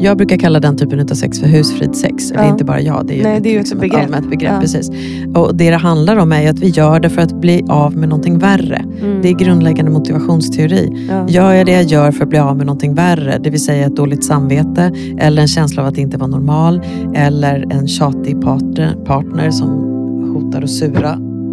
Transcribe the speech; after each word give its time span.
Jag 0.00 0.16
brukar 0.16 0.36
kalla 0.36 0.60
den 0.60 0.76
typen 0.76 1.00
av 1.00 1.06
sex 1.14 1.40
för 1.40 1.46
husfridssex. 1.46 2.30
Eller 2.30 2.42
Ja. 2.42 2.50
inte 2.50 2.64
bara 2.64 2.80
jag, 2.80 3.06
det 3.06 3.14
är 3.14 3.16
ju, 3.16 3.22
Nej, 3.22 3.40
det 3.40 3.48
är 3.48 3.52
ju 3.52 3.58
liksom 3.58 3.78
ett 3.78 3.84
ett, 3.84 3.90
begrepp. 3.90 4.04
allmänt 4.06 4.30
begrepp. 4.30 4.52
Ja. 4.54 4.60
Precis. 4.60 4.90
Och 5.34 5.54
det 5.56 5.70
det 5.70 5.76
handlar 5.76 6.16
om 6.16 6.32
är 6.32 6.50
att 6.50 6.58
vi 6.58 6.68
gör 6.68 7.00
det 7.00 7.10
för 7.10 7.22
att 7.22 7.40
bli 7.40 7.64
av 7.68 7.96
med 7.96 8.08
någonting 8.08 8.38
värre. 8.38 8.84
Mm. 9.00 9.22
Det 9.22 9.28
är 9.28 9.32
grundläggande 9.34 9.90
motivationsteori. 9.90 11.06
ja. 11.10 11.28
Gör 11.28 11.52
jag 11.52 11.66
det 11.66 11.72
jag 11.72 11.84
gör 11.84 12.10
för 12.12 12.22
att 12.22 12.28
bli 12.30 12.38
av 12.38 12.56
med 12.56 12.66
någonting 12.66 12.94
värre, 12.94 13.38
det 13.44 13.50
vill 13.50 13.64
säga 13.64 13.86
ett 13.86 13.96
dåligt 13.96 14.24
samvete 14.24 14.92
eller 15.18 15.42
en 15.42 15.48
känsla 15.48 15.82
av 15.82 15.88
att 15.88 15.98
inte 15.98 16.16
vara 16.16 16.30
normal 16.30 16.82
eller 17.14 17.64
en 17.70 17.88
tjatig 17.88 18.40
partner, 18.42 18.94
partner 19.04 19.50
som 19.50 19.68
hotar 20.34 20.62
att 20.62 20.70
sura 20.70 21.10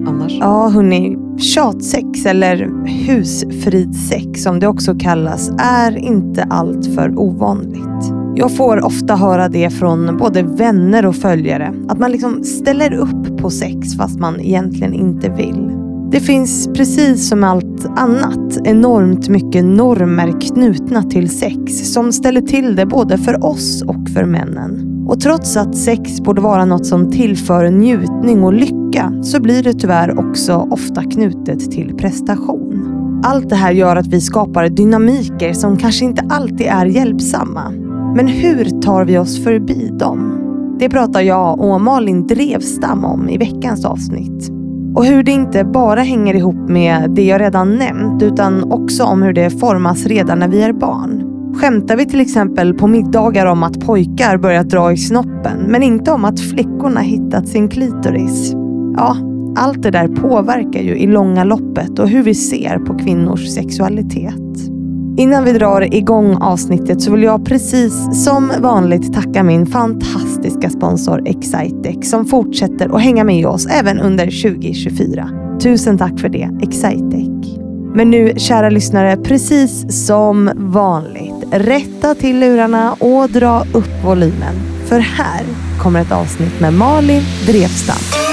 annars. 0.08 0.38
Ja, 0.40 0.70
hörni. 0.70 1.18
Tjatsex 1.40 2.26
eller 2.26 2.70
husfridsex 3.08 4.44
som 4.44 4.60
det 4.60 4.68
också 4.68 4.96
kallas 5.00 5.52
är 5.58 5.98
inte 5.98 6.44
allt 6.44 6.86
för 6.96 7.20
ovanligt. 7.20 8.14
Jag 8.38 8.56
får 8.56 8.86
ofta 8.86 9.16
höra 9.16 9.50
det 9.50 9.70
från 9.70 10.18
både 10.18 10.44
vänner 10.44 11.06
och 11.06 11.16
följare. 11.16 11.74
Att 11.88 12.00
man 12.00 12.12
liksom 12.12 12.44
ställer 12.44 12.94
upp 12.94 13.38
på 13.38 13.50
sex 13.50 13.98
fast 13.98 14.20
man 14.20 14.40
egentligen 14.40 14.94
inte 14.94 15.30
vill. 15.30 15.72
Det 16.12 16.20
finns 16.20 16.70
precis 16.74 17.30
som 17.30 17.44
allt 17.44 17.86
annat 17.96 18.58
enormt 18.64 19.30
mycket 19.30 19.66
normer 19.66 20.42
knutna 20.42 21.04
till 21.04 21.30
sex 21.30 21.94
som 21.94 22.12
ställer 22.14 22.42
till 22.42 22.76
det 22.76 22.86
både 22.86 23.18
för 23.18 23.46
oss 23.46 23.82
och 23.82 24.10
för 24.14 24.26
männen. 24.26 25.06
Och 25.08 25.20
trots 25.20 25.58
att 25.58 25.78
sex 25.78 26.22
borde 26.22 26.42
vara 26.42 26.66
något 26.66 26.86
som 26.86 27.12
tillför 27.12 27.70
njutning 27.70 28.44
och 28.44 28.54
lycka 28.54 29.14
så 29.24 29.42
blir 29.42 29.64
det 29.64 29.74
tyvärr 29.74 30.20
också 30.20 30.68
ofta 30.72 31.04
knutet 31.04 31.72
till 31.72 31.96
prestation. 31.98 32.92
Allt 33.24 33.50
det 33.50 33.56
här 33.56 33.72
gör 33.72 33.96
att 33.96 34.08
vi 34.08 34.22
skapar 34.22 34.70
dynamiker 34.70 35.54
som 35.54 35.78
kanske 35.78 36.06
inte 36.06 36.26
alltid 36.30 36.68
är 36.68 36.86
hjälpsamma. 36.86 37.85
Men 38.16 38.28
hur 38.28 38.82
tar 38.82 39.06
vi 39.06 39.18
oss 39.18 39.44
förbi 39.44 39.90
dem? 40.00 40.42
Det 40.80 40.90
pratar 40.90 41.22
jag 41.22 41.60
och 41.60 41.82
Malin 41.82 42.28
Drevstam 42.28 43.06
om 43.06 43.30
i 43.30 43.38
veckans 43.38 43.86
avsnitt. 43.86 44.52
Och 44.96 45.06
hur 45.06 45.24
det 45.24 45.32
inte 45.32 45.64
bara 45.64 46.02
hänger 46.02 46.34
ihop 46.34 46.70
med 46.70 47.12
det 47.12 47.26
jag 47.26 47.42
redan 47.42 47.78
nämnt 47.78 48.24
utan 48.24 48.72
också 48.72 49.04
om 49.04 49.22
hur 49.22 49.34
det 49.34 49.50
formas 49.50 50.06
redan 50.06 50.40
när 50.40 50.48
vi 50.48 50.62
är 50.62 50.74
barn. 50.74 51.24
Skämtar 51.56 51.98
vi 51.98 52.06
till 52.06 52.22
exempel 52.22 52.74
på 52.74 52.88
middagar 52.88 53.46
om 53.46 53.64
att 53.64 53.86
pojkar 53.86 54.38
börjat 54.38 54.70
dra 54.70 54.92
i 54.92 54.98
snoppen 54.98 55.60
men 55.68 55.84
inte 55.84 56.12
om 56.12 56.26
att 56.26 56.40
flickorna 56.40 57.00
hittat 57.00 57.48
sin 57.48 57.70
klitoris? 57.70 58.54
Ja, 58.98 59.18
allt 59.56 59.84
det 59.84 59.92
där 59.92 60.08
påverkar 60.08 60.82
ju 60.82 60.98
i 60.98 61.08
långa 61.08 61.44
loppet 61.44 62.00
och 62.00 62.10
hur 62.10 62.24
vi 62.24 62.34
ser 62.36 62.80
på 62.80 62.98
kvinnors 62.98 63.48
sexualitet. 63.48 64.75
Innan 65.18 65.44
vi 65.44 65.52
drar 65.52 65.94
igång 65.94 66.38
avsnittet 66.42 67.02
så 67.02 67.12
vill 67.12 67.24
jag 67.24 67.46
precis 67.46 68.24
som 68.24 68.52
vanligt 68.60 69.14
tacka 69.14 69.44
min 69.44 69.66
fantastiska 69.66 70.70
sponsor 70.70 71.28
Excitec 71.28 72.10
som 72.10 72.26
fortsätter 72.26 72.96
att 72.96 73.02
hänga 73.02 73.24
med 73.24 73.48
oss 73.48 73.66
även 73.66 74.00
under 74.00 74.26
2024. 74.26 75.30
Tusen 75.62 75.98
tack 75.98 76.20
för 76.20 76.30
det 76.30 76.50
Excitec. 76.62 77.58
Men 77.96 78.12
nu 78.12 78.34
kära 78.38 78.70
lyssnare, 78.70 79.18
precis 79.18 80.06
som 80.06 80.52
vanligt, 80.56 81.46
rätta 81.52 82.16
till 82.16 82.40
lurarna 82.40 82.94
och 82.94 83.30
dra 83.30 83.62
upp 83.74 84.04
volymen. 84.06 84.56
För 84.86 85.00
här 85.00 85.42
kommer 85.80 86.02
ett 86.02 86.12
avsnitt 86.12 86.60
med 86.60 86.74
Malin 86.74 87.24
Drevstam. 87.48 88.25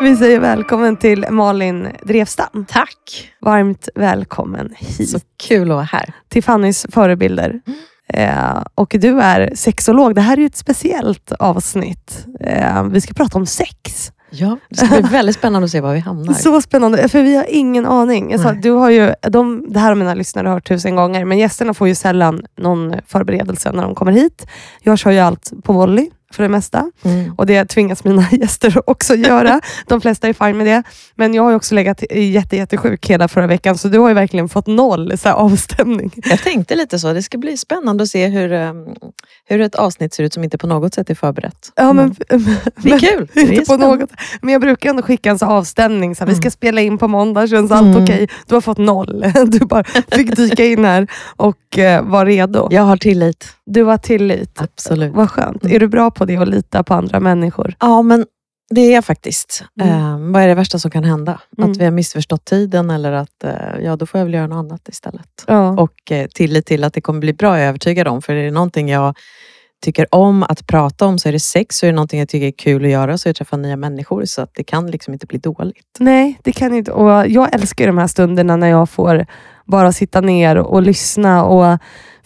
Vi 0.00 0.16
säger 0.16 0.40
välkommen 0.40 0.96
till 0.96 1.26
Malin 1.30 1.88
Drevstam. 2.02 2.64
Tack! 2.68 3.30
Varmt 3.40 3.88
välkommen 3.94 4.74
hit 4.76 5.10
Så 5.10 5.18
kul 5.48 5.70
att 5.70 5.74
vara 5.74 5.84
här. 5.84 6.12
till 6.28 6.42
Fannys 6.42 6.86
förebilder. 6.90 7.60
Eh, 8.08 8.62
och 8.74 8.96
du 9.00 9.20
är 9.20 9.52
sexolog. 9.54 10.14
Det 10.14 10.20
här 10.20 10.38
är 10.38 10.46
ett 10.46 10.56
speciellt 10.56 11.32
avsnitt. 11.32 12.26
Eh, 12.40 12.84
vi 12.84 13.00
ska 13.00 13.14
prata 13.14 13.38
om 13.38 13.46
sex. 13.46 14.12
Ja, 14.30 14.58
det 14.70 14.76
ska 14.76 14.86
bli 14.86 15.00
väldigt 15.00 15.36
spännande 15.36 15.64
att 15.64 15.70
se 15.70 15.80
var 15.80 15.94
vi 15.94 16.00
hamnar. 16.00 16.34
Så 16.38 16.60
spännande, 16.60 17.08
för 17.08 17.22
vi 17.22 17.36
har 17.36 17.46
ingen 17.48 17.86
aning. 17.86 18.30
Jag 18.30 18.40
sa, 18.40 18.52
du 18.52 18.70
har 18.70 18.90
ju, 18.90 19.14
de, 19.22 19.64
det 19.68 19.78
här 19.78 19.88
har 19.88 19.94
mina 19.94 20.14
lyssnare 20.14 20.48
hört 20.48 20.68
tusen 20.68 20.96
gånger, 20.96 21.24
men 21.24 21.38
gästerna 21.38 21.74
får 21.74 21.88
ju 21.88 21.94
sällan 21.94 22.42
någon 22.58 22.94
förberedelse 23.06 23.72
när 23.72 23.82
de 23.82 23.94
kommer 23.94 24.12
hit. 24.12 24.46
Jag 24.82 24.98
kör 24.98 25.10
ju 25.10 25.18
allt 25.18 25.52
på 25.64 25.72
volley 25.72 26.10
för 26.34 26.42
det 26.42 26.48
mesta. 26.48 26.90
Mm. 27.02 27.34
Och 27.36 27.46
det 27.46 27.64
tvingas 27.64 28.04
mina 28.04 28.26
gäster 28.32 28.90
också 28.90 29.14
göra. 29.14 29.60
De 29.86 30.00
flesta 30.00 30.28
är 30.28 30.32
fine 30.32 30.56
med 30.56 30.66
det. 30.66 30.82
Men 31.14 31.34
jag 31.34 31.42
har 31.42 31.54
också 31.54 31.74
legat 31.74 32.02
jätte, 32.12 32.56
jättesjuk 32.56 33.06
hela 33.10 33.28
förra 33.28 33.46
veckan, 33.46 33.78
så 33.78 33.88
du 33.88 33.98
har 33.98 34.08
ju 34.08 34.14
verkligen 34.14 34.48
fått 34.48 34.66
noll 34.66 35.18
så 35.18 35.28
här, 35.28 35.36
avstämning. 35.36 36.12
Jag 36.24 36.42
tänkte 36.42 36.74
lite 36.76 36.98
så, 36.98 37.12
det 37.12 37.22
ska 37.22 37.38
bli 37.38 37.56
spännande 37.56 38.02
att 38.02 38.08
se 38.08 38.26
hur, 38.26 38.52
um, 38.52 38.94
hur 39.48 39.60
ett 39.60 39.74
avsnitt 39.74 40.14
ser 40.14 40.24
ut 40.24 40.32
som 40.34 40.44
inte 40.44 40.58
på 40.58 40.66
något 40.66 40.94
sätt 40.94 41.10
är 41.10 41.14
förberett. 41.14 41.72
Ja, 41.76 41.92
men, 41.92 42.14
Det 42.76 42.90
är 42.92 42.98
kul. 42.98 43.28
Det 43.34 43.40
är 43.40 43.52
Inte 43.52 43.64
på 43.64 43.76
något. 43.76 44.10
Men 44.42 44.52
jag 44.52 44.60
brukar 44.60 44.90
ändå 44.90 45.02
skicka 45.02 45.30
en 45.30 45.38
så 45.38 45.46
avstämning. 45.46 46.14
Så 46.16 46.24
här, 46.24 46.28
Vi 46.28 46.34
ska 46.34 46.42
Mm. 46.42 46.50
spela 46.50 46.80
in 46.80 46.98
på 46.98 47.08
måndag, 47.08 47.46
känns 47.48 47.70
allt 47.72 47.86
Mm. 47.86 48.02
okej? 48.02 48.28
Du 48.46 48.54
har 48.54 48.60
fått 48.60 48.78
noll. 48.78 49.24
Du 49.46 49.58
bara 49.58 49.84
fick 50.10 50.36
dyka 50.36 50.64
in 50.64 50.84
här 50.84 51.06
och 51.36 51.78
eh, 51.78 52.02
var 52.04 52.26
redo. 52.26 52.68
Jag 52.70 52.82
har 52.82 52.96
tillit. 52.96 53.46
Du 53.66 53.82
har 53.84 53.98
tillit. 53.98 54.60
Absolut. 54.60 55.14
Vad 55.14 55.30
skönt. 55.30 55.62
Mm. 55.64 55.76
Är 55.76 55.80
du 55.80 55.88
bra 55.88 56.10
på 56.10 56.19
det 56.24 56.36
att 56.36 56.48
lita 56.48 56.82
på 56.82 56.94
andra 56.94 57.20
människor? 57.20 57.74
Ja, 57.80 58.02
men 58.02 58.26
det 58.70 58.80
är 58.80 58.94
jag 58.94 59.04
faktiskt. 59.04 59.64
Mm. 59.80 59.92
Eh, 59.92 60.32
vad 60.32 60.42
är 60.42 60.48
det 60.48 60.54
värsta 60.54 60.78
som 60.78 60.90
kan 60.90 61.04
hända? 61.04 61.40
Mm. 61.58 61.70
Att 61.70 61.76
vi 61.76 61.84
har 61.84 61.90
missförstått 61.90 62.44
tiden 62.44 62.90
eller 62.90 63.12
att 63.12 63.44
eh, 63.44 63.52
ja, 63.84 63.96
då 63.96 64.06
får 64.06 64.18
jag 64.18 64.24
väl 64.24 64.34
göra 64.34 64.46
något 64.46 64.56
annat 64.56 64.88
istället. 64.88 65.44
Ja. 65.46 65.70
Och 65.70 66.12
eh, 66.12 66.26
tillit 66.26 66.66
till 66.66 66.84
att 66.84 66.94
det 66.94 67.00
kommer 67.00 67.20
bli 67.20 67.32
bra, 67.32 67.56
jag 67.56 67.64
är 67.64 67.68
övertygad 67.68 68.08
om. 68.08 68.22
För 68.22 68.34
är 68.34 68.44
det 68.44 68.50
någonting 68.50 68.88
jag 68.88 69.16
tycker 69.82 70.14
om 70.14 70.42
att 70.42 70.66
prata 70.66 71.06
om 71.06 71.18
så 71.18 71.28
är 71.28 71.32
det 71.32 71.40
sex. 71.40 71.76
Så 71.76 71.86
är 71.86 71.90
det 71.90 71.94
någonting 71.94 72.18
jag 72.18 72.28
tycker 72.28 72.46
är 72.46 72.50
kul 72.50 72.84
att 72.84 72.90
göra 72.90 73.18
så 73.18 73.28
är 73.28 73.30
det 73.30 73.36
träffa 73.36 73.56
nya 73.56 73.76
människor. 73.76 74.24
Så 74.24 74.42
att 74.42 74.54
det 74.54 74.64
kan 74.64 74.90
liksom 74.90 75.12
inte 75.12 75.26
bli 75.26 75.38
dåligt. 75.38 75.96
Nej, 75.98 76.38
det 76.42 76.52
kan 76.52 76.74
inte. 76.74 76.92
Och 76.92 77.26
jag 77.28 77.54
älskar 77.54 77.86
de 77.86 77.98
här 77.98 78.06
stunderna 78.06 78.56
när 78.56 78.68
jag 78.68 78.90
får 78.90 79.26
bara 79.66 79.92
sitta 79.92 80.20
ner 80.20 80.56
och 80.56 80.82
lyssna. 80.82 81.44
Och 81.44 81.78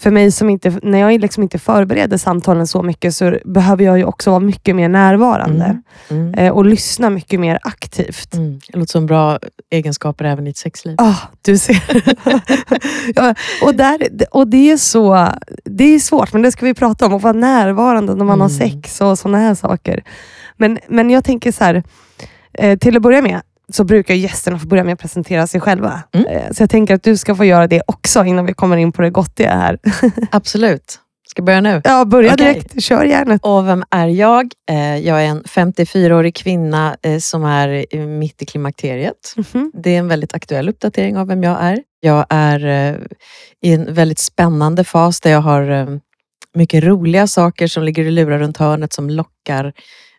för 0.04 0.10
mig 0.10 0.30
som 0.30 0.50
inte, 0.50 0.78
när 0.82 0.98
jag 0.98 1.20
liksom 1.20 1.42
inte 1.42 1.58
förbereder 1.58 2.16
samtalen 2.16 2.66
så 2.66 2.82
mycket 2.82 3.14
så 3.14 3.38
behöver 3.44 3.84
jag 3.84 3.98
ju 3.98 4.04
också 4.04 4.30
vara 4.30 4.40
mycket 4.40 4.76
mer 4.76 4.88
närvarande. 4.88 5.64
Mm. 6.08 6.22
Mm. 6.28 6.34
Eh, 6.34 6.52
och 6.52 6.64
lyssna 6.64 7.10
mycket 7.10 7.40
mer 7.40 7.58
aktivt. 7.62 8.34
Mm. 8.34 8.60
Det 8.68 8.78
låter 8.78 8.92
som 8.92 9.06
bra 9.06 9.38
egenskaper 9.70 10.24
även 10.24 10.46
i 10.46 10.50
ett 10.50 10.56
sexliv. 10.56 10.94
Ah, 10.98 11.16
du 11.42 11.58
ser. 11.58 11.82
ja, 13.14 13.34
och, 13.62 13.74
där, 13.74 14.08
och 14.30 14.48
det 14.48 14.70
är 14.70 14.76
så 14.76 15.28
det 15.64 15.84
är 15.84 15.98
svårt, 15.98 16.32
men 16.32 16.42
det 16.42 16.52
ska 16.52 16.66
vi 16.66 16.74
prata 16.74 17.06
om. 17.06 17.14
Att 17.14 17.22
vara 17.22 17.32
närvarande 17.32 18.14
när 18.14 18.24
man 18.24 18.40
har 18.40 18.48
Mm. 18.48 18.58
sex 18.58 19.00
och 19.00 19.18
sådana 19.18 19.38
här 19.38 19.54
saker. 19.54 20.04
Men, 20.56 20.78
men 20.88 21.10
jag 21.10 21.24
tänker 21.24 21.52
så 21.52 21.64
här, 21.64 21.82
eh, 22.52 22.78
till 22.78 22.96
att 22.96 23.02
börja 23.02 23.22
med 23.22 23.40
så 23.72 23.84
brukar 23.84 24.14
gästerna 24.14 24.58
få 24.58 24.66
börja 24.66 24.84
med 24.84 24.92
att 24.92 25.00
presentera 25.00 25.46
sig 25.46 25.60
själva. 25.60 26.02
Mm. 26.12 26.26
Eh, 26.26 26.52
så 26.52 26.62
jag 26.62 26.70
tänker 26.70 26.94
att 26.94 27.02
du 27.02 27.16
ska 27.16 27.34
få 27.34 27.44
göra 27.44 27.66
det 27.66 27.82
också 27.86 28.24
innan 28.24 28.46
vi 28.46 28.54
kommer 28.54 28.76
in 28.76 28.92
på 28.92 29.02
det 29.02 29.10
gottiga 29.10 29.50
här. 29.56 29.78
Absolut. 30.30 31.00
Ska 31.28 31.40
jag 31.40 31.44
börja 31.46 31.60
nu? 31.60 31.80
ja, 31.84 32.04
börja 32.04 32.32
Okej. 32.34 32.52
direkt. 32.54 32.82
Kör 32.82 33.04
järnet. 33.04 33.40
Och 33.44 33.68
vem 33.68 33.84
är 33.90 34.06
jag? 34.08 34.52
Eh, 34.70 34.96
Jag 34.96 35.22
är 35.22 35.26
en 35.26 35.42
54-årig 35.42 36.34
kvinna 36.34 36.96
eh, 37.02 37.18
som 37.18 37.44
är 37.44 37.96
mitt 38.06 38.42
i 38.42 38.46
klimakteriet. 38.46 39.34
Mhm. 39.36 39.72
Det 39.74 39.94
är 39.94 39.98
en 39.98 40.08
väldigt 40.08 40.34
aktuell 40.34 40.68
uppdatering 40.68 41.16
av 41.16 41.26
vem 41.26 41.42
jag 41.42 41.56
är. 41.60 41.78
Jag 42.00 42.26
är 42.28 42.60
i 43.62 43.72
en 43.72 43.94
väldigt 43.94 44.18
spännande 44.18 44.84
fas 44.84 45.20
där 45.20 45.30
jag 45.30 45.40
har 45.40 46.00
mycket 46.54 46.84
roliga 46.84 47.26
saker 47.26 47.66
som 47.66 47.82
ligger 47.82 48.04
i 48.04 48.10
lurar 48.10 48.38
runt 48.38 48.56
hörnet 48.56 48.92
som 48.92 49.10
lockar 49.10 49.72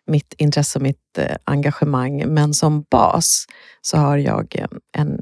mitt 0.06 0.34
intresse 0.38 0.78
och 0.78 0.82
mitt 0.82 1.18
eh, 1.18 1.36
engagemang. 1.44 2.24
Men 2.26 2.54
som 2.54 2.84
bas 2.90 3.46
så 3.80 3.96
har 3.96 4.18
jag 4.18 4.56
eh, 4.58 4.66
en 4.96 5.20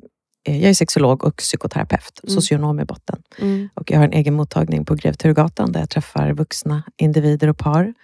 eh, 0.49 0.61
jag 0.63 0.71
är 0.71 0.75
sexolog 0.75 1.25
och 1.25 1.37
psykoterapeut, 1.37 2.21
Mm. 2.23 2.35
socionom 2.35 2.81
i 2.81 2.85
botten. 2.85 3.23
Mm. 3.39 3.69
Och 3.75 3.91
jag 3.91 3.99
har 3.99 4.05
en 4.05 4.13
egen 4.13 4.35
mottagning 4.35 4.85
på 4.85 4.95
Grev 4.95 5.13
Turgatan 5.13 5.73
där 5.73 5.81
jag 5.81 5.91
träffar 5.91 6.33
vuxna 6.33 6.83
individer 6.97 7.49
och 7.49 7.59
par 7.59 7.95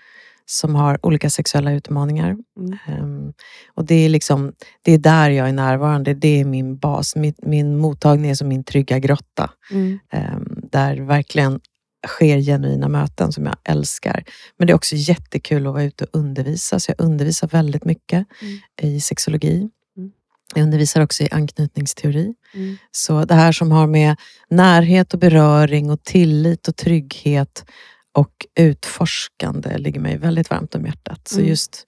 som 0.47 0.75
har 0.75 1.07
olika 1.07 1.31
sexuella 1.31 1.73
utmaningar. 1.73 2.37
Mm. 2.59 2.79
Ehm, 2.87 3.33
och 3.75 3.85
det 3.85 3.95
är, 3.95 4.09
liksom, 4.09 4.53
det 4.83 4.93
är 4.93 4.99
där 4.99 5.31
jag 5.31 5.49
är 5.49 5.53
närvarande. 5.53 6.15
Det 6.15 6.41
är 6.41 6.45
min 6.45 6.79
bas. 6.79 7.17
Min, 7.17 7.35
min 7.43 7.77
mottagning 7.77 8.31
är 8.31 8.35
som 8.35 8.49
min 8.49 8.65
trygga 8.65 8.99
grotta. 8.99 9.51
Mm. 9.71 9.99
ehm, 10.13 10.61
där 10.73 10.97
verkligen 10.97 11.61
sker 12.09 12.39
genuina 12.41 12.89
möten 12.89 13.33
som 13.33 13.47
jag 13.47 13.57
älskar. 13.65 14.25
Men 14.57 14.67
det 14.67 14.73
är 14.73 14.75
också 14.75 14.95
jättekul 14.97 15.67
att 15.67 15.73
vara 15.73 15.83
ute 15.85 16.05
och 16.05 16.11
undervisa. 16.13 16.81
Så 16.81 16.91
jag 16.97 17.05
undervisar 17.07 17.49
väldigt 17.49 17.85
mycket 17.85 18.27
Mm. 18.43 18.59
i 18.83 19.01
sexologi. 19.01 19.69
Mm. 19.97 20.11
Jag 20.55 20.63
undervisar 20.63 21.01
också 21.01 21.23
i 21.23 21.29
anknytningsteori. 21.31 22.35
Mm. 22.55 22.77
Så 22.91 23.25
det 23.25 23.35
här 23.35 23.53
som 23.53 23.73
har 23.73 23.87
med 23.87 24.17
närhet 24.51 25.15
och 25.15 25.21
beröring 25.21 25.91
och 25.91 26.03
tillit 26.05 26.69
och 26.69 26.77
trygghet 26.77 27.65
och 28.13 28.47
utforskande 28.59 29.79
ligger 29.79 30.01
mig 30.01 30.17
väldigt 30.19 30.51
varmt 30.51 30.75
om 30.75 30.87
hjärtat. 30.87 31.29
Så 31.29 31.37
Mm. 31.39 31.49
just 31.49 31.87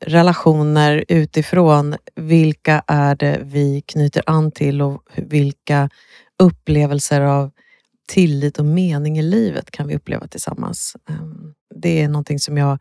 relationer 0.00 1.04
utifrån, 1.08 1.96
vilka 2.16 2.82
är 2.86 3.14
det 3.16 3.40
vi 3.44 3.82
knyter 3.86 4.22
an 4.26 4.52
till 4.52 4.82
och 4.82 5.02
vilka 5.16 5.90
upplevelser 6.38 7.20
av 7.20 7.50
tillit 8.12 8.58
och 8.58 8.64
mening 8.64 9.18
i 9.18 9.22
livet 9.22 9.70
kan 9.70 9.88
vi 9.88 9.96
uppleva 9.96 10.26
tillsammans. 10.26 10.96
Ehm, 11.08 11.54
Det 11.74 12.02
är 12.02 12.08
någonting 12.08 12.38
som 12.38 12.56
jag 12.56 12.78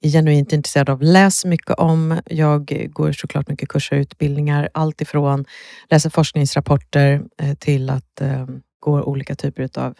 är 0.00 0.08
genuint 0.08 0.52
intresserad 0.52 0.90
av. 0.90 1.02
Läser 1.02 1.48
mycket 1.48 1.70
om. 1.70 2.20
Jag 2.26 2.90
går 2.92 3.12
såklart 3.12 3.48
mycket 3.48 3.68
kurser 3.68 3.96
och 3.96 4.00
utbildningar. 4.00 4.68
Allt 4.74 5.00
ifrån 5.00 5.44
läser 5.90 6.10
forskningsrapporter 6.10 7.22
eh, 7.42 7.54
till 7.54 7.90
att 7.90 8.20
eh, 8.20 8.46
gå 8.80 9.02
olika 9.02 9.34
typer 9.34 9.68
av 9.78 9.94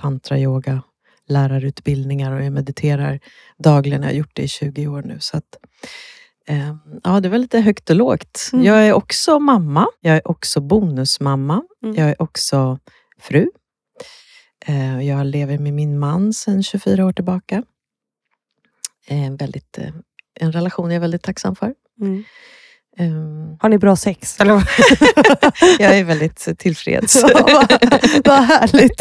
tantra, 0.00 0.38
yoga, 0.38 0.82
lärarutbildningar 1.28 2.32
och 2.32 2.44
jag 2.44 2.52
mediterar 2.52 3.20
dagligen. 3.58 4.02
Jag 4.02 4.08
har 4.08 4.14
gjort 4.14 4.36
det 4.36 4.42
i 4.42 4.48
20 4.48 4.86
år 4.86 5.02
nu. 5.02 5.16
Så 5.20 5.36
att, 5.36 5.56
eh, 6.48 6.76
ja, 7.04 7.20
det 7.20 7.28
var 7.28 7.38
lite 7.38 7.60
högt 7.60 7.90
och 7.90 7.96
lågt. 7.96 8.50
Mm. 8.52 8.64
Jag 8.64 8.86
är 8.86 8.92
också 8.92 9.38
mamma. 9.38 9.86
Jag 10.00 10.16
är 10.16 10.28
också 10.28 10.60
bonusmamma. 10.60 11.62
Mm. 11.82 11.96
Jag 11.96 12.08
är 12.08 12.22
också 12.22 12.78
fru. 13.20 13.50
Eh, 14.66 15.00
jag 15.00 15.26
lever 15.26 15.58
med 15.58 15.72
min 15.72 15.98
man 15.98 16.32
sedan 16.32 16.62
24 16.62 17.06
år 17.06 17.12
tillbaka. 17.12 17.62
Eh, 19.06 19.24
en, 19.24 19.36
väldigt, 19.36 19.78
eh, 19.78 19.94
en 20.34 20.52
relation 20.52 20.90
jag 20.90 20.96
är 20.96 21.00
väldigt 21.00 21.22
tacksam 21.22 21.56
för. 21.56 21.74
Mm. 22.00 22.24
Ehm, 22.98 23.56
Har 23.60 23.68
ni 23.68 23.78
bra 23.78 23.96
sex? 23.96 24.36
Jag 25.78 25.98
är 25.98 26.04
väldigt 26.04 26.58
tillfreds. 26.58 27.24
Ja, 27.34 27.42
vad, 27.44 27.72
vad 28.24 28.38
härligt. 28.44 28.98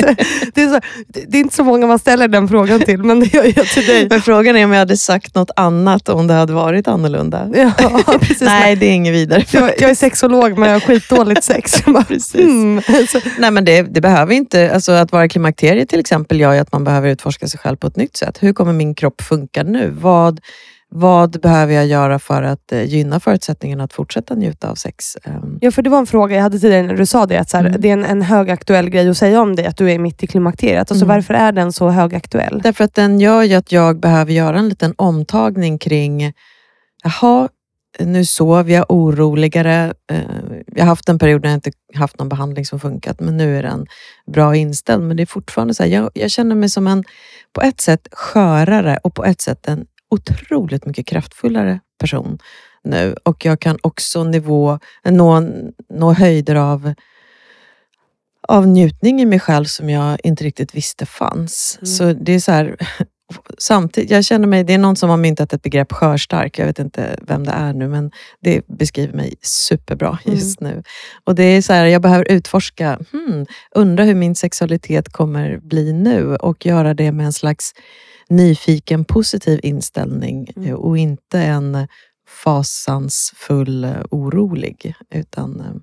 Det 0.53 0.61
är, 0.61 0.69
så, 0.73 0.79
det 1.07 1.37
är 1.37 1.41
inte 1.41 1.55
så 1.55 1.63
många 1.63 1.87
man 1.87 1.99
ställer 1.99 2.27
den 2.27 2.47
frågan 2.47 2.79
till, 2.79 3.03
men 3.03 3.19
det 3.19 3.33
gör 3.33 3.43
jag 3.55 3.67
till 3.67 3.85
dig. 3.85 4.07
Men 4.09 4.21
frågan 4.21 4.55
är 4.57 4.65
om 4.65 4.71
jag 4.71 4.79
hade 4.79 4.97
sagt 4.97 5.35
något 5.35 5.51
annat 5.55 6.09
om 6.09 6.27
det 6.27 6.33
hade 6.33 6.53
varit 6.53 6.87
annorlunda. 6.87 7.49
Ja, 7.55 7.73
precis. 8.19 8.41
Nej, 8.41 8.75
det 8.75 8.85
är 8.85 8.91
inget 8.93 9.13
vidare. 9.13 9.45
Jag, 9.51 9.71
jag 9.79 9.89
är 9.89 9.95
sexolog 9.95 10.57
men 10.57 10.69
jag 10.69 10.75
har 10.75 10.79
skitdåligt 10.87 11.43
sex. 11.43 11.81
Precis. 12.07 12.35
mm. 12.35 12.81
Så, 13.09 13.19
Nej, 13.37 13.51
men 13.51 13.65
det, 13.65 13.81
det 13.81 14.01
behöver 14.01 14.33
inte, 14.33 14.73
alltså 14.73 14.91
att 14.91 15.11
vara 15.11 15.29
klimakterie 15.29 15.85
till 15.85 15.99
exempel 15.99 16.39
gör 16.39 16.53
ju 16.53 16.59
att 16.59 16.71
man 16.71 16.83
behöver 16.83 17.09
utforska 17.09 17.47
sig 17.47 17.59
själv 17.59 17.77
på 17.77 17.87
ett 17.87 17.95
nytt 17.95 18.17
sätt. 18.17 18.37
Hur 18.41 18.53
kommer 18.53 18.73
min 18.73 18.95
kropp 18.95 19.21
funka 19.21 19.63
nu? 19.63 19.89
Vad, 20.01 20.39
vad 20.91 21.41
behöver 21.41 21.73
jag 21.73 21.85
göra 21.87 22.19
för 22.19 22.43
att 22.43 22.71
eh, 22.71 22.83
gynna 22.83 23.19
förutsättningarna 23.19 23.83
att 23.83 23.93
fortsätta 23.93 24.35
njuta 24.35 24.69
av 24.69 24.75
sex? 24.75 25.17
Ehm, 25.23 25.57
Ja, 25.61 25.71
för 25.71 25.81
det 25.81 25.89
var 25.89 25.97
en 25.99 26.05
fråga 26.07 26.35
jag 26.35 26.43
hade 26.43 26.59
tidigare 26.59 26.83
när 26.83 26.95
du 26.97 27.05
sa 27.05 27.25
det. 27.25 27.37
Att 27.39 27.49
så 27.49 27.57
här, 27.57 27.65
Mm. 27.65 27.81
Det 27.81 27.89
är 27.89 27.93
en, 27.93 28.05
en 28.05 28.21
högaktuell 28.21 28.89
grej 28.89 29.09
att 29.09 29.17
säga 29.17 29.41
om 29.41 29.55
dig, 29.55 29.65
att 29.65 29.77
du 29.77 29.91
är 29.91 29.99
mitt 29.99 30.23
i 30.23 30.27
klimakteriet. 30.27 30.91
Alltså, 30.91 31.05
Mm. 31.05 31.15
Varför 31.15 31.33
är 31.33 31.51
den 31.51 31.73
så 31.73 31.89
högaktuell? 31.89 32.61
Därför 32.63 32.83
att 32.83 32.93
den 32.95 33.19
gör 33.19 33.43
ju 33.43 33.55
att 33.55 33.71
jag 33.71 33.99
behöver 33.99 34.33
göra 34.33 34.59
en 34.59 34.69
liten 34.69 34.93
omtagning 34.97 35.77
kring, 35.77 36.33
jaha, 37.03 37.49
nu 37.99 38.25
sov 38.25 38.69
jag 38.71 38.85
oroligare. 38.89 39.93
Eh, 40.11 40.19
Jag 40.67 40.83
har 40.83 40.87
haft 40.89 41.09
en 41.09 41.19
period 41.19 41.41
när 41.43 41.49
jag 41.49 41.57
inte 41.57 41.71
haft 41.95 42.19
någon 42.19 42.29
behandling 42.29 42.65
som 42.65 42.79
funkat, 42.79 43.19
men 43.19 43.37
nu 43.37 43.57
är 43.57 43.63
den 43.63 43.85
bra 44.33 44.55
inställd. 44.55 45.03
Men 45.03 45.17
det 45.17 45.23
är 45.23 45.27
fortfarande 45.27 45.73
så 45.73 45.83
här, 45.83 45.89
jag, 45.89 46.09
jag 46.13 46.31
känner 46.31 46.55
mig 46.55 46.69
som 46.69 46.87
en, 46.87 47.03
på 47.53 47.61
ett 47.61 47.81
sätt 47.81 48.07
skörare 48.11 48.99
och 49.03 49.13
på 49.13 49.25
ett 49.25 49.41
sätt 49.41 49.67
en 49.67 49.85
otroligt 50.09 50.85
mycket 50.85 51.07
kraftfullare 51.07 51.79
person 51.99 52.39
nu. 52.83 53.15
Och 53.23 53.45
jag 53.45 53.59
kan 53.59 53.77
också 53.83 54.23
nivå, 54.23 54.79
nå, 55.03 55.43
nå 55.89 56.13
höjder 56.13 56.55
av 56.55 56.93
av 58.47 58.67
njutning 58.67 59.21
i 59.21 59.25
mig 59.25 59.39
själv 59.39 59.65
som 59.65 59.89
jag 59.89 60.17
inte 60.23 60.43
riktigt 60.43 60.75
visste 60.75 61.05
fanns. 61.05 61.79
Mm. 61.81 61.85
Så 61.85 62.13
det 62.13 62.31
är 62.31 62.39
så 62.39 62.51
här, 62.51 62.77
samtidigt, 63.57 64.11
jag 64.11 64.25
känner 64.25 64.47
mig, 64.47 64.63
det 64.63 64.73
är 64.73 64.77
någon 64.77 64.95
som 64.95 65.09
har 65.09 65.17
myntat 65.17 65.53
ett 65.53 65.61
begrepp 65.61 65.91
skörstark, 65.91 66.59
jag 66.59 66.65
vet 66.65 66.79
inte 66.79 67.19
vem 67.21 67.45
det 67.45 67.51
är 67.51 67.73
nu, 67.73 67.87
men 67.87 68.11
det 68.41 68.67
beskriver 68.67 69.13
mig 69.13 69.35
superbra 69.41 70.19
Mm. 70.25 70.37
just 70.37 70.61
nu. 70.61 70.83
Och 71.23 71.35
det 71.35 71.43
är 71.43 71.61
så 71.61 71.73
här, 71.73 71.85
jag 71.85 72.01
behöver 72.01 72.31
utforska, 72.31 72.99
hmm, 73.11 73.45
undra 73.75 74.03
hur 74.03 74.15
min 74.15 74.35
sexualitet 74.35 75.09
kommer 75.11 75.57
bli 75.57 75.93
nu 75.93 76.35
och 76.35 76.65
göra 76.65 76.93
det 76.93 77.11
med 77.11 77.25
en 77.25 77.33
slags 77.33 77.73
nyfiken 78.29 79.05
positiv 79.05 79.59
inställning 79.63 80.49
Mm. 80.55 80.69
eh, 80.69 80.75
och 80.75 80.97
inte 80.97 81.39
en 81.39 81.87
fasansfull 82.27 83.83
eh, 83.83 84.01
orolig. 84.11 84.93
Utan 85.09 85.59
eh, 85.61 85.73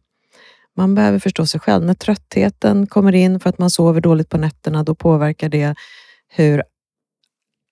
man 0.76 0.94
behöver 0.94 1.18
förstå 1.18 1.46
sig 1.46 1.60
själv. 1.60 1.84
När 1.84 1.94
tröttheten 1.94 2.86
kommer 2.86 3.14
in 3.14 3.40
för 3.40 3.50
att 3.50 3.58
man 3.58 3.70
sover 3.70 4.00
dåligt 4.00 4.28
på 4.28 4.38
nätterna, 4.38 4.82
då 4.84 4.94
påverkar 4.94 5.48
det 5.48 5.74
hur 6.28 6.62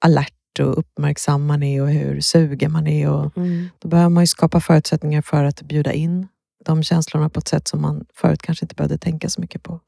alert 0.04 0.30
och 0.60 0.78
uppmärksam 0.78 1.46
man 1.46 1.62
är 1.62 1.82
och 1.82 1.88
hur 1.90 2.20
sugen 2.20 2.72
man 2.72 2.86
är. 2.86 3.10
Och 3.10 3.36
Mm. 3.36 3.68
då 3.78 3.88
behöver 3.88 4.10
man 4.10 4.22
ju 4.22 4.26
skapa 4.26 4.60
förutsättningar 4.60 5.22
för 5.22 5.44
att 5.44 5.62
bjuda 5.62 5.92
in 5.92 6.28
de 6.64 6.82
känslorna 6.82 7.28
på 7.30 7.38
ett 7.40 7.48
sätt 7.48 7.68
som 7.68 7.82
man 7.82 8.04
förut 8.14 8.42
kanske 8.42 8.64
inte 8.64 8.74
behövde 8.74 8.98
tänka 8.98 9.28
så 9.28 9.40
mycket 9.40 9.62
på. 9.62 9.72
Och 9.72 9.80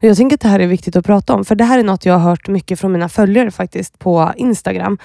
jag 0.00 0.16
tänker 0.16 0.34
att 0.34 0.40
det 0.40 0.48
här 0.48 0.60
är 0.60 0.66
viktigt 0.66 0.96
att 0.96 1.06
prata 1.06 1.34
om, 1.34 1.44
för 1.44 1.54
det 1.54 1.64
här 1.64 1.78
är 1.78 1.84
något 1.84 2.04
jag 2.04 2.14
har 2.14 2.30
hört 2.30 2.48
mycket 2.48 2.80
från 2.80 2.92
mina 2.92 3.08
följare 3.08 3.50
faktiskt 3.50 3.98
på 3.98 4.32
Instagram. 4.36 4.98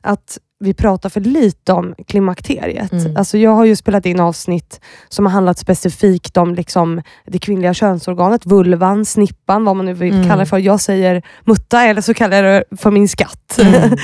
Att 0.00 0.38
vi 0.58 0.74
pratar 0.74 1.08
för 1.08 1.20
lite 1.20 1.72
om 1.72 1.94
klimakteriet. 2.06 2.92
Mm. 2.92 3.16
Alltså 3.16 3.38
jag 3.38 3.50
har 3.50 3.64
ju 3.64 3.76
spelat 3.76 4.06
in 4.06 4.20
avsnitt 4.20 4.80
som 5.08 5.26
har 5.26 5.32
handlat 5.32 5.58
specifikt 5.58 6.36
om 6.36 6.54
liksom 6.54 7.02
det 7.26 7.38
kvinnliga 7.38 7.74
könsorganet, 7.74 8.46
vulvan, 8.46 9.04
snippan, 9.04 9.64
vad 9.64 9.76
man 9.76 9.86
nu 9.86 9.92
vill 9.92 10.14
Mm. 10.14 10.28
kalla 10.28 10.40
det 10.40 10.46
för. 10.46 10.58
Jag 10.58 10.80
säger 10.80 11.22
mutta 11.44 11.82
eller 11.82 12.00
så 12.00 12.14
kallar 12.14 12.42
jag 12.42 12.64
det 12.70 12.76
för 12.76 12.90
min 12.90 13.08
skatt. 13.08 13.58
Mm. 13.58 13.96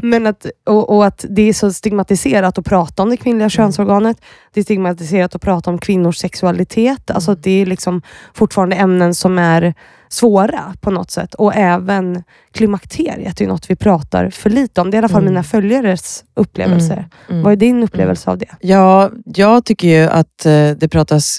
Men 0.02 0.26
att, 0.26 0.46
och, 0.66 0.96
och 0.96 1.06
att 1.06 1.24
det 1.28 1.42
är 1.48 1.52
så 1.52 1.72
stigmatiserat 1.72 2.58
att 2.58 2.64
prata 2.64 3.02
om 3.02 3.10
det 3.10 3.16
kvinnliga 3.16 3.48
könsorganet. 3.48 4.16
Det 4.54 4.60
är 4.60 4.64
stigmatiserat 4.64 5.34
att 5.34 5.42
prata 5.42 5.70
om 5.70 5.78
kvinnors 5.78 6.16
sexualitet. 6.16 7.10
Alltså 7.10 7.32
att 7.32 7.42
det 7.42 7.62
är 7.62 7.66
liksom 7.66 8.02
fortfarande 8.34 8.76
ämnen 8.76 9.14
som 9.14 9.38
är 9.38 9.74
svåra 10.10 10.74
på 10.80 10.90
något 10.90 11.10
sätt. 11.10 11.34
Och 11.34 11.54
även 11.54 12.22
klimakteriet 12.52 13.40
är 13.40 13.46
något 13.46 13.70
vi 13.70 13.76
pratar 13.76 14.30
för 14.30 14.50
lite 14.50 14.80
om. 14.80 14.90
Det 14.90 14.94
är 14.94 14.98
i 14.98 14.98
alla 14.98 15.08
fall 15.08 15.22
Mm. 15.22 15.32
mina 15.32 15.42
följares 15.42 16.24
upplevelser. 16.34 17.08
Mm. 17.28 17.42
Vad 17.42 17.52
är 17.52 17.56
din 17.56 17.82
upplevelse 17.82 18.30
av 18.30 18.38
det? 18.38 18.46
Ja, 18.60 19.10
jag 19.24 19.64
tycker 19.64 19.88
ju 19.88 20.02
att 20.08 20.46
eh, 20.46 20.70
det 20.70 20.88
pratas 20.90 21.38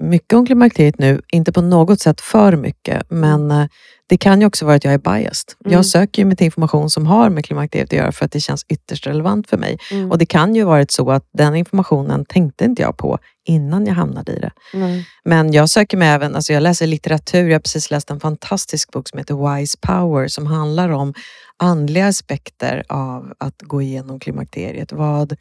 mycket 0.00 0.32
om 0.32 0.46
klimakteriet 0.46 0.98
nu. 0.98 1.20
Inte 1.32 1.52
på 1.52 1.60
något 1.60 2.00
sätt 2.00 2.20
för 2.20 2.56
mycket, 2.56 3.10
men 3.10 3.50
eh, 3.50 3.66
det 4.08 4.16
kan 4.16 4.40
ju 4.40 4.46
också 4.46 4.64
vara 4.64 4.76
att 4.76 4.84
jag 4.84 4.94
är 4.94 4.98
biased. 4.98 5.52
Mm. 5.64 5.72
Jag 5.72 5.86
söker 5.86 6.22
ju 6.22 6.26
med 6.26 6.40
information 6.40 6.90
som 6.90 7.06
har 7.06 7.30
med 7.30 7.44
klimakteriet 7.44 7.88
att 7.88 7.98
göra 7.98 8.12
för 8.12 8.24
att 8.24 8.32
det 8.32 8.40
känns 8.40 8.64
ytterst 8.68 9.06
relevant 9.06 9.48
för 9.48 9.56
mig. 9.56 9.78
Mm. 9.90 10.10
Och 10.10 10.18
det 10.18 10.26
kan 10.26 10.54
ju 10.54 10.64
varit 10.64 10.90
så 10.90 11.10
att 11.10 11.28
den 11.32 11.56
informationen 11.56 12.24
tänkte 12.24 12.64
inte 12.64 12.82
jag 12.82 12.96
på 12.96 13.18
innan 13.44 13.86
jag 13.86 13.94
hamnade 13.94 14.32
i 14.32 14.38
det. 14.38 14.50
Nej. 14.74 15.06
Men 15.24 15.52
jag 15.52 15.68
söker 15.68 15.96
mig 15.96 16.08
även, 16.08 16.36
alltså 16.36 16.52
jag 16.52 16.62
läser 16.62 16.86
litteratur, 16.86 17.48
jag 17.48 17.54
har 17.54 17.60
precis 17.60 17.90
läst 17.90 18.10
en 18.10 18.20
fantastisk 18.20 18.92
bok 18.92 19.08
som 19.08 19.18
heter 19.18 19.56
Wise 19.56 19.78
Power 19.80 20.28
som 20.28 20.46
handlar 20.46 20.88
om 20.88 21.14
andliga 21.56 22.06
aspekter 22.06 22.84
av 22.88 23.32
att 23.38 23.62
gå 23.62 23.82
igenom 23.82 24.20
klimakteriet. 24.20 24.92
Vad, 24.92 25.36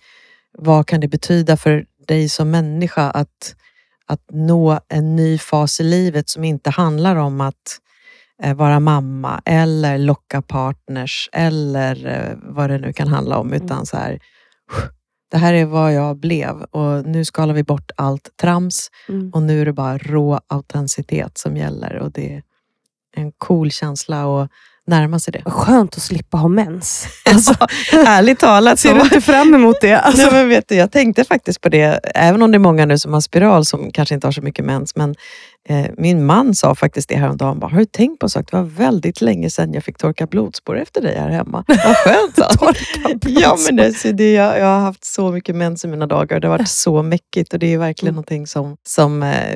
vad 0.57 0.87
kan 0.87 1.01
det 1.01 1.07
betyda 1.07 1.57
för 1.57 1.85
dig 2.07 2.29
som 2.29 2.51
människa 2.51 3.09
att, 3.09 3.55
att 4.07 4.21
nå 4.31 4.79
en 4.87 5.15
ny 5.15 5.37
fas 5.37 5.79
i 5.79 5.83
livet 5.83 6.29
som 6.29 6.43
inte 6.43 6.69
handlar 6.69 7.15
om 7.15 7.41
att 7.41 7.79
eh, 8.43 8.53
vara 8.55 8.79
mamma 8.79 9.41
eller 9.45 9.97
locka 9.97 10.41
partners 10.41 11.29
eller 11.33 12.05
eh, 12.07 12.37
vad 12.43 12.69
det 12.69 12.77
nu 12.77 12.93
kan 12.93 13.07
handla 13.07 13.37
om. 13.37 13.53
Utan 13.53 13.85
så 13.85 13.97
här, 13.97 14.19
det 15.31 15.37
här 15.37 15.53
är 15.53 15.65
vad 15.65 15.93
jag 15.93 16.17
blev 16.17 16.61
och 16.61 17.05
nu 17.05 17.25
skalar 17.25 17.53
vi 17.53 17.63
bort 17.63 17.91
allt 17.95 18.29
trams 18.41 18.89
Mm. 19.09 19.31
och 19.33 19.41
nu 19.41 19.61
är 19.61 19.65
det 19.65 19.73
bara 19.73 19.97
rå 19.97 20.39
autenticitet 20.47 21.37
som 21.37 21.57
gäller 21.57 21.95
och 21.99 22.11
det 22.11 22.33
är 22.35 22.43
en 23.15 23.31
cool 23.31 23.71
känsla 23.71 24.41
att 24.43 24.51
närma 24.87 25.19
sig 25.19 25.31
det. 25.31 25.51
Skönt 25.51 25.95
att 25.95 26.01
slippa 26.03 26.37
ha 26.37 26.47
mens. 26.47 27.07
Alltså, 27.29 27.53
Ärligt 27.93 28.39
talat. 28.39 28.79
ser 28.79 28.93
du 28.95 29.01
inte 29.01 29.21
fram 29.21 29.53
emot 29.53 29.81
det? 29.81 29.93
Alltså, 29.99 30.21
Alltså, 30.21 30.35
men 30.35 30.49
vet 30.49 30.67
du, 30.69 30.75
jag 30.75 30.91
tänkte 30.91 31.23
faktiskt 31.23 31.61
på 31.61 31.69
det, 31.69 31.99
även 32.15 32.41
om 32.41 32.51
det 32.51 32.57
är 32.57 32.59
många 32.59 32.85
nu 32.85 32.97
som 32.97 33.13
har 33.13 33.21
spiral 33.21 33.65
som 33.65 33.91
kanske 33.91 34.15
inte 34.15 34.27
har 34.27 34.31
så 34.31 34.41
mycket 34.41 34.65
mens. 34.65 34.95
Men 34.95 35.15
eh, 35.69 35.85
min 35.97 36.25
man 36.25 36.55
sa 36.55 36.75
faktiskt 36.75 37.09
det 37.09 37.15
häromdagen. 37.15 37.59
Bara, 37.59 37.71
har 37.71 37.77
du 37.79 37.85
tänkt 37.85 38.19
på 38.19 38.25
en 38.25 38.29
sak? 38.29 38.45
Det 38.51 38.57
var 38.57 38.63
väldigt 38.63 39.21
länge 39.21 39.49
sedan 39.49 39.73
jag 39.73 39.83
fick 39.83 39.97
torka 39.97 40.27
blodspår 40.27 40.77
efter 40.79 41.01
dig 41.01 41.17
här 41.19 41.29
hemma. 41.29 41.63
Vad 41.67 41.77
skönt. 41.97 42.39
han. 42.39 42.57
Torka 42.57 43.29
ja, 43.29 43.57
men 43.67 43.75
det, 43.75 43.93
så 43.93 44.11
det, 44.11 44.33
jag, 44.33 44.59
jag 44.59 44.65
har 44.65 44.79
haft 44.79 45.05
så 45.05 45.31
mycket 45.31 45.55
mens 45.55 45.85
i 45.85 45.87
mina 45.87 46.07
dagar. 46.07 46.39
Det 46.39 46.47
har 46.47 46.57
varit 46.57 46.67
så 46.67 47.01
mäckigt 47.03 47.53
och 47.53 47.59
det 47.59 47.73
är 47.73 47.77
verkligen 47.77 48.05
Mm. 48.09 48.15
någonting 48.15 48.47
som, 48.47 48.77
som 48.87 49.23
eh, 49.23 49.55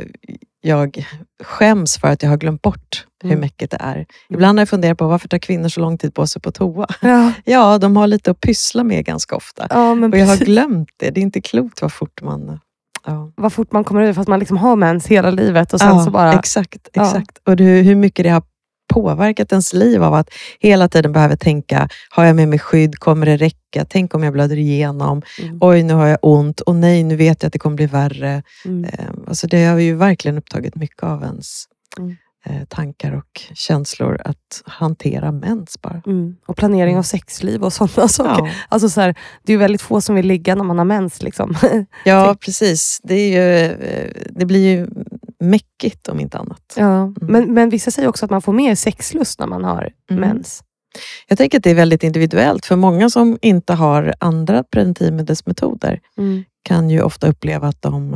jag 0.62 1.06
skäms 1.44 1.98
för 1.98 2.08
att 2.08 2.24
jag 2.24 2.30
har 2.30 2.38
glömt 2.38 2.62
bort 2.62 3.06
hur 3.24 3.30
Mm. 3.30 3.40
mäckigt 3.42 3.72
det 3.72 3.78
är. 3.80 4.06
Ibland 4.30 4.60
har 4.60 4.62
jag 4.62 4.70
funderat 4.70 4.98
på 4.98 5.08
varför 5.08 5.28
tar 5.28 5.38
kvinnor 5.38 5.70
så 5.70 5.80
lång 5.80 5.98
tid 5.98 6.14
på 6.14 6.28
sig 6.28 6.42
på 6.42 6.52
toa? 6.52 6.88
ja, 7.02 7.32
Ja, 7.46 7.78
de 7.78 7.98
har 7.98 8.08
lite 8.08 8.32
att 8.32 8.40
pyssla 8.42 8.84
med 8.84 9.06
ganska 9.06 9.36
ofta. 9.36 9.68
ja, 9.70 9.96
men 9.96 10.14
Och 10.14 10.20
jag 10.20 10.26
har 10.28 10.38
glömt 10.38 10.90
det. 10.98 11.10
Det 11.10 11.20
är 11.20 11.24
inte 11.24 11.42
klokt 11.42 11.82
vad 11.82 11.94
fort 11.94 12.22
man 12.22 12.60
Ja. 13.06 13.32
vad 13.36 13.54
fort 13.54 13.72
man 13.72 13.84
kommer 13.84 14.02
ut 14.02 14.16
fast 14.16 14.30
man 14.30 14.40
liksom 14.40 14.58
har 14.58 14.76
mens 14.76 15.08
hela 15.08 15.32
livet 15.32 15.74
och 15.74 15.80
sen 15.80 15.90
ja, 15.98 16.06
så 16.06 16.12
bara... 16.12 16.34
Exakt, 16.34 16.88
exakt. 16.94 17.38
Och 17.48 17.60
hur, 17.60 17.82
hur 17.84 17.96
mycket 17.96 18.24
det 18.24 18.30
har 18.30 18.44
påverkat 18.90 19.52
ens 19.52 19.74
liv 19.74 20.04
av 20.04 20.14
att 20.14 20.30
hela 20.60 20.88
tiden 20.90 21.12
behöva 21.12 21.36
tänka, 21.38 21.90
har 22.10 22.26
jag 22.26 22.36
med 22.36 22.48
mig 22.48 22.60
skydd? 22.60 23.00
Kommer 23.00 23.26
det 23.26 23.38
räcka? 23.38 23.86
Tänk 23.90 24.16
om 24.16 24.24
jag 24.24 24.34
blöder 24.34 24.58
igenom? 24.58 25.22
Mm. 25.42 25.58
Oj, 25.62 25.84
nu 25.84 25.94
har 25.94 26.08
jag 26.08 26.18
ont. 26.22 26.62
Och 26.62 26.76
nej, 26.76 27.04
nu 27.04 27.16
vet 27.16 27.44
jag 27.44 27.48
att 27.48 27.54
det 27.54 27.60
kommer 27.60 27.76
bli 27.76 27.86
värre. 27.86 28.44
Mm. 28.66 28.84
Eh, 28.84 29.06
Alltså 29.28 29.48
det 29.48 29.66
har 29.66 29.80
ju 29.80 29.96
verkligen 29.96 30.38
upptagit 30.38 30.76
mycket 30.76 31.04
av 31.04 31.24
ens 31.24 31.64
Mm. 31.98 32.16
eh, 32.46 32.66
tankar 32.68 33.12
och 33.14 33.42
känslor 33.54 34.22
att 34.26 34.62
hantera 34.66 35.32
mens 35.32 35.82
bara. 35.82 36.02
Mm. 36.06 36.36
Och 36.46 36.58
planering 36.58 36.98
av 36.98 37.04
sexliv 37.04 37.64
och 37.64 37.74
sådana 37.74 38.08
saker. 38.08 38.46
Ja, 38.48 38.52
Alltså 38.70 38.90
så 38.90 39.02
här, 39.02 39.16
det 39.44 39.52
är 39.52 39.54
ju 39.54 39.60
väldigt 39.60 39.82
få 39.82 40.02
som 40.02 40.16
vill 40.16 40.28
ligga 40.28 40.56
när 40.56 40.64
man 40.64 40.78
har 40.78 40.86
mens. 40.86 41.22
Liksom. 41.22 41.56
ja 42.06 42.36
precis. 42.46 43.00
Det, 43.04 43.16
är 43.16 43.30
ju, 43.30 43.66
eh, 43.76 44.12
det 44.30 44.46
blir 44.46 44.68
ju 44.76 44.88
mäckigt 45.40 46.08
om 46.08 46.20
inte 46.20 46.38
annat. 46.38 46.74
ja. 46.78 47.14
men, 47.22 47.54
men 47.54 47.70
vissa 47.70 47.92
säger 47.92 48.10
också 48.10 48.26
att 48.26 48.32
man 48.32 48.42
får 48.42 48.54
mer 48.54 48.76
sexlust 48.76 49.40
när 49.40 49.48
man 49.48 49.64
har 49.64 49.90
Mm. 50.12 50.22
mens. 50.22 50.64
Jag 51.28 51.38
tänker 51.38 51.58
att 51.58 51.64
det 51.64 51.70
är 51.72 51.76
väldigt 51.76 52.04
individuellt. 52.04 52.66
För 52.66 52.76
många 52.76 53.10
som 53.10 53.38
inte 53.42 53.74
har 53.74 54.14
andra 54.20 54.64
preventivmedelsmetoder 54.64 56.00
Mm. 56.18 56.44
kan 56.64 56.90
ju 56.90 57.02
ofta 57.02 57.28
uppleva 57.28 57.68
att 57.68 57.82
de 57.82 58.14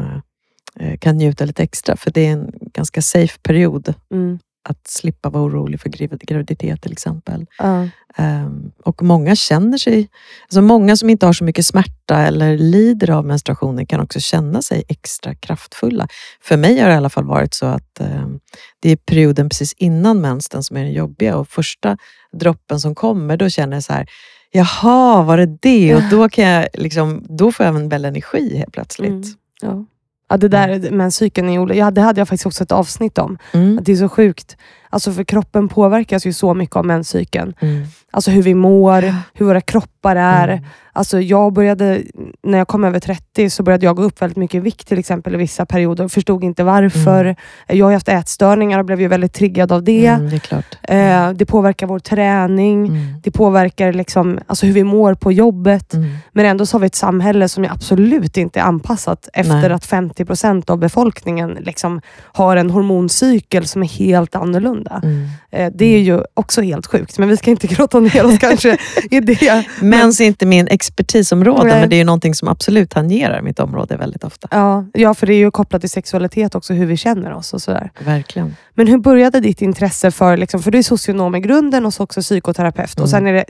eh, 0.79 0.97
kan 0.97 1.17
njuta 1.17 1.45
lite 1.45 1.63
extra. 1.63 1.95
För 1.97 2.11
det 2.11 2.25
är 2.27 2.31
en 2.31 2.51
ganska 2.73 3.01
safe 3.01 3.39
period 3.43 3.93
Mm. 4.11 4.39
Att 4.63 4.87
slippa 4.87 5.29
vara 5.29 5.43
orolig 5.43 5.81
för 5.81 5.89
gravid- 5.89 6.25
graviditet 6.25 6.81
till 6.81 6.91
exempel. 6.91 7.45
Ja. 7.57 7.87
Ehm, 8.15 8.71
och 8.83 9.03
många 9.03 9.35
känner 9.35 9.77
sig... 9.77 10.09
Alltså 10.43 10.61
många 10.61 10.95
som 10.95 11.09
inte 11.09 11.25
har 11.25 11.33
så 11.33 11.43
mycket 11.43 11.65
smärta 11.65 12.19
eller 12.19 12.57
lider 12.57 13.09
av 13.09 13.25
menstruationen 13.25 13.85
kan 13.85 13.99
också 13.99 14.19
känna 14.19 14.61
sig 14.61 14.83
extra 14.87 15.35
kraftfulla. 15.35 16.07
För 16.41 16.57
mig 16.57 16.79
har 16.79 16.87
det 16.87 16.93
i 16.93 16.97
alla 16.97 17.09
fall 17.09 17.25
varit 17.25 17.53
så 17.53 17.65
att 17.65 17.99
ehm, 17.99 18.39
det 18.79 18.89
är 18.89 18.95
perioden 18.95 19.49
precis 19.49 19.73
innan 19.73 20.21
mensen 20.21 20.63
som 20.63 20.77
är 20.77 20.83
den 20.83 20.93
jobbiga 20.93 21.37
och 21.37 21.47
första 21.47 21.97
droppen 22.31 22.79
som 22.79 22.95
kommer, 22.95 23.37
då 23.37 23.49
känner 23.49 23.75
jag 23.75 23.83
så 23.83 23.93
här, 23.93 24.07
jaha, 24.51 25.23
var 25.23 25.37
det 25.37 25.57
det? 25.61 25.95
Och 25.95 26.01
då, 26.11 26.29
kan 26.29 26.43
jag 26.43 26.67
liksom, 26.73 27.25
då 27.29 27.51
får 27.51 27.65
jag 27.65 27.75
en 27.75 27.89
väl 27.89 28.05
energi 28.05 28.57
helt 28.57 28.73
plötsligt. 28.73 29.09
Mm. 29.09 29.23
Ja. 29.61 29.85
Ja, 30.33 30.37
det 30.37 30.47
där 30.47 30.91
med 30.91 31.13
cykeln 31.13 31.49
är 31.49 31.59
olika. 31.59 31.79
Ja, 31.79 31.91
det 31.91 32.01
hade 32.01 32.21
jag 32.21 32.27
faktiskt 32.27 32.45
också 32.45 32.63
ett 32.63 32.71
avsnitt 32.71 33.17
om. 33.17 33.37
Mm. 33.51 33.77
Att 33.77 33.85
det 33.85 33.91
är 33.91 33.95
så 33.95 34.09
sjukt. 34.09 34.57
Alltså 34.89 35.11
för 35.11 35.23
kroppen 35.23 35.69
påverkas 35.69 36.25
ju 36.25 36.33
så 36.33 36.53
mycket 36.53 36.75
av 36.75 36.85
menscykeln. 36.85 37.53
Mm. 37.59 37.85
Alltså 38.11 38.31
hur 38.31 38.43
vi 38.43 38.53
mår, 38.53 39.15
hur 39.33 39.45
våra 39.45 39.61
kroppar 39.61 39.92
är. 40.11 40.47
Mm. 40.47 40.63
Alltså 40.95 41.21
jag 41.21 41.53
började, 41.53 42.01
när 42.43 42.57
jag 42.57 42.67
kom 42.67 42.83
över 42.83 42.99
30 42.99 43.49
så 43.49 43.63
började 43.63 43.85
jag 43.85 43.95
gå 43.95 44.03
upp 44.03 44.21
väldigt 44.21 44.37
mycket 44.37 44.55
i 44.55 44.59
vikt 44.59 44.87
till 44.87 44.99
exempel 44.99 45.33
i 45.33 45.37
vissa 45.37 45.65
perioder. 45.65 46.07
Förstod 46.07 46.43
inte 46.43 46.63
varför. 46.63 47.35
Jag 47.67 47.85
har 47.85 47.93
haft 47.93 48.07
ätstörningar 48.07 48.79
och 48.79 48.85
blev 48.85 49.01
ju 49.01 49.07
väldigt 49.07 49.33
triggad 49.33 49.71
av 49.71 49.83
det. 49.83 50.05
Mm, 50.05 50.29
det. 50.29 50.93
Eh, 50.93 51.29
det 51.31 51.45
påverkar 51.45 51.87
vår 51.87 51.99
träning. 51.99 52.87
Mm. 52.87 53.21
Det 53.23 53.31
påverkar 53.31 53.93
liksom, 53.93 54.39
alltså 54.47 54.65
hur 54.65 54.73
vi 54.73 54.83
mår 54.83 55.13
på 55.13 55.31
jobbet. 55.31 55.93
Mm. 55.93 56.15
Men 56.31 56.45
ändå 56.45 56.65
så 56.65 56.75
har 56.75 56.79
vi 56.79 56.87
ett 56.87 56.95
samhälle 56.95 57.49
som 57.49 57.63
är 57.63 57.71
absolut 57.71 58.37
inte 58.37 58.59
är 58.59 58.63
anpassat 58.63 59.29
efter 59.33 59.61
Nej. 59.61 59.71
att 59.71 59.85
50 59.85 60.25
procent 60.25 60.69
av 60.69 60.77
befolkningen 60.77 61.57
liksom 61.61 62.01
har 62.17 62.57
en 62.57 62.69
hormoncykel 62.69 63.67
som 63.67 63.83
är 63.83 63.87
helt 63.87 64.35
annorlunda. 64.35 65.01
Mm. 65.03 65.27
Eh, 65.51 65.71
det 65.75 65.85
är 65.85 65.99
ju 65.99 66.21
också 66.33 66.61
helt 66.61 66.87
sjukt, 66.87 67.17
men 67.17 67.29
vi 67.29 67.37
ska 67.37 67.51
inte 67.51 67.67
grotta 67.67 67.99
ner 67.99 68.25
oss 68.25 68.37
kanske 68.39 68.77
i 69.11 69.19
det. 69.19 69.65
Mens 69.97 70.21
är 70.21 70.25
inte 70.25 70.45
min 70.45 70.67
expertisområde, 70.67 71.69
Nej. 71.69 71.79
men 71.79 71.89
det 71.89 71.95
är 71.95 71.97
ju 71.97 72.03
någonting 72.03 72.35
som 72.35 72.47
absolut 72.47 72.89
tangerar 72.89 73.41
mitt 73.41 73.59
område 73.59 73.97
väldigt 73.97 74.23
ofta. 74.23 74.47
Ja, 74.51 74.85
ja, 74.93 75.13
för 75.13 75.27
det 75.27 75.33
är 75.33 75.37
ju 75.37 75.51
kopplat 75.51 75.81
till 75.81 75.89
sexualitet 75.89 76.55
också, 76.55 76.73
hur 76.73 76.85
vi 76.85 76.97
känner 76.97 77.33
oss 77.33 77.53
och 77.53 77.61
sådär. 77.61 77.91
Verkligen. 77.99 78.55
Men 78.75 78.87
hur 78.87 78.97
började 78.97 79.39
ditt 79.39 79.61
intresse 79.61 80.11
för, 80.11 80.37
liksom, 80.37 80.61
för 80.63 80.71
du 80.71 80.77
är 80.77 80.83
socionom 80.83 81.35
i 81.35 81.39
grunden 81.39 81.85
och 81.85 81.93
så 81.93 82.03
också 82.03 82.21
psykoterapeut 82.21 82.93
och 82.93 82.97
Mm. 82.99 83.07
sen 83.07 83.27
är 83.27 83.33
det 83.33 83.45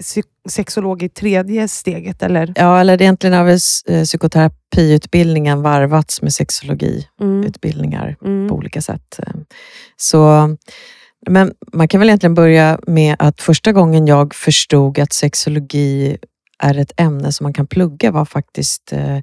sexolog 0.50 1.03
i 1.03 1.09
tredje 1.09 1.67
steget, 1.67 2.23
eller? 2.23 2.53
Ja, 2.55 2.79
eller 2.79 3.01
egentligen 3.01 3.33
har 3.38 3.43
väl 3.43 3.59
eh, 3.88 4.03
psykoterapiutbildningen 4.03 5.62
varvats 5.62 6.21
med 6.21 6.33
sexologiutbildningar 6.33 8.15
Mm. 8.25 8.50
på 8.50 8.55
olika 8.55 8.81
sätt. 8.81 9.19
Så, 9.97 10.50
men 11.29 11.51
man 11.73 11.88
kan 11.88 12.00
väl 12.00 12.09
egentligen 12.09 12.33
börja 12.33 12.79
med 12.88 13.15
att 13.19 13.41
första 13.41 13.71
gången 13.71 14.07
jag 14.07 14.35
förstod 14.35 15.00
att 15.00 15.13
sexologi 15.13 16.17
är 16.63 16.77
ett 16.77 16.91
ämne 16.98 17.32
som 17.32 17.43
man 17.43 17.53
kan 17.53 17.67
plugga 17.67 18.12
var 18.12 18.25
faktiskt 18.25 18.93
eh, 18.93 19.17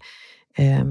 eh, 0.58 0.84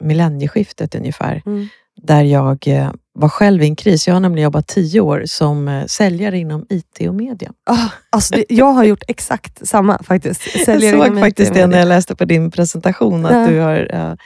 millennieskiftet 0.00 0.94
ungefär. 0.94 1.42
Mm. 1.46 1.68
Där 2.02 2.22
jag 2.22 2.68
eh, 2.68 2.90
var 3.12 3.28
själv 3.28 3.62
i 3.62 3.66
en 3.66 3.76
kris. 3.76 4.06
Jag 4.06 4.14
har 4.14 4.20
nämligen 4.20 4.44
jobbat 4.44 4.66
tio 4.66 5.00
år 5.00 5.22
som 5.26 5.68
eh, 5.68 5.86
säljare 5.86 6.38
inom 6.38 6.66
IT 6.68 7.08
och 7.08 7.14
media. 7.14 7.52
Ah, 7.70 7.88
alltså 8.10 8.34
det, 8.34 8.44
jag 8.48 8.72
har 8.72 8.84
gjort 8.84 9.02
exakt 9.08 9.66
samma 9.68 10.02
faktiskt. 10.02 10.64
Säljer 10.64 10.92
jag 10.96 11.06
såg 11.06 11.20
faktiskt 11.20 11.54
det 11.54 11.66
när 11.66 11.78
jag 11.78 11.88
läste 11.88 12.16
på 12.16 12.24
din 12.24 12.50
presentation. 12.50 13.26
Att 13.26 13.32
Ja. 13.32 13.46
du 13.46 13.58
har. 13.58 14.16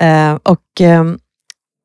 Eh, 0.00 0.34
och, 0.42 0.80
eh, 0.80 1.04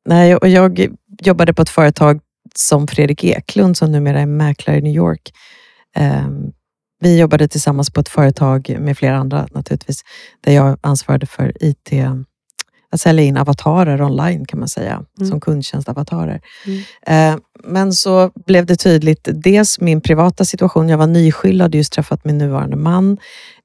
nej, 0.08 0.36
och 0.36 0.48
jag 0.48 0.86
jobbade 1.22 1.54
på 1.54 1.62
ett 1.62 1.68
företag 1.68 2.20
som 2.54 2.86
Fredrik 2.88 3.24
Eklund, 3.24 3.76
som 3.76 3.92
numera 3.92 4.20
är 4.20 4.26
mäklare 4.26 4.76
i 4.78 4.80
New 4.80 4.94
York. 4.94 5.32
Vi 7.00 7.18
jobbade 7.18 7.48
tillsammans 7.48 7.90
på 7.90 8.00
ett 8.00 8.08
företag 8.08 8.76
med 8.80 8.98
flera 8.98 9.16
andra 9.16 9.48
naturligtvis, 9.50 10.02
där 10.40 10.52
jag 10.52 10.78
ansvarade 10.80 11.26
för 11.26 11.52
IT, 11.60 11.92
att 12.90 13.00
sälja 13.00 13.24
in 13.24 13.36
avatarer 13.36 14.02
online 14.02 14.44
kan 14.44 14.58
man 14.58 14.68
säga, 14.68 15.02
Mm. 15.18 15.30
som 15.30 15.40
kundtjänstavatarer. 15.40 16.40
Mm. 16.66 17.34
Eh, 17.34 17.40
men 17.64 17.92
så 17.92 18.30
blev 18.46 18.66
det 18.66 18.76
tydligt, 18.76 19.28
dels 19.32 19.80
min 19.80 20.00
privata 20.00 20.44
situation, 20.44 20.88
jag 20.88 20.98
var 20.98 21.06
nyskild, 21.06 21.62
hade 21.62 21.78
just 21.78 21.92
träffat 21.92 22.24
min 22.24 22.38
nuvarande 22.38 22.76
man 22.76 23.18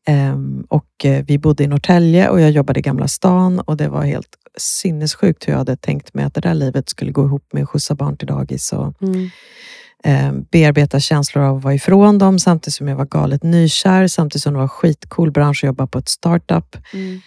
Ehm, 0.07 0.65
och 0.69 1.05
eh, 1.05 1.25
vi 1.27 1.37
bodde 1.37 1.63
i 1.63 1.67
Norrtälje 1.67 2.29
och 2.29 2.41
jag 2.41 2.51
jobbade 2.51 2.79
i 2.79 2.83
Gamla 2.83 3.07
stan 3.07 3.59
och 3.59 3.77
det 3.77 3.87
var 3.87 4.03
helt 4.03 4.35
sinnessjukt 4.57 5.47
hur 5.47 5.51
jag 5.53 5.57
hade 5.57 5.77
tänkt 5.77 6.13
mig 6.13 6.25
att 6.25 6.33
det 6.33 6.41
där 6.41 6.53
livet 6.53 6.89
skulle 6.89 7.11
gå 7.11 7.25
ihop 7.25 7.53
med 7.53 7.63
att 7.63 7.69
skjutsa 7.69 7.95
barn 7.95 8.17
till 8.17 8.27
dagis 8.27 8.73
och 8.73 9.01
Mm. 9.01 9.29
Eh, 10.03 10.31
bearbeta 10.51 10.99
känslor 10.99 11.43
av 11.43 11.57
att 11.57 11.63
vara 11.63 11.73
ifrån 11.73 12.17
dem 12.17 12.39
samtidigt 12.39 12.73
som 12.73 12.87
jag 12.87 12.95
var 12.95 13.05
galet 13.05 13.43
nykär, 13.43 14.07
samtidigt 14.07 14.43
som 14.43 14.53
det 14.53 14.59
var 14.59 14.67
skitcool 14.67 15.31
bransch 15.31 15.63
att 15.63 15.67
jobba 15.67 15.87
på 15.87 15.99
ett 15.99 16.09
startup. 16.09 16.77
Mm. 16.93 17.19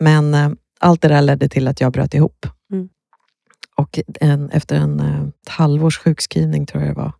Men 0.00 0.34
eh, 0.34 0.50
allt 0.80 1.02
det 1.02 1.08
där 1.08 1.22
ledde 1.22 1.48
till 1.48 1.68
att 1.68 1.80
jag 1.80 1.92
bröt 1.92 2.14
ihop. 2.14 2.46
Mm. 2.72 2.88
Och 3.76 3.98
en, 4.20 4.50
efter 4.50 4.76
en, 4.76 5.00
eh, 5.00 5.22
ett 5.22 5.48
halvårs 5.48 5.98
sjukskrivning, 5.98 6.66
tror 6.66 6.82
jag 6.82 6.90
det 6.90 7.00
var, 7.00 7.12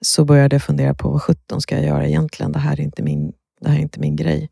så 0.00 0.24
började 0.24 0.54
jag 0.54 0.62
fundera 0.62 0.94
på 0.94 1.10
vad 1.10 1.22
sjutton 1.22 1.60
ska 1.60 1.74
jag 1.74 1.84
göra 1.84 2.06
egentligen? 2.06 2.52
Det 2.52 2.58
här 2.58 2.72
är 2.72 2.80
inte 2.80 3.02
min, 3.02 3.32
det 3.60 3.68
här 3.68 3.76
är 3.76 3.82
inte 3.82 4.00
min 4.00 4.16
grej, 4.16 4.50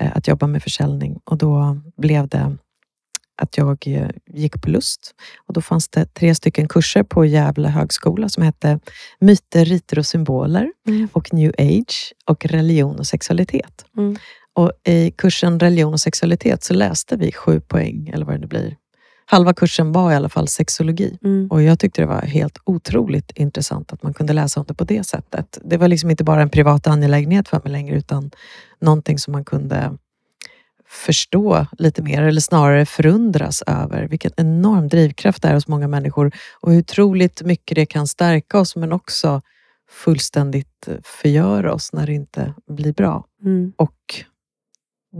eh, 0.00 0.16
att 0.16 0.28
jobba 0.28 0.46
med 0.46 0.62
försäljning. 0.62 1.20
Och 1.24 1.38
då 1.38 1.80
blev 1.96 2.28
det 2.28 2.56
att 3.42 3.58
jag 3.58 3.78
eh, 3.86 4.08
gick 4.26 4.62
på 4.62 4.70
Lust. 4.70 5.14
Och 5.46 5.54
då 5.54 5.60
fanns 5.60 5.88
det 5.88 6.14
tre 6.14 6.34
stycken 6.34 6.68
kurser 6.68 7.02
på 7.02 7.24
Gävle 7.24 7.68
högskola 7.68 8.28
som 8.28 8.42
hette 8.42 8.78
Myter, 9.20 9.64
riter 9.64 9.98
och 9.98 10.06
symboler 10.06 10.70
Mm. 10.88 11.08
och 11.12 11.34
New 11.34 11.52
Age 11.58 12.12
och 12.26 12.46
religion 12.46 12.98
och 12.98 13.06
sexualitet. 13.06 13.84
Mm. 13.96 14.16
Och 14.52 14.72
I 14.88 15.10
kursen 15.10 15.60
religion 15.60 15.92
och 15.92 16.00
sexualitet 16.00 16.64
så 16.64 16.74
läste 16.74 17.16
vi 17.16 17.32
sju 17.32 17.60
poäng, 17.60 18.08
eller 18.14 18.26
vad 18.26 18.34
det 18.34 18.38
nu 18.38 18.46
blir. 18.46 18.76
Halva 19.26 19.54
kursen 19.54 19.92
var 19.92 20.12
i 20.12 20.14
alla 20.14 20.28
fall 20.28 20.48
sexologi. 20.48 21.18
Mm. 21.24 21.48
Och 21.50 21.62
jag 21.62 21.78
tyckte 21.78 22.02
det 22.02 22.06
var 22.06 22.20
helt 22.22 22.58
otroligt 22.64 23.30
intressant 23.34 23.92
att 23.92 24.02
man 24.02 24.14
kunde 24.14 24.32
läsa 24.32 24.60
om 24.60 24.66
det 24.68 24.74
på 24.74 24.84
det 24.84 25.06
sättet. 25.06 25.58
Det 25.64 25.76
var 25.76 25.88
liksom 25.88 26.10
inte 26.10 26.24
bara 26.24 26.42
en 26.42 26.50
privat 26.50 26.86
angelägenhet 26.86 27.48
för 27.48 27.60
mig 27.64 27.72
längre, 27.72 27.96
utan 27.96 28.30
någonting 28.80 29.18
som 29.18 29.32
man 29.32 29.44
kunde 29.44 29.98
förstå 30.94 31.66
lite 31.78 32.02
mer, 32.02 32.22
eller 32.22 32.40
snarare 32.40 32.86
förundras 32.86 33.62
över 33.66 34.08
vilken 34.08 34.32
enorm 34.36 34.88
drivkraft 34.88 35.42
det 35.42 35.48
är 35.48 35.54
hos 35.54 35.68
många 35.68 35.88
människor 35.88 36.32
och 36.60 36.72
hur 36.72 36.78
otroligt 36.78 37.42
mycket 37.42 37.74
det 37.74 37.86
kan 37.86 38.06
stärka 38.06 38.58
oss, 38.58 38.76
men 38.76 38.92
också 38.92 39.42
fullständigt 39.90 40.88
förgöra 41.02 41.74
oss 41.74 41.92
när 41.92 42.06
det 42.06 42.12
inte 42.12 42.54
blir 42.68 42.92
bra. 42.92 43.24
Mm. 43.44 43.72
Och 43.76 44.24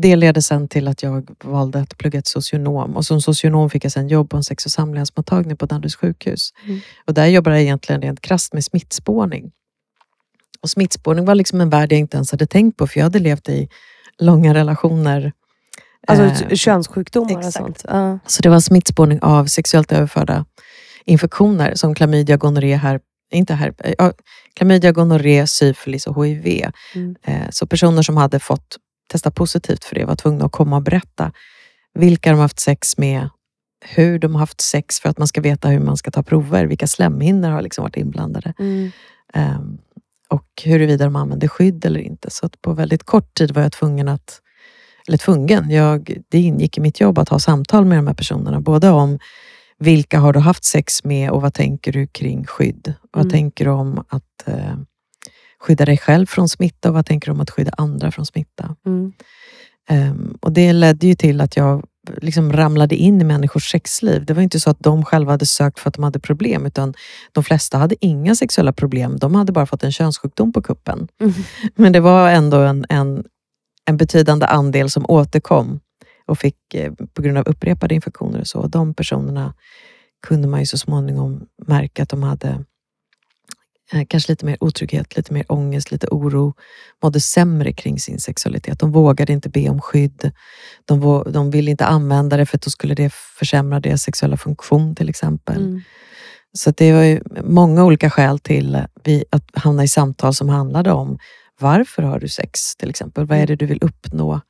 det 0.03 0.17
ledde 0.17 0.43
sen 0.43 0.69
till 0.69 0.89
att 0.89 1.03
jag 1.03 1.31
valde 1.45 1.81
att 1.81 1.99
plugga 1.99 2.23
till 2.23 2.31
socionom 2.31 2.97
och 2.97 3.07
som 3.07 3.21
socionom 3.21 3.71
fick 3.71 3.85
jag 3.85 3.93
sen 3.93 4.09
jobb 4.09 4.31
på 4.31 4.37
en 4.37 4.45
sex 4.45 4.67
och 4.67 4.73
samlevnadsmottagning 4.73 5.57
på 5.57 5.67
Danderyds 5.67 5.97
sjukhus. 5.97 6.51
Mm. 6.65 6.81
Och 7.07 7.15
där 7.15 7.27
jobbade 7.27 7.57
jag 7.57 7.63
egentligen 7.63 8.03
rent 8.03 8.21
krasst 8.21 8.53
med 8.53 8.65
smittspårning. 8.65 9.53
Och 10.61 10.71
smittspårning 10.71 11.25
var 11.25 11.35
liksom 11.35 11.61
en 11.61 11.71
värld 11.71 11.93
jag 11.93 11.99
inte 11.99 12.17
ens 12.17 12.31
hade 12.31 12.47
tänkt 12.47 12.77
på 12.77 12.87
för 12.87 13.01
jag 13.01 13.05
hade 13.05 13.19
levt 13.19 13.49
i 13.49 13.69
långa 14.19 14.55
relationer. 14.55 15.33
Alltså 16.07 16.45
Eh, 16.45 16.55
könssjukdomar 16.57 17.33
och 17.33 17.39
exakt. 17.39 17.57
sånt. 17.57 17.85
Ja. 17.89 18.19
så 18.27 18.43
det 18.43 18.49
var 18.49 18.61
smittspårning 18.61 19.19
av 19.23 19.47
sexuellt 19.47 19.93
överförda 19.93 20.45
infektioner 21.05 21.75
som 21.75 21.95
klamydia, 21.95 22.37
gonorré, 22.37 22.77
här, 22.77 23.01
inte 23.33 23.55
här, 23.55 23.75
ja, 23.99 24.13
klamydia, 24.55 24.93
gonorré, 24.93 25.47
syfilis 25.47 26.07
och 26.07 26.27
HIV. 26.27 26.71
Mm. 26.95 27.17
Eh, 27.23 27.51
Så 27.51 27.67
personer 27.67 28.03
som 28.03 28.17
hade 28.17 28.39
fått 28.41 28.77
testa 29.09 29.31
positivt 29.31 29.85
för 29.85 29.95
det 29.95 30.05
var 30.05 30.17
tvungna 30.17 30.45
att 30.45 30.53
komma 30.53 30.77
och 30.77 30.83
berätta 30.83 31.33
vilka 31.95 32.31
de 32.31 32.39
haft 32.41 32.61
sex 32.61 32.99
med, 32.99 33.29
hur 33.85 34.19
de 34.19 34.35
haft 34.35 34.61
sex 34.61 35.01
för 35.01 35.09
att 35.09 35.19
man 35.19 35.29
ska 35.29 35.41
veta 35.41 35.69
hur 35.69 35.81
man 35.81 35.97
ska 35.97 36.11
ta 36.11 36.23
prover. 36.23 36.65
Vilka 36.65 36.87
slemhinnor 36.87 37.51
har 37.51 37.63
liksom 37.63 37.83
varit 37.83 37.97
inblandade. 37.97 38.55
Mm. 38.59 38.91
Um, 39.35 39.79
och 40.29 40.47
huruvida 40.65 41.05
de 41.05 41.17
använder 41.17 41.49
skydd 41.49 41.85
eller 41.85 42.01
inte. 42.01 42.31
Så 42.31 42.49
på 42.49 42.73
väldigt 42.73 43.03
kort 43.05 43.35
tid 43.35 43.51
var 43.51 43.63
jag 43.63 43.73
tvungen 43.73 44.09
att, 44.09 44.41
eller 45.09 45.19
tvungen, 45.19 45.71
jag, 45.71 46.17
det 46.29 46.39
ingick 46.39 46.79
i 46.79 46.81
mitt 46.81 47.01
jobb 47.01 47.19
att 47.19 47.29
ha 47.29 47.39
samtal 47.39 47.85
med 47.85 47.99
de 47.99 48.07
här 48.07 48.15
personerna. 48.15 48.61
Både 48.61 48.91
om 48.91 49.19
vilka 49.79 50.19
har 50.19 50.33
du 50.33 50.41
haft 50.41 50.65
sex 50.65 51.05
med 51.05 51.31
och 51.31 51.43
vad 51.43 51.55
tänker 51.55 51.93
du 51.93 52.07
kring 52.07 52.45
skydd? 52.45 52.87
Mm. 52.87 52.99
Vad 53.11 53.31
tänker 53.31 53.65
du 53.65 53.71
om 53.71 54.05
att 54.09 54.49
eh, 54.49 54.77
skydda 55.61 55.85
dig 55.85 55.99
själv 55.99 56.27
från 56.27 56.49
smitta 56.49 56.89
och 56.89 56.95
vad 56.95 57.07
tänker 57.07 57.27
du 57.27 57.33
om 57.33 57.41
att 57.41 57.51
skydda 57.51 57.73
andra 57.77 58.11
från 58.11 58.27
smitta? 58.27 58.77
Mm. 58.87 59.13
Um, 59.91 60.39
och 60.41 60.53
Det 60.53 60.73
ledde 60.73 61.07
ju 61.07 61.15
till 61.15 61.41
att 61.41 61.57
jag 61.57 61.85
liksom 62.17 62.53
ramlade 62.53 62.97
in 62.97 63.21
i 63.21 63.25
människors 63.25 63.71
sexliv. 63.71 64.25
Det 64.25 64.35
var 64.35 64.43
inte 64.43 64.61
så 64.61 64.71
att 64.71 64.81
de 64.81 65.05
själva 65.05 65.33
hade 65.33 65.47
sökt 65.47 65.79
för 65.79 65.89
att 65.89 65.95
de 65.95 66.05
hade 66.05 66.21
problem, 66.21 66.67
utan 66.67 66.95
de 67.33 67.45
flesta 67.45 67.79
hade 67.79 67.95
inga 68.01 68.35
sexuella 68.35 68.73
problem. 68.73 69.17
De 69.19 69.35
hade 69.35 69.53
bara 69.53 69.67
fått 69.67 69.85
en 69.85 69.93
könssjukdom 69.93 70.53
på 70.53 70.63
kuppen. 70.63 71.09
Mm. 71.21 71.35
Men 71.75 71.93
det 71.93 72.01
var 72.01 72.31
ändå 72.31 72.57
en, 72.57 72.87
en, 72.89 73.25
en 73.85 73.97
betydande 73.97 74.47
andel 74.47 74.91
som 74.91 75.05
återkom 75.09 75.81
och 76.27 76.39
fick 76.39 76.75
eh, 76.75 76.93
på 76.93 77.23
grund 77.23 77.39
av 77.39 77.49
upprepade 77.49 77.95
infektioner 77.95 78.41
och 78.41 78.47
så. 78.47 78.67
De 78.67 78.95
personerna 78.95 79.55
kunde 80.27 80.49
man 80.49 80.61
ju 80.61 80.67
så 80.67 80.79
småningom 80.79 81.47
märka 81.67 82.03
att 82.03 82.09
de 82.09 82.23
hade 82.23 82.65
eh, 83.93 84.05
kanske 84.09 84.33
lite 84.33 84.47
mer 84.47 84.57
otrygghet, 84.61 85.17
lite 85.17 85.33
mer 85.33 85.45
ångest, 85.53 85.91
lite 85.91 86.07
oro, 86.11 86.55
mådde 87.03 87.21
sämre 87.21 87.73
kring 87.73 87.99
sin 87.99 88.21
sexualitet. 88.21 88.79
De 88.79 88.93
vågade 88.93 89.33
inte 89.33 89.49
be 89.49 89.69
om 89.69 89.81
skydd. 89.81 90.33
De, 90.85 91.25
de 91.27 91.51
ville 91.51 91.71
inte 91.71 91.87
använda 91.87 92.37
det 92.37 92.47
för 92.47 92.57
att 92.57 92.63
då 92.63 92.71
skulle 92.71 92.95
det 92.95 93.13
försämra 93.13 93.81
deras 93.81 94.03
sexuella 94.03 94.37
funktion 94.37 94.95
till 94.95 95.09
exempel. 95.09 95.57
Mm. 95.57 95.83
Så 96.53 96.71
det 96.71 96.93
var 96.93 97.03
ju 97.03 97.21
många 97.45 97.85
olika 97.85 98.11
skäl 98.11 98.39
till 98.39 98.77
att 99.31 99.45
hamna 99.55 99.85
i 99.85 99.89
samtal 99.89 100.35
som 100.35 100.49
handlade 100.49 100.93
om 100.93 101.19
varför 101.61 102.03
har 102.03 102.21
du 102.21 102.29
sex 102.29 102.77
till 102.77 102.91
exempel? 102.91 103.27
Vad 103.27 103.39
är 103.39 103.43
mm. 103.43 103.47
det 103.47 103.57
du 103.57 103.67
vill 103.67 103.85
uppnå? 103.85 104.41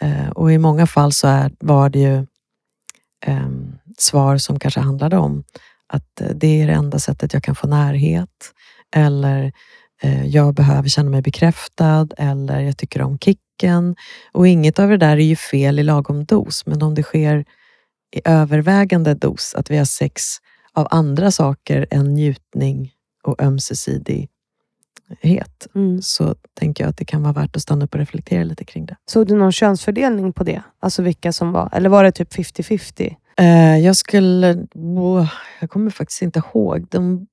Eh, 0.00 0.28
och 0.28 0.52
i 0.52 0.58
många 0.58 0.86
fall 0.86 1.12
så 1.12 1.28
är, 1.28 1.52
var 1.58 1.88
det 1.88 1.98
ju 1.98 2.26
eh, 3.26 3.48
svar 3.98 4.38
som 4.38 4.58
kanske 4.58 4.80
handlade 4.80 5.16
om 5.16 5.44
att 5.86 6.20
eh, 6.20 6.28
det 6.28 6.62
är 6.62 6.66
det 6.66 6.72
enda 6.72 6.98
sättet 6.98 7.32
jag 7.32 7.42
kan 7.42 7.54
få 7.54 7.66
närhet. 7.66 8.52
Eller 8.96 9.52
eh, 10.02 10.26
jag 10.26 10.54
behöver 10.54 10.88
känna 10.88 11.10
mig 11.10 11.22
bekräftad. 11.22 12.08
Eller 12.18 12.60
jag 12.60 12.76
tycker 12.76 13.02
om 13.02 13.18
kicken. 13.18 13.96
Och 14.32 14.48
inget 14.48 14.78
av 14.78 14.88
det 14.88 14.96
där 14.96 15.16
är 15.16 15.24
ju 15.24 15.36
fel 15.36 15.78
i 15.78 15.82
lagom 15.82 16.24
dos. 16.24 16.66
Men 16.66 16.82
om 16.82 16.94
det 16.94 17.02
sker 17.02 17.44
i 18.16 18.20
övervägande 18.24 19.14
dos, 19.14 19.54
att 19.54 19.70
vi 19.70 19.76
har 19.76 19.84
sex 19.84 20.22
av 20.72 20.88
andra 20.90 21.30
saker 21.30 21.86
än 21.90 22.14
njutning 22.14 22.92
och 23.22 23.42
ömsesidig 23.42 24.28
het, 25.20 25.66
mm. 25.74 26.02
så 26.02 26.34
tänker 26.54 26.84
jag 26.84 26.90
att 26.90 26.96
det 26.96 27.04
kan 27.04 27.22
vara 27.22 27.32
värt 27.32 27.56
att 27.56 27.62
stanna 27.62 27.84
upp 27.84 27.94
och 27.94 28.00
reflektera 28.00 28.44
lite 28.44 28.64
kring 28.64 28.86
det. 28.86 28.96
Såg 29.06 29.26
du 29.26 29.34
någon 29.34 29.52
könsfördelning 29.52 30.32
på 30.32 30.44
det? 30.44 30.62
Alltså 30.80 31.02
vilka 31.02 31.32
som 31.32 31.52
var, 31.52 31.68
eller 31.72 31.88
var 31.88 32.04
det 32.04 32.12
typ 32.12 32.34
50-50? 32.34 33.16
Eh, 33.38 33.78
jag 33.78 33.96
skulle, 33.96 34.66
oh, 34.74 35.28
jag 35.60 35.70
kommer 35.70 35.90
faktiskt 35.90 36.22
inte 36.22 36.38
ihåg. 36.38 36.86
De 36.90 37.26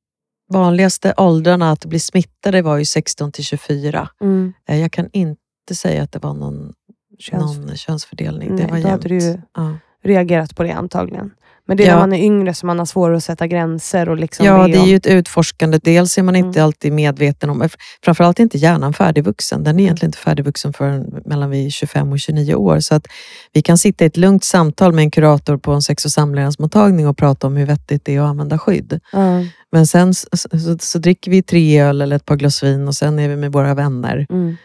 vanligaste 0.53 1.13
åldrarna 1.17 1.71
att 1.71 1.85
bli 1.85 1.99
smittade 1.99 2.61
var 2.61 2.77
ju 2.77 2.85
16 2.85 3.31
till 3.31 3.43
24. 3.43 4.09
Mm. 4.21 4.53
Eh, 4.67 4.79
jag 4.79 4.91
kan 4.91 5.09
inte 5.13 5.75
säga 5.75 6.03
att 6.03 6.11
det 6.11 6.19
var 6.19 6.33
någon, 6.33 6.73
Köns... 7.19 7.57
någon 7.57 7.77
könsfördelning. 7.77 8.55
Nej, 8.55 8.65
det 8.65 8.71
var 8.71 8.77
jämnt. 8.77 8.91
hade 8.91 9.07
du 9.07 9.41
ja. 9.55 9.77
reagerat 10.03 10.55
på 10.55 10.63
det 10.63 10.71
antagligen. 10.71 11.31
Men 11.65 11.77
det 11.77 11.83
är 11.83 11.87
ja. 11.87 11.93
när 11.93 11.99
man 11.99 12.13
är 12.13 12.23
yngre 12.23 12.53
som 12.53 12.67
man 12.67 12.79
har 12.79 12.85
svårare 12.85 13.17
att 13.17 13.23
sätta 13.23 13.47
gränser. 13.47 14.09
Och 14.09 14.17
liksom 14.17 14.45
ja, 14.45 14.67
det 14.67 14.77
är 14.77 14.85
ju 14.85 14.95
ett 14.95 15.07
utforskande. 15.07 15.79
Dels 15.83 16.17
är 16.17 16.23
man 16.23 16.35
inte 16.35 16.59
mm. 16.59 16.65
alltid 16.65 16.93
medveten 16.93 17.49
om, 17.49 17.69
framförallt 18.05 18.39
är 18.39 18.43
inte 18.43 18.57
hjärnan 18.57 18.93
färdigvuxen. 18.93 19.63
Den 19.63 19.67
är 19.67 19.71
mm. 19.71 19.79
egentligen 19.79 20.09
inte 20.09 20.17
färdigvuxen 20.17 20.73
förrän 20.73 21.21
mellan 21.25 21.49
vi 21.49 21.71
25 21.71 22.11
och 22.11 22.19
29 22.19 22.55
år. 22.55 22.79
Så 22.79 22.95
att 22.95 23.07
vi 23.53 23.61
kan 23.61 23.77
sitta 23.77 24.03
i 24.03 24.07
ett 24.07 24.17
lugnt 24.17 24.43
samtal 24.43 24.93
med 24.93 25.03
en 25.03 25.11
kurator 25.11 25.57
på 25.57 25.71
en 25.71 25.81
sex 25.81 26.05
och 26.05 26.11
samlevnadsmottagning 26.11 27.07
och 27.07 27.17
prata 27.17 27.47
om 27.47 27.57
hur 27.57 27.65
vettigt 27.65 28.05
det 28.05 28.15
är 28.15 28.21
att 28.21 28.29
använda 28.29 28.59
skydd. 28.59 28.99
Mm. 29.13 29.45
Men 29.71 29.87
sen 29.87 30.13
så, 30.13 30.27
så, 30.33 30.77
så, 30.79 30.99
dricker 30.99 31.31
vi 31.31 31.43
tre 31.43 31.81
öl 31.81 32.01
eller 32.01 32.15
ett 32.15 32.25
par 32.25 32.35
glas 32.35 32.63
vin 32.63 32.87
och 32.87 32.95
sen 32.95 33.19
är 33.19 33.29
vi 33.29 33.35
med 33.35 33.51
våra 33.51 33.73
vänner. 33.73 34.25
Mm. 34.29 34.57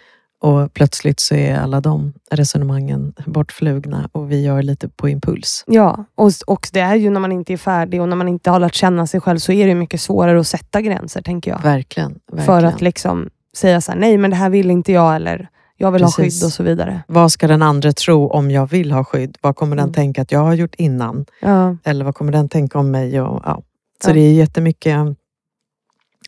Och 0.47 0.75
plötsligt 0.75 1.21
så 1.21 1.35
är 1.35 1.59
alla 1.59 1.81
de 1.81 2.13
resonemangen 2.31 3.15
bortflugna 3.27 4.09
och 4.13 4.33
vi 4.33 4.43
gör 4.43 4.63
lite 4.63 4.89
på 4.89 5.09
impuls. 5.09 5.65
Ja, 5.67 6.05
och, 6.15 6.31
och 6.47 6.69
det 6.73 6.81
är 6.81 6.95
ju 6.95 7.11
när 7.11 7.21
man 7.21 7.33
inte 7.33 7.53
är 7.53 7.57
färdig 7.57 8.03
och 8.03 8.09
när 8.09 8.17
man 8.17 8.29
inte 8.29 8.51
har 8.51 8.61
lärt 8.61 8.75
känna 8.75 9.07
sig 9.07 9.21
själv 9.21 9.39
så 9.39 9.53
är 9.53 9.67
det 9.67 9.75
mycket 9.75 10.01
svårare 10.01 10.41
att 10.41 10.47
sätta 10.47 10.81
gränser, 10.81 11.23
tänker 11.23 11.51
jag. 11.51 11.63
Verkligen. 11.63 12.11
verkligen. 12.11 12.47
För 12.47 12.65
att 12.65 12.81
liksom 12.81 13.31
säga 13.57 13.81
så 13.81 13.93
här, 13.93 13.99
nej 13.99 14.19
men 14.19 14.31
det 14.31 14.37
här 14.37 14.51
vill 14.51 14.71
inte 14.71 14.93
jag 14.93 15.17
eller 15.17 15.49
jag 15.77 15.93
vill 15.93 16.03
Precis. 16.03 16.17
ha 16.17 16.25
skydd 16.25 16.47
och 16.47 16.53
så 16.53 16.63
vidare. 16.63 17.03
Vad 17.09 17.33
ska 17.33 17.47
den 17.47 17.63
andra 17.63 17.93
tro 17.93 18.29
om 18.29 18.51
jag 18.51 18.67
vill 18.67 18.93
ha 18.93 19.05
skydd? 19.05 19.39
Vad 19.41 19.57
kommer 19.57 19.77
mm. 19.77 19.85
den 19.85 19.95
tänka 19.95 20.23
att 20.23 20.33
jag 20.33 20.41
har 20.41 20.55
gjort 20.55 20.75
innan? 20.75 21.27
Ja. 21.41 21.77
Eller 21.85 22.05
vad 22.05 22.15
kommer 22.15 22.33
den 22.33 22.49
tänka 22.49 22.79
om 22.79 22.91
mig? 22.91 23.21
Och, 23.21 23.43
ja. 23.45 23.63
Så 24.05 24.11
ja. 24.11 24.15
det 24.15 24.21
är 24.21 24.33
jättemycket 24.33 24.99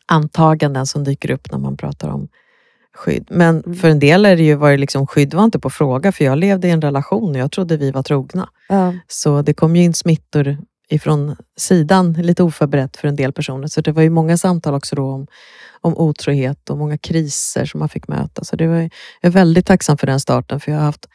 antaganden 0.06 0.86
som 0.86 1.04
dyker 1.04 1.30
upp 1.30 1.52
när 1.52 1.58
man 1.58 1.76
pratar 1.76 2.08
om 2.08 2.28
skydd. 2.98 3.26
Men 3.30 3.62
mm. 3.66 3.76
för 3.76 3.88
en 3.88 3.98
del 3.98 4.26
är 4.26 4.36
det 4.36 4.42
ju, 4.42 4.54
var 4.54 4.70
det 4.70 4.76
liksom, 4.76 5.06
skydd 5.06 5.34
var 5.34 5.44
inte 5.44 5.58
på 5.58 5.70
fråga, 5.70 6.12
för 6.12 6.24
jag 6.24 6.38
levde 6.38 6.68
i 6.68 6.70
en 6.70 6.82
relation 6.82 7.30
och 7.30 7.38
jag 7.38 7.52
trodde 7.52 7.76
vi 7.76 7.90
var 7.90 8.02
trogna. 8.02 8.48
Ja. 8.68 8.94
Så 9.08 9.42
det 9.42 9.54
kom 9.54 9.76
ju 9.76 9.82
in 9.82 9.94
smittor 9.94 10.56
ifrån 10.88 11.36
sidan, 11.56 12.12
lite 12.12 12.42
oförberett 12.42 12.96
för 12.96 13.08
en 13.08 13.16
del 13.16 13.32
personer. 13.32 13.66
Så 13.66 13.80
det 13.80 13.92
var 13.92 14.02
ju 14.02 14.10
många 14.10 14.36
samtal 14.36 14.74
också 14.74 14.96
då 14.96 15.10
om, 15.10 15.26
om 15.80 15.98
otrohet 15.98 16.70
och 16.70 16.78
många 16.78 16.98
kriser 16.98 17.64
som 17.64 17.80
man 17.80 17.88
fick 17.88 18.08
möta. 18.08 18.44
Så 18.44 18.56
det 18.56 18.66
var, 18.66 18.76
jag 18.76 18.90
är 19.20 19.30
väldigt 19.30 19.66
tacksam 19.66 19.98
för 19.98 20.06
den 20.06 20.20
starten, 20.20 20.60
för 20.60 20.72
jag 20.72 20.78
har 20.78 20.84
haft 20.84 21.06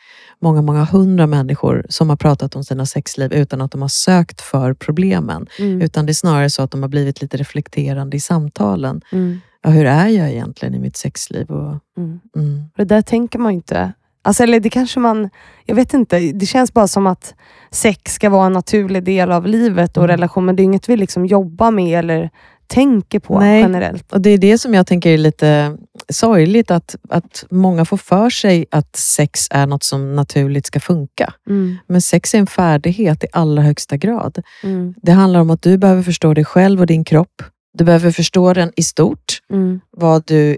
många, 0.41 0.61
många 0.61 0.83
hundra 0.83 1.27
människor 1.27 1.85
som 1.89 2.09
har 2.09 2.15
pratat 2.15 2.55
om 2.55 2.63
sina 2.63 2.85
sexliv 2.85 3.33
utan 3.33 3.61
att 3.61 3.71
de 3.71 3.81
har 3.81 3.89
sökt 3.89 4.41
för 4.41 4.73
problemen. 4.73 5.47
Mm. 5.59 5.81
Utan 5.81 6.05
det 6.05 6.11
är 6.11 6.13
snarare 6.13 6.49
så 6.49 6.61
att 6.61 6.71
de 6.71 6.81
har 6.81 6.89
blivit 6.89 7.21
lite 7.21 7.37
reflekterande 7.37 8.17
i 8.17 8.19
samtalen. 8.19 9.01
Mm 9.11 9.39
ja, 9.63 9.69
hur 9.69 9.85
är 9.85 10.07
jag 10.07 10.31
egentligen 10.31 10.75
i 10.75 10.79
mitt 10.79 10.97
sexliv? 10.97 11.51
Och, 11.51 11.79
mm. 11.97 12.19
Mm. 12.35 12.63
Det 12.77 12.83
där 12.83 13.01
tänker 13.01 13.39
man 13.39 13.51
inte. 13.51 13.93
Alltså, 14.25 14.43
eller 14.43 14.59
det 14.59 14.69
kanske 14.69 14.99
man, 14.99 15.29
jag 15.65 15.75
vet 15.75 15.93
inte, 15.93 16.19
det 16.19 16.45
känns 16.45 16.73
bara 16.73 16.87
som 16.87 17.07
att 17.07 17.35
sex 17.71 18.13
ska 18.13 18.29
vara 18.29 18.45
en 18.45 18.53
naturlig 18.53 19.03
del 19.03 19.31
av 19.31 19.47
livet 19.47 19.97
och 19.97 20.03
mm. 20.03 20.07
relation, 20.07 20.45
men 20.45 20.55
det 20.55 20.61
är 20.61 20.65
inget 20.65 20.89
vi 20.89 20.97
liksom 20.97 21.25
jobbar 21.25 21.71
med 21.71 21.99
eller 21.99 22.29
tänker 22.67 23.19
på 23.19 23.39
Nej. 23.39 23.61
generellt. 23.61 24.13
Och 24.13 24.21
Det 24.21 24.29
är 24.29 24.37
det 24.37 24.57
som 24.57 24.73
jag 24.73 24.87
tänker 24.87 25.09
är 25.09 25.17
lite 25.17 25.77
sorgligt, 26.09 26.71
att, 26.71 26.95
att 27.09 27.45
många 27.49 27.85
får 27.85 27.97
för 27.97 28.29
sig 28.29 28.65
att 28.71 28.95
sex 28.95 29.47
är 29.51 29.67
något 29.67 29.83
som 29.83 30.15
naturligt 30.15 30.65
ska 30.65 30.79
funka. 30.79 31.33
Mm. 31.49 31.77
Men 31.87 32.01
sex 32.01 32.33
är 32.33 32.39
en 32.39 32.47
färdighet 32.47 33.23
i 33.23 33.27
allra 33.31 33.61
högsta 33.63 33.97
grad. 33.97 34.41
Mm. 34.63 34.93
Det 35.01 35.11
handlar 35.11 35.39
om 35.39 35.49
att 35.49 35.61
du 35.61 35.77
behöver 35.77 36.03
förstå 36.03 36.33
dig 36.33 36.45
själv 36.45 36.79
och 36.79 36.87
din 36.87 37.03
kropp. 37.03 37.41
Du 37.73 37.83
behöver 37.83 38.11
förstå 38.11 38.53
den 38.53 38.71
i 38.75 38.83
stort, 38.83 39.41
mm. 39.49 39.81
vad 39.91 40.23
du 40.25 40.57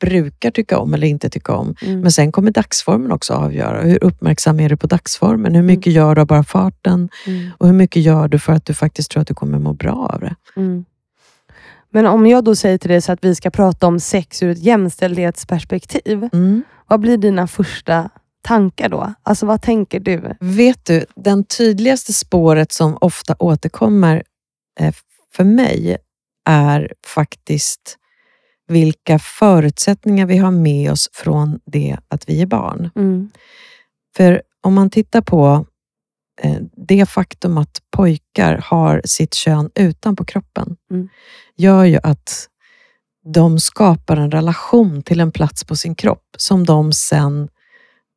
brukar 0.00 0.50
tycka 0.50 0.78
om 0.78 0.94
eller 0.94 1.06
inte 1.06 1.30
tycka 1.30 1.54
om. 1.54 1.74
Mm. 1.82 2.00
Men 2.00 2.12
sen 2.12 2.32
kommer 2.32 2.50
dagsformen 2.50 3.12
också 3.12 3.34
avgöra. 3.34 3.82
Hur 3.82 4.04
uppmärksam 4.04 4.60
är 4.60 4.68
du 4.68 4.76
på 4.76 4.86
dagsformen? 4.86 5.54
Hur 5.54 5.62
mycket 5.62 5.86
mm. 5.86 5.96
gör 5.96 6.14
du 6.14 6.20
av 6.20 6.26
bara 6.26 6.44
farten? 6.44 7.08
Mm. 7.26 7.50
Och 7.58 7.66
hur 7.66 7.74
mycket 7.74 8.02
gör 8.02 8.28
du 8.28 8.38
för 8.38 8.52
att 8.52 8.64
du 8.64 8.74
faktiskt 8.74 9.10
tror 9.10 9.20
att 9.20 9.28
du 9.28 9.34
kommer 9.34 9.58
må 9.58 9.72
bra 9.72 10.10
av 10.14 10.20
det? 10.20 10.34
Mm. 10.56 10.84
Men 11.90 12.06
om 12.06 12.26
jag 12.26 12.44
då 12.44 12.56
säger 12.56 12.78
till 12.78 12.90
dig 12.90 13.00
så 13.00 13.12
att 13.12 13.24
vi 13.24 13.34
ska 13.34 13.50
prata 13.50 13.86
om 13.86 14.00
sex 14.00 14.42
ur 14.42 14.50
ett 14.50 14.62
jämställdhetsperspektiv. 14.62 16.28
Mm. 16.32 16.62
Vad 16.86 17.00
blir 17.00 17.16
dina 17.16 17.46
första 17.46 18.10
tankar 18.42 18.88
då? 18.88 19.14
Alltså 19.22 19.46
vad 19.46 19.62
tänker 19.62 20.00
du? 20.00 20.36
Vet 20.40 20.84
du, 20.84 21.04
den 21.14 21.44
tydligaste 21.44 22.12
spåret 22.12 22.72
som 22.72 22.98
ofta 23.00 23.36
återkommer 23.38 24.22
eh, 24.80 24.94
för 25.32 25.44
mig 25.44 25.96
är 26.46 26.92
faktiskt 27.06 27.98
vilka 28.68 29.18
förutsättningar 29.18 30.26
vi 30.26 30.36
har 30.36 30.50
med 30.50 30.92
oss 30.92 31.10
från 31.12 31.60
det 31.66 31.96
att 32.08 32.28
vi 32.28 32.42
är 32.42 32.46
barn. 32.46 32.90
Mm. 32.96 33.30
För 34.16 34.42
om 34.60 34.74
man 34.74 34.90
tittar 34.90 35.20
på 35.20 35.66
eh, 36.42 36.58
det 36.76 37.06
faktum 37.06 37.58
att 37.58 37.82
pojkar 37.90 38.60
har 38.64 39.02
sitt 39.04 39.34
kön 39.34 39.70
utanpå 39.74 40.24
kroppen, 40.24 40.76
mm. 40.90 41.08
gör 41.56 41.84
ju 41.84 41.98
att 42.02 42.48
de 43.34 43.60
skapar 43.60 44.16
en 44.16 44.30
relation 44.30 45.02
till 45.02 45.20
en 45.20 45.32
plats 45.32 45.64
på 45.64 45.76
sin 45.76 45.94
kropp 45.94 46.26
som 46.38 46.64
de 46.64 46.92
sen 46.92 47.48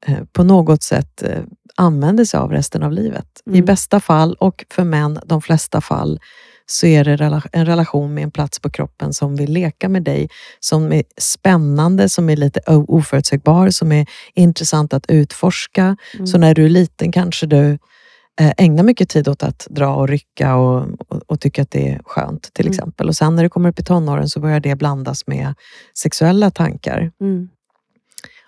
eh, 0.06 0.24
på 0.32 0.44
något 0.44 0.84
sätt 0.84 1.24
eh, 1.24 1.44
använder 1.76 2.26
sig 2.26 2.39
av 2.39 2.52
resten 2.52 2.84
av 2.84 2.92
livet. 2.92 3.42
Mm. 3.46 3.60
I 3.60 3.62
bästa 3.62 4.00
fall, 4.00 4.34
och 4.34 4.65
för 4.70 4.84
män 4.84 5.20
de 5.26 5.42
flesta 5.42 5.82
fall, 5.82 6.20
så 6.69 6.86
är 6.86 7.03
det 7.03 7.41
en 7.51 7.65
relation 7.65 8.13
med 8.13 8.23
en 8.23 8.32
plats 8.32 8.60
på 8.60 8.69
kroppen 8.69 9.13
som 9.13 9.36
vill 9.36 9.51
leka 9.51 9.89
med 9.89 10.03
dig, 10.03 10.29
som 10.60 10.91
är 10.91 11.03
spännande, 11.17 12.10
som 12.10 12.29
är 12.29 12.36
lite 12.36 12.60
oförutsägbar, 12.67 13.69
som 13.69 13.91
är 13.91 14.05
intressant 14.34 14.93
att 14.93 15.05
utforska. 15.08 15.97
Mm. 16.13 16.27
Så 16.27 16.38
när 16.38 16.55
du 16.55 16.65
är 16.65 16.69
liten 16.69 17.12
kanske 17.12 17.45
du 17.45 17.77
eh, 18.39 18.51
ägnar 18.58 18.84
mycket 18.84 19.10
tid 19.10 19.27
åt 19.27 19.43
att 19.43 19.67
dra 19.69 19.95
och 19.95 20.08
rycka 20.08 20.55
och, 20.55 20.88
och, 21.08 21.21
och 21.27 21.39
tycka 21.39 21.62
att 21.62 21.71
det 21.71 21.89
är 21.89 22.01
skönt 22.05 22.53
till 22.53 22.65
Mm. 22.65 22.71
exempel. 22.71 23.08
Och 23.08 23.15
sen 23.15 23.36
när 23.36 23.43
det 23.43 23.49
kommer 23.49 23.69
upp 23.69 23.79
i 23.79 23.84
tonåren 23.84 24.29
så 24.29 24.39
börjar 24.39 24.60
det 24.60 24.75
blandas 24.75 25.27
med 25.27 25.53
sexuella 25.93 26.51
tankar. 26.51 27.12
Mm. 27.21 27.49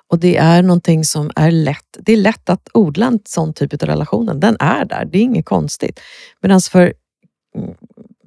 Och 0.07 0.19
det 0.19 0.37
är 0.37 0.61
någonting 0.63 1.03
som 1.05 1.31
är 1.35 1.51
lätt. 1.51 1.97
Det 1.99 2.13
är 2.13 2.17
lätt 2.17 2.49
att 2.49 2.69
odla 2.73 3.07
en 3.07 3.19
sån 3.25 3.53
typ 3.53 3.73
av 3.73 3.79
relation. 3.79 4.39
Den 4.39 4.57
är 4.59 4.85
där, 4.85 5.05
det 5.05 5.17
är 5.17 5.21
inget 5.21 5.45
konstigt. 5.45 5.99
Medan 6.41 6.61
för 6.61 6.93
mm, 7.57 7.73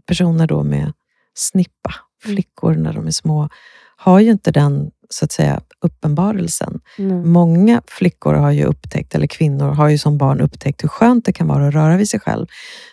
personer 0.07 0.47
då 0.47 0.63
med 0.63 0.93
snippa, 1.35 1.95
Mm. 2.25 2.37
flickor 2.37 2.75
när 2.75 2.93
de 2.93 3.07
är 3.07 3.11
små, 3.11 3.49
har 3.97 4.21
ju 4.21 4.31
inte 4.31 4.51
den 4.51 4.91
så 5.11 5.25
att 5.25 5.33
säga 5.33 5.61
uppenbarelsen. 5.81 6.81
Mm. 6.99 7.33
Många 7.33 7.83
flickor 7.87 8.35
har 8.35 8.51
ju 8.51 8.65
upptäckt, 8.65 9.15
eller 9.15 9.27
kvinnor 9.27 9.69
har 9.73 9.89
ju 9.89 9.99
som 9.99 10.19
barn 10.19 10.41
upptäckt 10.41 10.83
hur 10.85 10.89
skönt 10.89 11.25
det 11.25 11.33
kan 11.33 11.49
vara 11.49 11.69
att 11.69 11.75
röra 11.75 11.97
vid 11.97 12.09
sig 12.09 12.21
själv. 12.21 12.47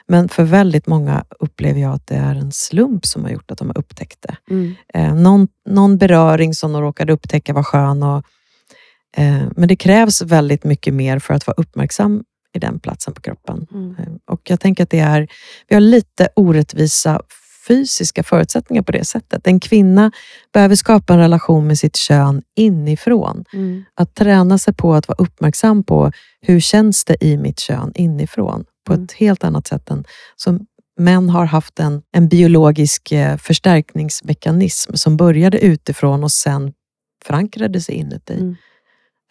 Men 0.07 0.29
för 0.29 0.43
väldigt 0.43 0.87
många 0.87 1.25
upplever 1.39 1.79
jag 1.81 1.93
att 1.93 2.07
det 2.07 2.15
är 2.15 2.35
en 2.35 2.51
slump 2.51 3.05
som 3.05 3.23
har 3.23 3.31
gjort 3.31 3.51
att 3.51 3.57
de 3.57 3.67
har 3.67 3.77
upptäckt 3.77 4.17
det. 4.21 4.35
Mm. 4.53 4.75
Eh, 4.93 5.15
någon, 5.15 5.47
någon 5.69 5.97
beröring 5.97 6.53
som 6.53 6.73
de 6.73 6.81
råkade 6.81 7.13
upptäcka 7.13 7.53
var 7.53 7.63
skön. 7.63 8.03
Och, 8.03 8.23
eh, 9.17 9.43
men 9.55 9.67
det 9.67 9.75
krävs 9.75 10.21
väldigt 10.21 10.63
mycket 10.63 10.93
mer 10.93 11.19
för 11.19 11.33
att 11.33 11.47
vara 11.47 11.55
uppmärksam 11.57 12.23
i 12.53 12.59
den 12.59 12.79
platsen 12.79 13.13
på 13.13 13.21
kroppen. 13.21 13.67
Mm. 13.73 13.95
Eh, 13.99 14.13
och 14.25 14.41
jag 14.49 14.59
tänker 14.59 14.83
att 14.83 14.89
det 14.89 14.99
är, 14.99 15.27
vi 15.67 15.75
har 15.75 15.81
lite 15.81 16.29
orättvisa 16.35 17.21
fysiska 17.67 18.23
förutsättningar 18.23 18.83
på 18.83 18.91
det 18.91 19.05
sättet. 19.05 19.47
En 19.47 19.59
kvinna 19.59 20.11
behöver 20.53 20.75
skapa 20.75 21.13
en 21.13 21.19
relation 21.19 21.67
med 21.67 21.77
sitt 21.79 21.95
kön 21.95 22.43
inifrån. 22.55 23.45
Mm. 23.53 23.83
Att 23.95 24.15
träna 24.15 24.57
sig 24.57 24.73
på 24.73 24.93
att 24.93 25.07
vara 25.07 25.15
uppmärksam 25.17 25.83
på 25.83 26.11
hur 26.41 26.59
känns 26.59 27.05
det 27.05 27.23
i 27.23 27.37
mitt 27.37 27.59
kön 27.59 27.91
inifrån. 27.95 28.65
På 28.87 28.93
Mm. 28.93 29.05
ett 29.05 29.11
helt 29.11 29.43
annat 29.43 29.67
sätt 29.67 29.89
än 29.89 30.03
som 30.35 30.65
män 30.99 31.29
har 31.29 31.45
haft 31.45 31.79
en, 31.79 32.01
en 32.11 32.27
biologisk 32.27 33.11
eh, 33.11 33.37
förstärkningsmekanism 33.37 34.93
som 34.93 35.17
började 35.17 35.59
utifrån 35.59 36.23
och 36.23 36.31
sen 36.31 36.73
förankrade 37.25 37.81
sig 37.81 37.95
inuti. 37.95 38.33
Mm. 38.33 38.55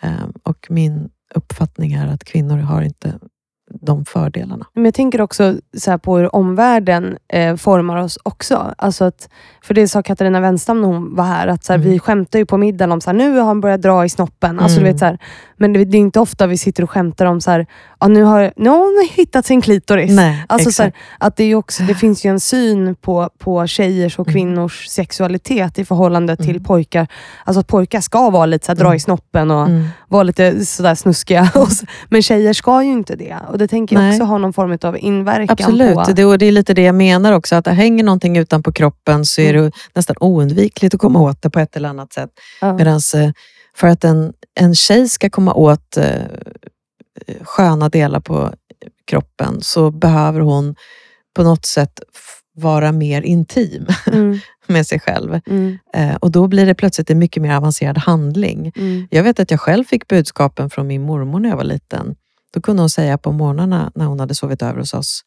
Eh, 0.02 0.28
och 0.42 0.66
min 0.68 1.11
uppfattning 1.35 1.93
är 1.93 2.07
att 2.07 2.25
kvinnor 2.25 2.59
har 2.59 2.83
inte 2.83 3.19
de 3.80 4.04
fördelarna. 4.04 4.66
Men 4.74 4.85
jag 4.85 4.94
tänker 4.94 5.20
också 5.20 5.54
så 5.78 5.98
på 5.98 6.16
hur 6.18 6.35
omvärlden 6.37 7.16
eh, 7.28 7.56
formar 7.56 7.96
oss 7.96 8.18
också. 8.22 8.74
Alltså 8.78 9.04
att, 9.04 9.28
för 9.62 9.74
det 9.74 9.88
sa 9.88 10.02
Katarina 10.02 10.40
Wenstam 10.40 10.80
när 10.80 10.88
hon 10.88 11.16
var 11.16 11.24
här, 11.24 11.46
att 11.46 11.64
så 11.64 11.72
här, 11.72 11.78
Mm. 11.80 11.90
vi 11.90 11.98
skämtar 11.98 12.38
ju 12.38 12.46
på 12.46 12.56
middagen 12.56 12.92
om 12.92 13.00
så 13.00 13.11
här, 13.11 13.16
nu 13.16 13.38
har 13.38 13.44
han 13.44 13.61
börjat 13.61 13.83
dra 13.83 14.04
i 14.04 14.09
snoppen. 14.09 14.61
Alltså, 14.61 14.76
du 14.80 14.87
Mm. 14.87 14.92
vet, 14.92 14.98
så 14.98 15.04
här, 15.04 15.18
men 15.56 15.72
det, 15.72 15.85
det 15.85 15.96
är 15.96 16.00
inte 16.00 16.20
ofta 16.20 16.46
vi 16.46 16.59
sitter 16.59 16.83
och 16.83 16.90
skämtar 16.90 17.26
om 17.26 17.40
så 17.40 17.50
här, 17.50 17.66
ja, 18.00 18.09
nu, 18.09 18.22
har, 18.22 18.52
nu 18.56 18.68
har 18.68 18.78
hon 18.78 19.09
hittat 19.12 19.46
sin 19.46 19.61
klitoris. 19.61 20.11
Nej, 20.16 20.44
Alltså, 20.48 20.72
så 20.72 20.90
att 21.18 21.37
det, 21.37 21.44
är 21.44 21.54
också, 21.54 21.83
det 21.83 21.94
finns 21.94 22.24
ju 22.26 22.30
en 22.30 22.40
syn 22.40 22.94
på, 22.94 23.30
på 23.38 23.66
tjejers 23.66 24.18
och 24.18 24.28
Mm. 24.28 24.35
kvinnors 24.35 24.87
sexualitet 24.88 25.78
i 25.78 25.85
förhållande 25.85 26.37
till 26.37 26.50
Mm. 26.50 26.64
pojkar. 26.64 27.06
Alltså 27.44 27.61
att 27.61 27.66
pojkar 27.66 28.00
ska 28.00 28.30
vara 28.30 28.46
lite 28.46 28.66
så 28.66 28.74
dra 28.74 28.85
Mm. 28.85 28.96
i 28.96 29.00
snoppen 29.00 29.50
och 29.50 29.66
Mm. 29.66 29.85
vara 30.09 30.22
lite 30.22 30.66
sådär 30.66 30.94
snuskiga. 30.94 31.50
Men 32.09 32.22
tjejer 32.22 32.52
ska 32.52 32.83
ju 32.83 32.90
inte 32.92 33.16
det. 33.16 33.37
Och 33.52 33.59
det 33.61 33.68
tänker 33.68 33.96
jag 33.96 34.03
Nej. 34.03 34.12
också 34.12 34.25
ha 34.25 34.38
någon 34.38 34.53
form 34.53 34.79
av 34.83 34.99
inverkan 34.99 35.49
Absolut, 35.61 35.94
på... 35.94 36.01
och 36.29 36.38
det 36.38 36.46
är 36.46 36.53
lite 36.53 36.75
det 36.75 36.83
jag 36.83 36.94
menar 36.94 37.33
också. 37.33 37.57
Att 37.57 37.64
det 37.64 37.70
hänger 37.73 38.05
någonting 38.05 38.37
utanpå 38.37 38.73
kroppen 38.73 39.25
så 39.27 39.40
är 39.40 39.55
Mm. 39.55 39.64
det 39.64 39.73
nästan 39.94 40.16
oundvikligt 40.20 40.94
att 40.94 41.01
komma 41.01 41.20
åt 41.20 41.42
det 41.42 41.51
på 41.51 41.59
ett 41.61 41.77
eller 41.77 41.88
annat 41.88 42.12
sätt. 42.12 42.31
Ja. 42.61 42.77
Medan 42.77 43.01
för 43.77 43.88
att 43.88 44.05
en, 44.05 44.33
en 44.61 44.75
tjej 44.75 45.09
ska 45.09 45.31
komma 45.31 45.55
åt 45.55 45.96
eh, 45.96 46.14
sköna 47.42 47.88
delar 47.88 48.20
på 48.20 48.51
kroppen 49.07 49.59
så 49.61 49.90
behöver 49.90 50.40
hon 50.40 50.75
på 51.37 51.42
något 51.42 51.66
sätt 51.66 52.01
vara 52.57 52.92
mer 52.92 53.23
intim 53.23 53.87
Mm, 54.12 54.38
med 54.66 54.87
sig 54.87 55.01
själv. 55.01 55.40
mm, 55.46 55.79
Eh, 55.94 56.14
och 56.16 56.31
då 56.31 56.46
blir 56.46 56.66
det 56.66 56.75
plötsligt 56.75 57.11
en 57.11 57.18
mycket 57.18 57.42
mer 57.42 57.55
avancerad 57.57 57.99
handling. 57.99 58.73
mm, 58.77 59.09
Jag 59.11 59.23
vet 59.23 59.40
att 59.40 59.51
jag 59.51 59.61
själv 59.61 59.85
fick 59.85 60.09
budskapen 60.09 60.70
från 60.70 60.87
min 60.87 61.03
mormor 61.03 61.40
när 61.40 61.49
jag 61.49 61.57
var 61.57 61.64
liten. 61.64 62.14
Då 62.55 62.61
kunde 62.61 62.83
hon 62.83 62.91
säga 62.91 63.19
på 63.19 63.33
morgnarna 63.33 63.93
när 63.95 64.05
hon 64.05 64.21
hade 64.21 64.35
sovit 64.35 64.63
över 64.63 64.79
hos 64.79 64.95
oss. 64.95 65.25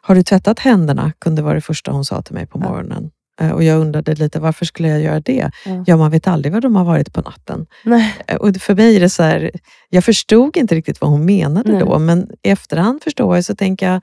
Har 0.00 0.14
du 0.14 0.22
tvättat 0.22 0.58
händerna? 0.58 1.12
kunde 1.18 1.42
vara 1.42 1.54
det 1.54 1.60
första 1.60 1.90
hon 1.90 2.04
sa 2.04 2.22
till 2.22 2.34
mig 2.34 2.46
på 2.46 2.58
morgonen. 2.58 3.10
Eh, 3.40 3.50
Och 3.50 3.62
jag 3.64 3.80
undrade 3.80 4.14
lite, 4.14 4.40
varför 4.40 4.64
skulle 4.64 4.88
jag 4.88 5.00
göra 5.00 5.20
det? 5.20 5.50
Ja. 5.64 5.84
Ja, 5.86 5.96
man 5.96 6.10
vet 6.10 6.26
aldrig 6.28 6.52
var 6.52 6.60
de 6.60 6.76
har 6.76 6.84
varit 6.84 7.12
på 7.12 7.20
natten. 7.20 7.66
Nej. 7.84 8.14
Eh, 8.26 8.36
Och 8.36 8.56
för 8.56 8.74
mig 8.74 8.96
är 8.96 9.00
det 9.00 9.10
så 9.10 9.22
här, 9.22 9.50
jag 9.90 10.04
förstod 10.04 10.56
inte 10.56 10.74
riktigt 10.74 11.00
vad 11.00 11.10
hon 11.10 11.24
menade 11.24 11.72
Nej. 11.72 11.80
då, 11.80 11.98
men 11.98 12.30
i 12.42 12.50
efterhand 12.50 13.02
förstår 13.02 13.34
jag 13.34 13.44
så 13.44 13.54
tänker 13.56 13.92
jag, 13.92 14.00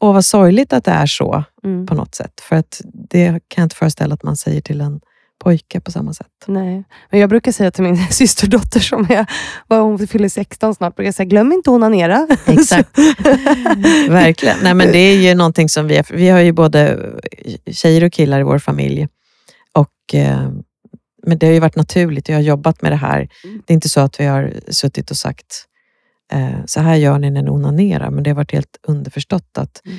åh 0.00 0.12
vad 0.14 0.24
sorgligt 0.24 0.72
att 0.72 0.84
det 0.84 0.90
är 0.90 1.06
så 1.06 1.44
Mm, 1.64 1.86
på 1.86 1.94
något 1.94 2.14
sätt. 2.14 2.40
För 2.40 2.56
att 2.56 2.80
det 3.10 3.26
kan 3.28 3.40
jag 3.62 3.64
inte 3.64 3.76
föreställa 3.76 4.14
att 4.14 4.22
man 4.22 4.36
säger 4.36 4.60
till 4.60 4.80
en 4.80 5.00
pojke 5.44 5.80
på 5.80 5.90
samma 5.90 6.14
sätt. 6.14 6.26
nej. 6.46 6.84
Men 7.10 7.20
jag 7.20 7.28
brukar 7.30 7.52
säga 7.52 7.70
till 7.70 7.84
min 7.84 7.98
systerdotter 8.10 8.80
som 8.80 9.00
är, 9.10 9.26
vad 9.68 9.80
hon 9.80 10.06
fyller 10.08 10.28
16 10.28 10.74
snart, 10.74 10.96
brukar 10.96 11.06
jag 11.08 11.14
säga, 11.14 11.26
glöm 11.26 11.52
inte 11.52 11.70
att 11.70 11.74
onanera. 11.74 12.28
Exakt. 12.46 12.98
Verkligen. 14.08 14.56
Nej, 14.62 14.74
men 14.74 14.92
det 14.92 14.98
är 14.98 15.16
ju 15.16 15.34
någonting 15.34 15.68
som 15.68 15.86
vi, 15.86 16.02
vi 16.10 16.28
har 16.28 16.40
ju 16.40 16.52
både 16.52 16.98
tjejer 17.70 18.04
och 18.04 18.12
killar 18.12 18.40
i 18.40 18.42
vår 18.42 18.58
familj. 18.58 19.08
Och, 19.72 20.14
eh, 20.14 20.48
men 21.26 21.38
det 21.38 21.46
har 21.46 21.52
ju 21.52 21.60
varit 21.60 21.76
naturligt. 21.76 22.28
Jag 22.28 22.36
har 22.36 22.42
jobbat 22.42 22.82
med 22.82 22.92
det 22.92 22.96
här. 22.96 23.28
Det 23.66 23.72
är 23.72 23.74
inte 23.74 23.88
så 23.88 24.00
att 24.00 24.20
vi 24.20 24.24
har 24.24 24.52
suttit 24.68 25.10
och 25.10 25.16
sagt 25.16 25.64
eh, 26.32 26.64
så 26.66 26.80
här 26.80 26.94
gör 26.94 27.18
ni 27.18 27.30
när 27.30 27.42
ni 27.42 27.50
onanerar. 27.50 28.10
Men 28.10 28.24
det 28.24 28.30
har 28.30 28.34
varit 28.36 28.52
helt 28.52 28.76
underförstått 28.88 29.58
att 29.58 29.80
Mm. 29.86 29.98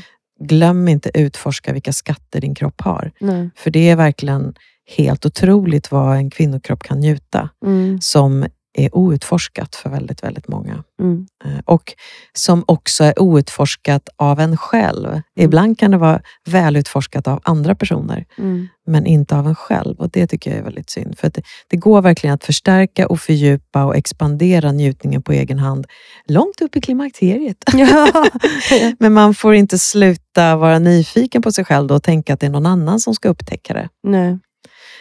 glöm 0.49 0.87
inte 0.87 1.11
utforska 1.13 1.73
vilka 1.73 1.93
skatter 1.93 2.41
din 2.41 2.55
kropp 2.55 2.81
har. 2.81 3.11
Nej. 3.19 3.49
För 3.55 3.71
det 3.71 3.89
är 3.89 3.95
verkligen 3.95 4.53
helt 4.97 5.25
otroligt 5.25 5.91
vad 5.91 6.17
en 6.17 6.29
kvinnokropp 6.29 6.83
kan 6.83 6.99
njuta 6.99 7.49
Mm, 7.65 8.01
som 8.01 8.45
är 8.77 8.95
outforskat 8.97 9.75
för 9.75 9.89
väldigt, 9.89 10.23
väldigt 10.23 10.47
många. 10.47 10.83
mm, 11.01 11.25
Eh, 11.45 11.59
Och 11.65 11.93
som 12.33 12.63
också 12.67 13.03
är 13.03 13.21
outforskat 13.21 14.09
av 14.15 14.39
en 14.39 14.57
själv. 14.57 15.05
Mm. 15.09 15.21
Ibland 15.35 15.79
kan 15.79 15.91
det 15.91 15.97
vara 15.97 16.21
välutforskat 16.49 17.27
av 17.27 17.39
andra 17.43 17.75
personer, 17.75 18.25
mm, 18.37 18.67
men 18.87 19.05
inte 19.05 19.37
av 19.37 19.47
en 19.47 19.55
själv. 19.55 19.95
Och 19.99 20.09
Det 20.09 20.27
tycker 20.27 20.49
jag 20.51 20.59
är 20.59 20.63
väldigt 20.63 20.89
synd. 20.89 21.17
För 21.17 21.27
att 21.27 21.33
det, 21.33 21.41
det 21.69 21.77
går 21.77 22.01
verkligen 22.01 22.33
att 22.33 22.43
förstärka 22.43 23.07
och 23.07 23.19
fördjupa 23.19 23.85
och 23.85 23.95
expandera 23.95 24.71
njutningen 24.71 25.21
på 25.21 25.31
egen 25.31 25.59
hand 25.59 25.85
långt 26.27 26.61
upp 26.61 26.75
i 26.75 26.81
klimakteriet. 26.81 27.57
ja. 27.73 28.25
Men 28.99 29.13
man 29.13 29.33
får 29.33 29.55
inte 29.55 29.77
sluta 29.79 30.55
vara 30.55 30.79
nyfiken 30.79 31.41
på 31.41 31.51
sig 31.51 31.65
själv 31.65 31.91
och 31.91 32.03
tänka 32.03 32.33
att 32.33 32.39
det 32.39 32.45
är 32.45 32.49
någon 32.51 32.65
annan 32.65 32.99
som 32.99 33.13
ska 33.15 33.29
upptäcka 33.29 33.73
det. 33.73 33.89
Nej. 34.03 34.39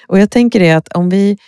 Och 0.08 0.18
jag 0.18 0.30
tänker 0.30 0.60
det 0.60 0.70
att 0.72 0.88
om 0.88 1.08
vi, 1.10 1.38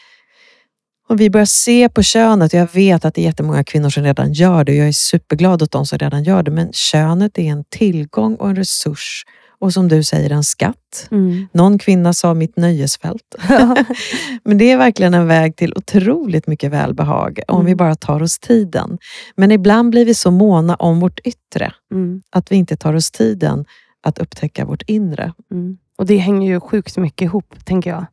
om 1.08 1.16
vi 1.16 1.30
börjar 1.30 1.46
se 1.46 1.88
på 1.88 2.02
könet, 2.02 2.52
jag 2.52 2.68
vet 2.74 3.04
att 3.04 3.14
det 3.14 3.20
är 3.20 3.24
jättemånga 3.24 3.64
kvinnor 3.64 3.90
som 3.90 4.02
redan 4.02 4.32
gör 4.32 4.64
det, 4.64 4.72
och 4.72 4.78
jag 4.78 4.88
är 4.88 4.92
superglad 4.92 5.62
åt 5.62 5.70
de 5.70 5.86
som 5.86 5.98
redan 5.98 6.24
gör 6.24 6.42
det, 6.42 6.50
men 6.50 6.72
könet 6.72 7.38
är 7.38 7.42
en 7.42 7.64
tillgång 7.68 8.34
och 8.34 8.48
en 8.48 8.56
resurs 8.56 9.24
och 9.58 9.72
som 9.72 9.88
du 9.88 10.02
säger 10.04 10.30
en 10.30 10.44
skatt. 10.44 11.08
Mm. 11.10 11.48
Någon 11.52 11.78
kvinna 11.78 12.12
sa 12.12 12.34
mitt 12.34 12.56
nöjesfält. 12.56 13.34
men 14.44 14.58
det 14.58 14.70
är 14.70 14.76
verkligen 14.76 15.14
en 15.14 15.26
väg 15.26 15.56
till 15.56 15.72
otroligt 15.76 16.46
mycket 16.46 16.70
välbehag 16.72 17.40
om 17.48 17.54
Mm. 17.56 17.66
vi 17.66 17.74
bara 17.74 17.94
tar 17.94 18.22
oss 18.22 18.38
tiden. 18.38 18.98
Men 19.36 19.52
ibland 19.52 19.90
blir 19.90 20.04
vi 20.04 20.14
så 20.14 20.30
måna 20.30 20.74
om 20.74 21.00
vårt 21.00 21.20
yttre 21.24 21.72
Mm. 21.92 22.22
att 22.30 22.52
vi 22.52 22.56
inte 22.56 22.76
tar 22.76 22.94
oss 22.94 23.10
tiden 23.10 23.64
att 24.02 24.18
upptäcka 24.18 24.64
vårt 24.64 24.82
inre. 24.86 25.32
Mm. 25.52 25.78
Och 25.98 26.06
det 26.06 26.16
hänger 26.16 26.48
ju 26.48 26.60
sjukt 26.60 26.96
mycket 26.96 27.22
ihop, 27.26 27.54
tänker 27.64 27.90
jag. 27.90 28.06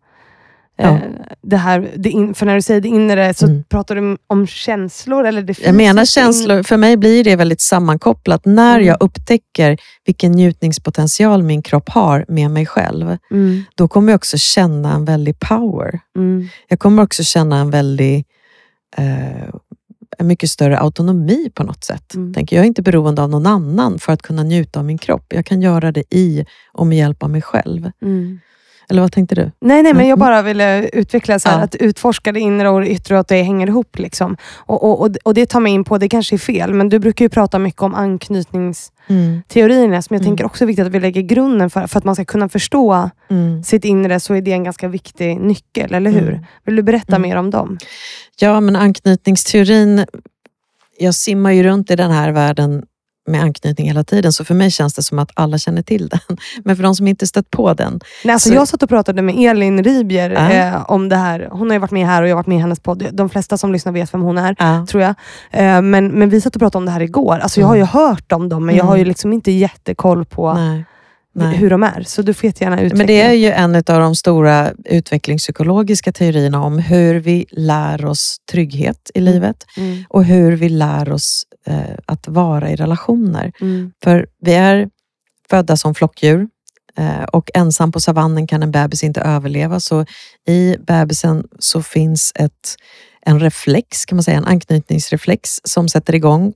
Ja. 0.77 0.83
Eh, 0.83 0.99
Det 1.41 1.57
här, 1.57 1.91
det 1.95 2.33
för 2.35 2.45
när 2.45 2.55
du 2.55 2.61
säger 2.61 2.81
det 2.81 2.87
inre, 2.87 3.33
så 3.33 3.45
Mm. 3.45 3.63
pratar 3.63 3.95
du 3.95 4.17
om 4.27 4.47
känslor? 4.47 5.25
Eller 5.25 5.41
det 5.41 5.59
Jag 5.59 5.75
menar 5.75 6.05
känslor, 6.05 6.63
för 6.63 6.77
mig 6.77 6.97
blir 6.97 7.23
det 7.23 7.35
väldigt 7.35 7.61
sammankopplat. 7.61 8.45
När 8.45 8.75
Mm. 8.75 8.87
jag 8.87 8.97
upptäcker 8.99 9.77
vilken 10.05 10.31
njutningspotential 10.31 11.43
min 11.43 11.61
kropp 11.61 11.89
har 11.89 12.25
med 12.27 12.51
mig 12.51 12.65
själv, 12.65 13.17
Mm. 13.31 13.63
då 13.75 13.87
kommer 13.87 14.11
jag 14.11 14.17
också 14.17 14.37
känna 14.37 14.93
en 14.93 15.05
väldig 15.05 15.39
power. 15.39 15.99
Mm. 16.15 16.47
Jag 16.67 16.79
kommer 16.79 17.03
också 17.03 17.23
känna 17.23 17.59
en 17.59 17.69
väldig 17.71 18.25
eh, 18.97 19.49
en 20.17 20.27
mycket 20.27 20.49
större 20.49 20.79
autonomi 20.79 21.49
på 21.53 21.63
något 21.63 21.83
sätt. 21.83 22.15
Mm. 22.15 22.33
Tänker, 22.33 22.55
jag 22.55 22.63
är 22.63 22.67
inte 22.67 22.81
beroende 22.81 23.21
av 23.23 23.29
någon 23.29 23.45
annan 23.45 23.99
för 23.99 24.13
att 24.13 24.21
kunna 24.21 24.43
njuta 24.43 24.79
av 24.79 24.85
min 24.85 24.97
kropp. 24.97 25.25
Jag 25.29 25.45
kan 25.45 25.61
göra 25.61 25.91
det 25.91 26.03
i 26.15 26.45
och 26.73 26.87
med 26.87 26.97
hjälp 26.97 27.23
av 27.23 27.29
mig 27.29 27.41
själv. 27.41 27.91
Mm. 28.01 28.39
Eller 28.89 29.01
vad 29.01 29.11
tänkte 29.11 29.35
du? 29.35 29.51
Nej, 29.61 29.83
nej, 29.83 29.93
men 29.93 30.07
jag 30.07 30.17
Mm. 30.17 30.19
bara 30.19 30.41
ville 30.41 30.87
utveckla 30.89 31.39
så 31.39 31.49
här, 31.49 31.57
Ja. 31.57 31.63
att 31.63 31.75
utforska 31.75 32.31
det 32.31 32.39
inre 32.39 32.69
och 32.69 32.81
det 32.81 32.87
yttre 32.89 33.15
och 33.15 33.19
att 33.21 33.27
det 33.27 33.43
hänger 33.43 33.67
ihop. 33.67 33.99
Liksom. 33.99 34.37
Och, 34.55 34.83
och, 34.83 35.01
och, 35.01 35.09
och 35.23 35.33
det 35.33 35.45
tar 35.45 35.59
mig 35.59 35.73
in 35.73 35.83
på, 35.83 35.97
det 35.97 36.09
kanske 36.09 36.35
är 36.35 36.37
fel, 36.37 36.73
men 36.73 36.89
du 36.89 36.99
brukar 36.99 37.25
ju 37.25 37.29
prata 37.29 37.59
mycket 37.59 37.81
om 37.81 37.95
anknytningsteorierna 37.95 40.01
som 40.01 40.13
jag 40.13 40.21
Mm. 40.21 40.31
tänker 40.31 40.45
också 40.45 40.63
är 40.63 40.67
viktigt 40.67 40.85
att 40.85 40.91
vi 40.91 40.99
lägger 40.99 41.21
grunden 41.21 41.69
för. 41.69 41.87
För 41.87 41.97
att 41.97 42.03
man 42.03 42.15
ska 42.15 42.25
kunna 42.25 42.49
förstå 42.49 43.09
Mm. 43.29 43.63
sitt 43.63 43.85
inre 43.85 44.19
så 44.19 44.33
är 44.33 44.41
det 44.41 44.51
en 44.51 44.63
ganska 44.63 44.87
viktig 44.87 45.39
nyckel, 45.41 45.93
eller 45.93 46.11
hur? 46.11 46.29
Mm. 46.29 46.45
Vill 46.65 46.75
du 46.75 46.83
berätta 46.83 47.15
Mm. 47.15 47.29
mer 47.29 47.35
om 47.35 47.49
dem? 47.49 47.77
Ja, 48.39 48.59
men 48.59 48.75
anknytningsteorin. 48.75 50.05
Jag 50.99 51.15
simmar 51.15 51.51
ju 51.51 51.63
runt 51.63 51.91
i 51.91 51.95
den 51.95 52.11
här 52.11 52.31
världen 52.31 52.83
med 53.27 53.41
anknytning 53.41 53.87
hela 53.87 54.03
tiden, 54.03 54.33
så 54.33 54.45
för 54.45 54.53
mig 54.53 54.71
känns 54.71 54.93
det 54.93 55.03
som 55.03 55.19
att 55.19 55.29
alla 55.33 55.57
känner 55.57 55.81
till 55.81 56.07
den. 56.09 56.37
Men 56.63 56.75
för 56.75 56.83
de 56.83 56.95
som 56.95 57.07
inte 57.07 57.27
stött 57.27 57.51
på 57.51 57.73
den. 57.73 57.99
Nej, 58.23 58.33
alltså 58.33 58.49
Så- 58.49 58.55
Jag 58.55 58.67
satt 58.67 58.83
och 58.83 58.89
pratade 58.89 59.21
med 59.21 59.35
Elin 59.51 59.83
Ribier 59.83 60.29
Ja. 60.29 60.51
eh, 60.51 60.91
om 60.91 61.09
det 61.09 61.15
här. 61.15 61.47
Hon 61.51 61.69
har 61.69 61.75
ju 61.75 61.79
varit 61.79 61.91
med 61.91 62.07
här 62.07 62.21
och 62.21 62.27
jag 62.27 62.33
har 62.33 62.37
varit 62.39 62.47
med 62.47 62.57
i 62.57 62.61
hennes 62.61 62.79
podd. 62.79 63.07
De 63.13 63.29
flesta 63.29 63.57
som 63.57 63.71
lyssnar 63.71 63.91
vet 63.91 64.13
vem 64.13 64.21
hon 64.21 64.37
är, 64.37 64.55
Ja. 64.59 64.85
tror 64.89 65.03
jag. 65.03 65.15
Eh, 65.51 65.81
men, 65.81 66.07
men 66.07 66.29
vi 66.29 66.41
satt 66.41 66.55
och 66.55 66.59
pratade 66.59 66.77
om 66.77 66.85
det 66.85 66.91
här 66.91 67.01
igår. 67.01 67.37
Alltså, 67.39 67.59
Jag 67.59 67.67
har 67.67 67.75
ju 67.75 67.83
hört 67.83 68.31
om 68.31 68.49
dem, 68.49 68.65
men 68.65 68.75
jag 68.75 68.85
har 68.85 68.95
ju 68.95 69.01
Mm. 69.01 69.07
liksom 69.09 69.33
inte 69.33 69.51
jättekoll 69.51 70.25
på 70.25 70.53
Nej. 70.53 70.85
Nej. 71.35 71.55
hur 71.57 71.69
de 71.69 71.83
är. 71.83 72.03
Så 72.07 72.21
du 72.21 72.33
får 72.33 72.45
jättegärna 72.45 72.75
utveckla. 72.81 72.97
Men 72.97 73.07
det 73.07 73.21
är 73.21 73.33
ju 73.33 73.51
en 73.51 73.75
av 73.75 73.83
de 73.83 74.15
stora 74.15 74.71
utvecklingspsykologiska 74.85 76.11
teorierna 76.11 76.63
om 76.63 76.79
hur 76.79 77.15
vi 77.19 77.45
lär 77.51 78.05
oss 78.05 78.37
trygghet 78.51 79.11
i 79.13 79.19
Mm. 79.19 79.33
livet 79.33 79.65
Mm, 79.77 80.03
och 80.09 80.23
hur 80.25 80.51
vi 80.55 80.69
lär 80.69 81.11
oss 81.11 81.43
eh, 81.65 81.95
att 82.05 82.27
vara 82.27 82.71
i 82.71 82.75
relationer. 82.75 83.51
mm, 83.61 83.91
För 84.03 84.27
vi 84.41 84.53
är 84.53 84.89
födda 85.49 85.77
som 85.77 85.95
flockdjur 85.95 86.47
eh, 86.97 87.23
och 87.23 87.49
ensam 87.53 87.91
på 87.91 87.99
savannen 87.99 88.47
kan 88.47 88.63
en 88.63 88.71
bebis 88.71 89.03
inte 89.03 89.21
överleva. 89.21 89.79
Så 89.79 90.05
i 90.47 90.75
bebisen 90.79 91.47
så 91.59 91.83
finns 91.83 92.31
ett, 92.35 92.75
en 93.21 93.39
reflex, 93.39 94.05
kan 94.05 94.15
man 94.15 94.23
säga, 94.23 94.37
en 94.37 94.45
anknytningsreflex 94.45 95.59
som 95.63 95.89
sätter 95.89 96.15
igång 96.15 96.53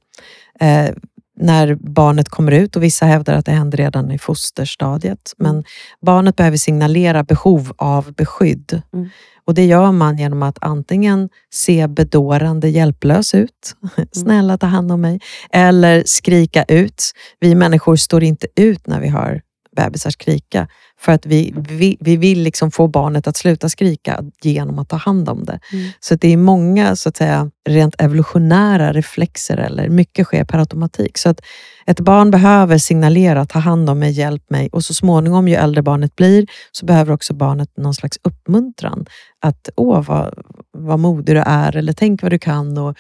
eh, 0.60 0.90
när 1.38 1.76
barnet 1.76 2.30
kommer 2.30 2.52
ut 2.52 2.76
och 2.76 2.84
vissa 2.84 3.06
hävdar 3.06 3.34
att 3.34 3.46
det 3.46 3.52
händer 3.52 3.78
redan 3.78 4.12
i 4.12 4.18
fosterstadiet. 4.18 5.34
Men 5.38 5.64
barnet 6.02 6.36
behöver 6.36 6.58
signalera 6.58 7.24
behov 7.24 7.74
av 7.78 8.14
beskydd. 8.14 8.82
Mm. 8.94 9.10
Och 9.46 9.54
det 9.54 9.66
gör 9.66 9.92
man 9.92 10.18
genom 10.18 10.44
att 10.44 10.58
antingen 10.62 11.30
se 11.54 11.88
bedårande 11.88 12.70
hjälplös 12.70 13.34
ut, 13.34 13.76
snälla 14.12 14.58
ta 14.58 14.66
hand 14.66 14.92
om 14.92 15.02
mig, 15.02 15.20
eller 15.52 16.04
skrika 16.06 16.64
ut. 16.64 17.12
Vi 17.40 17.56
människor 17.56 17.96
står 17.96 18.24
inte 18.24 18.48
ut 18.56 18.88
när 18.88 19.00
vi 19.00 19.08
hör 19.08 19.42
bebisar 19.78 20.10
skrika. 20.10 20.68
För 21.00 21.12
att 21.12 21.26
vi, 21.26 21.54
vi, 21.58 21.98
vi 22.00 22.18
vill 22.18 22.42
liksom 22.42 22.72
få 22.72 22.88
barnet 22.88 23.28
att 23.28 23.38
sluta 23.38 23.70
skrika 23.70 24.24
genom 24.42 24.80
att 24.80 24.90
ta 24.90 24.96
hand 24.96 25.30
om 25.30 25.46
det. 25.46 25.60
Mm. 25.74 25.90
Så 26.00 26.16
det 26.16 26.34
är 26.34 26.38
många 26.38 26.96
så 26.96 27.10
att 27.10 27.18
säga, 27.18 27.52
rent 27.70 28.02
evolutionära 28.02 28.94
reflexer, 28.94 29.58
eller 29.58 29.90
mycket 29.90 30.26
sker 30.26 30.44
per 30.44 30.60
automatik. 30.60 31.18
Så 31.18 31.30
att 31.30 31.42
ett 31.86 32.00
barn 32.00 32.32
behöver 32.32 32.78
signalera, 32.78 33.46
ta 33.46 33.60
hand 33.60 33.90
om 33.90 34.00
mig, 34.00 34.12
hjälp 34.12 34.50
mig 34.50 34.70
och 34.72 34.84
så 34.84 34.94
småningom 34.94 35.48
ju 35.48 35.56
äldre 35.56 35.82
barnet 35.82 36.16
blir 36.16 36.46
så 36.72 36.86
behöver 36.86 37.14
också 37.14 37.34
barnet 37.34 37.70
någon 37.78 37.94
slags 37.94 38.18
uppmuntran. 38.24 39.06
Att 39.42 39.70
åh 39.76 40.02
vad, 40.02 40.34
vad 40.78 41.00
modig 41.00 41.36
du 41.36 41.44
är 41.46 41.76
eller 41.76 41.94
tänk 41.94 42.22
vad 42.22 42.32
du 42.32 42.40
kan 42.40 42.78
och 42.78 42.98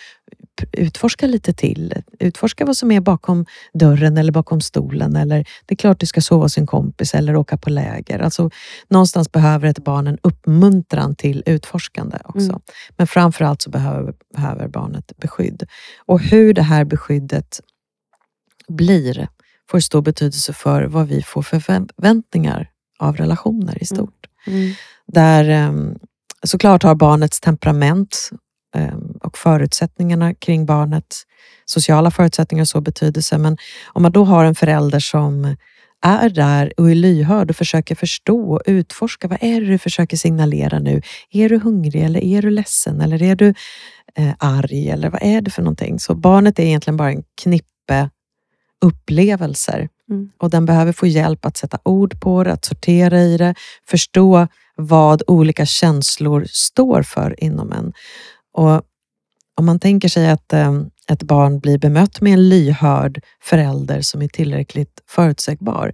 utforska 0.71 1.27
lite 1.27 1.53
till. 1.53 1.93
Utforska 2.19 2.65
vad 2.65 2.77
som 2.77 2.91
är 2.91 2.99
bakom 3.01 3.45
dörren 3.73 4.17
eller 4.17 4.31
bakom 4.31 4.61
stolen. 4.61 5.15
Eller 5.15 5.47
det 5.65 5.73
är 5.73 5.75
klart 5.75 5.99
du 5.99 6.05
ska 6.05 6.21
sova 6.21 6.45
hos 6.45 6.57
en 6.57 6.67
kompis 6.67 7.13
eller 7.13 7.35
åka 7.35 7.57
på 7.57 7.69
läger. 7.69 8.19
Alltså, 8.19 8.49
någonstans 8.87 9.31
behöver 9.31 9.67
ett 9.67 9.83
barn 9.83 10.07
en 10.07 10.17
uppmuntran 10.21 11.15
till 11.15 11.43
utforskande 11.45 12.17
också. 12.25 12.49
Mm. 12.49 12.61
Men 12.97 13.07
framför 13.07 13.45
allt 13.45 13.61
så 13.61 13.69
behöver, 13.69 14.13
behöver 14.35 14.67
barnet 14.67 15.11
beskydd. 15.17 15.63
Och 16.05 16.21
hur 16.21 16.53
det 16.53 16.61
här 16.61 16.85
beskyddet 16.85 17.59
blir 18.67 19.27
får 19.71 19.79
stor 19.79 20.01
betydelse 20.01 20.53
för 20.53 20.83
vad 20.83 21.07
vi 21.07 21.21
får 21.21 21.41
för 21.41 21.59
förväntningar 21.59 22.69
av 22.99 23.17
relationer 23.17 23.83
i 23.83 23.85
stort. 23.85 24.27
mm, 24.47 24.73
Där 25.07 25.49
em, 25.49 25.99
såklart 26.43 26.83
har 26.83 26.95
barnets 26.95 27.39
temperament 27.39 28.29
em, 28.31 28.37
och 29.21 29.37
förutsättningarna 29.37 30.33
kring 30.33 30.65
barnet, 30.65 31.15
sociala 31.65 32.11
förutsättningar 32.11 32.65
så 32.65 32.81
betydelse. 32.81 33.37
Men 33.37 33.57
om 33.85 34.01
man 34.01 34.11
då 34.11 34.25
har 34.25 34.45
en 34.45 34.55
förälder 34.55 34.99
som 34.99 35.55
är 36.01 36.29
där 36.29 36.73
och 36.77 36.91
är 36.91 36.95
lyhörd 36.95 37.49
och 37.49 37.55
försöker 37.55 37.95
förstå 37.95 38.53
och 38.53 38.61
utforska. 38.65 39.27
Vad 39.27 39.37
är 39.41 39.61
det 39.61 39.67
du 39.67 39.77
försöker 39.77 40.17
signalera 40.17 40.79
nu? 40.79 41.01
Är 41.31 41.49
du 41.49 41.59
hungrig 41.59 42.03
eller 42.03 42.23
är 42.23 42.41
du 42.41 42.49
ledsen 42.49 43.01
eller 43.01 43.23
är 43.23 43.35
du 43.35 43.53
eh, 44.15 44.33
arg 44.39 44.89
eller 44.89 45.09
vad 45.09 45.23
är 45.23 45.41
det 45.41 45.51
för 45.51 45.61
någonting? 45.61 45.99
Så 45.99 46.15
barnet 46.15 46.59
är 46.59 46.63
egentligen 46.63 46.97
bara 46.97 47.11
en 47.11 47.23
knippe 47.41 48.09
upplevelser 48.81 49.87
Mm. 50.09 50.29
och 50.37 50.49
den 50.49 50.65
behöver 50.65 50.91
få 50.91 51.07
hjälp 51.07 51.45
att 51.45 51.57
sätta 51.57 51.79
ord 51.83 52.21
på 52.21 52.43
det, 52.43 52.53
att 52.53 52.65
sortera 52.65 53.19
i 53.19 53.37
det, 53.37 53.55
förstå 53.85 54.47
vad 54.75 55.23
olika 55.27 55.65
känslor 55.65 56.45
står 56.49 57.01
för 57.01 57.43
inom 57.43 57.71
en. 57.71 57.93
Och 58.57 58.81
om 59.55 59.65
man 59.65 59.79
tänker 59.79 60.09
sig 60.09 60.29
att 60.29 60.53
eh, 60.53 60.81
ett 61.09 61.23
barn 61.23 61.59
blir 61.59 61.77
bemött 61.77 62.21
med 62.21 62.33
en 62.33 62.49
lyhörd 62.49 63.21
förälder 63.41 64.01
som 64.01 64.21
är 64.21 64.27
tillräckligt 64.27 65.03
förutsägbar. 65.07 65.93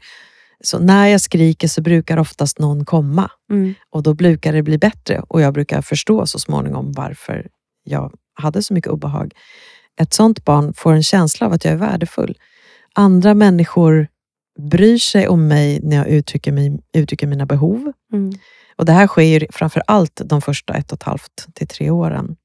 Så 0.64 0.80
när 0.80 1.08
jag 1.08 1.22
skriker 1.22 1.68
så 1.68 1.82
brukar 1.82 2.18
oftast 2.18 2.60
någon 2.60 2.86
komma 2.86 3.32
mm, 3.52 3.74
och 3.90 4.04
då 4.04 4.14
brukar 4.14 4.54
det 4.54 4.64
bli 4.64 4.78
bättre 4.78 5.20
och 5.28 5.42
jag 5.42 5.54
brukar 5.54 5.82
förstå 5.82 6.26
så 6.26 6.40
småningom 6.40 6.92
varför 6.92 7.48
jag 7.84 8.14
hade 8.34 8.64
så 8.64 8.74
mycket 8.74 8.92
obehag. 8.92 9.34
Ett 10.02 10.14
sånt 10.14 10.46
barn 10.46 10.74
får 10.74 10.94
en 10.94 11.04
känsla 11.04 11.48
av 11.48 11.54
att 11.54 11.66
jag 11.66 11.74
är 11.74 11.78
värdefull. 11.78 12.38
Andra 12.94 13.34
människor 13.34 14.08
bryr 14.60 14.98
sig 14.98 15.28
om 15.28 15.48
mig 15.48 15.80
när 15.84 15.96
jag 15.98 16.08
uttrycker, 16.08 16.52
mig, 16.52 16.80
uttrycker 16.94 17.28
mina 17.28 17.46
behov. 17.46 17.92
mm, 18.14 18.34
Och 18.78 18.86
Det 18.86 18.92
här 18.92 19.08
sker 19.08 19.48
framför 19.52 19.84
allt 19.88 20.22
de 20.26 20.42
första 20.42 20.74
ett 20.74 20.92
och 20.92 20.98
ett 20.98 21.04
halvt 21.04 21.48
till 21.54 21.68
tre 21.68 21.90
åren. 21.90 22.36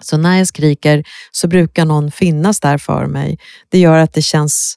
Så 0.00 0.16
när 0.16 0.38
jag 0.38 0.46
skriker 0.46 1.04
så 1.30 1.48
brukar 1.48 1.84
någon 1.84 2.10
finnas 2.10 2.60
där 2.60 2.78
för 2.78 3.06
mig. 3.06 3.38
Det 3.68 3.78
gör 3.78 3.98
att 3.98 4.12
det 4.12 4.22
känns 4.22 4.76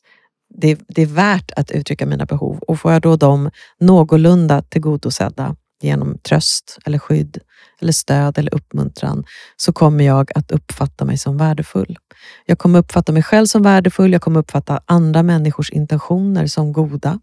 det, 0.55 0.79
det 0.87 1.01
är 1.01 1.05
värt 1.05 1.51
att 1.55 1.71
uttrycka 1.71 2.05
mina 2.05 2.25
behov 2.25 2.57
och 2.67 2.79
får 2.79 2.91
jag 2.91 3.01
då 3.01 3.15
dem 3.15 3.49
någorlunda 3.79 4.61
tillgodosedda 4.61 5.55
genom 5.81 6.17
tröst 6.17 6.77
eller 6.85 6.99
skydd 6.99 7.37
eller 7.81 7.93
stöd 7.93 8.37
eller 8.37 8.53
uppmuntran 8.53 9.23
så 9.57 9.73
kommer 9.73 10.03
jag 10.03 10.31
att 10.35 10.51
uppfatta 10.51 11.05
mig 11.05 11.17
som 11.17 11.37
värdefull. 11.37 11.97
Jag 12.45 12.57
kommer 12.57 12.79
uppfatta 12.79 13.11
mig 13.11 13.23
själv 13.23 13.45
som 13.45 13.63
värdefull, 13.63 14.11
jag 14.11 14.21
kommer 14.21 14.39
uppfatta 14.39 14.81
andra 14.85 15.23
människors 15.23 15.69
intentioner 15.69 16.47
som 16.47 16.73
goda. 16.73 17.19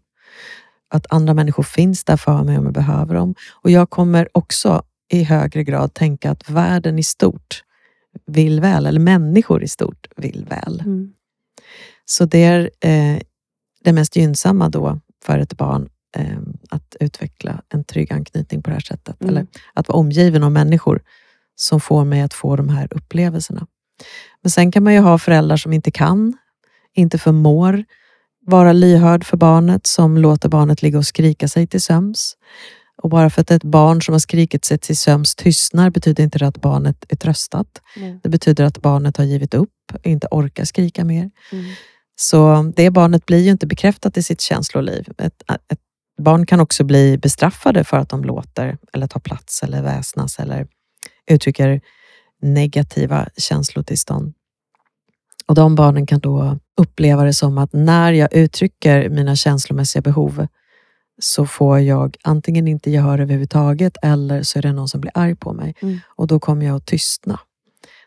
Att 0.93 1.05
andra 1.09 1.33
människor 1.33 1.63
finns 1.63 2.03
där 2.03 2.17
för 2.17 2.43
mig 2.43 2.57
om 2.57 2.63
jag 2.63 2.73
behöver 2.73 3.15
dem. 3.15 3.35
Och 3.63 3.71
jag 3.71 3.89
kommer 3.89 4.27
också 4.31 4.83
i 5.11 5.23
högre 5.23 5.63
grad 5.63 5.93
tänka 5.93 6.31
att 6.31 6.49
världen 6.49 6.99
i 6.99 7.03
stort 7.03 7.63
vill 8.25 8.61
väl, 8.61 8.85
eller 8.85 8.99
människor 8.99 9.63
i 9.63 9.67
stort 9.67 10.07
vill 10.15 10.45
väl. 10.49 10.79
mm, 10.79 11.13
Så 12.05 12.25
det 12.25 12.43
är 12.43 12.69
eh, 12.79 13.21
det 13.83 13.93
mest 13.93 14.15
gynnsamma 14.15 14.69
då 14.69 14.99
för 15.25 15.39
ett 15.39 15.57
barn 15.57 15.89
eh, 16.17 16.39
att 16.69 16.95
utveckla 16.99 17.61
en 17.69 17.83
trygg 17.83 18.13
anknytning 18.13 18.63
på 18.63 18.69
det 18.69 18.73
här 18.73 18.81
sättet. 18.81 19.21
Mm. 19.21 19.29
Eller 19.29 19.47
att 19.73 19.87
vara 19.87 19.97
omgiven 19.97 20.43
av 20.43 20.51
människor 20.51 21.01
som 21.55 21.81
får 21.81 22.05
mig 22.05 22.21
att 22.21 22.33
få 22.33 22.55
de 22.55 22.69
här 22.69 22.87
upplevelserna. 22.91 23.67
Men 24.41 24.51
sen 24.51 24.71
kan 24.71 24.83
man 24.83 24.93
ju 24.93 24.99
ha 24.99 25.17
föräldrar 25.17 25.57
som 25.57 25.73
inte 25.73 25.91
kan, 25.91 26.37
inte 26.93 27.17
förmår 27.17 27.83
vara 28.45 28.73
lyhörd 28.73 29.23
för 29.23 29.37
barnet, 29.37 29.87
som 29.87 30.17
låter 30.17 30.49
barnet 30.49 30.81
ligga 30.81 30.97
och 30.97 31.05
skrika 31.05 31.47
sig 31.47 31.67
till 31.67 31.81
söms. 31.81 32.37
Och 33.01 33.09
bara 33.09 33.29
för 33.29 33.41
att 33.41 33.51
ett 33.51 33.63
barn 33.63 34.01
som 34.01 34.13
har 34.13 34.19
skrikit 34.19 34.65
sig 34.65 34.77
till 34.77 34.97
söms 34.97 35.35
tystnar 35.35 35.89
betyder 35.89 36.23
inte 36.23 36.39
det 36.39 36.47
att 36.47 36.61
barnet 36.61 37.05
är 37.09 37.15
tröstat. 37.15 37.81
mm, 37.97 38.19
Det 38.23 38.29
betyder 38.29 38.63
att 38.63 38.81
barnet 38.81 39.17
har 39.17 39.25
givit 39.25 39.53
upp 39.53 39.69
och 39.93 40.07
inte 40.07 40.27
orkar 40.31 40.65
skrika 40.65 41.05
mer. 41.05 41.31
mm, 41.51 41.65
Så 42.15 42.71
det 42.75 42.89
barnet 42.89 43.25
blir 43.25 43.39
ju 43.39 43.51
inte 43.51 43.67
bekräftat 43.67 44.17
i 44.17 44.23
sitt 44.23 44.41
känsloliv. 44.41 45.07
Ett, 45.17 45.43
ett 45.49 45.79
barn 46.21 46.45
kan 46.45 46.59
också 46.59 46.83
bli 46.83 47.17
bestraffade 47.17 47.83
för 47.83 47.97
att 47.97 48.09
de 48.09 48.23
låter 48.23 48.77
eller 48.93 49.07
tar 49.07 49.19
plats 49.19 49.63
eller 49.63 49.81
väsnas 49.81 50.39
eller 50.39 50.67
uttrycker 51.31 51.81
negativa 52.41 53.27
känslotillstånd. 53.37 54.33
Och 55.45 55.55
de 55.55 55.75
barnen 55.75 56.05
kan 56.05 56.19
då 56.19 56.59
uppleva 56.77 57.23
det 57.23 57.33
som 57.33 57.57
att 57.57 57.73
när 57.73 58.11
jag 58.13 58.33
uttrycker 58.33 59.09
mina 59.09 59.35
känslomässiga 59.35 60.01
behov 60.01 60.47
så 61.19 61.45
får 61.45 61.79
jag 61.79 62.17
antingen 62.23 62.67
inte 62.67 62.91
gehör 62.91 63.19
överhuvudtaget 63.19 63.97
eller 64.01 64.43
så 64.43 64.59
är 64.59 64.63
det 64.63 64.73
någon 64.73 64.87
som 64.87 65.01
blir 65.01 65.11
arg 65.13 65.35
på 65.35 65.53
mig. 65.53 65.75
Mm. 65.81 65.99
Och 66.07 66.27
då 66.27 66.39
kommer 66.39 66.65
jag 66.65 66.75
att 66.75 66.85
tystna. 66.85 67.39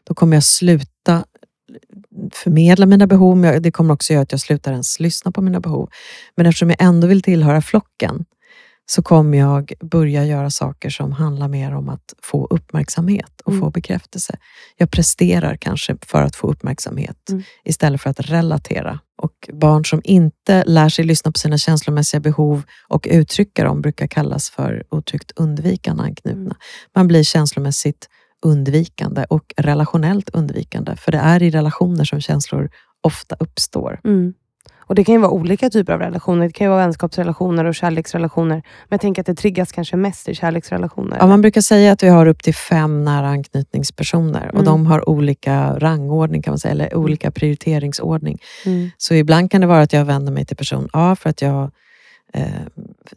Då 0.05 0.15
kommer 0.15 0.37
jag 0.37 0.45
sluta 0.45 1.25
förmedla 2.33 2.87
mina 2.87 3.07
behov, 3.07 3.61
det 3.61 3.71
kommer 3.71 3.95
också 3.95 4.13
göra 4.13 4.23
att 4.23 4.33
jag 4.33 4.41
slutar 4.41 4.73
ens 4.73 5.01
lyssna 5.01 5.33
på 5.33 5.43
mina 5.43 5.61
behov. 5.61 5.91
Men 6.37 6.47
eftersom 6.47 6.71
jag 6.71 6.83
ändå 6.83 7.07
vill 7.07 7.23
tillhöra 7.23 7.63
flocken 7.63 8.25
så 8.87 9.03
kommer 9.03 9.39
jag 9.39 9.73
börja 9.81 10.25
göra 10.25 10.51
saker 10.51 10.91
som 10.91 11.13
handlar 11.13 11.49
mer 11.49 11.75
om 11.75 11.89
att 11.89 12.15
få 12.23 12.47
uppmärksamhet 12.51 13.41
och 13.45 13.53
Mm. 13.53 13.61
få 13.65 13.71
bekräftelse. 13.71 14.37
Jag 14.77 14.91
presterar 14.91 15.57
kanske 15.57 15.97
för 16.07 16.23
att 16.23 16.37
få 16.37 16.47
uppmärksamhet 16.51 17.31
Mm. 17.31 17.43
istället 17.65 18.01
för 18.01 18.11
att 18.11 18.21
relatera. 18.21 19.01
Och 19.23 19.49
barn 19.53 19.85
som 19.85 20.01
inte 20.05 20.65
lär 20.65 20.89
sig 20.89 21.05
lyssna 21.05 21.33
på 21.33 21.39
sina 21.39 21.59
känslomässiga 21.59 22.21
behov 22.21 22.63
och 22.89 23.07
uttrycka 23.11 23.65
dem 23.65 23.81
brukar 23.81 24.07
kallas 24.07 24.51
för 24.51 24.85
otryggt 24.91 25.33
undvikande 25.37 26.03
anknutna. 26.03 26.41
Mm. 26.41 26.57
Man 26.95 27.09
blir 27.09 27.23
känslomässigt 27.23 28.09
undvikande 28.47 29.25
och 29.29 29.55
relationellt 29.57 30.31
undvikande. 30.31 30.97
För 30.97 31.13
det 31.13 31.19
är 31.19 31.43
i 31.43 31.51
relationer 31.51 32.05
som 32.05 32.21
känslor 32.21 32.71
ofta 33.03 33.37
uppstår. 33.41 34.01
mm. 34.05 34.35
Och 34.87 34.95
Det 34.95 35.05
kan 35.05 35.15
ju 35.15 35.21
vara 35.21 35.31
olika 35.31 35.71
typer 35.71 35.93
av 35.93 36.01
relationer. 36.01 36.47
Det 36.47 36.53
kan 36.53 36.65
ju 36.65 36.69
vara 36.69 36.81
vänskapsrelationer 36.81 37.65
och 37.65 37.75
kärleksrelationer. 37.75 38.55
Men 38.55 38.89
jag 38.89 39.01
tänker 39.01 39.23
att 39.23 39.27
det 39.27 39.35
triggas 39.35 39.73
kanske 39.73 39.97
mest 39.97 40.29
i 40.29 40.35
kärleksrelationer. 40.35 41.17
Ja, 41.21 41.27
man 41.27 41.41
brukar 41.41 41.61
säga 41.61 41.93
att 41.93 42.03
vi 42.03 42.09
har 42.09 42.27
upp 42.27 42.43
till 42.43 42.55
fem 42.55 43.05
nära 43.05 43.29
anknytningspersoner 43.29 44.49
och 44.49 44.55
Mm. 44.55 44.65
de 44.65 44.87
har 44.87 45.09
olika 45.09 45.79
rangordning 45.79 46.43
kan 46.43 46.53
man 46.53 46.59
säga, 46.59 46.73
eller 46.73 46.95
olika 46.95 47.31
prioriteringsordning. 47.31 48.39
Mm. 48.67 48.91
Så 48.99 49.15
ibland 49.15 49.51
kan 49.51 49.61
det 49.61 49.67
vara 49.67 49.81
att 49.83 49.93
jag 49.93 50.05
vänder 50.05 50.33
mig 50.33 50.45
till 50.45 50.57
person 50.57 50.89
A 50.93 51.17
för 51.21 51.31
att 51.31 51.43
jag 51.43 51.71
eh, 52.35 52.45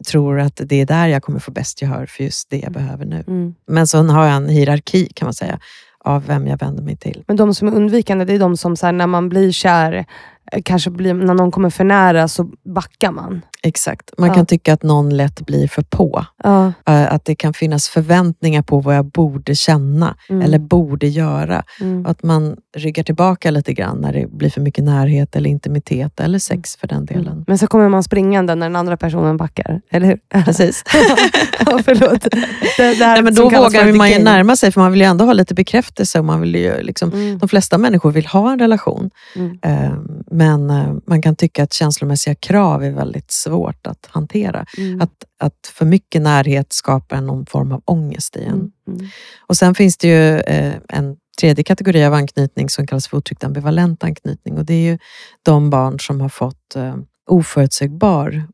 tror 0.08 0.40
att 0.40 0.60
det 0.64 0.80
är 0.80 0.86
där 0.86 1.06
jag 1.06 1.22
kommer 1.22 1.38
få 1.38 1.50
bäst 1.50 1.82
gehör 1.82 2.06
för 2.06 2.24
just 2.24 2.50
det 2.50 2.58
jag 2.58 2.72
behöver 2.72 3.04
nu. 3.04 3.24
Mm. 3.26 3.54
Men 3.66 3.86
så 3.86 4.02
har 4.02 4.26
jag 4.26 4.36
en 4.36 4.48
hierarki 4.48 5.08
kan 5.14 5.26
man 5.26 5.34
säga 5.34 5.58
av 6.04 6.26
vem 6.26 6.46
jag 6.46 6.58
vänder 6.58 6.82
mig 6.82 6.96
till. 6.96 7.24
Men 7.26 7.36
de 7.36 7.54
som 7.54 7.68
är 7.68 7.72
undvikande, 7.74 8.24
det 8.24 8.34
är 8.34 8.38
de 8.38 8.56
som 8.56 8.76
så 8.76 8.86
här, 8.86 8.92
när 8.92 9.06
man 9.06 9.28
blir 9.28 9.52
kär, 9.52 10.06
kanske 10.64 10.90
blir, 10.90 11.14
när 11.14 11.34
någon 11.34 11.50
kommer 11.50 11.70
för 11.70 11.84
nära 11.84 12.28
så 12.28 12.44
backar 12.74 13.12
man. 13.12 13.40
Exakt. 13.62 14.10
Man 14.18 14.28
Ja. 14.28 14.34
kan 14.34 14.46
tycka 14.46 14.72
att 14.72 14.82
någon 14.82 15.16
lätt 15.16 15.46
blir 15.46 15.68
för 15.68 15.82
på. 15.82 16.24
Ja. 16.44 16.72
Eh, 16.86 17.12
Att 17.12 17.24
det 17.24 17.34
kan 17.34 17.54
finnas 17.54 17.88
förväntningar 17.88 18.62
på 18.62 18.80
vad 18.80 18.96
jag 18.96 19.04
borde 19.10 19.54
känna 19.54 20.16
Mm. 20.28 20.42
eller 20.42 20.58
borde 20.58 21.06
göra. 21.08 21.62
Mm. 21.80 22.06
Att 22.06 22.22
man 22.22 22.56
ryggar 22.76 23.02
tillbaka 23.04 23.50
lite 23.50 23.72
grann 23.72 23.98
när 23.98 24.12
det 24.12 24.26
blir 24.32 24.50
för 24.50 24.60
mycket 24.60 24.84
närhet 24.84 25.36
eller 25.36 25.50
intimitet 25.50 26.20
eller 26.20 26.38
sex 26.38 26.76
för 26.76 26.88
den 26.88 27.04
delen. 27.04 27.44
Men 27.46 27.58
så 27.58 27.66
kommer 27.66 27.88
man 27.88 28.02
springande 28.02 28.54
när 28.54 28.66
den 28.66 28.76
andra 28.76 28.96
personen 28.96 29.36
backar, 29.36 29.80
eller 29.90 30.06
hur? 30.06 30.18
Precis. 30.44 30.84
ja, 31.66 31.80
förlåt. 31.84 32.22
Det, 32.22 32.30
det 32.76 33.06
Nej, 33.06 33.22
men 33.22 33.34
då 33.34 33.42
vågar 33.42 33.92
man 33.92 34.10
ju 34.10 34.18
närma 34.18 34.56
sig, 34.56 34.72
för 34.72 34.80
man 34.80 34.92
vill 34.92 35.00
ju 35.00 35.06
ändå 35.06 35.24
ha 35.24 35.32
lite 35.32 35.54
bekräftelse. 35.54 36.18
Och 36.18 36.24
man 36.24 36.40
vill 36.40 36.54
ju 36.54 36.82
liksom, 36.82 37.08
Mm. 37.12 37.38
De 37.38 37.48
flesta 37.48 37.78
människor 37.78 38.10
vill 38.12 38.26
ha 38.26 38.52
en 38.52 38.58
relation, 38.58 39.10
Mm. 39.36 39.58
Men 40.38 40.70
eh, 40.70 40.94
man 41.06 41.22
kan 41.22 41.36
tycka 41.36 41.62
att 41.62 41.72
känslomässiga 41.72 42.34
krav 42.34 42.84
är 42.84 42.90
väldigt 42.90 43.30
svårt 43.30 43.86
att 43.86 44.06
hantera. 44.10 44.66
Mm. 44.78 45.00
Att, 45.00 45.24
att 45.38 45.72
för 45.74 45.84
mycket 45.84 46.22
närhet 46.22 46.72
skapar 46.72 47.20
någon 47.20 47.46
form 47.46 47.72
av 47.72 47.82
ångest 47.84 48.36
i 48.36 48.44
en. 48.44 48.52
Mm. 48.52 48.70
Mm. 48.88 49.06
Och 49.46 49.56
sen 49.56 49.74
finns 49.74 49.96
det 49.96 50.08
ju 50.08 50.38
eh, 50.38 50.74
en 50.88 51.16
tredje 51.40 51.64
kategori 51.64 52.04
av 52.04 52.14
anknytning 52.14 52.70
som 52.70 52.86
kallas 52.86 53.08
för 53.08 53.16
otryckt 53.16 53.44
ambivalent 53.44 54.04
anknytning. 54.04 54.58
Och 54.58 54.64
det 54.64 54.74
är 54.74 54.90
ju 54.90 54.98
de 55.42 55.70
barn 55.70 56.00
som 56.00 56.20
har 56.20 56.28
fått 56.28 56.76
eh, 56.76 56.96
oförutsägbar 57.26 58.46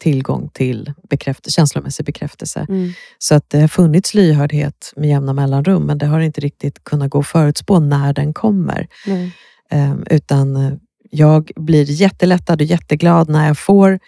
tillgång 0.00 0.48
till 0.48 0.92
bekräft- 1.10 1.50
känslomässig 1.50 2.06
bekräftelse. 2.06 2.66
Mm. 2.68 2.92
Så 3.18 3.34
att 3.34 3.50
det 3.50 3.60
har 3.60 3.68
funnits 3.68 4.14
lyhördhet 4.14 4.92
med 4.96 5.08
jämna 5.08 5.32
mellanrum, 5.32 5.86
men 5.86 5.98
det 5.98 6.06
har 6.06 6.20
inte 6.20 6.40
riktigt 6.40 6.84
kunnat 6.84 7.10
gå 7.10 7.18
att 7.18 7.26
förutspå 7.26 7.78
när 7.78 8.12
den 8.12 8.34
kommer. 8.34 8.88
Eh, 9.70 9.94
utan 10.10 10.80
jag 11.10 11.50
blir 11.56 11.90
jättelättad 11.90 12.60
och 12.60 12.66
jätteglad 12.66 13.28
när 13.28 13.46
jag 13.46 13.58
får 13.58 13.98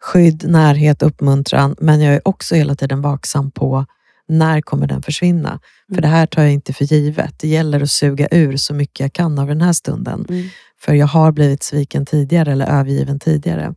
skydd, 0.00 0.44
närhet, 0.48 1.02
uppmuntran, 1.02 1.76
men 1.78 2.00
jag 2.00 2.14
är 2.14 2.28
också 2.28 2.54
hela 2.54 2.74
tiden 2.74 3.02
vaksam 3.02 3.50
på 3.50 3.86
när 4.28 4.60
kommer 4.60 4.86
den 4.86 5.02
försvinna? 5.02 5.60
För 5.88 5.92
Mm. 5.94 6.02
det 6.02 6.08
här 6.08 6.26
tar 6.26 6.42
jag 6.42 6.52
inte 6.52 6.72
för 6.72 6.84
givet. 6.84 7.34
Det 7.38 7.48
gäller 7.48 7.82
att 7.82 7.90
suga 7.90 8.28
ur 8.30 8.56
så 8.56 8.74
mycket 8.74 9.00
jag 9.00 9.12
kan 9.12 9.38
av 9.38 9.46
den 9.48 9.60
här 9.62 9.72
stunden. 9.72 10.26
Mm. 10.28 10.48
För 10.80 10.94
jag 10.94 11.06
har 11.06 11.32
blivit 11.32 11.62
sviken 11.62 12.06
tidigare 12.06 12.52
eller 12.52 12.66
övergiven 12.66 13.18
tidigare. 13.18 13.74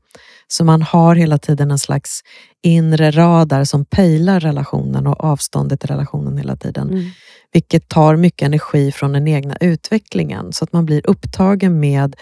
Så 0.47 0.63
man 0.63 0.81
har 0.81 1.15
hela 1.15 1.38
tiden 1.38 1.71
en 1.71 1.79
slags 1.79 2.21
inre 2.63 3.12
radar 3.12 3.63
som 3.63 3.86
pejlar 3.86 4.39
relationen 4.39 5.07
och 5.07 5.23
avståndet 5.23 5.79
till 5.79 5.89
relationen 5.89 6.38
hela 6.38 6.55
tiden. 6.55 6.89
Mm. 6.89 7.05
Vilket 7.53 7.89
tar 7.89 8.15
mycket 8.15 8.45
energi 8.45 8.91
från 8.91 9.12
den 9.13 9.27
egna 9.27 9.57
utvecklingen. 9.59 10.53
Så 10.53 10.63
att 10.63 10.73
man 10.73 10.86
blir 10.86 11.01
upptagen 11.09 11.79
med 11.79 12.15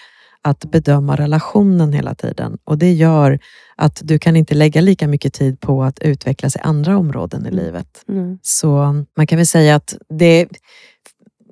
att 0.44 0.72
bedöma 0.72 1.16
relationen 1.16 1.94
hela 1.94 2.16
tiden. 2.16 2.58
Och 2.64 2.78
det 2.78 2.94
gör 2.94 3.40
att 3.76 4.02
du 4.04 4.20
kan 4.20 4.36
inte 4.36 4.56
lägga 4.56 4.82
lika 4.82 5.08
mycket 5.08 5.34
tid 5.34 5.60
på 5.60 5.84
att 5.84 6.00
utvecklas 6.00 6.56
i 6.56 6.60
andra 6.60 6.98
områden 6.98 7.46
i 7.46 7.52
livet. 7.52 8.04
Mm. 8.10 8.40
Så 8.42 9.04
man 9.18 9.28
kan 9.28 9.38
väl 9.38 9.48
säga 9.48 9.76
att 9.76 9.96
det... 10.10 10.48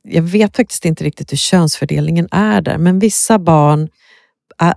Jag 0.03 0.21
vet 0.21 0.55
faktiskt 0.55 0.85
inte 0.85 1.03
riktigt 1.03 1.31
hur 1.31 1.37
könsfördelningen 1.37 2.27
är 2.31 2.61
där, 2.61 2.77
men 2.77 2.99
vissa 2.99 3.39
barn 3.39 3.89
är, 4.57 4.73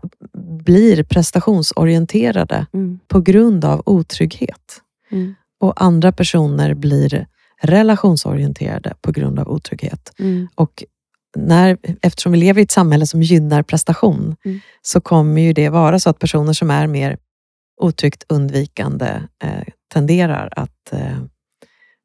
blir 0.64 1.03
prestationsorienterade 1.05 2.66
Mm. 2.72 2.98
på 3.09 3.20
grund 3.20 3.64
av 3.64 3.83
otrygghet. 3.87 4.81
Mm. 5.11 5.35
Och 5.61 5.83
andra 5.83 6.12
personer 6.12 6.75
blir 6.75 7.27
relationsorienterade 7.62 8.94
på 9.01 9.12
grund 9.12 9.38
av 9.38 9.48
otrygghet. 9.48 10.12
Mm. 10.18 10.48
Och 10.55 10.85
när, 11.36 11.78
eftersom 12.02 12.32
vi 12.32 12.38
lever 12.38 12.60
i 12.60 12.64
ett 12.64 12.70
samhälle 12.70 13.06
som 13.06 13.22
gynnar 13.22 13.62
prestation 13.62 14.36
Mm. 14.44 14.60
så 14.82 15.00
kommer 15.00 15.42
ju 15.42 15.52
det 15.52 15.68
vara 15.68 15.98
så 15.98 16.10
att 16.10 16.18
personer 16.18 16.52
som 16.52 16.70
är 16.70 16.86
mer 16.86 17.16
otryggt 17.80 18.24
undvikande 18.28 19.22
eh, 19.42 19.64
tenderar 19.92 20.52
att 20.56 20.92
eh, 20.92 21.18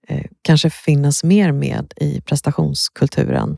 eh, 0.07 0.25
kanske 0.41 0.69
finnas 0.69 1.23
mer 1.23 1.51
med 1.51 1.93
i 1.95 2.21
prestationskulturen. 2.21 3.57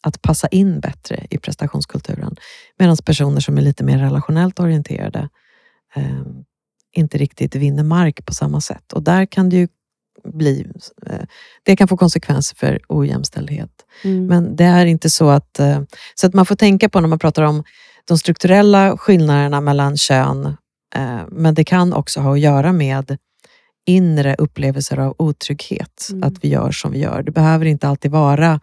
Att 0.00 0.22
passa 0.22 0.48
in 0.48 0.80
bättre 0.80 1.26
i 1.30 1.38
prestationskulturen. 1.38 2.36
Medan 2.78 2.96
personer 2.96 3.40
som 3.40 3.58
är 3.58 3.62
lite 3.62 3.84
mer 3.84 3.98
relationellt 3.98 4.60
orienterade 4.60 5.28
eh, 5.94 6.22
inte 6.92 7.18
riktigt 7.18 7.54
vinner 7.54 7.82
mark 7.82 8.24
på 8.24 8.34
samma 8.34 8.60
sätt. 8.60 8.92
Och 8.92 9.02
där 9.02 9.26
kan 9.26 9.48
det 9.48 9.56
ju 9.56 9.68
bli... 10.32 10.66
Eh, 11.06 11.20
det 11.62 11.76
kan 11.76 11.88
få 11.88 11.96
konsekvenser 11.96 12.56
för 12.56 12.80
ojämställdhet. 12.88 13.70
Mm. 14.04 14.26
Men 14.26 14.56
det 14.56 14.64
är 14.64 14.86
inte 14.86 15.10
så 15.10 15.28
att... 15.28 15.58
eh, 15.58 15.80
Så 16.14 16.26
att 16.26 16.34
man 16.34 16.46
får 16.46 16.56
tänka 16.56 16.88
på 16.88 17.00
när 17.00 17.08
man 17.08 17.18
pratar 17.18 17.42
om 17.42 17.64
de 18.04 18.18
strukturella 18.18 18.96
skillnaderna 18.96 19.60
mellan 19.60 19.96
kön. 19.96 20.46
eh, 20.94 21.20
Men 21.28 21.54
det 21.54 21.64
kan 21.64 21.92
också 21.92 22.20
ha 22.20 22.32
att 22.32 22.40
göra 22.40 22.72
med 22.72 23.16
inre 23.86 24.34
upplevelser 24.38 24.98
av 24.98 25.14
otrygghet. 25.18 26.08
Mm. 26.10 26.22
Att 26.22 26.44
vi 26.44 26.48
gör 26.48 26.70
som 26.70 26.92
vi 26.92 26.98
gör. 26.98 27.22
Det 27.22 27.30
behöver 27.32 27.66
inte 27.66 27.88
alltid 27.88 28.10
vara 28.10 28.60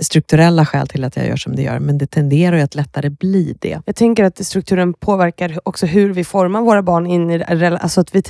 strukturella 0.00 0.66
skäl 0.66 0.88
till 0.88 1.04
att 1.04 1.16
jag 1.16 1.26
gör 1.26 1.36
som 1.36 1.56
det 1.56 1.62
gör, 1.62 1.78
men 1.78 1.98
det 1.98 2.06
tenderar 2.06 2.56
ju 2.56 2.62
att 2.62 2.74
lättare 2.74 3.10
bli 3.10 3.56
det. 3.60 3.80
Jag 3.86 3.96
tänker 3.96 4.24
att 4.24 4.46
strukturen 4.46 4.94
påverkar 4.94 5.58
också 5.64 5.86
hur 5.86 6.12
vi 6.12 6.24
formar 6.24 6.60
våra 6.62 6.82
barn. 6.82 7.06
In 7.06 7.30
i, 7.30 7.44
alltså 7.44 8.00
att 8.00 8.14
vi 8.14 8.22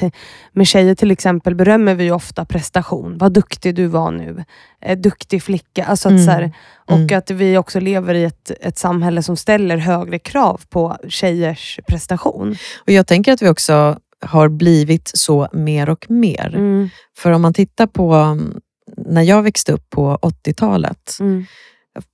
med 0.52 0.66
tjejer 0.66 0.94
till 0.94 1.10
exempel 1.10 1.54
berömmer 1.54 1.94
vi 1.94 2.10
ofta 2.10 2.44
prestation. 2.44 3.18
Vad 3.18 3.32
duktig 3.32 3.74
du 3.74 3.86
var 3.86 4.10
nu. 4.10 4.44
Eh, 4.82 4.98
duktig 4.98 5.42
flicka. 5.42 5.84
Alltså 5.84 6.08
att 6.08 6.12
Mm. 6.12 6.24
så 6.24 6.30
här, 6.30 6.52
och 6.86 6.96
Mm. 6.96 7.18
att 7.18 7.30
vi 7.30 7.58
också 7.58 7.80
lever 7.80 8.14
i 8.14 8.24
ett, 8.24 8.50
ett 8.60 8.78
samhälle 8.78 9.22
som 9.22 9.36
ställer 9.36 9.76
högre 9.76 10.18
krav 10.18 10.60
på 10.68 10.96
tjejers 11.08 11.80
prestation. 11.88 12.56
Och 12.86 12.92
jag 12.92 13.06
tänker 13.06 13.32
att 13.32 13.42
vi 13.42 13.48
också 13.48 13.98
har 14.20 14.48
blivit 14.48 15.10
så 15.14 15.48
mer 15.52 15.88
och 15.90 16.10
mer. 16.10 16.54
Mm. 16.54 16.88
För 17.18 17.30
om 17.30 17.42
man 17.42 17.54
tittar 17.54 17.86
på 17.86 18.12
mm, 18.14 18.60
när 18.96 19.22
jag 19.22 19.42
växte 19.42 19.72
upp 19.72 19.90
på 19.90 20.18
80-talet. 20.22 21.16
Mm. 21.20 21.44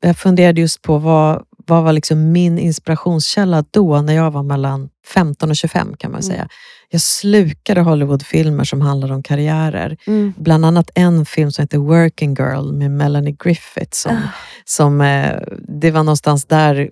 Jag 0.01 0.17
funderade 0.19 0.61
just 0.61 0.83
på 0.83 0.99
vad, 0.99 1.43
vad 1.67 1.85
var 1.85 1.93
liksom 1.93 2.33
min 2.33 2.59
inspirationskälla 2.59 3.65
då, 3.71 4.01
när 4.03 4.15
jag 4.15 4.31
var 4.31 4.43
mellan 4.43 4.89
15 5.07 5.51
och 5.51 5.57
25 5.57 5.97
kan 5.97 6.11
man 6.11 6.21
Mm. 6.21 6.33
säga. 6.33 6.49
Jag 6.91 7.01
slukade 7.01 7.81
Hollywoodfilmer 7.81 8.65
som 8.65 8.81
handlade 8.81 9.15
om 9.15 9.23
karriärer. 9.23 9.97
Mm. 10.07 10.33
Bland 10.37 10.65
annat 10.65 10.91
en 10.95 11.27
film 11.27 11.53
som 11.53 11.63
heter 11.63 11.79
Working 11.79 12.35
Girl 12.35 12.73
med 12.73 12.91
Melanie 12.91 13.37
Griffith. 13.45 13.91
Som, 13.93 14.13
Ah. 14.17 14.29
som, 14.65 15.01
eh, 15.01 15.33
det 15.69 15.91
var 15.91 16.03
någonstans 16.03 16.45
där 16.45 16.91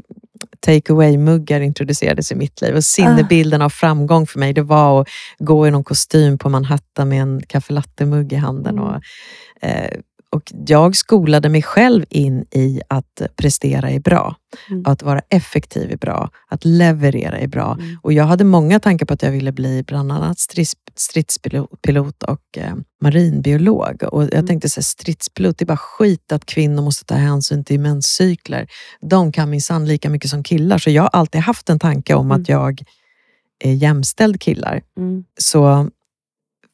take 0.61 0.92
away-muggar 0.92 1.61
introducerades 1.61 2.33
i 2.33 2.35
mitt 2.35 2.61
liv. 2.61 2.75
Och 2.77 2.85
sinnebilden 2.85 3.62
av 3.62 3.71
framgång 3.71 4.27
för 4.27 4.38
mig, 4.38 4.53
det 4.53 4.62
var 4.62 5.01
att 5.01 5.09
gå 5.38 5.66
i 5.66 5.71
någon 5.71 5.85
kostym 5.85 6.38
på 6.38 6.49
Manhattan 6.49 7.09
med 7.09 7.23
en 7.23 7.42
kaffe 7.47 7.73
latte-mugg 7.73 8.33
i 8.33 8.37
handen. 8.37 8.79
Mm. 8.79 8.85
Och, 8.85 8.95
eh, 8.95 9.01
och 10.31 10.53
jag 10.66 10.96
skolade 10.96 11.48
mig 11.48 11.62
själv 11.62 12.05
in 12.09 12.44
i 12.51 12.81
att 12.88 13.22
prestera 13.37 13.90
är 13.90 14.01
bra. 14.01 14.37
Mm. 14.71 14.83
Att 14.87 15.02
vara 15.02 15.21
effektiv 15.29 15.92
är 15.92 15.96
bra. 15.96 16.31
Att 16.48 16.65
leverera 16.65 17.38
är 17.38 17.46
bra. 17.46 17.77
Mm. 17.81 17.98
Och 18.02 18.13
jag 18.13 18.25
hade 18.25 18.44
många 18.44 18.81
tankar 18.81 19.06
på 19.06 19.15
att 19.15 19.23
jag 19.23 19.31
ville 19.31 19.52
bli 19.52 19.83
bland 19.87 20.13
annat 20.13 20.38
strids, 20.38 20.75
stridspilot 20.96 22.23
och 22.23 22.40
eh, 22.58 22.75
marinbiolog. 23.02 24.02
Och 24.02 24.23
jag 24.23 24.35
Mm. 24.35 24.46
tänkte 24.46 24.69
så 24.69 24.81
här, 24.81 24.83
stridspilot, 24.83 25.58
det 25.58 25.65
är 25.65 25.67
bara 25.67 25.77
skit 25.77 26.33
att 26.33 26.44
kvinnor 26.46 26.83
måste 26.83 27.04
ta 27.04 27.15
hänsyn 27.15 27.65
till 27.65 27.81
menscykler. 27.81 28.67
De 29.00 29.33
kan 29.33 29.50
minsann 29.50 29.87
lika 29.87 30.10
mycket 30.10 30.31
som 30.31 30.42
killar. 30.42 30.79
Så 30.79 30.90
jag 30.90 31.02
har 31.02 31.10
alltid 31.13 31.40
haft 31.40 31.71
en 31.71 31.79
tanke 31.79 32.15
om 32.15 32.27
Mm. 32.27 32.40
att 32.42 32.48
jag 32.48 32.83
är 33.65 33.73
jämställd 33.73 34.40
killar. 34.40 34.83
Mm. 34.98 35.25
Så 35.38 35.88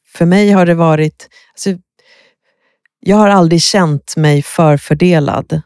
för 0.07 0.25
mig 0.25 0.51
har 0.51 0.65
det 0.65 0.75
varit... 0.75 1.29
Alltså, 1.53 1.81
jag 2.99 3.17
har 3.17 3.29
aldrig 3.29 3.61
känt 3.61 4.15
mig 4.17 4.41
förfördelad. 4.41 5.61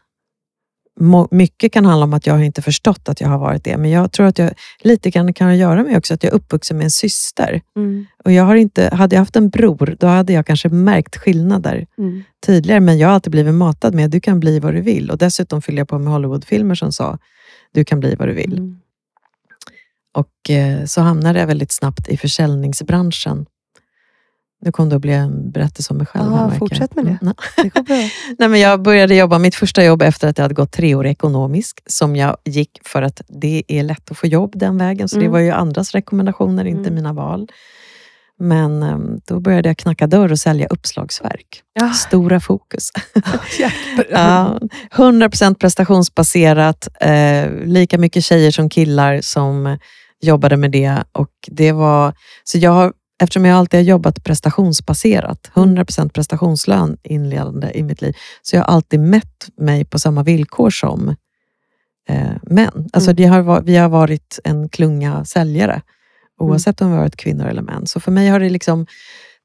Mycket 1.30 1.72
kan 1.72 1.84
handla 1.84 2.04
om 2.04 2.14
att 2.14 2.26
jag 2.26 2.34
har 2.34 2.42
inte 2.42 2.62
förstått 2.62 3.08
att 3.08 3.20
jag 3.20 3.28
har 3.28 3.38
varit 3.38 3.64
det, 3.64 3.76
men 3.76 3.90
jag 3.90 4.12
tror 4.12 4.26
att 4.26 4.38
jag 4.38 4.50
lite 4.80 5.10
grann 5.10 5.34
kan 5.34 5.58
göra 5.58 5.82
med 5.82 5.96
också 5.96 6.14
att 6.14 6.22
jag 6.22 6.32
är 6.32 6.36
uppvuxen 6.36 6.76
med 6.76 6.84
en 6.84 6.90
syster. 6.90 7.60
Mm. 7.76 8.06
Och 8.24 8.32
jag 8.32 8.44
har 8.44 8.54
inte, 8.54 8.94
hade 8.94 9.16
jag 9.16 9.20
haft 9.20 9.36
en 9.36 9.48
bror, 9.50 9.96
då 10.00 10.06
hade 10.06 10.32
jag 10.32 10.46
kanske 10.46 10.68
märkt 10.68 11.16
skillnader 11.16 11.86
Mm. 11.98 12.22
tydligare, 12.46 12.80
men 12.80 12.98
jag 12.98 13.08
har 13.08 13.14
alltid 13.14 13.30
blivit 13.30 13.54
matad 13.54 13.94
med 13.94 14.04
att 14.04 14.10
du 14.10 14.20
kan 14.20 14.40
bli 14.40 14.58
vad 14.58 14.74
du 14.74 14.80
vill. 14.80 15.10
Och 15.10 15.18
dessutom 15.18 15.62
fyller 15.62 15.78
jag 15.78 15.88
på 15.88 15.98
med 15.98 16.12
Hollywoodfilmer 16.12 16.74
som 16.74 16.92
sa, 16.92 17.18
du 17.72 17.84
kan 17.84 18.00
bli 18.00 18.14
vad 18.14 18.28
du 18.28 18.34
vill. 18.34 18.52
Mm. 18.52 18.78
Och 20.14 20.50
eh, 20.50 20.84
så 20.84 21.00
hamnade 21.00 21.40
jag 21.40 21.46
väldigt 21.46 21.72
snabbt 21.72 22.08
i 22.08 22.16
försäljningsbranschen. 22.16 23.46
Nu 24.60 24.72
kom 24.72 24.88
det 24.88 24.96
att 24.96 25.02
bli 25.02 25.12
en 25.12 25.50
berättelse 25.50 25.92
om 25.92 25.96
mig 25.98 26.06
själv. 26.06 26.32
Ja, 26.32 26.50
fortsätt 26.58 26.96
med 26.96 27.04
det. 27.04 27.18
Mm, 27.22 27.34
Det 27.56 27.68
går 27.68 27.82
bra. 27.82 27.96
Nej, 28.38 28.48
men 28.48 28.60
jag 28.60 28.82
började 28.82 29.14
jobba, 29.14 29.38
mitt 29.38 29.54
första 29.54 29.84
jobb 29.84 30.02
efter 30.02 30.28
att 30.28 30.38
jag 30.38 30.44
hade 30.44 30.54
gått 30.54 30.72
tre 30.72 30.94
år 30.94 31.06
ekonomisk, 31.06 31.80
som 31.86 32.16
jag 32.16 32.36
gick 32.44 32.70
för 32.84 33.02
att 33.02 33.20
det 33.28 33.62
är 33.68 33.82
lätt 33.82 34.10
att 34.10 34.18
få 34.18 34.26
jobb 34.26 34.52
den 34.56 34.78
vägen. 34.78 35.08
Så 35.08 35.16
det 35.16 35.20
Mm. 35.24 35.32
var 35.32 35.38
ju 35.38 35.50
andras 35.50 35.92
rekommendationer, 35.92 36.64
inte 36.64 36.80
Mm. 36.80 36.94
mina 36.94 37.12
val. 37.12 37.48
Men 38.38 38.82
eh, 38.82 38.98
då 39.24 39.40
började 39.40 39.68
jag 39.68 39.76
knacka 39.78 40.06
dörr 40.06 40.32
och 40.32 40.38
sälja 40.38 40.66
uppslagsverk. 40.66 41.62
Ja, 41.74 41.90
Stora 41.92 42.40
fokus. 42.40 42.90
Ja, 44.10 44.58
100% 44.94 45.54
prestationsbaserat. 45.58 46.88
Eh, 47.00 47.50
lika 47.64 47.98
mycket 47.98 48.24
tjejer 48.24 48.50
som 48.50 48.68
killar 48.70 49.20
som 49.20 49.78
jobbade 50.22 50.56
med 50.56 50.70
det. 50.70 51.04
Och 51.12 51.30
det 51.46 51.72
var, 51.72 52.14
så 52.44 52.58
jag 52.58 52.70
har, 52.70 52.92
eftersom 53.22 53.44
jag 53.44 53.58
alltid 53.58 53.80
har 53.80 53.84
jobbat 53.84 54.24
prestationsbaserat, 54.24 55.50
100% 55.54 56.08
prestationslön 56.08 56.96
inledande 57.02 57.70
i 57.74 57.82
mitt 57.82 58.02
liv, 58.02 58.16
så 58.42 58.56
jag 58.56 58.62
har 58.62 58.74
alltid 58.74 59.00
mätt 59.00 59.48
mig 59.56 59.84
på 59.84 59.98
samma 59.98 60.22
villkor 60.22 60.70
som 60.70 61.08
eh, 62.08 62.30
män. 62.42 62.88
Alltså 62.92 63.10
Mm. 63.10 63.46
har, 63.46 63.62
vi 63.62 63.76
har 63.76 63.88
varit 63.88 64.38
en 64.44 64.68
klunga 64.68 65.24
säljare, 65.24 65.82
oavsett 66.40 66.80
om 66.80 66.90
vi 66.90 66.96
varit 66.98 67.16
kvinnor 67.16 67.46
eller 67.46 67.62
män. 67.62 67.86
Så 67.86 68.00
för 68.00 68.12
mig 68.12 68.28
har 68.28 68.40
det 68.40 68.48
liksom 68.50 68.86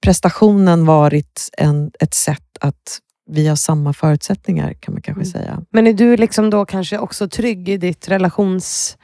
prestationen 0.01 0.85
varit 0.85 1.49
en, 1.57 1.91
ett 1.99 2.13
sätt 2.13 2.57
att 2.59 2.99
vi 3.31 3.47
har 3.47 3.55
samma 3.55 3.93
förutsättningar, 3.93 4.73
kan 4.73 4.93
man 4.93 5.01
kanske 5.01 5.21
Mm. 5.21 5.31
säga. 5.31 5.61
Men 5.71 5.87
är 5.87 5.93
du 5.93 6.17
liksom 6.17 6.49
då 6.49 6.65
kanske 6.65 6.97
också 6.97 7.29
trygg 7.29 7.69
i 7.69 7.77
ditt 7.77 8.07
relations... 8.09 8.97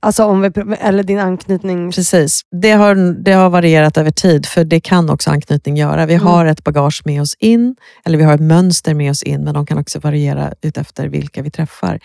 Alltså 0.00 0.24
om 0.24 0.42
vi, 0.42 0.50
eller 0.80 1.02
din 1.02 1.18
anknytning? 1.18 1.92
Precis. 1.92 2.40
Det 2.62 2.70
har, 2.70 2.94
det 3.24 3.32
har 3.32 3.50
varierat 3.50 3.96
över 3.96 4.10
tid, 4.10 4.46
för 4.46 4.64
det 4.64 4.80
kan 4.80 5.10
också 5.10 5.30
anknytning 5.30 5.76
göra. 5.76 6.06
Vi 6.06 6.14
Mm. 6.14 6.26
har 6.26 6.46
ett 6.46 6.64
bagage 6.64 7.02
med 7.04 7.22
oss 7.22 7.34
in, 7.38 7.76
eller 8.04 8.18
vi 8.18 8.24
har 8.24 8.34
ett 8.34 8.40
mönster 8.40 8.94
med 8.94 9.10
oss 9.10 9.22
in, 9.22 9.44
men 9.44 9.54
de 9.54 9.66
kan 9.66 9.78
också 9.78 9.98
variera 9.98 10.52
utefter 10.62 11.08
vilka 11.08 11.42
vi 11.42 11.50
träffar. 11.50 12.00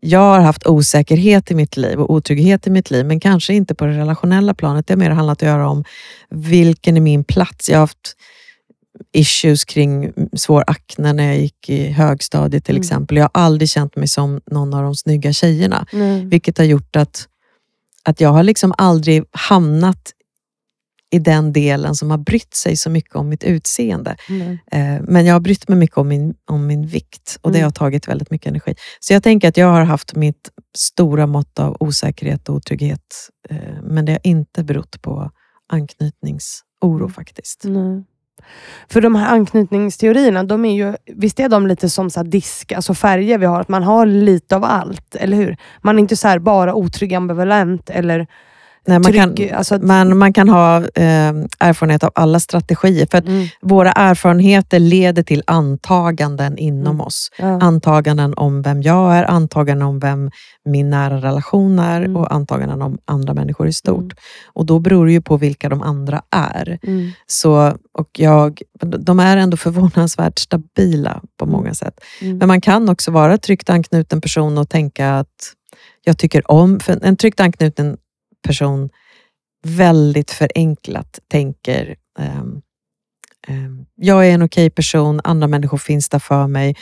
Jag 0.00 0.20
har 0.20 0.40
haft 0.40 0.66
osäkerhet 0.66 1.50
i 1.50 1.54
mitt 1.54 1.76
liv 1.76 2.00
och 2.00 2.10
otrygghet 2.10 2.66
i 2.66 2.70
mitt 2.70 2.90
liv, 2.90 3.06
men 3.06 3.20
kanske 3.20 3.54
inte 3.54 3.74
på 3.74 3.86
det 3.86 3.92
relationella 3.98 4.54
planet. 4.54 4.86
Det 4.86 4.94
har 4.94 4.98
mer 4.98 5.10
handlat 5.10 5.42
att 5.42 5.48
göra 5.48 5.68
om 5.68 5.84
vilken 6.30 6.96
är 6.96 7.00
min 7.00 7.24
plats. 7.24 7.68
Jag 7.68 7.76
har 7.76 7.80
haft 7.80 8.16
issues 9.12 9.64
kring 9.64 10.12
svår 10.36 10.64
akne 10.66 11.12
när 11.12 11.24
jag 11.26 11.38
gick 11.38 11.70
i 11.70 11.86
högstadiet 11.88 12.64
till 12.64 12.74
Mm. 12.74 12.80
exempel. 12.82 13.16
Jag 13.16 13.24
har 13.24 13.30
aldrig 13.42 13.68
känt 13.68 13.96
mig 13.96 14.08
som 14.08 14.40
någon 14.50 14.74
av 14.74 14.82
de 14.82 14.94
snygga 14.94 15.32
tjejerna. 15.32 15.86
Nej. 15.92 16.24
Vilket 16.24 16.58
har 16.58 16.64
gjort 16.64 16.96
att, 16.96 17.28
att 18.04 18.20
jag 18.20 18.28
har 18.30 18.42
liksom 18.42 18.74
aldrig 18.78 19.24
hamnat 19.30 20.12
i 21.10 21.18
den 21.18 21.52
delen 21.52 21.94
som 21.94 22.10
har 22.10 22.18
brytt 22.18 22.54
sig 22.54 22.76
så 22.76 22.90
mycket 22.90 23.14
om 23.16 23.28
mitt 23.28 23.44
utseende. 23.44 24.16
Eh, 24.72 25.02
men 25.02 25.26
jag 25.26 25.34
har 25.34 25.40
brytt 25.40 25.68
mig 25.68 25.78
mycket 25.78 25.96
om 25.98 26.08
min, 26.08 26.34
om 26.50 26.66
min 26.66 26.86
vikt 26.86 27.38
och 27.42 27.52
det 27.52 27.58
Mm. 27.58 27.66
har 27.66 27.72
tagit 27.72 28.08
väldigt 28.08 28.30
mycket 28.30 28.46
energi. 28.48 28.74
Så 29.00 29.12
jag 29.12 29.22
tänker 29.22 29.48
att 29.48 29.56
jag 29.56 29.66
har 29.66 29.84
haft 29.84 30.14
mitt 30.16 30.50
stora 30.78 31.26
mått 31.26 31.58
av 31.58 31.76
osäkerhet 31.80 32.48
och 32.48 32.54
otrygghet. 32.54 33.28
Eh, 33.50 33.56
men 33.82 34.04
det 34.04 34.12
har 34.12 34.20
inte 34.24 34.64
berott 34.64 35.02
på 35.02 35.30
anknytningsoro 35.72 36.96
Mm. 36.98 37.10
faktiskt. 37.12 37.64
För 38.88 39.00
de 39.00 39.14
här 39.14 39.34
anknytningsteorierna, 39.34 40.44
de 40.44 40.64
är 40.64 40.74
ju, 40.74 40.96
visst 41.06 41.40
är 41.40 41.48
de 41.48 41.66
lite 41.66 41.90
som 41.90 42.10
så 42.10 42.20
här 42.20 42.24
disk, 42.26 42.72
alltså 42.72 42.94
färger 42.94 43.38
vi 43.38 43.46
har, 43.46 43.60
att 43.60 43.68
man 43.68 43.82
har 43.82 44.06
lite 44.06 44.56
av 44.56 44.64
allt, 44.64 45.14
eller 45.14 45.36
hur? 45.36 45.56
Man 45.80 45.96
är 45.96 46.00
inte 46.00 46.16
så 46.16 46.28
här 46.28 46.38
bara 46.38 46.74
otrygg 46.74 47.14
ambivalent 47.14 47.90
eller 47.90 48.26
Nej, 48.86 48.98
man, 48.98 49.12
trygg. 49.34 49.48
kan, 49.50 49.58
alltså, 49.58 49.78
man, 49.78 50.18
man 50.18 50.32
kan 50.32 50.48
ha 50.48 50.76
eh, 50.76 51.32
erfarenhet 51.60 52.04
av 52.04 52.10
alla 52.14 52.40
strategier. 52.40 53.06
För 53.10 53.18
mm, 53.18 53.46
våra 53.62 53.92
erfarenheter 53.92 54.78
leder 54.78 55.22
till 55.22 55.42
antaganden 55.46 56.58
inom 56.58 56.86
Mm. 56.94 57.00
oss. 57.00 57.30
ja. 57.38 57.46
Antaganden 57.60 58.34
om 58.36 58.62
vem 58.62 58.82
jag 58.82 59.16
är, 59.16 59.24
antaganden 59.24 59.88
om 59.88 59.98
vem 59.98 60.30
min 60.64 60.90
nära 60.90 61.16
relation 61.16 61.78
är 61.78 62.00
Mm. 62.00 62.16
och 62.16 62.34
antaganden 62.34 62.82
om 62.82 62.98
andra 63.04 63.34
människor 63.34 63.66
i 63.68 63.72
stort. 63.72 63.98
Mm. 64.02 64.16
Och 64.52 64.66
Då 64.66 64.78
beror 64.78 65.06
det 65.06 65.12
ju 65.12 65.20
på 65.20 65.36
vilka 65.36 65.68
de 65.68 65.82
andra 65.82 66.22
är. 66.30 66.78
Mm, 66.82 67.10
Så, 67.26 67.76
och 67.98 68.08
jag, 68.18 68.62
de 68.98 69.20
är 69.20 69.36
ändå 69.36 69.56
förvånansvärt 69.56 70.38
stabila 70.38 71.20
på 71.38 71.44
Mm. 71.44 71.52
många 71.52 71.74
sätt. 71.74 72.00
Men 72.20 72.48
man 72.48 72.60
kan 72.60 72.88
också 72.88 73.10
vara 73.10 73.38
tryggt 73.38 73.70
anknuten 73.70 74.20
person 74.20 74.58
och 74.58 74.68
tänka 74.68 75.10
att 75.18 75.52
jag 76.04 76.18
tycker 76.18 76.50
om... 76.50 76.80
För 76.80 76.98
en 77.04 77.16
tryggt 77.16 77.40
anknuten 77.40 77.96
person 78.46 78.90
väldigt 79.66 80.30
förenklat 80.30 81.18
tänker 81.28 81.96
ehm, 82.18 82.62
ehm, 83.48 83.86
jag 83.94 84.28
är 84.28 84.34
en 84.34 84.42
okej 84.42 84.70
person, 84.70 85.20
andra 85.24 85.46
människor 85.46 85.78
finns 85.78 86.08
där 86.08 86.18
för 86.18 86.46
mig. 86.46 86.76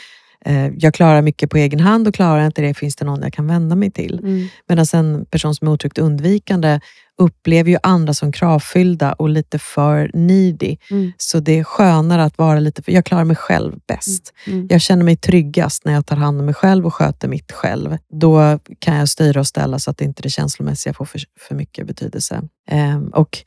Eh, 0.45 0.67
jag 0.77 0.93
klarar 0.93 1.21
mycket 1.21 1.49
på 1.49 1.57
egen 1.57 1.79
hand 1.79 2.07
och 2.07 2.13
klarar 2.13 2.37
jag 2.37 2.45
inte 2.45 2.61
det 2.61 2.73
finns 2.73 2.95
det 2.95 3.05
någon 3.05 3.21
jag 3.21 3.33
kan 3.33 3.47
vända 3.47 3.75
mig 3.75 3.91
till. 3.91 4.19
mm, 4.19 4.47
Medan 4.67 4.85
en 4.93 5.25
person 5.25 5.55
som 5.55 5.67
är 5.67 5.71
otryggt 5.71 5.97
undvikande 5.97 6.79
upplever 7.17 7.71
ju 7.71 7.77
andra 7.83 8.13
som 8.13 8.31
kravfyllda 8.31 9.13
och 9.13 9.29
lite 9.29 9.59
för 9.59 10.11
needy. 10.13 10.77
mm, 10.91 11.11
Så 11.17 11.39
det 11.39 11.59
är 11.59 11.63
skönare 11.63 12.23
att 12.23 12.37
vara 12.37 12.59
lite 12.59 12.81
för... 12.81 12.91
Jag 12.91 13.05
klarar 13.05 13.23
mig 13.23 13.35
själv 13.35 13.79
bäst. 13.87 14.33
mm. 14.47 14.67
Jag 14.69 14.81
känner 14.81 15.03
mig 15.03 15.15
tryggast 15.17 15.85
när 15.85 15.93
jag 15.93 16.05
tar 16.05 16.15
hand 16.15 16.39
om 16.39 16.45
mig 16.45 16.53
själv 16.55 16.85
och 16.85 16.93
sköter 16.93 17.27
mitt 17.27 17.51
själv. 17.51 17.97
Då 18.09 18.59
kan 18.79 18.95
jag 18.95 19.09
styra 19.09 19.39
och 19.39 19.47
ställa 19.47 19.79
så 19.79 19.91
att 19.91 20.01
inte 20.01 20.21
det 20.21 20.29
känslomässiga 20.29 20.93
får 20.93 21.05
för, 21.05 21.21
för 21.39 21.55
mycket 21.55 21.87
betydelse. 21.87 22.41
Ehm, 22.69 23.07
och 23.07 23.37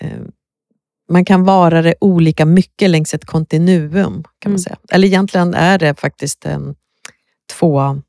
ehm, 0.00 0.30
Man 1.08 1.24
kan 1.24 1.44
vara 1.44 1.82
det 1.82 1.94
olika 2.00 2.44
mycket 2.44 2.90
längs 2.90 3.14
ett 3.14 3.24
kontinuum. 3.24 4.12
kan 4.38 4.52
man 4.52 4.56
Mm. 4.56 4.58
säga. 4.58 4.76
Eller 4.90 5.08
egentligen 5.08 5.54
är 5.54 5.78
det 5.78 6.00
faktiskt 6.00 6.46
em, 6.46 6.74
två, 7.58 8.00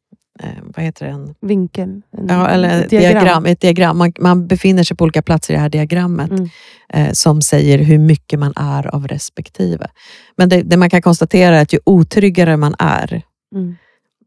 eh, 0.43 0.49
vad 0.75 0.85
heter 0.85 1.05
det? 1.05 1.11
En, 1.11 1.35
Vinkel. 1.41 2.01
En, 2.17 2.27
ja, 2.27 2.47
eller 2.47 2.81
ett 2.81 2.89
diagram. 2.89 3.45
Ett 3.45 3.59
diagram. 3.61 3.97
Man, 3.97 4.13
man 4.19 4.47
befinner 4.47 4.83
sig 4.83 4.97
på 4.97 5.03
olika 5.03 5.21
platser 5.21 5.53
i 5.53 5.57
det 5.57 5.61
här 5.61 5.69
diagrammet 5.69 6.31
Mm. 6.31 6.49
eh, 6.93 7.11
som 7.11 7.41
säger 7.41 7.77
hur 7.77 7.97
mycket 7.99 8.39
man 8.39 8.53
är 8.55 8.95
av 8.95 9.07
respektive. 9.07 9.87
Men 10.37 10.49
det, 10.49 10.61
det 10.61 10.77
man 10.77 10.89
kan 10.89 11.01
konstatera 11.01 11.57
är 11.57 11.61
att 11.61 11.73
ju 11.73 11.79
otryggare 11.83 12.57
man 12.57 12.75
är, 12.79 13.21
Mm. 13.55 13.75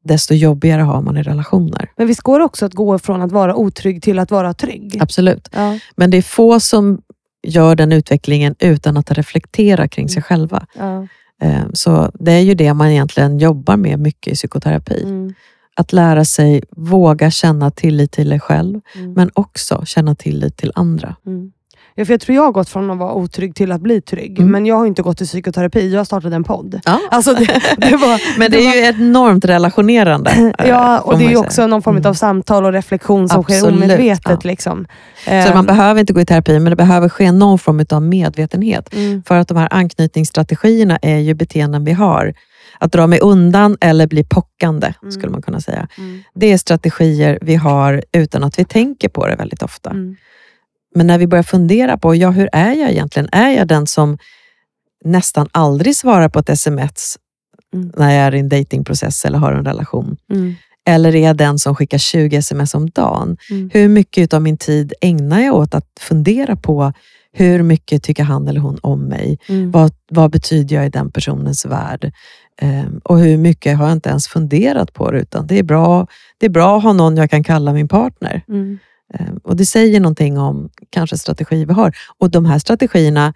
desto 0.05 0.35
jobbigare 0.35 0.83
har 0.83 1.03
man 1.03 1.17
i 1.17 1.23
relationer. 1.23 1.91
Men 1.97 2.07
visst 2.07 2.21
går 2.21 2.39
det 2.39 2.45
också 2.45 2.67
att 2.67 2.75
gå 2.75 2.99
från 2.99 3.23
att 3.23 3.33
vara 3.33 3.55
otrygg 3.55 4.03
till 4.03 4.19
att 4.19 4.31
vara 4.31 4.55
trygg? 4.55 4.99
Absolut. 5.01 5.49
Ja, 5.53 5.79
Men 5.97 6.11
det 6.11 6.17
är 6.17 6.23
få 6.23 6.61
som 6.61 7.01
gör 7.43 7.75
den 7.77 7.93
utvecklingen 7.93 8.55
utan 8.59 8.97
att 8.97 9.11
reflektera 9.11 9.89
kring 9.89 10.09
sig 10.09 10.23
själva. 10.23 10.67
ja, 10.79 11.07
Eh, 11.43 11.63
Så 11.73 12.11
det 12.15 12.33
är 12.33 12.41
ju 12.41 12.55
det 12.55 12.75
man 12.75 12.89
egentligen 12.89 13.39
jobbar 13.39 13.77
med 13.77 13.99
mycket 13.99 14.33
i 14.33 14.37
psykoterapi. 14.37 15.03
mm, 15.03 15.35
Att 15.79 15.93
lära 15.93 16.25
sig 16.25 16.63
våga 16.71 17.31
känna 17.31 17.71
tillit 17.71 18.13
till 18.13 18.29
dig 18.29 18.41
själv, 18.41 18.81
mm, 18.95 19.13
men 19.13 19.31
också 19.35 19.83
känna 19.87 20.15
tillit 20.15 20.57
till 20.57 20.73
andra. 20.75 21.17
mm. 21.27 21.53
Ja, 21.95 22.05
för 22.05 22.13
jag 22.13 22.21
tror 22.21 22.37
jag 22.37 22.43
har 22.43 22.53
gått 22.53 22.69
från 22.69 22.91
att 22.91 22.99
vara 22.99 23.13
otrygg 23.13 23.55
till 23.55 23.73
att 23.73 23.81
bli 23.81 24.01
trygg. 24.01 24.39
Mm. 24.39 24.53
Men 24.53 24.67
jag 24.67 24.77
har 24.77 24.87
inte 24.87 25.03
gått 25.03 25.21
i 25.21 25.25
psykoterapi, 25.25 25.93
jag 25.95 26.07
startade 26.07 26.37
en 26.37 26.45
podd. 26.45 26.81
Ja. 26.85 26.99
Alltså 27.11 27.35
det, 27.35 27.61
det 27.79 27.97
var, 27.97 28.21
Men 28.39 28.51
det 28.51 28.67
är 28.67 28.75
ju 28.77 28.81
enormt 29.05 29.45
relationerande. 29.45 30.31
eh, 30.59 30.69
Ja, 30.69 31.01
och 31.01 31.19
det 31.19 31.25
är 31.33 31.37
också 31.37 31.67
någon 31.67 31.83
form 31.83 31.97
av 31.97 32.01
Mm. 32.03 32.15
samtal 32.15 32.65
och 32.65 32.73
reflektion 32.73 33.29
som 33.29 33.43
sker 33.43 33.55
Absolut, 33.55 33.75
omedvetet. 33.85 34.23
ja. 34.45 34.49
Liksom. 34.51 34.87
Så 35.25 35.31
Ehm, 35.31 35.55
man 35.55 35.67
behöver 35.67 36.01
inte 36.01 36.13
gå 36.13 36.21
i 36.21 36.25
terapi, 36.27 36.59
men 36.59 36.71
det 36.71 36.77
behöver 36.77 37.09
ske 37.09 37.33
någon 37.33 37.59
form 37.59 37.85
av 37.91 38.03
medvetenhet. 38.03 38.95
mm, 38.95 39.23
För 39.27 39.35
att 39.37 39.49
de 39.49 39.57
här 39.57 39.69
anknytningsstrategierna 39.71 40.99
är 41.03 41.19
ju 41.19 41.35
beteenden 41.35 41.85
vi 41.85 41.93
har. 41.93 42.35
Att 42.81 42.93
dra 42.93 43.07
mig 43.07 43.21
undan 43.21 43.77
eller 43.81 44.07
bli 44.07 44.25
pockande, 44.25 44.95
Mm. 45.03 45.13
skulle 45.13 45.33
man 45.33 45.43
kunna 45.43 45.61
säga. 45.61 45.89
mm, 45.99 46.23
Det 46.35 46.53
är 46.53 46.59
strategier 46.59 47.39
vi 47.43 47.55
har 47.55 48.05
utan 48.13 48.45
att 48.45 48.59
vi 48.59 48.65
tänker 48.65 49.09
på 49.09 49.27
det 49.27 49.37
väldigt 49.37 49.63
ofta. 49.63 49.91
mm, 49.91 50.17
Men 50.95 51.07
när 51.07 51.19
vi 51.19 51.27
börjar 51.27 51.43
fundera 51.43 51.99
på, 51.99 52.15
ja, 52.15 52.31
hur 52.31 52.49
är 52.53 52.73
jag 52.73 52.91
egentligen? 52.91 53.29
Är 53.33 53.51
jag 53.51 53.69
den 53.69 53.87
som 53.87 54.19
nästan 55.05 55.49
aldrig 55.53 55.97
svarar 55.97 56.29
på 56.29 56.39
ett 56.39 56.49
sms 56.49 57.17
Mm. 57.75 57.93
när 57.97 58.15
jag 58.15 58.27
är 58.27 58.35
i 58.35 58.39
en 58.39 58.49
datingprocess 58.49 59.25
eller 59.25 59.39
har 59.39 59.53
en 59.53 59.65
relation? 59.65 60.17
mm, 60.33 60.55
Eller 60.87 61.15
är 61.15 61.25
jag 61.27 61.37
den 61.37 61.59
som 61.59 61.75
skickar 61.75 61.99
20 61.99 62.37
sms 62.37 62.75
om 62.75 62.91
dagen? 62.91 63.37
mm, 63.51 63.71
Hur 63.73 63.89
mycket 63.89 64.35
av 64.35 64.43
min 64.43 64.57
tid 64.57 64.93
ägnar 65.01 65.41
jag 65.41 65.55
åt 65.55 65.75
att 65.75 65.87
fundera 66.01 66.57
på 66.57 66.93
hur 67.33 67.63
mycket 67.63 68.03
tycker 68.03 68.23
han 68.23 68.49
eller 68.49 68.61
hon 68.61 68.79
om 68.83 69.01
mig? 69.05 69.39
mm, 69.49 69.71
Vad, 69.71 69.93
vad 70.11 70.31
betyder 70.31 70.77
jag 70.77 70.87
i 70.87 70.89
den 70.89 71.11
personens 71.11 71.67
värld? 71.67 72.13
Ehm, 72.61 73.01
och 73.05 73.19
hur 73.19 73.37
mycket 73.39 73.79
har 73.79 73.85
jag 73.85 73.93
inte 73.93 74.09
ens 74.09 74.29
funderat 74.29 74.93
på 74.95 75.11
det, 75.11 75.21
utan 75.21 75.47
det 75.47 75.59
är, 75.59 75.63
bra, 75.63 76.07
det 76.39 76.47
är 76.47 76.51
bra 76.51 76.77
att 76.77 76.83
ha 76.83 76.93
någon 76.93 77.17
jag 77.17 77.31
kan 77.31 77.45
kalla 77.45 77.73
min 77.73 77.89
partner. 77.89 78.43
mm, 78.49 78.79
Ehm, 79.15 79.37
och 79.45 79.57
Det 79.57 79.67
säger 79.67 80.01
någonting 80.01 80.39
om 80.39 80.71
kanske 80.91 81.19
strategi 81.19 81.65
vi 81.65 81.73
har. 81.73 81.97
Och 82.19 82.31
de 82.31 82.45
här 82.47 82.59
strategierna, 82.59 83.35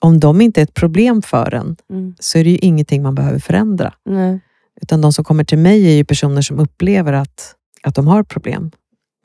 om 0.00 0.20
de 0.20 0.40
inte 0.40 0.60
är 0.60 0.62
ett 0.62 0.74
problem 0.74 1.22
för 1.22 1.54
en, 1.54 1.76
mm, 1.90 2.14
så 2.20 2.38
är 2.38 2.44
det 2.44 2.50
ju 2.50 2.58
ingenting 2.58 3.02
man 3.02 3.14
behöver 3.14 3.38
förändra. 3.38 3.94
nej, 4.04 4.40
Utan 4.82 5.00
de 5.00 5.12
som 5.12 5.24
kommer 5.24 5.44
till 5.44 5.58
mig 5.58 5.86
är 5.86 5.94
ju 5.96 6.04
personer 6.04 6.42
som 6.42 6.58
upplever 6.58 7.12
att, 7.12 7.54
att 7.82 7.94
de 7.94 8.06
har 8.06 8.22
problem 8.22 8.70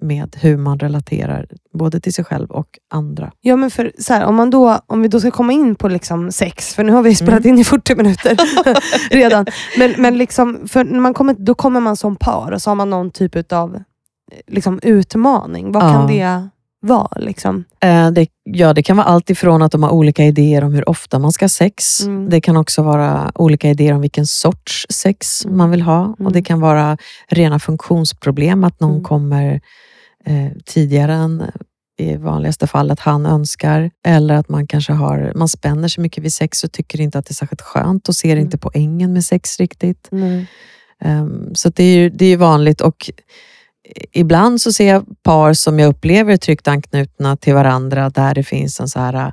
med 0.02 0.36
hur 0.41 0.58
man 0.58 0.80
relaterar 0.80 1.45
både 1.74 2.00
till 2.00 2.14
sig 2.14 2.26
själv 2.26 2.52
och 2.52 2.68
andra. 2.93 3.32
Ja, 3.41 3.56
men 3.56 3.72
för 3.72 3.91
så 4.00 4.14
här, 4.14 4.26
om, 4.26 4.36
man 4.36 4.50
då, 4.50 4.80
om 4.88 5.02
vi 5.02 5.08
då 5.08 5.20
ska 5.20 5.32
komma 5.32 5.54
in 5.54 5.76
på 5.76 5.88
liksom 5.88 6.32
sex, 6.32 6.76
för 6.76 6.84
nu 6.84 6.91
har 6.91 7.02
vi 7.04 7.16
spelat 7.16 7.39
Mm. 7.45 7.54
in 7.56 7.62
i 7.62 7.64
40 7.64 7.95
minuter 7.95 8.38
redan. 9.16 9.45
Men, 9.78 9.93
men 9.97 10.18
liksom, 10.18 10.68
för 10.68 10.84
när 10.84 11.00
man 11.00 11.14
kommer, 11.14 11.34
då 11.34 11.56
kommer 11.56 11.80
man 11.80 11.95
som 11.97 12.16
par 12.16 12.52
och 12.52 12.62
så 12.62 12.70
har 12.70 12.76
man 12.76 12.89
någon 12.89 13.12
typ 13.12 13.54
av 13.54 13.84
liksom, 14.47 14.80
utmaning. 14.84 15.72
Vad 15.72 15.82
kan 15.82 16.08
det 16.08 16.47
vara? 16.82 17.20
Liksom? 17.20 17.64
Eh, 17.80 18.12
Det, 18.12 18.28
ja, 18.43 18.74
det 18.74 18.84
kan 18.84 18.97
vara 18.97 19.08
allt 19.08 19.30
ifrån 19.30 19.62
att 19.62 19.72
de 19.72 19.84
har 19.84 19.89
olika 19.89 20.24
idéer 20.24 20.64
om 20.64 20.74
hur 20.74 20.89
ofta 20.89 21.20
man 21.20 21.32
ska 21.32 21.43
ha 21.43 21.50
sex. 21.50 22.02
Mm. 22.06 22.30
Det 22.30 22.41
kan 22.41 22.58
också 22.58 22.82
vara 22.84 23.32
olika 23.36 23.70
idéer 23.70 23.93
om 23.93 24.02
vilken 24.02 24.26
sorts 24.28 24.86
sex 24.89 25.45
Mm. 25.45 25.58
man 25.58 25.72
vill 25.72 25.82
ha. 25.82 26.04
Och 26.20 26.32
Det 26.32 26.39
Mm. 26.39 26.43
kan 26.43 26.60
vara 26.60 26.97
rena 27.28 27.60
funktionsproblem, 27.60 28.64
att 28.64 28.80
någon 28.80 28.91
Mm. 28.91 29.04
kommer 29.04 29.62
eh, 30.30 30.52
tidigare 30.66 31.14
än 31.14 31.44
i 32.00 32.16
vanligaste 32.16 32.68
fallet 32.68 33.00
han 33.00 33.26
önskar. 33.26 33.92
Eller 34.06 34.34
att 34.36 34.50
man 34.50 34.68
kanske 34.68 34.94
har, 34.94 35.34
man 35.36 35.50
spänner 35.50 35.88
sig 35.88 36.02
mycket 36.02 36.24
vid 36.24 36.34
sex 36.34 36.64
och 36.64 36.72
tycker 36.72 37.02
inte 37.02 37.20
att 37.20 37.26
det 37.26 37.32
är 37.32 37.36
särskilt 37.36 37.62
skönt 37.62 38.10
och 38.10 38.16
ser 38.16 38.32
Mm. 38.32 38.46
inte 38.46 38.58
poängen 38.58 39.14
med 39.14 39.26
sex 39.26 39.60
riktigt. 39.60 40.08
Nej. 40.12 40.48
Um, 41.06 41.56
så 41.56 41.70
det 41.70 41.84
är 41.84 41.98
ju 41.98 42.10
det 42.10 42.26
är 42.26 42.38
vanligt 42.38 42.82
och 42.82 43.10
ibland 44.12 44.62
så 44.62 44.74
ser 44.74 44.88
jag 44.88 45.24
par 45.24 45.54
som 45.54 45.80
jag 45.80 45.90
upplever 45.90 46.34
är 46.34 46.38
tryggt 46.38 46.68
anknutna 46.68 47.38
till 47.38 47.54
varandra 47.54 48.10
där 48.10 48.36
det 48.36 48.44
finns 48.44 48.80
en 48.80 48.88
så 48.88 49.00
här, 49.00 49.16
uh, 49.16 49.32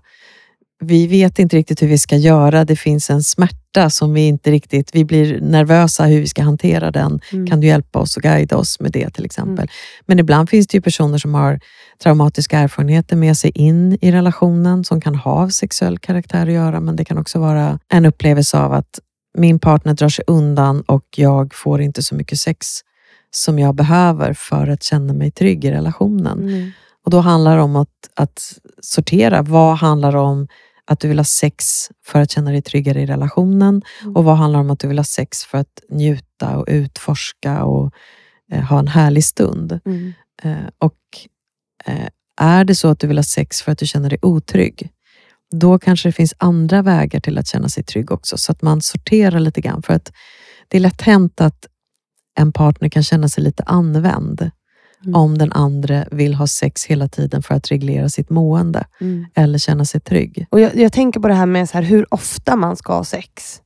vi 0.80 1.06
vet 1.06 1.38
inte 1.38 1.56
riktigt 1.56 1.82
hur 1.82 1.88
vi 1.88 1.98
ska 1.98 2.16
göra, 2.16 2.64
det 2.64 2.76
finns 2.76 3.10
en 3.10 3.22
smärta 3.22 3.65
som 3.90 4.12
vi 4.12 4.26
inte 4.26 4.50
riktigt, 4.50 4.90
vi 4.94 5.04
blir 5.04 5.40
nervösa 5.40 6.04
hur 6.04 6.20
vi 6.20 6.26
ska 6.26 6.42
hantera 6.42 6.90
den. 6.90 7.20
Mm. 7.32 7.46
Kan 7.46 7.60
du 7.60 7.66
hjälpa 7.66 7.98
oss 7.98 8.16
och 8.16 8.22
guida 8.22 8.56
oss 8.56 8.80
med 8.80 8.92
det 8.92 9.10
till 9.10 9.24
exempel? 9.24 9.64
Mm. 9.64 9.68
Men 10.06 10.18
ibland 10.18 10.50
finns 10.50 10.66
det 10.66 10.76
ju 10.76 10.82
personer 10.82 11.18
som 11.18 11.34
har 11.34 11.60
traumatiska 12.02 12.58
erfarenheter 12.58 13.16
med 13.16 13.36
sig 13.36 13.50
in 13.50 13.98
i 14.00 14.12
relationen 14.12 14.84
som 14.84 15.00
kan 15.00 15.14
ha 15.14 15.50
sexuell 15.50 15.98
karaktär 15.98 16.46
att 16.46 16.52
göra, 16.52 16.80
men 16.80 16.96
det 16.96 17.04
kan 17.04 17.18
också 17.18 17.38
vara 17.38 17.78
en 17.88 18.06
upplevelse 18.06 18.58
av 18.58 18.72
att 18.72 18.98
min 19.38 19.58
partner 19.58 19.94
drar 19.94 20.08
sig 20.08 20.24
undan 20.26 20.80
och 20.80 21.04
jag 21.16 21.54
får 21.54 21.80
inte 21.80 22.02
så 22.02 22.14
mycket 22.14 22.38
sex 22.38 22.66
som 23.30 23.58
jag 23.58 23.74
behöver 23.74 24.32
för 24.32 24.68
att 24.68 24.82
känna 24.82 25.12
mig 25.12 25.30
trygg 25.30 25.64
i 25.64 25.70
relationen. 25.70 26.38
Mm. 26.42 26.70
Och 27.04 27.10
Då 27.10 27.20
handlar 27.20 27.56
det 27.56 27.62
om 27.62 27.76
att, 27.76 27.88
att 28.14 28.52
sortera. 28.80 29.42
Vad 29.42 29.76
handlar 29.76 30.16
om 30.16 30.48
att 30.86 31.00
du 31.00 31.08
vill 31.08 31.18
ha 31.18 31.24
sex 31.24 31.88
för 32.04 32.20
att 32.20 32.30
känna 32.30 32.50
dig 32.50 32.62
tryggare 32.62 33.02
i 33.02 33.06
relationen? 33.06 33.82
Mm. 34.02 34.16
Och 34.16 34.24
vad 34.24 34.36
handlar 34.36 34.60
om 34.60 34.70
att 34.70 34.78
du 34.78 34.88
vill 34.88 34.98
ha 34.98 35.04
sex 35.04 35.44
för 35.44 35.58
att 35.58 35.80
njuta 35.90 36.56
och 36.56 36.64
utforska 36.68 37.64
och 37.64 37.92
eh, 38.52 38.62
ha 38.62 38.78
en 38.78 38.88
härlig 38.88 39.24
stund? 39.24 39.80
Mm. 39.84 40.12
Eh, 40.42 40.68
och 40.78 40.98
eh, 41.84 42.08
är 42.40 42.64
det 42.64 42.74
så 42.74 42.88
att 42.88 43.00
du 43.00 43.06
vill 43.06 43.18
ha 43.18 43.24
sex 43.24 43.62
för 43.62 43.72
att 43.72 43.78
du 43.78 43.86
känner 43.86 44.10
dig 44.10 44.18
otrygg, 44.22 44.90
då 45.50 45.78
kanske 45.78 46.08
det 46.08 46.12
finns 46.12 46.34
andra 46.38 46.82
vägar 46.82 47.20
till 47.20 47.38
att 47.38 47.48
känna 47.48 47.68
sig 47.68 47.84
trygg 47.84 48.10
också. 48.10 48.38
Så 48.38 48.52
att 48.52 48.62
man 48.62 48.82
sorterar 48.82 49.40
lite 49.40 49.60
grann. 49.60 49.82
För 49.82 49.94
att 49.94 50.12
det 50.68 50.76
är 50.76 50.80
lätt 50.80 51.02
hänt 51.02 51.40
att 51.40 51.66
en 52.38 52.52
partner 52.52 52.88
kan 52.88 53.02
känna 53.02 53.28
sig 53.28 53.44
lite 53.44 53.62
använd 53.62 54.50
Mm. 55.04 55.14
om 55.14 55.38
den 55.38 55.52
andra 55.52 56.04
vill 56.10 56.34
ha 56.34 56.46
sex 56.46 56.84
hela 56.86 57.08
tiden 57.08 57.42
för 57.42 57.54
att 57.54 57.70
reglera 57.70 58.08
sitt 58.08 58.30
mående 58.30 58.84
Mm. 59.00 59.26
eller 59.34 59.58
känna 59.58 59.84
sig 59.84 60.00
trygg. 60.00 60.46
Och 60.50 60.60
jag, 60.60 60.76
jag 60.76 60.92
tänker 60.92 61.20
på 61.20 61.28
det 61.28 61.34
här 61.34 61.46
med 61.46 61.68
så 61.68 61.78
här, 61.78 61.84
hur 61.84 62.14
ofta 62.14 62.56
man 62.56 62.76
ska 62.76 62.92
ha 62.92 63.04
sex. 63.04 63.60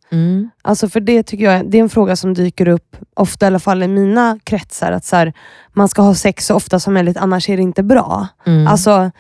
Alltså 0.63 0.89
för 0.89 1.01
det 1.01 1.23
tycker 1.23 1.45
jag 1.45 1.71
det 1.71 1.79
är 1.79 1.83
en 1.83 1.89
fråga 1.89 2.17
som 2.17 2.35
dyker 2.35 2.69
upp 2.69 2.97
ofta, 3.15 3.47
i 3.47 3.49
alla 3.49 3.59
fall 3.59 3.83
i 3.83 3.89
mina 3.89 4.39
kretsar. 4.45 4.93
Att 4.93 5.05
så 5.05 5.17
här, 5.17 5.33
man 5.73 5.89
ska 5.89 6.03
ha 6.03 6.15
sex 6.15 6.47
så 6.47 6.55
ofta 6.55 6.81
som 6.81 6.95
möjligt, 6.95 7.17
annars 7.17 7.49
är 7.49 7.57
det 7.57 7.63
inte 7.63 7.83
bra. 7.83 8.29
Mm. 8.47 8.67
Alltså, 8.67 9.11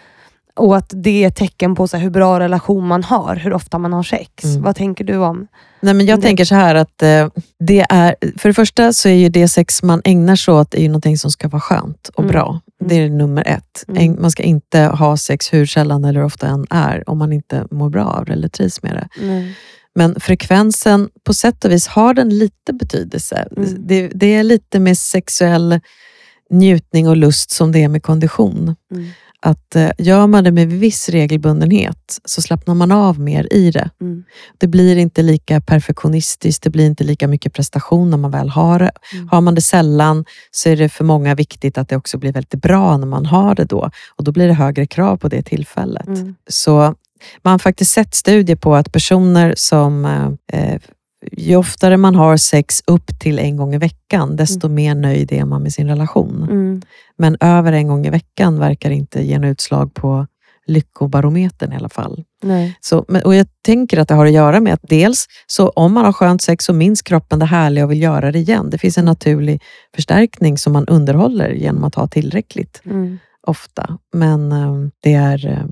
och 0.60 0.76
att 0.76 0.92
det 0.96 1.24
är 1.24 1.28
ett 1.28 1.36
tecken 1.36 1.74
på 1.74 1.88
så 1.88 1.96
hur 1.96 2.10
bra 2.10 2.40
relation 2.40 2.86
man 2.86 3.04
har, 3.04 3.36
hur 3.36 3.52
ofta 3.52 3.78
man 3.78 3.92
har 3.92 4.02
sex. 4.02 4.44
Mm. 4.44 4.62
Vad 4.62 4.76
tänker 4.76 5.04
du 5.04 5.16
om? 5.16 5.46
Nej, 5.80 5.94
men 5.94 6.06
jag 6.06 6.18
det- 6.18 6.22
tänker 6.22 6.44
så 6.44 6.54
här 6.54 6.74
att 6.74 7.02
eh, 7.02 7.28
det 7.58 7.86
är, 7.90 8.14
för 8.38 8.48
det 8.48 8.54
första 8.54 8.92
så 8.92 9.08
är 9.08 9.12
ju 9.14 9.28
det 9.28 9.48
sex 9.48 9.82
man 9.82 10.00
ägnar 10.04 10.36
sig 10.36 10.54
åt 10.54 10.74
är 10.74 10.82
ju 10.82 10.88
någonting 10.88 11.18
som 11.18 11.30
ska 11.30 11.48
vara 11.48 11.60
skönt 11.60 12.08
och 12.14 12.22
Mm. 12.24 12.32
bra. 12.32 12.60
Det 12.84 12.94
är 12.94 13.10
nummer 13.10 13.44
ett. 13.48 13.84
Mm. 13.88 14.16
Man 14.20 14.30
ska 14.30 14.42
inte 14.42 14.80
ha 14.80 15.16
sex 15.16 15.52
hur 15.52 15.66
sällan 15.66 16.04
eller 16.04 16.22
ofta 16.24 16.46
än 16.48 16.66
är 16.70 17.10
om 17.10 17.18
man 17.18 17.32
inte 17.32 17.66
mår 17.70 17.90
bra 17.90 18.04
av 18.04 18.24
det 18.24 18.32
eller 18.32 18.48
trivs 18.48 18.82
med 18.82 18.92
det. 18.94 19.08
Men 19.94 20.20
frekvensen, 20.20 21.08
på 21.24 21.34
sätt 21.34 21.64
och 21.64 21.70
vis 21.70 21.86
har 21.86 22.14
den 22.14 22.28
lite 22.38 22.72
betydelse. 22.72 23.48
Mm. 23.56 23.74
Det, 23.86 24.08
det 24.14 24.34
är 24.34 24.42
lite 24.42 24.80
med 24.80 24.98
sexuell 24.98 25.80
njutning 26.50 27.08
och 27.08 27.16
lust 27.16 27.50
som 27.50 27.72
det 27.72 27.82
är 27.84 27.88
med 27.88 28.02
kondition. 28.02 28.76
Mm. 28.92 29.06
Att 29.42 29.76
eh, 29.76 29.90
Gör 29.98 30.26
man 30.26 30.44
det 30.44 30.50
med 30.50 30.68
viss 30.68 31.08
regelbundenhet 31.08 32.18
så 32.24 32.42
slappnar 32.42 32.74
man 32.74 32.92
av 32.92 33.20
mer 33.20 33.52
i 33.52 33.70
det. 33.70 33.90
Mm. 34.00 34.24
Det 34.58 34.66
blir 34.66 34.96
inte 34.96 35.22
lika 35.22 35.60
perfektionistiskt, 35.60 36.62
det 36.62 36.70
blir 36.70 36.86
inte 36.86 37.04
lika 37.04 37.28
mycket 37.28 37.52
prestation 37.52 38.10
när 38.10 38.16
man 38.16 38.30
väl 38.30 38.48
har 38.48 38.78
det. 38.78 38.90
Mm. 39.12 39.28
Har 39.28 39.40
man 39.40 39.54
det 39.54 39.60
sällan 39.60 40.24
så 40.50 40.68
är 40.68 40.76
det 40.76 40.88
för 40.88 41.04
många 41.04 41.34
viktigt 41.34 41.78
att 41.78 41.88
det 41.88 41.96
också 41.96 42.18
blir 42.18 42.32
väldigt 42.32 42.62
bra 42.62 42.96
när 42.96 43.06
man 43.06 43.26
har 43.26 43.54
det 43.54 43.64
då. 43.64 43.90
Och 44.16 44.24
då 44.24 44.32
blir 44.32 44.48
det 44.48 44.54
högre 44.54 44.86
krav 44.86 45.16
på 45.16 45.28
det 45.28 45.42
tillfället. 45.42 46.06
Mm. 46.06 46.34
Så 46.48 46.94
man 47.42 47.50
har 47.50 47.58
faktiskt 47.58 47.92
sett 47.92 48.14
studier 48.14 48.56
på 48.56 48.74
att 48.74 48.92
personer 48.92 49.54
som 49.56 50.04
eh, 50.52 50.78
ju 51.32 51.56
oftare 51.56 51.96
man 51.96 52.14
har 52.14 52.36
sex 52.36 52.82
upp 52.86 53.18
till 53.20 53.38
en 53.38 53.56
gång 53.56 53.74
i 53.74 53.78
veckan, 53.78 54.36
desto 54.36 54.68
mer 54.68 54.94
nöjd 54.94 55.32
är 55.32 55.44
man 55.44 55.62
med 55.62 55.72
sin 55.72 55.88
relation. 55.88 56.42
Mm. 56.42 56.82
Men 57.18 57.36
över 57.40 57.72
en 57.72 57.88
gång 57.88 58.06
i 58.06 58.10
veckan 58.10 58.58
verkar 58.58 58.90
inte 58.90 59.22
ge 59.22 59.34
en 59.34 59.44
utslag 59.44 59.94
på 59.94 60.26
lyckobarometern 60.66 61.72
i 61.72 61.76
alla 61.76 61.88
fall. 61.88 62.24
Nej. 62.42 62.78
Så, 62.80 62.98
och 63.24 63.34
jag 63.34 63.46
tänker 63.62 63.98
att 63.98 64.08
det 64.08 64.14
har 64.14 64.26
att 64.26 64.32
göra 64.32 64.60
med 64.60 64.74
att 64.74 64.80
dels, 64.82 65.26
så 65.46 65.68
om 65.68 65.92
man 65.92 66.04
har 66.04 66.12
skönt 66.12 66.42
sex 66.42 66.64
så 66.64 66.72
minns 66.72 67.02
kroppen 67.02 67.38
det 67.38 67.46
härliga 67.46 67.84
och 67.84 67.90
vill 67.90 68.02
göra 68.02 68.32
det 68.32 68.38
igen. 68.38 68.70
Det 68.70 68.78
finns 68.78 68.98
en 68.98 69.04
naturlig 69.04 69.62
förstärkning 69.94 70.58
som 70.58 70.72
man 70.72 70.86
underhåller 70.86 71.50
genom 71.50 71.84
att 71.84 71.94
ha 71.94 72.06
tillräckligt 72.06 72.82
Mm. 72.84 73.18
ofta. 73.46 73.98
Men 74.12 74.52
eh, 74.52 74.74
det 75.02 75.14
är, 75.14 75.46
eh, 75.48 75.64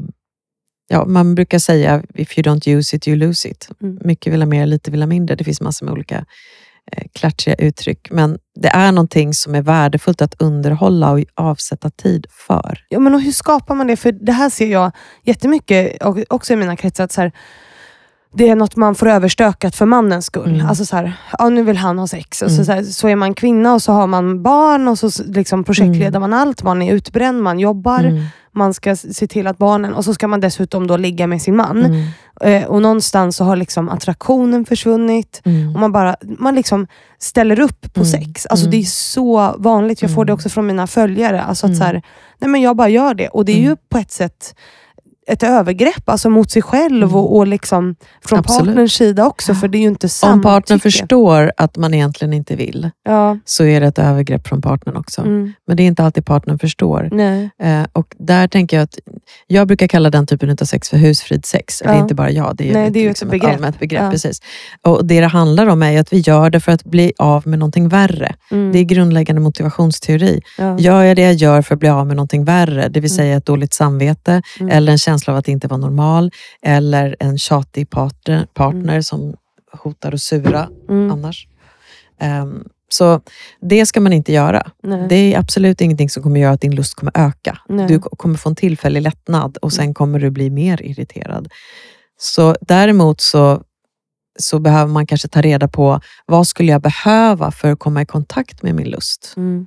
ja, 0.89 1.05
man 1.05 1.35
brukar 1.35 1.59
säga 1.59 2.03
if 2.15 2.39
you 2.39 2.43
don't 2.55 2.69
use 2.79 2.97
it, 2.97 3.09
you 3.09 3.17
lose 3.17 3.49
it. 3.49 3.69
Mm. 3.83 3.99
Mycket 4.05 4.33
vill 4.33 4.43
ha 4.43 4.47
mer, 4.47 4.67
lite 4.67 4.91
vill 4.91 5.03
ha 5.03 5.07
mindre. 5.07 5.37
Det 5.37 5.45
finns 5.45 5.61
massor 5.61 5.87
med 5.87 5.93
olika 5.93 6.25
eh, 6.93 7.03
klatschiga 7.13 7.55
uttryck. 7.55 8.11
Men 8.11 8.39
det 8.61 8.69
är 8.69 8.93
någonting 8.93 9.35
som 9.35 9.55
är 9.55 9.63
värdefullt 9.63 10.23
att 10.23 10.43
underhålla 10.43 11.11
och 11.11 11.21
avsätta 11.35 11.91
tid 11.91 12.27
för. 12.31 12.79
Ja, 12.89 12.99
men 12.99 13.15
och 13.15 13.21
hur 13.21 13.33
skapar 13.33 13.75
man 13.75 13.87
det? 13.87 13.97
För 13.97 14.13
det 14.13 14.33
här 14.33 14.51
ser 14.51 14.67
jag 14.73 14.93
jättemycket 15.25 16.03
och- 16.03 16.25
också 16.29 16.53
i 16.53 16.57
mina 16.57 16.77
kretsar. 16.77 17.05
Att 17.05 17.13
så 17.13 17.21
här, 17.21 17.33
det 18.35 18.49
är 18.49 18.57
något 18.57 18.77
man 18.77 18.95
får 18.95 19.09
överstökat 19.09 19.75
för 19.77 19.87
mannens 19.87 20.27
skull. 20.27 20.55
Mm. 20.55 20.67
Alltså 20.67 20.85
så 20.85 20.97
här, 20.97 21.13
ja, 21.39 21.49
nu 21.49 21.63
vill 21.63 21.77
han 21.77 21.99
ha 21.99 22.07
sex. 22.07 22.43
Och 22.43 22.51
så, 22.51 22.55
Mm. 22.55 22.65
så, 22.67 22.73
här, 22.73 22.83
så 22.83 23.09
är 23.09 23.17
man 23.17 23.35
kvinna 23.35 23.75
och 23.75 23.83
så 23.83 23.93
har 23.93 24.07
man 24.07 24.43
barn 24.43 24.89
och 24.89 24.99
så 24.99 25.11
liksom 25.25 25.65
projektleder 25.65 26.21
man 26.21 26.33
allt. 26.35 26.63
Man 26.63 26.83
är 26.83 26.95
utbränd, 26.95 27.43
man 27.43 27.59
jobbar, 27.59 27.99
Mm. 28.05 28.25
man 28.53 28.75
ska 28.75 28.97
se 28.97 29.27
till 29.27 29.47
att 29.47 29.59
barnen... 29.59 29.95
Och 29.95 30.05
så 30.05 30.15
ska 30.15 30.29
man 30.29 30.41
dessutom 30.41 30.87
då 30.87 30.97
ligga 30.97 31.27
med 31.27 31.43
sin 31.43 31.57
man. 31.57 31.85
Mm. 31.85 32.07
Eh, 32.41 32.65
och 32.69 32.83
någonstans 32.83 33.37
så 33.37 33.45
har 33.45 33.57
liksom 33.57 33.89
attraktionen 33.89 34.65
försvunnit. 34.67 35.41
Mm. 35.45 35.75
Och 35.75 35.81
man 35.81 35.93
bara 35.93 36.17
man 36.39 36.55
liksom 36.55 36.87
ställer 37.19 37.61
upp 37.61 37.95
på 37.95 38.01
Mm. 38.01 38.13
sex. 38.13 38.47
Alltså 38.47 38.67
Mm. 38.67 38.71
Det 38.71 38.77
är 38.77 38.85
så 38.85 39.55
vanligt. 39.59 40.03
Jag 40.03 40.15
får 40.15 40.25
det 40.25 40.31
Mm. 40.31 40.35
också 40.35 40.49
från 40.49 40.67
mina 40.67 40.87
följare. 40.87 41.43
Alltså 41.43 41.67
att 41.67 41.71
Mm. 41.71 41.79
så 41.79 41.85
här, 41.85 42.03
nej 42.39 42.51
men 42.51 42.61
jag 42.61 42.77
bara 42.77 42.89
gör 42.89 43.15
det. 43.15 43.29
Och 43.29 43.45
det 43.45 43.53
är 43.53 43.61
ju 43.61 43.65
Mm. 43.67 43.77
på 43.89 43.99
ett 43.99 44.11
sätt 44.13 44.55
ett 45.29 45.43
övergrepp 45.43 46.09
alltså 46.09 46.31
mot 46.31 46.51
sig 46.51 46.63
själv 46.63 47.03
Mm. 47.03 47.15
och, 47.17 47.37
och 47.37 47.47
liksom 47.47 47.95
från 48.25 48.39
Absolut. 48.39 48.67
partners 48.67 48.93
sida 48.93 49.27
också. 49.27 49.55
För 49.55 49.69
det 49.69 49.79
är 49.79 49.81
ju 49.81 49.89
inte. 49.89 50.09
Om 50.23 50.43
partnern 50.43 50.81
förstår 50.81 51.53
att 51.57 51.77
man 51.77 51.95
egentligen 51.95 52.33
inte 52.33 52.57
vill, 52.57 52.91
Ja. 53.05 53.39
så 53.45 53.65
är 53.65 53.81
det 53.81 53.87
ett 53.87 53.99
övergrepp 53.99 54.49
från 54.49 54.63
partnern 54.63 54.97
också. 54.97 55.21
Mm. 55.21 55.53
Men 55.67 55.77
det 55.77 55.83
är 55.83 55.87
inte 55.87 56.05
alltid 56.05 56.27
partnern 56.27 56.59
förstår. 56.59 57.09
Nej. 57.13 57.51
Eh, 57.63 57.83
och 57.93 58.15
där 58.19 58.49
tänker 58.49 58.77
jag 58.77 58.85
att 58.85 58.99
jag 59.47 59.67
brukar 59.67 59.87
kalla 59.87 60.11
den 60.11 60.27
typen 60.27 60.51
av 60.61 60.65
sex 60.65 60.89
för 60.91 60.97
husfridssex. 60.97 61.83
Eller 61.83 61.95
Ja. 61.95 62.01
inte 62.01 62.15
bara 62.15 62.31
jag, 62.31 62.57
det 62.57 62.71
är, 62.71 62.73
Nej, 62.75 62.87
ett, 62.87 62.93
det 62.93 62.99
är 62.99 63.03
ju 63.03 63.07
ett 63.07 63.11
liksom 63.11 63.29
begrepp. 63.29 63.55
allmänt 63.55 63.79
begrepp. 63.79 64.03
Ja. 64.03 64.11
Precis. 64.11 64.41
Och 64.83 65.05
det 65.07 65.21
det 65.21 65.27
handlar 65.27 65.67
om 65.67 65.83
är 65.83 66.01
att 66.01 66.13
vi 66.13 66.19
gör 66.19 66.51
det 66.51 66.61
för 66.61 66.73
att 66.73 66.85
bli 66.85 67.13
av 67.19 67.47
med 67.47 67.59
någonting 67.59 67.89
värre. 67.89 68.35
Mm. 68.51 68.73
Det 68.73 68.79
är 68.79 68.85
grundläggande 68.85 69.41
motivationsteori. 69.43 70.41
ja. 70.59 70.79
Gör 70.79 71.03
jag 71.03 71.17
det 71.17 71.23
jag 71.23 71.35
gör 71.35 71.63
för 71.63 71.75
att 71.75 71.81
bli 71.81 71.89
av 71.89 72.07
med 72.07 72.17
någonting 72.17 72.45
värre, 72.45 72.89
det 72.89 73.01
vill 73.01 73.15
säga 73.15 73.37
ett 73.37 73.47
dåligt 73.47 73.75
samvete, 73.75 74.43
Mm. 74.61 74.73
eller 74.77 74.93
en 74.93 74.99
känsla 74.99 75.18
av 75.27 75.37
att 75.37 75.49
inte 75.49 75.69
vara 75.69 75.81
normal, 75.81 76.31
eller 76.63 77.17
en 77.21 77.39
tjatig 77.39 77.91
partner, 77.91 78.47
partner 78.55 79.01
som 79.01 79.35
hotar 79.73 80.15
att 80.15 80.21
sura 80.21 80.69
Mm. 80.89 81.11
annars. 81.11 81.49
Ehm, 82.21 82.65
så 82.89 83.21
det 83.61 83.87
ska 83.87 84.01
man 84.01 84.13
inte 84.13 84.33
göra. 84.33 84.71
Nej. 84.83 85.07
Det 85.09 85.35
är 85.35 85.39
absolut 85.39 85.81
ingenting 85.81 86.11
som 86.11 86.23
kommer 86.23 86.41
göra 86.41 86.53
att 86.53 86.61
din 86.61 86.75
lust 86.75 86.95
kommer 86.95 87.13
öka. 87.15 87.59
Nej. 87.69 87.87
Du 87.89 87.99
kommer 87.99 88.39
få 88.39 88.49
en 88.49 88.57
tillfällig 88.57 89.03
lättnad 89.03 89.57
och 89.57 89.73
sen 89.73 89.95
kommer 89.95 90.19
du 90.21 90.31
bli 90.31 90.51
mer 90.51 90.83
irriterad. 90.83 91.49
Så 92.19 92.57
däremot 92.61 93.21
så, 93.21 93.63
så 94.39 94.59
behöver 94.59 94.93
man 94.93 95.07
kanske 95.07 95.29
ta 95.29 95.41
reda 95.41 95.69
på 95.69 96.01
vad 96.27 96.47
skulle 96.47 96.73
jag 96.73 96.83
behöva 96.83 97.51
för 97.51 97.73
att 97.73 97.79
komma 97.79 98.03
i 98.03 98.07
kontakt 98.07 98.63
med 98.63 98.75
min 98.75 98.89
lust? 98.91 99.35
Mm. 99.37 99.67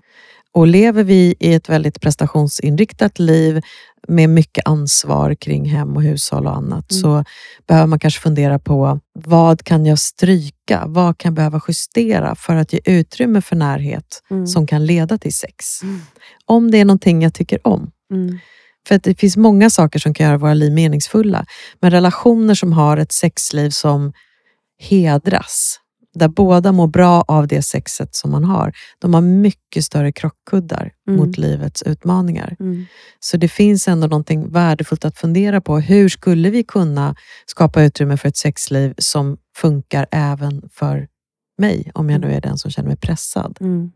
Och 0.54 0.68
lever 0.68 1.04
vi 1.04 1.36
i 1.40 1.54
ett 1.54 1.70
väldigt 1.70 2.02
prestationsinriktat 2.02 3.20
liv 3.20 3.62
med 4.08 4.30
mycket 4.30 4.68
ansvar 4.68 5.36
kring 5.36 5.66
hem 5.70 5.96
och 5.96 6.04
hushåll 6.04 6.48
och 6.48 6.56
annat 6.58 6.92
Mm. 6.92 7.02
så 7.02 7.24
behöver 7.68 7.88
man 7.88 8.00
kanske 8.00 8.20
fundera 8.22 8.60
på 8.60 9.00
vad 9.14 9.64
kan 9.64 9.86
jag 9.86 10.00
stryka? 10.00 10.84
Vad 10.88 11.18
kan 11.18 11.30
jag 11.30 11.36
behöva 11.36 11.62
justera 11.68 12.36
för 12.36 12.56
att 12.56 12.74
ge 12.74 12.80
utrymme 12.86 13.42
för 13.42 13.56
närhet 13.56 14.24
Mm. 14.32 14.48
som 14.48 14.68
kan 14.68 14.86
leda 14.86 15.18
till 15.18 15.34
sex? 15.34 15.84
Mm. 15.84 16.02
Om 16.46 16.72
det 16.72 16.78
är 16.78 16.86
någonting 16.86 17.22
jag 17.22 17.34
tycker 17.34 17.68
om. 17.68 17.92
Mm. 18.14 18.40
För 18.88 19.00
det 19.04 19.20
finns 19.20 19.38
många 19.38 19.70
saker 19.70 20.00
som 20.00 20.14
kan 20.14 20.26
göra 20.26 20.38
våra 20.38 20.54
liv 20.54 20.72
meningsfulla. 20.74 21.46
Men 21.80 21.92
relationer 21.92 22.56
som 22.56 22.74
har 22.74 22.98
ett 22.98 23.12
sexliv 23.12 23.70
som 23.70 24.14
hedras, 24.80 25.80
där 26.14 26.28
båda 26.28 26.72
mår 26.72 26.88
bra 26.88 27.24
av 27.28 27.48
det 27.48 27.62
sexet 27.62 28.16
som 28.16 28.32
man 28.32 28.44
har, 28.44 28.74
de 29.00 29.14
har 29.14 29.22
mycket 29.22 29.86
större 29.86 30.12
krockkuddar 30.12 30.92
Mm. 31.08 31.20
mot 31.20 31.38
livets 31.38 31.84
utmaningar. 31.84 32.56
Mm. 32.60 32.86
Så 33.20 33.38
det 33.38 33.48
finns 33.48 33.88
ändå 33.88 34.08
någonting 34.08 34.52
värdefullt 34.52 35.06
att 35.06 35.18
fundera 35.18 35.62
på. 35.62 35.80
Hur 35.80 36.10
skulle 36.10 36.50
vi 36.50 36.64
kunna 36.64 37.16
skapa 37.46 37.84
utrymme 37.84 38.18
för 38.18 38.28
ett 38.30 38.38
sexliv 38.38 38.94
som 38.98 39.38
funkar 39.58 40.08
även 40.12 40.70
för 40.74 41.08
mig, 41.58 41.92
om 41.94 42.10
jag 42.10 42.22
nu 42.22 42.34
är 42.34 42.42
den 42.42 42.58
som 42.58 42.72
känner 42.72 42.88
mig 42.88 42.98
pressad? 42.98 43.58
Mm. 43.62 43.92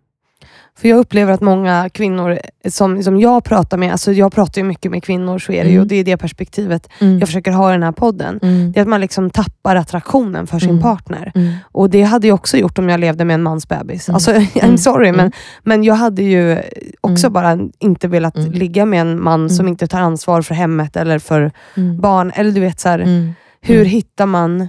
För 0.78 0.88
jag 0.90 0.98
upplever 1.00 1.34
att 1.34 1.42
många 1.42 1.90
kvinnor 1.90 2.40
som, 2.70 3.04
som 3.04 3.20
jag 3.20 3.44
pratar 3.44 3.78
med, 3.78 3.92
alltså 3.92 4.12
jag 4.14 4.34
pratar 4.34 4.62
ju 4.62 4.68
mycket 4.68 4.92
med 4.92 5.04
kvinnor, 5.04 5.40
så 5.40 5.52
är 5.52 5.64
det 5.64 5.70
ju, 5.70 5.74
Mm. 5.76 5.82
och 5.82 5.88
det 5.88 5.96
är 5.96 6.04
det 6.04 6.18
perspektivet 6.18 6.88
Mm. 7.02 7.20
jag 7.20 7.28
försöker 7.28 7.52
ha 7.52 7.70
i 7.70 7.74
den 7.74 7.84
här 7.84 7.92
podden. 7.92 8.40
Mm. 8.44 8.72
Det 8.72 8.80
är 8.80 8.82
att 8.82 8.88
man 8.88 9.02
liksom 9.02 9.30
tappar 9.30 9.76
attraktionen 9.76 10.48
för 10.48 10.60
sin 10.60 10.70
Mm. 10.70 10.82
partner. 10.82 11.32
Mm. 11.36 11.54
Och 11.72 11.90
det 11.90 12.02
hade 12.04 12.28
jag 12.28 12.36
också 12.36 12.58
gjort 12.58 12.80
om 12.80 12.90
jag 12.90 13.00
levde 13.00 13.26
med 13.26 13.34
en 13.34 13.44
mansbebis. 13.44 14.08
Mm. 14.10 14.16
Alltså, 14.16 14.32
I'm 14.60 14.78
sorry, 14.78 15.12
men, 15.12 15.32
men 15.64 15.84
jag 15.84 15.96
hade 15.96 16.24
ju 16.24 16.58
också 17.02 17.30
bara 17.30 17.60
inte 17.80 18.08
velat 18.08 18.38
ligga 18.38 18.86
med 18.86 19.02
en 19.02 19.24
man 19.24 19.50
som 19.50 19.68
inte 19.68 19.88
tar 19.88 20.00
ansvar 20.00 20.42
för 20.42 20.56
hemmet 20.56 20.96
eller 20.96 21.20
för 21.20 21.52
barn. 22.02 22.32
Eller 22.36 22.52
du 22.52 22.60
vet, 22.62 22.80
så 22.80 22.90
här, 22.90 23.34
hur 23.62 23.86
hittar 23.86 24.26
man... 24.26 24.68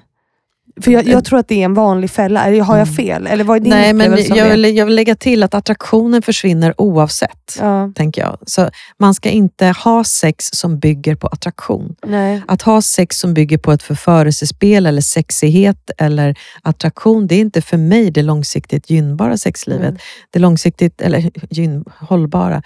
För 0.81 0.91
jag, 0.91 1.07
jag 1.09 1.25
tror 1.25 1.39
att 1.39 1.49
det 1.49 1.61
är 1.61 1.65
en 1.65 1.75
vanlig 1.75 2.11
fälla. 2.11 2.45
Eller 2.47 2.61
har 2.61 2.77
jag 2.79 2.87
Mm. 2.89 2.97
fel? 2.97 3.27
Eller 3.27 3.45
vad 3.45 3.57
är 3.57 3.61
din 3.61 3.71
Nej, 3.71 3.93
men 3.93 4.11
jag 4.29 4.37
det? 4.51 4.51
vill, 4.51 4.77
jag 4.77 4.87
vill 4.87 4.95
lägga 4.95 5.15
till 5.17 5.43
att 5.43 5.55
attraktionen 5.55 6.23
försvinner 6.23 6.75
oavsett. 6.81 7.57
Ja, 7.61 7.93
tänker 7.95 8.23
jag. 8.23 8.39
Så 8.47 8.71
man 8.99 9.15
ska 9.15 9.29
inte 9.31 9.67
ha 9.67 10.05
sex 10.05 10.49
som 10.53 10.79
bygger 10.79 11.15
på 11.15 11.27
attraktion. 11.27 11.95
nej. 12.07 12.43
Att 12.49 12.63
ha 12.63 12.83
sex 12.83 13.19
som 13.19 13.35
bygger 13.35 13.59
på 13.59 13.73
ett 13.73 13.83
förförelsespel 13.83 14.87
eller 14.87 15.01
sexighet 15.03 15.91
eller 15.99 16.39
attraktion, 16.63 17.27
det 17.27 17.35
är 17.35 17.41
inte 17.41 17.63
för 17.63 17.77
mig 17.77 18.11
det 18.11 18.23
långsiktigt 18.23 18.91
gynnbara 18.91 19.37
sexlivet. 19.37 19.89
Mm. 19.89 19.99
Det 20.31 20.39
långsiktigt, 20.39 21.01
eller 21.01 21.31
gyn, 21.51 21.85
hållbara. 21.99 22.63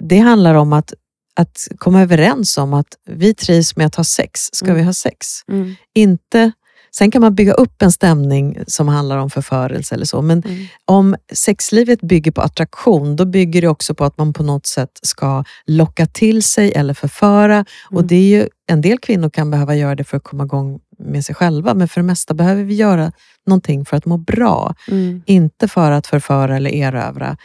Det 0.00 0.18
handlar 0.18 0.54
om 0.54 0.72
att, 0.72 0.94
att 1.36 1.68
komma 1.78 2.02
överens 2.02 2.58
om 2.58 2.74
att 2.74 2.86
vi 3.10 3.34
trivs 3.34 3.76
med 3.76 3.86
att 3.86 3.94
ha 3.94 4.04
sex, 4.04 4.40
ska 4.52 4.66
Mm. 4.66 4.76
vi 4.76 4.82
ha 4.82 4.92
sex? 4.92 5.26
Mm. 5.48 5.74
Inte, 5.94 6.52
sen 6.92 7.10
kan 7.10 7.22
man 7.22 7.34
bygga 7.34 7.52
upp 7.52 7.82
en 7.82 7.92
stämning 7.92 8.58
som 8.66 8.88
handlar 8.88 9.18
om 9.18 9.30
förförelse 9.30 9.94
eller 9.94 10.04
så, 10.04 10.22
men 10.22 10.42
Mm. 10.46 10.66
om 10.84 11.16
sexlivet 11.32 12.00
bygger 12.00 12.32
på 12.32 12.40
attraktion, 12.40 13.16
då 13.16 13.24
bygger 13.24 13.60
det 13.62 13.68
också 13.68 13.94
på 13.94 14.04
att 14.04 14.18
man 14.18 14.32
på 14.32 14.42
något 14.42 14.66
sätt 14.66 14.90
ska 15.02 15.44
locka 15.66 16.06
till 16.06 16.42
sig 16.42 16.72
eller 16.72 16.94
förföra. 16.94 17.64
Och 17.90 17.92
Mm. 18.00 18.06
det 18.06 18.14
är 18.16 18.38
ju, 18.40 18.48
En 18.66 18.80
del 18.80 18.98
kvinnor 18.98 19.30
kan 19.30 19.50
behöva 19.50 19.74
göra 19.76 19.94
det 19.94 20.04
för 20.04 20.16
att 20.16 20.24
komma 20.24 20.44
igång 20.44 20.80
med 20.98 21.24
sig 21.24 21.34
själva, 21.34 21.74
men 21.74 21.88
för 21.88 22.00
det 22.00 22.06
mesta 22.06 22.34
behöver 22.34 22.62
vi 22.64 22.74
göra 22.74 23.12
någonting 23.46 23.84
för 23.84 23.96
att 23.96 24.06
må 24.06 24.16
bra. 24.16 24.74
Mm. 24.88 25.22
Inte 25.26 25.68
för 25.68 25.90
att 25.90 26.06
förföra 26.06 26.56
eller 26.56 26.70
erövra. 26.70 27.36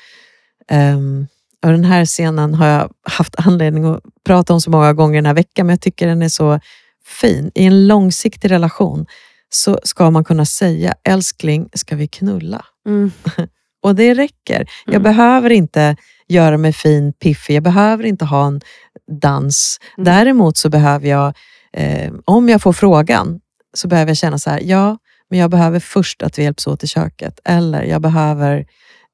Um, 0.71 1.27
och 1.65 1.71
den 1.71 1.83
här 1.85 2.05
scenen 2.05 2.53
har 2.53 2.67
jag 2.67 2.89
haft 3.03 3.35
anledning 3.37 3.85
att 3.85 3.99
prata 4.25 4.53
om 4.53 4.61
så 4.61 4.69
många 4.69 4.93
gånger 4.93 5.15
den 5.15 5.25
här 5.25 5.33
veckan, 5.33 5.65
men 5.65 5.73
jag 5.73 5.81
tycker 5.81 6.07
den 6.07 6.21
är 6.21 6.29
så 6.29 6.59
fin. 7.05 7.51
I 7.55 7.65
en 7.65 7.87
långsiktig 7.87 8.51
relation 8.51 9.05
så 9.49 9.79
ska 9.83 10.11
man 10.11 10.23
kunna 10.23 10.45
säga, 10.45 10.95
älskling, 11.03 11.69
ska 11.73 11.95
vi 11.95 12.07
knulla? 12.07 12.65
Mm. 12.87 13.11
Och 13.83 13.95
det 13.95 14.13
räcker. 14.13 14.65
Jag 14.85 14.93
Mm. 14.95 15.03
behöver 15.03 15.49
inte 15.49 15.95
göra 16.27 16.57
mig 16.57 16.73
fin, 16.73 17.13
piffig. 17.13 17.55
Jag 17.55 17.63
behöver 17.63 18.03
inte 18.03 18.25
ha 18.25 18.47
en 18.47 18.61
dans. 19.21 19.79
Mm. 19.97 20.05
Däremot 20.05 20.57
så 20.57 20.69
behöver 20.69 21.07
jag, 21.09 21.33
eh, 21.73 22.13
om 22.25 22.49
jag 22.49 22.61
får 22.61 22.73
frågan, 22.73 23.39
så 23.73 23.87
behöver 23.87 24.09
jag 24.09 24.17
känna 24.17 24.39
så 24.39 24.49
här, 24.49 24.59
ja, 24.63 24.97
men 25.29 25.39
jag 25.39 25.49
behöver 25.51 25.79
först 25.79 26.23
att 26.23 26.39
vi 26.39 26.43
hjälps 26.43 26.67
åt 26.67 26.83
i 26.83 26.87
köket. 26.87 27.39
Eller 27.45 27.83
jag 27.83 28.01
behöver 28.01 28.65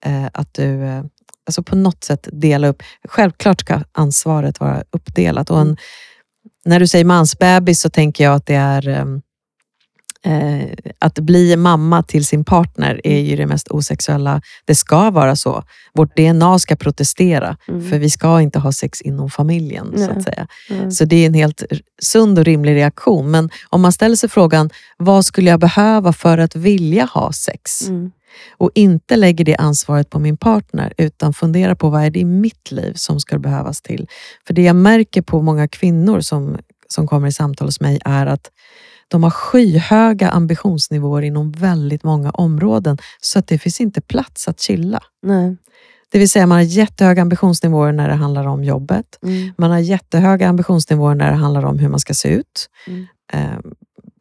eh, 0.05 0.25
att 0.33 0.53
du 0.53 0.83
eh, 0.83 1.03
alltså 1.45 1.63
på 1.63 1.75
något 1.75 2.03
sätt 2.03 2.27
dela 2.31 2.67
upp. 2.67 2.83
Självklart 3.09 3.59
ska 3.61 3.79
ansvaret 3.91 4.59
vara 4.59 4.83
uppdelat. 4.91 5.49
Och 5.49 5.59
en, 5.61 5.67
Mm. 5.67 5.77
När 6.65 6.79
du 6.79 6.87
säger 6.87 7.05
mansbebis 7.05 7.81
så 7.81 7.89
tänker 7.89 8.23
jag 8.23 8.33
att 8.35 8.45
det 8.45 8.55
är 8.55 8.87
ehm, 8.87 9.21
Eh, 10.25 10.67
att 10.99 11.19
bli 11.19 11.55
mamma 11.55 12.03
till 12.03 12.25
sin 12.25 12.43
partner 12.43 13.01
är 13.03 13.19
ju 13.19 13.35
det 13.35 13.45
mest 13.45 13.67
osexuella. 13.67 14.41
Det 14.65 14.75
ska 14.75 15.09
vara 15.09 15.35
så. 15.35 15.63
Vårt 15.93 16.17
DNA 16.17 16.59
ska 16.59 16.75
protestera, 16.75 17.57
Mm. 17.67 17.89
för 17.89 17.99
vi 17.99 18.09
ska 18.09 18.41
inte 18.41 18.59
ha 18.59 18.71
sex 18.71 19.01
inom 19.01 19.29
familjen. 19.29 19.85
så 19.95 19.99
Nej. 20.07 20.09
att 20.17 20.23
säga. 20.23 20.47
Mm. 20.69 20.91
Så 20.91 21.05
det 21.05 21.15
är 21.15 21.25
en 21.27 21.33
helt 21.33 21.63
sund 22.01 22.39
och 22.39 22.45
rimlig 22.45 22.75
reaktion. 22.75 23.31
Men 23.31 23.49
om 23.69 23.81
man 23.81 23.91
ställer 23.91 24.15
sig 24.15 24.29
frågan, 24.29 24.69
vad 24.97 25.25
skulle 25.25 25.49
jag 25.49 25.59
behöva 25.59 26.13
för 26.13 26.37
att 26.37 26.55
vilja 26.55 27.05
ha 27.05 27.31
sex? 27.33 27.87
Mm. 27.87 28.11
Och 28.57 28.71
inte 28.75 29.15
lägger 29.15 29.45
det 29.45 29.55
ansvaret 29.55 30.09
på 30.09 30.19
min 30.19 30.37
partner, 30.37 30.93
utan 30.97 31.33
funderar 31.33 31.75
på 31.75 31.89
vad 31.89 32.03
är 32.03 32.09
det 32.09 32.19
i 32.19 32.25
mitt 32.25 32.71
liv 32.71 32.93
som 32.95 33.19
ska 33.19 33.39
behövas 33.39 33.81
till. 33.81 34.07
För 34.47 34.53
det 34.53 34.61
jag 34.61 34.75
märker 34.75 35.21
på 35.21 35.41
många 35.41 35.67
kvinnor 35.67 36.19
som, 36.21 36.57
som 36.87 37.07
kommer 37.07 37.27
i 37.27 37.31
samtal 37.31 37.67
hos 37.67 37.79
mig 37.81 37.99
är 38.05 38.25
att 38.25 38.51
de 39.11 39.23
har 39.23 39.29
skyhöga 39.29 40.29
ambitionsnivåer 40.29 41.21
inom 41.21 41.51
väldigt 41.51 42.03
många 42.03 42.29
områden, 42.29 42.97
så 43.21 43.39
att 43.39 43.47
det 43.47 43.59
finns 43.59 43.81
inte 43.81 44.01
plats 44.01 44.47
att 44.47 44.59
chilla. 44.59 45.03
Nej. 45.21 45.57
Det 46.11 46.19
vill 46.19 46.29
säga 46.29 46.47
man 46.47 46.57
har 46.57 46.63
jättehöga 46.63 47.21
ambitionsnivåer 47.21 47.91
när 47.91 48.09
det 48.09 48.15
handlar 48.15 48.47
om 48.47 48.63
jobbet. 48.63 49.05
Mm. 49.23 49.53
Man 49.57 49.71
har 49.71 49.79
jättehöga 49.79 50.49
ambitionsnivåer 50.49 51.15
när 51.15 51.31
det 51.31 51.37
handlar 51.37 51.65
om 51.65 51.79
hur 51.79 51.89
man 51.89 51.99
ska 51.99 52.13
se 52.13 52.29
ut. 52.29 52.69
Mm. 52.87 53.07
Eh, 53.33 53.59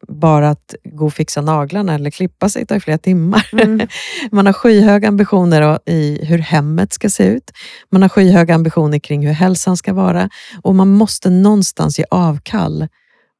bara 0.07 0.49
att 0.49 0.75
gå 0.83 1.05
och 1.05 1.13
fixa 1.13 1.41
naglarna 1.41 1.93
eller 1.93 2.11
klippa 2.11 2.49
sig 2.49 2.65
tar 2.65 2.79
flera 2.79 2.97
timmar. 2.97 3.49
Mm. 3.53 3.87
Man 4.31 4.45
har 4.45 4.53
skyhöga 4.53 5.07
ambitioner 5.07 5.79
i 5.85 6.25
hur 6.25 6.37
hemmet 6.37 6.93
ska 6.93 7.09
se 7.09 7.23
ut. 7.23 7.51
Man 7.91 8.01
har 8.01 8.09
skyhöga 8.09 8.55
ambitioner 8.55 8.99
kring 8.99 9.27
hur 9.27 9.33
hälsan 9.33 9.77
ska 9.77 9.93
vara. 9.93 10.29
Och 10.61 10.75
man 10.75 10.89
måste 10.89 11.29
någonstans 11.29 11.99
ge 11.99 12.05
avkall 12.11 12.87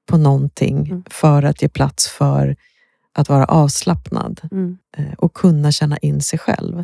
på 0.09 0.17
någonting 0.17 0.77
Mm. 0.77 1.03
för 1.09 1.43
att 1.43 1.61
ge 1.61 1.69
plats 1.69 2.07
för 2.07 2.55
att 3.13 3.29
vara 3.29 3.45
avslappnad 3.45 4.41
Mm. 4.51 4.77
eh, 4.97 5.13
och 5.17 5.33
kunna 5.33 5.71
känna 5.71 5.97
in 5.97 6.21
sig 6.21 6.39
själv. 6.39 6.83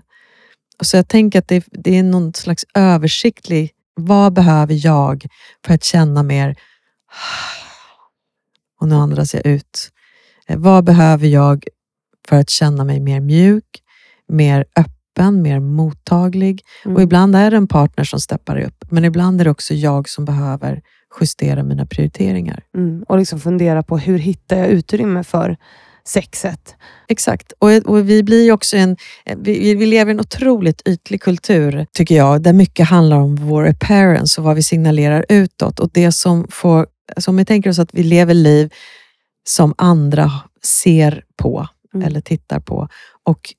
Så 0.83 0.97
jag 0.97 1.07
tänker 1.07 1.39
att 1.39 1.47
det, 1.47 1.65
det 1.71 1.97
är 1.97 2.03
någon 2.03 2.33
slags 2.33 2.65
översiktlig, 2.73 3.71
vad 3.95 4.33
behöver 4.33 4.85
jag 4.85 5.25
för 5.65 5.73
att 5.73 5.83
känna 5.83 6.23
mer 6.23 6.55
och 8.79 8.87
nu 8.87 8.95
andas 8.95 9.33
jag 9.33 9.45
ut. 9.45 9.89
Eh, 10.47 10.57
Vad 10.57 10.83
behöver 10.83 11.27
jag 11.27 11.63
för 12.27 12.35
att 12.35 12.49
känna 12.49 12.83
mig 12.83 12.99
mer 12.99 13.19
mjuk, 13.19 13.83
mer 14.27 14.65
öppen, 14.75 15.41
mer 15.41 15.59
mottaglig? 15.59 16.61
Mm. 16.85 16.95
Och 16.95 17.01
ibland 17.01 17.35
är 17.35 17.51
det 17.51 17.57
en 17.57 17.67
partner 17.67 18.03
som 18.03 18.19
steppar 18.19 18.57
upp, 18.61 18.85
men 18.91 19.05
ibland 19.05 19.41
är 19.41 19.45
det 19.45 19.51
också 19.51 19.73
jag 19.73 20.09
som 20.09 20.25
behöver 20.25 20.81
justera 21.19 21.63
mina 21.63 21.85
prioriteringar. 21.85 22.63
Mm. 22.75 23.03
Och 23.07 23.17
liksom 23.17 23.39
fundera 23.39 23.83
på 23.83 23.97
hur 23.97 24.19
hittar 24.19 24.57
jag 24.57 24.67
utrymme 24.67 25.23
för 25.23 25.57
sexet? 26.05 26.75
Exakt. 27.07 27.53
Och, 27.59 27.69
och 27.69 28.09
vi 28.09 28.23
blir 28.23 28.51
också 28.51 28.77
en... 28.77 28.97
Vi, 29.37 29.75
vi 29.75 29.85
lever 29.85 30.11
i 30.11 30.13
en 30.13 30.19
otroligt 30.19 30.87
ytlig 30.87 31.21
kultur, 31.21 31.85
tycker 31.93 32.15
jag, 32.15 32.41
där 32.41 32.53
mycket 32.53 32.87
handlar 32.87 33.17
om 33.17 33.35
vår 33.35 33.67
appearance 33.67 34.41
och 34.41 34.45
vad 34.45 34.55
vi 34.55 34.63
signalerar 34.63 35.25
utåt. 35.29 35.79
Och 35.79 35.89
det 35.93 36.11
som 36.11 36.47
får... 36.49 36.87
Alltså 37.15 37.31
om 37.31 37.37
vi 37.37 37.45
tänker 37.45 37.69
oss 37.69 37.79
att 37.79 37.93
vi 37.93 38.03
lever 38.03 38.33
liv 38.33 38.73
som 39.47 39.73
andra 39.77 40.31
ser 40.63 41.23
på 41.35 41.67
Mm. 41.93 42.07
eller 42.07 42.21
tittar 42.21 42.59
på. 42.59 42.87
Och 43.23 43.53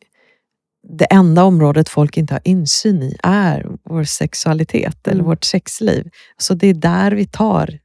det 0.89 1.05
enda 1.05 1.45
området 1.45 1.89
folk 1.89 2.17
inte 2.17 2.35
har 2.35 2.41
insyn 2.45 3.03
i 3.03 3.17
är 3.23 3.67
vår 3.85 4.05
sexualitet 4.05 5.07
eller 5.09 5.15
Mm. 5.21 5.27
vårt 5.27 5.45
sexliv. 5.45 6.11
Så 6.37 6.55
det 6.55 6.67
är 6.67 6.75
där 6.75 7.13
vi 7.13 7.27
tar, 7.27 7.79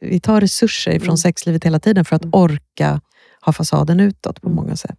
vi 0.00 0.20
tar 0.20 0.40
resurser 0.40 0.90
ifrån 0.92 1.08
Mm. 1.08 1.16
sexlivet 1.16 1.64
hela 1.64 1.78
tiden 1.78 2.04
för 2.04 2.16
att 2.16 2.22
Mm. 2.24 2.34
orka 2.34 3.00
ha 3.44 3.52
fasaden 3.52 4.00
utåt 4.00 4.40
på 4.40 4.48
Mm. 4.48 4.56
många 4.56 4.76
sätt. 4.76 4.98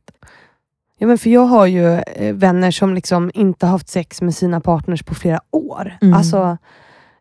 Ja, 0.97 1.07
men 1.07 1.17
för 1.17 1.29
jag 1.29 1.45
har 1.45 1.65
ju 1.65 1.93
eh, 1.93 2.33
vänner 2.35 2.71
som 2.71 2.93
liksom 2.93 3.31
inte 3.33 3.65
haft 3.65 3.89
sex 3.89 4.21
med 4.21 4.35
sina 4.35 4.61
partners 4.61 5.03
på 5.03 5.15
flera 5.15 5.39
år. 5.51 5.97
Mm. 6.01 6.13
Alltså, 6.13 6.57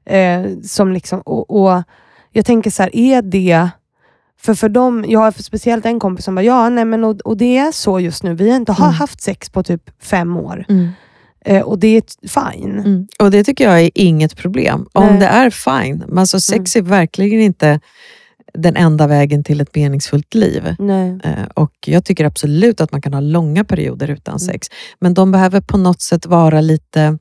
eh, 0.04 0.42
som 0.62 0.92
liksom, 0.92 1.20
och, 1.20 1.62
och 1.62 1.82
Jag 2.34 2.46
tänker 2.46 2.70
så 2.70 2.82
här, 2.82 2.96
är 2.96 3.22
det... 3.22 3.68
För 4.44 4.54
för 4.54 4.68
dem, 4.68 5.04
jag 5.08 5.20
har 5.20 5.32
speciellt 5.42 5.86
en 5.86 6.00
kompis 6.00 6.24
som 6.24 6.34
bara, 6.34 6.42
ja 6.42 6.68
nej 6.68 6.84
men 6.84 7.04
och, 7.04 7.20
och 7.20 7.36
det 7.36 7.58
är 7.58 7.72
så 7.72 8.00
just 8.00 8.22
nu. 8.22 8.34
Vi 8.34 8.50
har 8.50 8.56
inte 8.56 8.72
Mm. 8.78 8.92
haft 8.92 9.20
sex 9.20 9.50
på 9.50 9.62
typ 9.62 9.90
fem 10.02 10.36
år. 10.36 10.64
Eh, 11.44 11.62
och 11.62 11.78
det 11.78 11.88
är 11.96 12.02
fine. 12.28 12.78
Mm. 12.78 13.06
Och 13.18 13.30
det 13.30 13.44
tycker 13.44 13.64
jag 13.64 13.80
är 13.80 13.90
inget 13.94 14.36
problem. 14.36 14.86
Om 14.92 15.06
Nej. 15.06 15.18
det 15.18 15.26
är 15.26 15.50
fine. 15.50 16.04
Men 16.08 16.18
alltså 16.18 16.40
sex 16.40 16.76
är 16.76 16.82
verkligen 16.82 17.40
inte 17.40 17.80
den 18.54 18.76
enda 18.76 19.06
vägen 19.06 19.44
till 19.44 19.60
ett 19.60 19.74
meningsfullt 19.74 20.34
liv. 20.34 20.74
Nej. 20.78 21.18
Eh, 21.24 21.44
Och 21.54 21.72
jag 21.86 22.04
tycker 22.04 22.24
absolut 22.24 22.80
att 22.80 22.92
man 22.92 23.02
kan 23.02 23.14
ha 23.14 23.20
långa 23.20 23.64
perioder 23.64 24.10
utan 24.10 24.32
Mm. 24.32 24.38
sex. 24.38 24.68
Men 25.00 25.14
de 25.14 25.32
behöver 25.32 25.60
på 25.60 25.76
något 25.78 26.00
sätt 26.02 26.26
vara 26.26 26.60
lite 26.60 27.18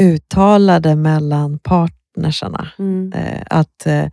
uttalade 0.00 0.96
mellan 0.96 1.58
partnersarna. 1.58 2.68
Mm. 2.78 3.12
Eh, 3.12 3.42
Att 3.50 3.86
eh, 3.86 4.04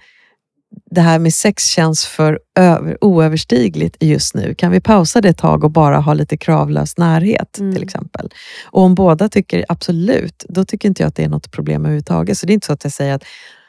det 0.92 1.02
här 1.02 1.20
med 1.20 1.34
sex 1.34 1.64
känns 1.66 2.06
för 2.06 2.40
över, 2.56 2.98
oöverstigligt 3.04 3.98
just 4.00 4.36
nu. 4.36 4.56
Kan 4.56 4.72
vi 4.72 4.80
pausa 4.82 5.22
det 5.22 5.30
ett 5.30 5.38
tag 5.38 5.64
och 5.64 5.72
bara 5.72 5.98
ha 5.98 6.14
lite 6.14 6.38
kravlös 6.38 6.98
närhet 6.98 7.60
Mm. 7.60 7.74
till 7.76 7.84
exempel? 7.84 8.30
Och 8.66 8.82
om 8.82 8.96
båda 8.96 9.30
tycker 9.30 9.66
absolut, 9.70 10.46
då 10.50 10.66
tycker 10.66 10.88
inte 10.90 11.04
jag 11.04 11.08
att 11.08 11.16
det 11.16 11.24
är 11.24 11.30
något 11.30 11.52
problem 11.52 11.82
överhuvudtaget. 11.82 12.38
Så 12.38 12.46
det 12.46 12.52
är 12.52 12.54
inte 12.54 12.68
så 12.68 12.74
att 12.74 12.84
jag 12.84 12.94
säger 12.94 13.14
att 13.14 13.24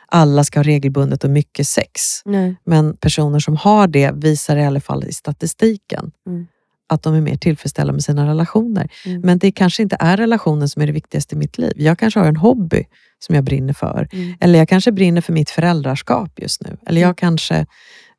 alla 0.07 0.45
ska 0.45 0.59
ha 0.59 0.65
regelbundet 0.65 1.25
och 1.25 1.31
mycket 1.31 1.67
sex. 1.69 2.23
Nej. 2.25 2.57
Men 2.65 2.97
personer 2.97 3.39
som 3.39 3.57
har 3.57 3.87
det 3.87 4.13
visar 4.15 4.57
i 4.57 4.65
alla 4.65 4.81
fall 4.81 5.05
i 5.05 5.13
statistiken 5.13 6.11
Mm. 6.27 6.47
Att 6.91 7.03
de 7.03 7.15
är 7.15 7.21
mer 7.21 7.37
tillfredsställda 7.37 7.93
med 7.93 8.05
sina 8.05 8.27
relationer. 8.27 8.89
Mm. 9.07 9.21
Men 9.21 9.39
det 9.39 9.53
kanske 9.53 9.83
inte 9.83 9.97
är 10.01 10.17
relationen 10.17 10.69
som 10.69 10.83
är 10.83 10.87
det 10.87 10.93
viktigaste 10.93 11.35
i 11.35 11.39
mitt 11.39 11.59
liv. 11.59 11.73
Jag 11.77 11.99
kanske 11.99 12.21
har 12.21 12.27
en 12.27 12.37
hobby 12.37 12.85
som 13.19 13.35
jag 13.35 13.45
brinner 13.45 13.73
för. 13.73 14.09
Mm. 14.13 14.35
Eller 14.41 14.59
jag 14.59 14.69
kanske 14.69 14.93
brinner 14.93 15.21
för 15.21 15.33
mitt 15.33 15.51
föräldraskap 15.51 16.31
just 16.37 16.63
nu. 16.63 16.77
Eller 16.87 17.01
jag 17.01 17.17
kanske 17.17 17.67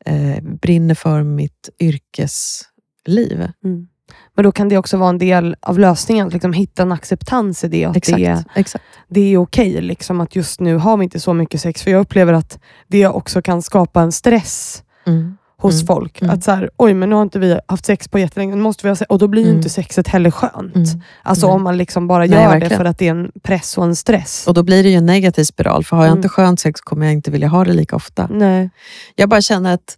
eh, 0.06 0.44
brinner 0.62 0.96
för 0.96 1.24
mitt 1.24 1.70
yrkesliv. 1.80 3.48
Mm. 3.64 3.88
Men 4.36 4.44
då 4.44 4.52
kan 4.52 4.70
det 4.70 4.78
också 4.78 4.98
vara 4.98 5.10
en 5.10 5.18
del 5.18 5.56
av 5.62 5.80
lösningen, 5.80 6.28
att 6.28 6.34
liksom 6.34 6.54
hitta 6.54 6.82
en 6.82 6.92
acceptans 6.92 7.64
i 7.64 7.68
det. 7.68 7.86
Att 7.86 7.98
Exakt. 7.98 8.18
det, 8.18 8.44
exakt. 8.56 8.84
det 9.08 9.34
är 9.34 9.38
okej 9.38 9.82
liksom, 9.82 10.22
att 10.22 10.36
just 10.36 10.60
nu 10.60 10.76
har 10.76 10.98
vi 10.98 11.04
inte 11.04 11.20
så 11.20 11.34
mycket 11.34 11.62
sex. 11.62 11.84
För 11.84 11.92
jag 11.92 12.02
upplever 12.02 12.34
att 12.34 12.60
det 12.88 13.08
också 13.08 13.42
kan 13.42 13.62
skapa 13.62 14.02
en 14.02 14.12
stress 14.12 14.84
Mm. 15.06 15.38
Hos 15.62 15.74
Mm. 15.76 15.88
folk. 15.88 16.22
Mm. 16.22 16.34
Att 16.36 16.44
så 16.44 16.52
här, 16.52 16.70
oj 16.78 16.94
men 16.94 17.10
nu 17.10 17.16
har 17.16 17.22
inte 17.24 17.40
vi 17.40 17.60
haft 17.68 17.86
sex 17.86 18.08
på 18.08 18.20
jättelänge, 18.20 18.56
nu 18.56 18.62
måste 18.62 18.86
vi 18.86 18.90
ha 18.90 18.96
sex. 18.96 19.10
Och 19.10 19.20
då 19.20 19.28
blir 19.28 19.42
ju 19.42 19.48
Mm. 19.48 19.58
inte 19.58 19.70
sexet 19.70 20.08
heller 20.08 20.32
skönt. 20.32 20.76
Mm. 20.76 21.02
Alltså 21.24 21.48
Nej. 21.48 21.56
om 21.56 21.64
man 21.64 21.78
liksom 21.78 22.08
bara 22.08 22.20
Nej, 22.26 22.30
gör 22.30 22.44
det 22.44 22.48
verkligen. 22.50 22.78
för 22.78 22.86
att 22.86 22.98
det 22.98 23.08
är 23.08 23.12
en 23.12 23.32
press 23.44 23.78
och 23.78 23.84
en 23.84 23.96
stress. 23.96 24.48
Och 24.48 24.54
då 24.54 24.64
blir 24.64 24.84
det 24.84 24.90
ju 24.90 24.96
en 24.96 25.06
negativ 25.06 25.44
spiral. 25.44 25.84
För 25.84 25.96
har 25.96 26.04
jag 26.04 26.12
Mm. 26.12 26.18
inte 26.20 26.30
skönt 26.30 26.60
sex 26.60 26.82
kommer 26.82 27.06
jag 27.06 27.14
inte 27.14 27.32
vilja 27.32 27.48
ha 27.48 27.64
det 27.66 27.74
lika 27.74 27.96
ofta. 27.96 28.28
Nej. 28.32 28.70
Jag 29.16 29.30
bara 29.30 29.42
känner 29.42 29.74
att 29.74 29.98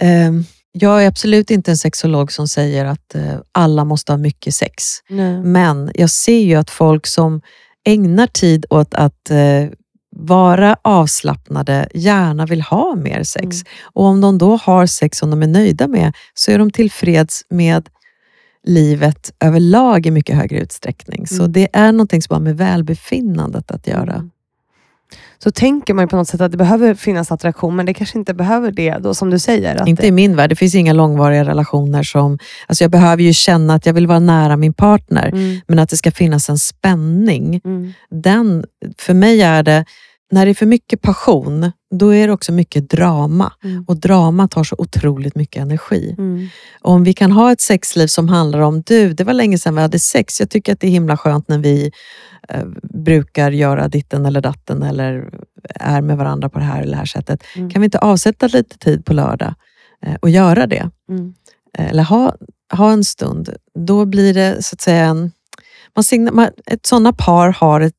ehm, 0.00 0.44
jag 0.72 1.04
är 1.04 1.08
absolut 1.08 1.50
inte 1.50 1.70
en 1.70 1.76
sexolog 1.76 2.32
som 2.32 2.48
säger 2.48 2.84
att 2.84 3.14
eh, 3.14 3.34
alla 3.52 3.84
måste 3.84 4.12
ha 4.12 4.16
mycket 4.16 4.54
sex. 4.54 4.84
Nej. 5.08 5.40
Men 5.42 5.90
jag 5.94 6.10
ser 6.10 6.38
ju 6.40 6.54
att 6.54 6.70
folk 6.70 7.06
som 7.06 7.40
ägnar 7.86 8.26
tid 8.26 8.66
åt 8.70 8.94
att 8.94 9.30
eh, 9.30 9.36
vara 10.16 10.76
avslappnade 10.82 11.88
gärna 11.94 12.46
vill 12.46 12.62
ha 12.62 12.96
mer 12.96 13.22
sex. 13.22 13.44
Mm. 13.44 13.66
Och 13.82 14.04
om 14.04 14.20
de 14.20 14.38
då 14.38 14.56
har 14.56 14.86
sex 14.86 15.18
som 15.18 15.30
de 15.30 15.42
är 15.42 15.46
nöjda 15.46 15.88
med 15.88 16.12
så 16.34 16.50
är 16.50 16.58
de 16.58 16.70
tillfreds 16.70 17.44
med 17.50 17.88
livet 18.66 19.32
överlag 19.40 20.06
i 20.06 20.10
mycket 20.10 20.36
högre 20.36 20.58
utsträckning. 20.58 21.26
Så 21.26 21.34
Mm. 21.42 21.52
det 21.52 21.68
är 21.72 21.92
någonting 21.92 22.22
som 22.22 22.34
har 22.34 22.40
med 22.40 22.56
välbefinnandet 22.56 23.70
att 23.70 23.86
göra. 23.86 24.30
Så 25.38 25.50
tänker 25.50 25.94
man 25.94 26.08
på 26.08 26.16
något 26.16 26.28
sätt 26.28 26.40
att 26.40 26.50
det 26.50 26.56
behöver 26.56 26.94
finnas 26.94 27.32
attraktion, 27.32 27.76
men 27.76 27.86
det 27.86 27.94
kanske 27.94 28.18
inte 28.18 28.34
behöver 28.34 28.70
det 28.70 28.98
då 28.98 29.14
som 29.14 29.30
du 29.30 29.38
säger. 29.38 29.88
Inte 29.88 30.02
det, 30.02 30.08
i 30.08 30.12
min 30.12 30.36
värld. 30.36 30.50
Det 30.50 30.56
finns 30.56 30.74
inga 30.74 30.92
långvariga 30.92 31.44
relationer 31.44 32.02
som... 32.02 32.38
Alltså 32.66 32.84
jag 32.84 32.90
behöver 32.90 33.22
ju 33.22 33.32
känna 33.32 33.74
att 33.74 33.86
jag 33.86 33.92
vill 33.94 34.06
vara 34.06 34.18
nära 34.18 34.56
min 34.56 34.74
partner, 34.74 35.28
mm, 35.28 35.60
men 35.66 35.78
att 35.78 35.88
det 35.88 35.96
ska 35.96 36.10
finnas 36.10 36.48
en 36.48 36.58
spänning. 36.58 37.60
mm, 37.64 37.92
Den, 38.10 38.64
för 38.98 39.14
mig 39.14 39.42
är 39.42 39.62
det, 39.62 39.84
när 40.34 40.44
det 40.44 40.52
är 40.52 40.54
för 40.54 40.66
mycket 40.66 41.02
passion, 41.02 41.72
då 41.94 42.14
är 42.14 42.26
det 42.26 42.32
också 42.32 42.52
mycket 42.52 42.90
drama. 42.90 43.52
mm, 43.64 43.84
Och 43.88 43.96
drama 43.96 44.48
tar 44.48 44.64
så 44.64 44.74
otroligt 44.78 45.34
mycket 45.34 45.62
energi. 45.62 46.14
mm, 46.18 46.48
om 46.80 47.04
vi 47.04 47.12
kan 47.14 47.32
ha 47.32 47.52
ett 47.52 47.60
sexliv 47.60 48.06
som 48.06 48.28
handlar 48.28 48.60
om, 48.60 48.82
du, 48.86 49.12
det 49.12 49.24
var 49.24 49.32
länge 49.34 49.58
sedan 49.58 49.74
vi 49.74 49.80
hade 49.80 49.98
sex. 49.98 50.40
Jag 50.40 50.50
tycker 50.50 50.72
att 50.72 50.80
det 50.80 50.86
är 50.86 50.90
himla 50.90 51.16
skönt 51.16 51.48
när 51.48 51.58
vi 51.58 51.90
eh, 52.48 52.64
brukar 52.82 53.50
göra 53.50 53.88
ditten 53.88 54.26
eller 54.26 54.40
datten 54.40 54.82
eller 54.82 55.28
är 55.74 56.00
med 56.00 56.16
varandra 56.16 56.48
på 56.48 56.58
det 56.58 56.64
här 56.64 56.82
eller 56.82 56.92
det 56.92 56.98
här 56.98 57.04
sättet. 57.04 57.42
Mm. 57.56 57.70
Kan 57.70 57.82
vi 57.82 57.84
inte 57.84 57.98
avsätta 57.98 58.46
lite 58.46 58.78
tid 58.78 59.04
på 59.04 59.12
lördag 59.12 59.54
eh, 60.06 60.14
och 60.22 60.30
göra 60.30 60.66
det? 60.66 60.90
mm, 61.08 61.34
Eh, 61.78 61.90
eller 61.90 62.02
ha, 62.02 62.34
ha 62.72 62.92
en 62.92 63.04
stund. 63.04 63.54
Då 63.78 64.04
blir 64.04 64.34
det 64.34 64.62
så 64.64 64.74
att 64.74 64.80
säga 64.80 65.04
en... 65.04 65.30
Man 65.96 66.04
signa, 66.04 66.32
man, 66.32 66.48
ett 66.66 66.86
sådana 66.86 67.12
par 67.12 67.48
har 67.48 67.80
ett, 67.80 67.94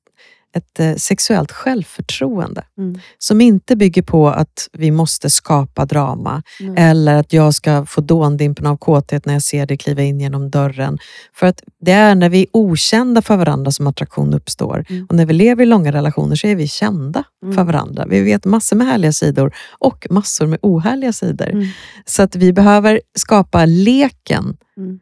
ett 0.56 0.80
eh, 0.80 0.96
sexuellt 0.96 1.52
självförtroende 1.52 2.64
mm, 2.78 3.00
som 3.18 3.42
inte 3.42 3.76
bygger 3.76 4.02
på 4.02 4.30
att 4.30 4.70
vi 4.74 4.92
måste 4.92 5.30
skapa 5.30 5.86
drama 5.86 6.44
mm. 6.60 6.76
eller 6.78 7.16
att 7.16 7.34
jag 7.34 7.54
ska 7.54 7.86
få 7.86 8.02
dåndimpen 8.02 8.66
av 8.66 8.78
kåthet 8.78 9.26
när 9.26 9.34
jag 9.34 9.42
ser 9.42 9.66
dig 9.66 9.78
kliva 9.78 10.02
in 10.02 10.20
genom 10.20 10.50
dörren. 10.50 10.98
För 11.34 11.48
att 11.48 11.64
det 11.82 11.92
är 11.92 12.16
när 12.16 12.30
vi 12.30 12.42
är 12.42 12.48
okända 12.52 13.22
för 13.22 13.38
varandra 13.38 13.72
som 13.72 13.88
attraktion 13.88 14.34
uppstår. 14.34 14.86
Mm. 14.90 15.06
Och 15.10 15.16
när 15.16 15.26
vi 15.26 15.34
lever 15.34 15.64
i 15.64 15.66
långa 15.66 15.92
relationer 15.92 16.36
så 16.36 16.48
är 16.48 16.56
vi 16.56 16.68
kända 16.68 17.24
Mm. 17.44 17.56
för 17.56 17.64
varandra. 17.64 18.06
Vi 18.10 18.22
vet 18.22 18.46
massor 18.46 18.76
med 18.76 18.88
härliga 18.88 19.12
sidor 19.12 19.56
och 19.80 20.08
massor 20.10 20.48
med 20.48 20.60
ohärliga 20.62 21.14
sidor. 21.14 21.50
Mm. 21.50 21.68
Så 22.06 22.24
att 22.24 22.36
vi 22.36 22.54
behöver 22.54 23.02
skapa 23.16 23.66
leken, 23.66 24.58
Mm. 24.78 25.00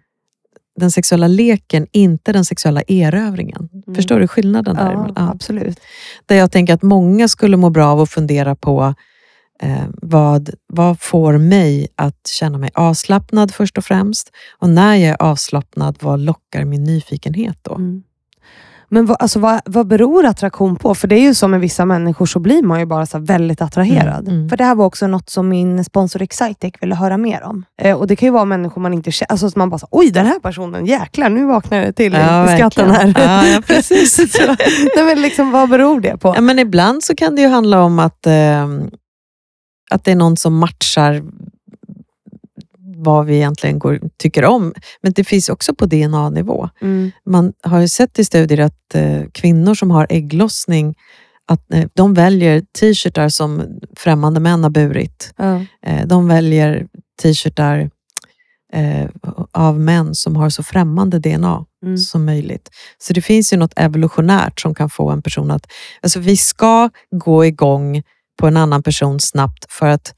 Den 0.79 0.91
sexuella 0.91 1.27
leken, 1.27 1.87
inte 1.91 2.31
den 2.33 2.45
sexuella 2.45 2.81
erövringen. 2.87 3.69
Mm. 3.73 3.95
Förstår 3.95 4.19
du 4.19 4.27
skillnaden 4.27 4.75
där? 4.75 4.91
Ja, 4.91 5.09
Ja. 5.15 5.31
absolut. 5.31 5.79
Där 6.25 6.35
jag 6.35 6.51
tänker 6.51 6.73
att 6.73 6.81
många 6.81 7.27
skulle 7.27 7.57
må 7.57 7.69
bra 7.69 7.87
av 7.87 8.01
att 8.01 8.09
fundera 8.09 8.55
på 8.55 8.93
eh, 9.61 9.83
vad, 10.01 10.49
vad 10.67 10.99
får 11.01 11.37
mig 11.37 11.87
att 11.95 12.27
känna 12.27 12.57
mig 12.57 12.69
avslappnad 12.73 13.53
först 13.53 13.77
och 13.77 13.85
främst? 13.85 14.31
Och 14.59 14.69
när 14.69 14.95
jag 14.95 15.09
är 15.09 15.21
avslappnad, 15.21 15.97
vad 16.01 16.19
lockar 16.19 16.65
min 16.65 16.83
nyfikenhet 16.83 17.57
då? 17.61 17.75
Mm. 17.75 18.03
Men 18.93 19.05
vad, 19.05 19.17
alltså, 19.19 19.39
vad, 19.39 19.61
vad 19.65 19.87
beror 19.87 20.25
attraktion 20.25 20.75
på? 20.75 20.95
För 20.95 21.07
det 21.07 21.15
är 21.15 21.21
ju 21.21 21.33
så 21.33 21.47
med 21.47 21.59
vissa 21.59 21.85
människor 21.85 22.25
så 22.25 22.39
blir 22.39 22.63
man 22.63 22.79
ju 22.79 22.85
bara 22.85 23.05
så 23.05 23.19
väldigt 23.19 23.61
attraherad. 23.61 24.27
Mm, 24.27 24.35
mm. 24.35 24.49
För 24.49 24.57
det 24.57 24.63
här 24.63 24.75
var 24.75 24.85
också 24.85 25.07
något 25.07 25.29
som 25.29 25.49
min 25.49 25.83
sponsor 25.83 26.21
Excitec 26.21 26.73
ville 26.81 26.95
höra 26.95 27.17
mer 27.17 27.43
om. 27.43 27.65
Eh, 27.81 27.97
och 27.97 28.07
Det 28.07 28.15
kan 28.15 28.27
ju 28.27 28.31
vara 28.31 28.45
människor 28.45 28.81
man 28.81 28.93
inte 28.93 29.11
känner. 29.11 29.31
Alltså, 29.31 29.49
man 29.55 29.69
bara, 29.69 29.79
så, 29.79 29.87
oj 29.91 30.11
den 30.11 30.25
här 30.25 30.39
personen, 30.39 30.85
jäklar 30.85 31.29
nu 31.29 31.45
vaknar 31.45 31.81
det 31.81 31.93
till 31.93 32.13
Ja, 32.13 32.53
i 32.53 32.57
skatten 32.57 32.91
här. 32.91 33.13
Ja, 33.17 33.47
ja, 33.47 33.61
precis. 33.67 34.15
så, 34.33 34.55
nej, 34.95 35.05
men 35.05 35.21
liksom, 35.21 35.51
vad 35.51 35.69
beror 35.69 36.01
det 36.01 36.17
på? 36.17 36.33
Ja, 36.35 36.41
men 36.41 36.59
ibland 36.59 37.03
så 37.03 37.15
kan 37.15 37.35
det 37.35 37.41
ju 37.41 37.47
handla 37.47 37.81
om 37.81 37.99
att, 37.99 38.25
eh, 38.25 38.67
att 39.91 40.03
det 40.03 40.11
är 40.11 40.15
någon 40.15 40.37
som 40.37 40.57
matchar 40.57 41.23
vad 43.03 43.25
vi 43.25 43.35
egentligen 43.35 43.79
går, 43.79 43.99
tycker 44.17 44.45
om. 44.45 44.73
Men 45.01 45.13
det 45.13 45.23
finns 45.23 45.49
också 45.49 45.75
på 45.75 45.85
DNA-nivå. 45.85 46.69
Mm, 46.81 47.11
Man 47.25 47.53
har 47.63 47.79
ju 47.79 47.87
sett 47.87 48.19
i 48.19 48.25
studier 48.25 48.59
att 48.59 48.95
eh, 48.95 49.21
kvinnor 49.31 49.73
som 49.75 49.91
har 49.91 50.07
ägglossning 50.09 50.95
att 51.47 51.73
eh, 51.73 51.85
de 51.93 52.13
väljer 52.13 52.63
t-shirtar 52.79 53.29
som 53.29 53.79
främmande 53.97 54.39
män 54.39 54.63
har 54.63 54.69
burit. 54.69 55.33
ja, 55.37 55.65
Eh, 55.85 56.07
de 56.07 56.27
väljer 56.27 56.87
t-shirtar 57.21 57.89
eh, 58.73 59.09
av 59.51 59.79
män 59.79 60.15
som 60.15 60.35
har 60.35 60.49
så 60.49 60.63
främmande 60.63 61.19
DNA 61.19 61.65
mm, 61.85 61.97
som 61.97 62.25
möjligt. 62.25 62.69
Så 62.97 63.13
det 63.13 63.21
finns 63.21 63.53
ju 63.53 63.57
något 63.57 63.73
evolutionärt 63.75 64.59
som 64.59 64.75
kan 64.75 64.89
få 64.89 65.09
en 65.09 65.21
person 65.21 65.51
att... 65.51 65.67
Alltså 66.01 66.19
vi 66.19 66.37
ska 66.37 66.89
gå 67.11 67.45
igång 67.45 68.03
på 68.39 68.47
en 68.47 68.57
annan 68.57 68.83
person 68.83 69.19
snabbt 69.19 69.65
för 69.71 69.87
att 69.87 70.15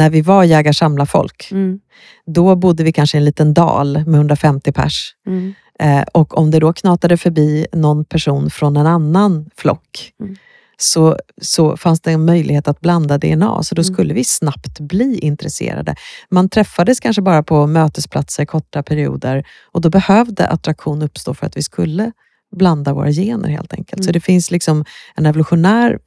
när 0.00 0.10
vi 0.10 0.20
var 0.22 0.44
jägar-samlarfolk, 0.44 1.48
mm, 1.52 1.80
då 2.26 2.56
bodde 2.56 2.84
vi 2.84 2.92
kanske 2.92 3.16
i 3.16 3.18
en 3.18 3.24
liten 3.24 3.54
dal 3.54 3.92
med 4.06 4.14
150 4.14 4.72
pers. 4.72 5.14
mm, 5.26 5.54
Eh, 5.82 6.02
och 6.12 6.38
om 6.38 6.50
det 6.50 6.58
då 6.60 6.72
knatade 6.72 7.16
förbi 7.16 7.66
någon 7.72 8.04
person 8.04 8.50
från 8.50 8.76
en 8.76 8.86
annan 8.86 9.50
flock 9.56 10.12
Mm. 10.20 10.36
så, 10.76 11.16
så 11.42 11.76
fanns 11.76 12.00
det 12.00 12.12
en 12.12 12.24
möjlighet 12.24 12.68
att 12.68 12.80
blanda 12.80 13.18
DNA, 13.18 13.62
så 13.62 13.74
då 13.74 13.82
Mm. 13.82 13.94
skulle 13.94 14.14
vi 14.14 14.24
snabbt 14.24 14.80
bli 14.80 15.18
intresserade. 15.18 15.94
Man 16.30 16.48
träffades 16.48 17.00
kanske 17.00 17.22
bara 17.22 17.42
på 17.42 17.66
mötesplatser 17.66 18.44
korta 18.44 18.82
perioder 18.82 19.44
och 19.72 19.80
då 19.80 19.90
behövde 19.90 20.46
attraktion 20.48 21.02
uppstå 21.02 21.34
för 21.34 21.46
att 21.46 21.56
vi 21.56 21.62
skulle 21.62 22.12
blanda 22.56 22.92
våra 22.94 23.10
gener 23.12 23.48
helt 23.48 23.72
enkelt. 23.72 24.04
Så 24.04 24.08
Mm. 24.08 24.12
det 24.12 24.20
finns 24.20 24.50
liksom 24.50 24.84
en 25.16 25.26
evolutionär 25.26 25.98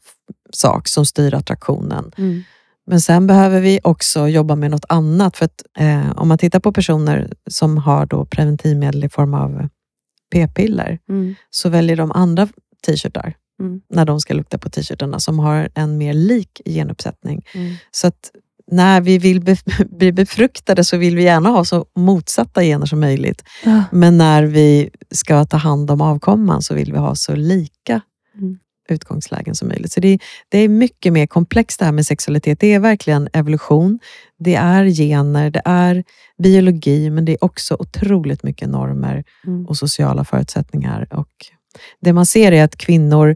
sak 0.53 0.87
som 0.87 1.05
styr 1.05 1.33
attraktionen. 1.33 2.11
Men 2.87 3.01
sen 3.01 3.27
behöver 3.27 3.61
vi 3.61 3.79
också 3.83 4.27
jobba 4.27 4.55
med 4.55 4.71
något 4.71 4.85
annat. 4.89 5.37
För 5.37 5.45
att, 5.45 5.61
eh, 5.79 6.11
om 6.15 6.27
man 6.27 6.37
tittar 6.37 6.59
på 6.59 6.71
personer 6.73 7.33
som 7.49 7.77
har 7.77 8.05
då 8.05 8.25
preventivmedel 8.25 9.03
i 9.03 9.09
form 9.09 9.33
av 9.33 9.67
p-piller 10.33 10.99
mm, 11.09 11.35
så 11.49 11.69
väljer 11.69 11.95
de 11.97 12.11
andra 12.11 12.47
t-shirtar 12.85 13.33
Mm. 13.59 13.81
när 13.89 14.05
de 14.05 14.19
ska 14.19 14.33
lukta 14.33 14.57
på 14.57 14.69
t-shirtarna 14.69 15.19
som 15.19 15.39
har 15.39 15.69
en 15.75 15.97
mer 15.97 16.13
lik 16.13 16.61
genuppsättning. 16.65 17.45
mm, 17.55 17.75
Så 17.91 18.07
att 18.07 18.31
när 18.71 19.01
vi 19.01 19.17
vill 19.17 19.41
be, 19.41 19.57
bli 19.89 20.11
befruktade 20.11 20.83
så 20.83 20.97
vill 20.97 21.15
vi 21.15 21.23
gärna 21.23 21.49
ha 21.49 21.65
så 21.65 21.85
motsatta 21.95 22.61
gener 22.63 22.85
som 22.85 22.99
möjligt. 22.99 23.43
Ja. 23.65 23.83
Men 23.91 24.17
när 24.17 24.43
vi 24.43 24.89
ska 25.11 25.45
ta 25.45 25.57
hand 25.57 25.91
om 25.91 26.01
avkomman 26.01 26.61
så 26.61 26.73
vill 26.75 26.91
vi 26.91 26.97
ha 26.97 27.15
så 27.15 27.35
lika 27.35 28.01
Mm. 28.37 28.59
Utgångslägen 28.89 29.55
som 29.55 29.67
möjligt. 29.67 29.91
Så 29.91 29.99
det, 29.99 30.19
det 30.49 30.57
är 30.57 30.69
mycket 30.69 31.13
mer 31.13 31.27
komplext 31.27 31.79
det 31.79 31.85
här 31.85 31.91
med 31.91 32.05
sexualitet. 32.05 32.59
Det 32.59 32.73
är 32.73 32.79
verkligen 32.79 33.29
evolution, 33.33 33.99
det 34.39 34.55
är 34.55 34.85
gener, 34.85 35.49
det 35.49 35.61
är 35.65 36.03
biologi, 36.43 37.09
men 37.09 37.25
det 37.25 37.31
är 37.31 37.43
också 37.43 37.75
otroligt 37.79 38.43
mycket 38.43 38.69
normer 38.69 39.23
Mm. 39.47 39.65
och 39.65 39.77
sociala 39.77 40.23
förutsättningar. 40.25 41.07
Och 41.11 41.29
det 42.01 42.13
man 42.13 42.25
ser 42.25 42.51
är 42.51 42.63
att 42.63 42.75
kvinnor 42.77 43.35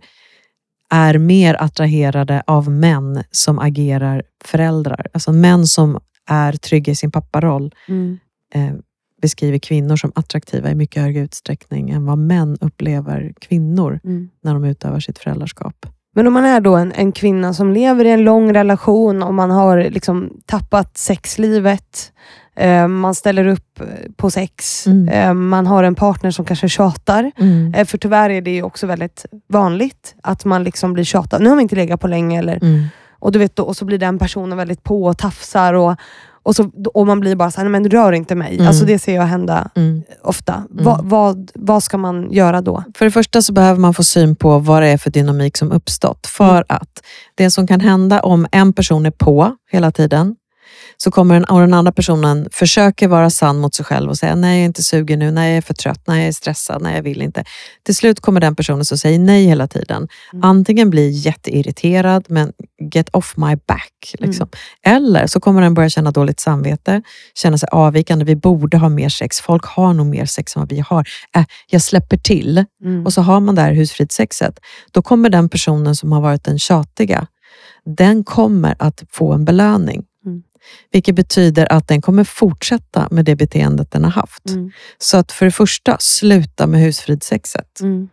är 0.89 1.18
mer 1.18 1.62
attraherade 1.62 2.43
av 2.48 2.72
män 2.72 3.24
som 3.32 3.60
agerar 3.60 4.24
föräldrar. 4.45 5.08
Alltså 5.14 5.34
män 5.34 5.68
som 5.68 6.00
är 6.30 6.52
trygga 6.54 6.91
i 6.91 6.95
sin 6.95 7.12
papparoll 7.12 7.76
Mm. 7.88 8.20
eh, 8.54 8.74
beskriver 9.22 9.57
kvinnor 9.59 9.95
som 9.95 10.11
attraktiva 10.15 10.72
i 10.72 10.76
mycket 10.76 11.03
högre 11.03 11.20
utsträckning 11.22 11.89
än 11.89 12.05
vad 12.05 12.18
män 12.18 12.57
upplever 12.61 13.34
kvinnor 13.41 13.99
Mm. 14.03 14.30
när 14.43 14.53
de 14.53 14.63
utövar 14.63 14.99
sitt 14.99 15.20
föräldraskap. 15.20 15.86
Men 16.15 16.28
om 16.28 16.34
man 16.34 16.45
är 16.45 16.61
då 16.61 16.76
en, 16.76 16.91
en 16.91 17.11
kvinna 17.11 17.53
som 17.53 17.72
lever 17.74 18.05
i 18.05 18.11
en 18.11 18.24
lång 18.24 18.53
relation 18.53 19.24
och 19.24 19.34
man 19.34 19.51
har 19.51 19.78
liksom 19.89 20.34
tappat 20.45 20.97
sexlivet, 20.97 22.11
eh, 22.55 22.88
man 22.88 23.15
ställer 23.15 23.47
upp 23.47 23.82
på 24.15 24.30
sex, 24.32 24.88
Mm. 24.88 25.07
eh, 25.09 25.34
man 25.34 25.68
har 25.68 25.84
en 25.84 25.95
partner 25.95 26.32
som 26.32 26.45
kanske 26.45 26.70
tjatar. 26.70 27.32
Mm. 27.38 27.74
Eh, 27.74 27.86
för 27.86 27.97
tyvärr 27.97 28.30
är 28.30 28.41
det 28.41 28.51
ju 28.51 28.63
också 28.63 28.88
väldigt 28.88 29.26
vanligt 29.47 30.15
att 30.24 30.45
man 30.45 30.63
liksom 30.63 30.93
blir 30.93 31.03
tjatad. 31.03 31.41
Nu 31.41 31.49
har 31.49 31.55
vi 31.55 31.61
inte 31.61 31.76
legat 31.76 32.01
på 32.01 32.07
länge, 32.07 32.39
eller, 32.39 32.55
Mm. 32.63 32.84
och, 33.20 33.32
du 33.32 33.39
vet, 33.39 33.55
då, 33.55 33.63
och 33.63 33.78
så 33.78 33.86
blir 33.86 33.97
den 33.97 34.20
personen 34.20 34.57
väldigt 34.57 34.84
på 34.84 35.03
och 35.05 35.18
tafsar 35.18 35.74
och, 35.74 35.95
och, 36.48 36.56
så, 36.56 36.72
och 36.93 37.08
man 37.08 37.20
blir 37.20 37.36
bara 37.36 37.52
såhär, 37.52 37.70
men 37.70 37.89
rör 37.89 38.12
inte 38.12 38.36
mig. 38.36 38.56
Mm. 38.56 38.68
Alltså 38.68 38.86
det 38.86 39.00
ser 39.00 39.16
jag 39.16 39.24
hända 39.24 39.70
Mm. 39.76 40.04
ofta. 40.24 40.64
Va, 40.70 41.00
vad, 41.04 41.52
vad 41.56 41.84
ska 41.84 41.98
man 41.98 42.32
göra 42.32 42.62
då? 42.62 42.84
För 42.98 43.06
det 43.06 43.12
första 43.12 43.41
så 43.41 43.54
behöver 43.54 43.80
man 43.80 43.93
få 43.93 44.04
syn 44.04 44.36
på 44.36 44.60
vad 44.60 44.82
det 44.82 44.88
är 44.88 44.98
för 44.98 45.10
dynamik 45.10 45.58
som 45.58 45.72
uppstått. 45.72 46.28
För 46.28 46.66
att 46.70 47.04
det 47.36 47.52
som 47.52 47.68
kan 47.68 47.80
hända 47.80 48.20
om 48.20 48.48
en 48.52 48.74
person 48.74 49.06
är 49.06 49.12
på 49.12 49.56
hela 49.72 49.91
tiden, 49.91 50.36
så 50.98 51.12
kommer 51.12 51.34
den, 51.34 51.43
och 51.43 51.60
den 51.60 51.74
andra 51.74 51.91
personen 51.91 52.48
försöker 52.52 53.08
vara 53.08 53.30
sann 53.30 53.58
mot 53.58 53.76
sig 53.76 53.86
själv 53.86 54.10
och 54.10 54.18
säga 54.18 54.36
nej, 54.36 54.58
jag 54.58 54.62
är 54.62 54.66
inte 54.66 54.84
sugen 54.84 55.20
nu, 55.20 55.32
nej, 55.32 55.50
jag 55.50 55.58
är 55.58 55.62
för 55.62 55.74
trött, 55.74 56.02
nej, 56.08 56.20
jag 56.20 56.28
är 56.28 56.32
stressad, 56.32 56.82
nej, 56.82 56.95
jag 56.95 57.04
vill 57.04 57.22
inte. 57.22 57.43
Till 57.84 57.95
slut 57.95 58.20
kommer 58.20 58.39
den 58.41 58.56
personen 58.56 58.86
som 58.86 58.98
säger 58.98 59.20
nej 59.20 59.45
hela 59.45 59.68
tiden 59.68 60.08
Mm. 60.34 60.43
antingen 60.43 60.89
bli 60.89 61.10
jätteirriterad, 61.10 62.26
men 62.30 62.52
get 62.93 63.10
off 63.14 63.38
my 63.38 63.56
back. 63.68 64.16
Liksom. 64.20 64.50
Eller 64.86 65.28
så 65.28 65.39
kommer 65.39 65.62
den 65.62 65.74
börja 65.74 65.89
känna 65.89 66.12
dåligt 66.12 66.39
samvete, 66.39 67.02
känna 67.34 67.58
sig 67.58 67.70
avvikande. 67.72 68.26
Vi 68.26 68.36
borde 68.36 68.78
ha 68.78 68.89
mer 68.89 69.10
sex. 69.10 69.41
Folk 69.41 69.66
har 69.66 69.93
nog 69.93 70.06
mer 70.08 70.26
sex 70.26 70.56
än 70.56 70.60
vad 70.60 70.70
vi 70.70 70.80
har. 70.80 71.08
Äh, 71.36 71.43
jag 71.70 71.82
släpper 71.82 72.18
till. 72.18 72.66
Mm. 72.84 73.06
Och 73.06 73.14
så 73.14 73.22
har 73.22 73.39
man 73.39 73.56
det 73.56 73.62
här 73.62 73.74
husfridssexet. 73.74 74.60
Då 74.91 75.02
kommer 75.02 75.30
den 75.30 75.50
personen 75.50 75.95
som 75.95 76.12
har 76.12 76.22
varit 76.22 76.43
den 76.43 76.60
tjatiga, 76.60 77.28
den 77.98 78.24
kommer 78.24 78.76
att 78.80 79.04
få 79.12 79.34
en 79.34 79.45
belöning. 79.45 80.04
Vilket 80.91 81.15
betyder 81.15 81.72
att 81.72 81.88
den 81.88 82.01
kommer 82.01 82.24
fortsätta 82.24 83.07
med 83.11 83.26
det 83.26 83.36
beteendet 83.36 83.91
den 83.91 84.03
har 84.03 84.11
haft. 84.11 84.49
Mm. 84.49 84.72
Så 84.97 85.18
att 85.18 85.32
för 85.32 85.45
det 85.45 85.51
första, 85.51 85.97
sluta 85.99 86.68
med 86.68 86.82
husfridssexet 86.82 87.80
Mm. 87.82 88.09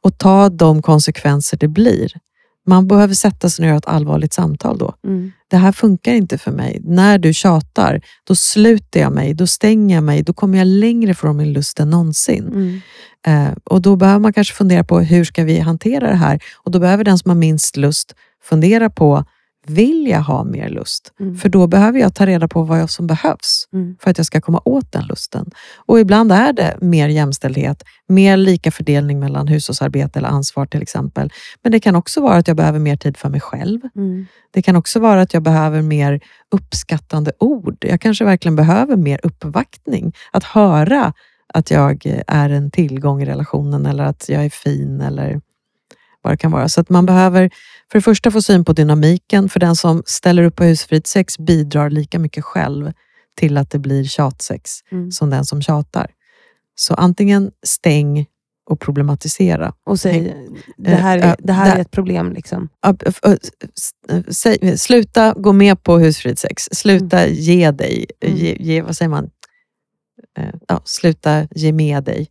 och 0.00 0.18
ta 0.18 0.48
de 0.48 0.82
konsekvenser 0.82 1.56
det 1.56 1.68
blir. 1.68 2.12
Man 2.66 2.88
behöver 2.88 3.14
sätta 3.14 3.50
sig 3.50 3.62
ner 3.62 3.68
och 3.68 3.70
göra 3.70 3.78
ett 3.78 3.86
allvarligt 3.86 4.32
samtal 4.32 4.78
då. 4.78 4.94
Mm. 5.04 5.32
Det 5.50 5.56
här 5.56 5.72
funkar 5.72 6.12
inte 6.12 6.38
för 6.38 6.50
mig. 6.50 6.80
När 6.84 7.18
du 7.18 7.34
tjatar, 7.34 8.00
då 8.24 8.34
sluter 8.34 9.00
jag 9.00 9.12
mig, 9.12 9.34
då 9.34 9.46
stänger 9.46 9.94
jag 9.94 10.04
mig, 10.04 10.22
då 10.22 10.32
kommer 10.32 10.58
jag 10.58 10.66
längre 10.66 11.14
från 11.14 11.36
min 11.36 11.52
lust 11.52 11.80
än 11.80 11.90
någonsin. 11.90 12.46
Mm. 12.46 12.80
Eh, 13.26 13.54
och 13.64 13.82
då 13.82 13.96
behöver 13.96 14.18
man 14.18 14.32
kanske 14.32 14.54
fundera 14.54 14.84
på 14.84 15.00
hur 15.00 15.24
ska 15.24 15.44
vi 15.44 15.58
hantera 15.58 16.08
det 16.08 16.16
här? 16.16 16.42
Och 16.56 16.70
då 16.70 16.78
behöver 16.78 17.04
den 17.04 17.18
som 17.18 17.28
har 17.30 17.36
minst 17.36 17.76
lust 17.76 18.14
fundera 18.42 18.90
på, 18.90 19.24
vill 19.70 20.06
jag 20.06 20.20
ha 20.20 20.44
mer 20.44 20.68
lust? 20.68 21.12
Mm. 21.20 21.36
För 21.36 21.48
då 21.48 21.66
behöver 21.66 22.00
jag 22.00 22.14
ta 22.14 22.26
reda 22.26 22.48
på 22.48 22.62
vad 22.62 22.90
som 22.90 23.06
behövs 23.06 23.68
Mm. 23.72 23.96
för 24.00 24.10
att 24.10 24.18
jag 24.18 24.26
ska 24.26 24.40
komma 24.40 24.60
åt 24.64 24.92
den 24.92 25.06
lusten. 25.06 25.50
Och 25.86 26.00
ibland 26.00 26.32
är 26.32 26.52
det 26.52 26.76
mer 26.80 27.08
jämställdhet, 27.08 27.82
mer 28.08 28.36
lika 28.36 28.70
fördelning 28.70 29.20
mellan 29.20 29.48
hushållsarbete 29.48 30.18
eller 30.18 30.28
ansvar 30.28 30.66
till 30.66 30.82
exempel. 30.82 31.32
Men 31.62 31.72
det 31.72 31.80
kan 31.80 31.96
också 31.96 32.20
vara 32.20 32.36
att 32.36 32.48
jag 32.48 32.56
behöver 32.56 32.78
mer 32.78 32.96
tid 32.96 33.16
för 33.16 33.28
mig 33.28 33.40
själv. 33.40 33.80
Mm. 33.96 34.26
Det 34.50 34.62
kan 34.62 34.76
också 34.76 35.00
vara 35.00 35.20
att 35.20 35.34
jag 35.34 35.42
behöver 35.42 35.82
mer 35.82 36.20
uppskattande 36.50 37.32
ord. 37.38 37.76
Jag 37.80 38.00
kanske 38.00 38.24
verkligen 38.24 38.56
behöver 38.56 38.96
mer 38.96 39.20
uppvaktning. 39.22 40.12
Att 40.32 40.44
höra 40.44 41.12
att 41.54 41.70
jag 41.70 42.22
är 42.26 42.50
en 42.50 42.70
tillgång 42.70 43.22
i 43.22 43.24
relationen 43.24 43.86
eller 43.86 44.04
att 44.04 44.28
jag 44.28 44.44
är 44.44 44.50
fin 44.50 45.00
eller 45.00 45.40
vad 46.22 46.32
det 46.32 46.36
kan 46.36 46.50
vara. 46.50 46.68
Så 46.68 46.80
att 46.80 46.88
man 46.90 47.06
behöver 47.06 47.50
för 47.92 47.98
det 47.98 48.02
första 48.02 48.30
få 48.30 48.42
syn 48.42 48.64
på 48.64 48.72
dynamiken. 48.72 49.48
För 49.48 49.60
den 49.60 49.76
som 49.76 50.02
ställer 50.06 50.42
upp 50.42 50.56
på 50.56 50.64
husfridssex 50.64 51.38
bidrar 51.38 51.90
lika 51.90 52.18
mycket 52.18 52.44
själv 52.44 52.92
till 53.36 53.56
att 53.56 53.70
det 53.70 53.78
blir 53.78 54.04
tjatsex 54.04 54.70
Mm. 54.92 55.10
som 55.10 55.30
den 55.30 55.44
som 55.44 55.62
tjatar. 55.62 56.06
Så 56.74 56.94
antingen 56.94 57.50
stäng 57.66 58.26
och 58.70 58.80
problematisera. 58.80 59.72
Och 59.84 60.00
säg, 60.00 60.36
det 60.76 60.90
Eh, 60.90 60.98
här, 60.98 61.18
eh, 61.18 61.28
är, 61.28 61.36
det 61.38 61.52
här 61.52 61.76
är 61.76 61.80
ett 61.80 61.90
problem. 61.90 62.32
Liksom. 62.32 62.68
Sluta 64.76 65.34
gå 65.36 65.52
med 65.52 65.82
på 65.82 65.98
husfridssex. 65.98 66.68
Sluta 66.72 67.26
ge 67.26 67.70
dig. 67.70 68.06
Mm. 68.20 68.36
Ge, 68.36 68.56
ge, 68.60 68.82
vad 68.82 68.96
säger 68.96 69.08
man? 69.08 69.30
Eh, 70.38 70.44
Ja, 70.68 70.80
sluta 70.84 71.48
ge 71.50 71.72
med 71.72 72.04
dig. 72.04 72.28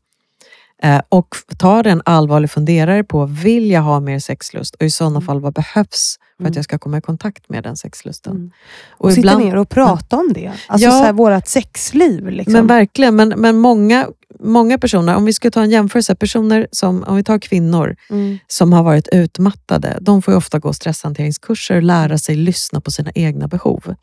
Eh, 0.84 1.02
Och 1.10 1.36
ta 1.58 1.82
en 1.82 2.02
allvarlig 2.06 2.50
funderare 2.52 3.04
på, 3.04 3.26
vill 3.26 3.72
jag 3.72 3.82
ha 3.82 4.00
mer 4.00 4.20
sexlust? 4.20 4.76
Och 4.76 4.86
i 4.86 4.90
sådana 4.90 5.16
Mm. 5.16 5.26
fall, 5.26 5.40
vad 5.42 5.54
behövs 5.54 6.18
för 6.38 6.44
att 6.44 6.48
Mm. 6.48 6.54
jag 6.56 6.64
ska 6.64 6.78
komma 6.78 6.98
i 6.98 7.02
kontakt 7.02 7.50
med 7.50 7.64
den 7.64 7.78
sexlusten? 7.78 8.32
Mm. 8.36 8.52
Och 8.90 9.06
Och 9.06 9.12
sitta 9.14 9.20
ibland- 9.20 9.46
ner 9.46 9.56
och 9.56 9.70
prata 9.70 10.18
om 10.18 10.34
det. 10.34 10.52
Alltså 10.68 10.88
Ja. 10.88 10.92
så 10.92 11.04
här, 11.04 11.14
vårt 11.14 11.48
sexliv. 11.48 12.28
Liksom. 12.30 12.54
Men 12.54 12.68
verkligen, 12.68 13.16
men, 13.16 13.30
men 13.38 13.58
många, 13.58 14.08
många 14.40 14.78
personer, 14.78 15.16
om 15.16 15.26
vi 15.26 15.34
ska 15.34 15.52
ta 15.52 15.62
en 15.64 15.70
jämförelse, 15.70 16.16
personer 16.16 16.68
som, 16.72 17.04
om 17.04 17.16
vi 17.16 17.24
tar 17.24 17.40
kvinnor 17.40 17.96
mm. 18.10 18.38
som 18.48 18.74
har 18.74 18.84
varit 18.84 19.08
utmattade, 19.12 19.98
de 20.02 20.22
får 20.22 20.32
ju 20.34 20.38
ofta 20.38 20.60
gå 20.60 20.74
stresshanteringskurser 20.74 21.76
och 21.76 21.84
lära 21.84 22.18
sig 22.18 22.36
lyssna 22.36 22.82
på 22.82 22.92
sina 22.92 23.12
egna 23.16 23.48
behov. 23.48 23.96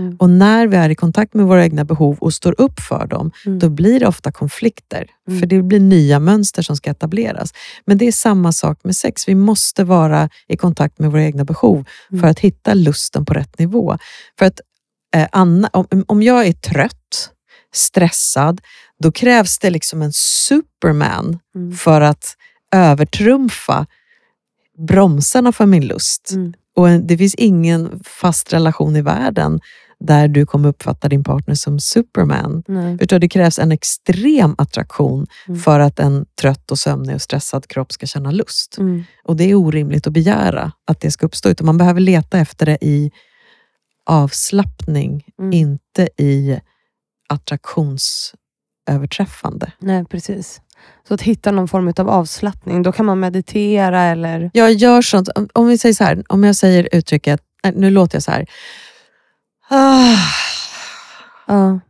Mm. 0.00 0.16
Och 0.16 0.30
när 0.30 0.66
vi 0.66 0.76
är 0.76 0.90
i 0.90 0.94
kontakt 0.94 1.34
med 1.34 1.46
våra 1.46 1.62
egna 1.64 1.84
behov 1.84 2.16
och 2.20 2.34
står 2.34 2.60
upp 2.60 2.80
för 2.80 3.06
dem, 3.06 3.30
Mm. 3.46 3.58
då 3.58 3.68
blir 3.68 4.00
det 4.00 4.06
ofta 4.06 4.32
konflikter. 4.32 5.06
Mm. 5.28 5.40
För 5.40 5.46
det 5.46 5.62
blir 5.62 5.80
nya 5.80 6.18
mönster 6.18 6.62
som 6.62 6.76
ska 6.76 6.90
etableras. 6.90 7.52
Men 7.86 7.98
det 7.98 8.06
är 8.06 8.12
samma 8.12 8.52
sak 8.52 8.78
med 8.84 8.96
sex. 8.96 9.28
Vi 9.28 9.34
måste 9.34 9.84
vara 9.84 10.28
i 10.48 10.56
kontakt 10.56 10.98
med 10.98 11.10
våra 11.10 11.24
egna 11.24 11.44
behov 11.44 11.84
Mm. 12.10 12.20
för 12.22 12.28
att 12.28 12.38
hitta 12.38 12.74
lusten 12.74 13.24
på 13.24 13.34
rätt 13.34 13.58
nivå. 13.58 13.98
För 14.38 14.46
att 14.46 14.60
eh, 15.16 15.28
Anna, 15.32 15.68
om, 15.72 16.04
om 16.08 16.22
jag 16.22 16.46
är 16.46 16.52
trött, 16.52 17.30
stressad, 17.74 18.60
då 19.02 19.12
krävs 19.12 19.58
det 19.58 19.70
liksom 19.70 20.02
en 20.02 20.12
superman 20.12 21.38
Mm. 21.54 21.72
för 21.76 22.00
att 22.00 22.36
övertrumfa 22.74 23.86
bromsarna 24.88 25.52
för 25.52 25.66
min 25.66 25.86
lust. 25.86 26.30
Mm. 26.32 26.52
Och 26.76 26.88
det 26.88 27.18
finns 27.18 27.34
ingen 27.34 28.00
fast 28.04 28.52
relation 28.52 28.96
i 28.96 29.02
världen 29.02 29.60
där 30.04 30.28
du 30.28 30.46
kommer 30.46 30.68
uppfatta 30.68 31.08
din 31.08 31.24
partner 31.24 31.54
som 31.54 31.80
superman. 31.80 32.62
Nej. 32.68 32.96
Utan 33.00 33.20
det 33.20 33.28
krävs 33.28 33.58
en 33.58 33.72
extrem 33.72 34.54
attraktion 34.58 35.26
Mm. 35.48 35.60
för 35.60 35.80
att 35.80 35.98
en 35.98 36.26
trött 36.40 36.70
och 36.70 36.78
sömnig 36.78 37.14
och 37.14 37.22
stressad 37.22 37.66
kropp 37.68 37.92
ska 37.92 38.06
känna 38.06 38.30
lust. 38.30 38.78
Mm. 38.78 39.04
Och 39.24 39.36
det 39.36 39.44
är 39.44 39.54
orimligt 39.54 40.06
att 40.06 40.12
begära 40.12 40.72
att 40.86 41.00
det 41.00 41.10
ska 41.10 41.26
uppstå. 41.26 41.48
Utan 41.48 41.66
man 41.66 41.78
behöver 41.78 42.00
leta 42.00 42.38
efter 42.38 42.66
det 42.66 42.78
i 42.80 43.10
avslappning, 44.06 45.24
Mm. 45.38 45.52
inte 45.52 46.08
i 46.18 46.60
attraktionsöverträffande. 47.28 49.72
Nej, 49.78 50.04
precis. 50.04 50.60
Så 51.08 51.14
att 51.14 51.22
hitta 51.22 51.50
någon 51.50 51.68
form 51.68 51.92
av 51.96 52.08
avslappning. 52.10 52.82
Då 52.82 52.92
kan 52.92 53.06
man 53.06 53.20
meditera 53.20 54.02
eller... 54.02 54.50
Jag 54.54 54.72
gör 54.72 55.02
sånt, 55.02 55.28
om- 55.54 55.66
vi 55.68 55.78
säger 55.78 55.94
så 55.94 56.04
här, 56.04 56.22
om 56.28 56.44
jag 56.44 56.56
säger 56.56 56.88
uttrycket, 56.92 57.40
nu 57.74 57.90
låter 57.90 58.16
jag 58.16 58.22
så 58.22 58.30
här. 58.30 58.46
Ah, 59.70 60.16
Ja. 61.46 61.80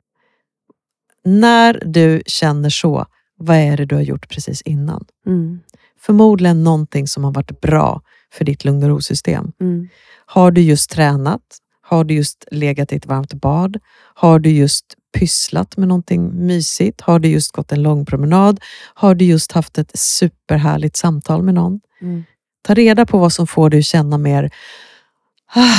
när 1.25 1.83
du 1.87 2.23
känner 2.27 2.71
så, 2.71 3.07
vad 3.37 3.57
är 3.57 3.77
det 3.77 3.85
du 3.85 3.95
har 3.95 4.03
gjort 4.03 4.29
precis 4.29 4.63
innan? 4.63 5.05
Mm. 5.27 5.61
Förmodligen 6.01 6.65
någonting 6.65 7.07
som 7.09 7.25
har 7.25 7.33
varit 7.33 7.61
bra 7.61 8.03
för 8.33 8.45
ditt 8.45 8.65
lugn 8.65 8.83
och 8.83 8.89
ro-system. 8.89 9.53
Mm. 9.61 9.89
Har 10.27 10.51
du 10.51 10.61
just 10.61 10.91
tränat? 10.91 11.41
Har 11.83 12.05
du 12.05 12.15
just 12.15 12.45
legat 12.51 12.93
i 12.93 12.97
ett 12.97 13.07
varmt 13.07 13.35
bad? 13.35 13.77
Har 14.15 14.39
du 14.39 14.51
just 14.51 14.85
pysslat 15.19 15.77
med 15.77 15.89
någonting 15.89 16.47
mysigt? 16.47 17.01
Har 17.01 17.19
du 17.19 17.29
just 17.29 17.53
gått 17.53 17.73
en 17.73 17.83
lång 17.83 18.07
promenad? 18.07 18.61
Har 18.95 19.15
du 19.15 19.25
just 19.25 19.53
haft 19.53 19.79
ett 19.79 19.99
superhärligt 19.99 20.97
samtal 20.97 21.43
med 21.43 21.55
någon? 21.55 21.81
Mm. 22.01 22.25
Ta 22.63 22.75
reda 22.75 23.07
på 23.07 23.19
vad 23.19 23.33
som 23.33 23.47
får 23.47 23.71
dig 23.71 23.79
att 23.79 23.85
känna 23.87 24.19
mer, 24.19 24.51
ah, 25.55 25.79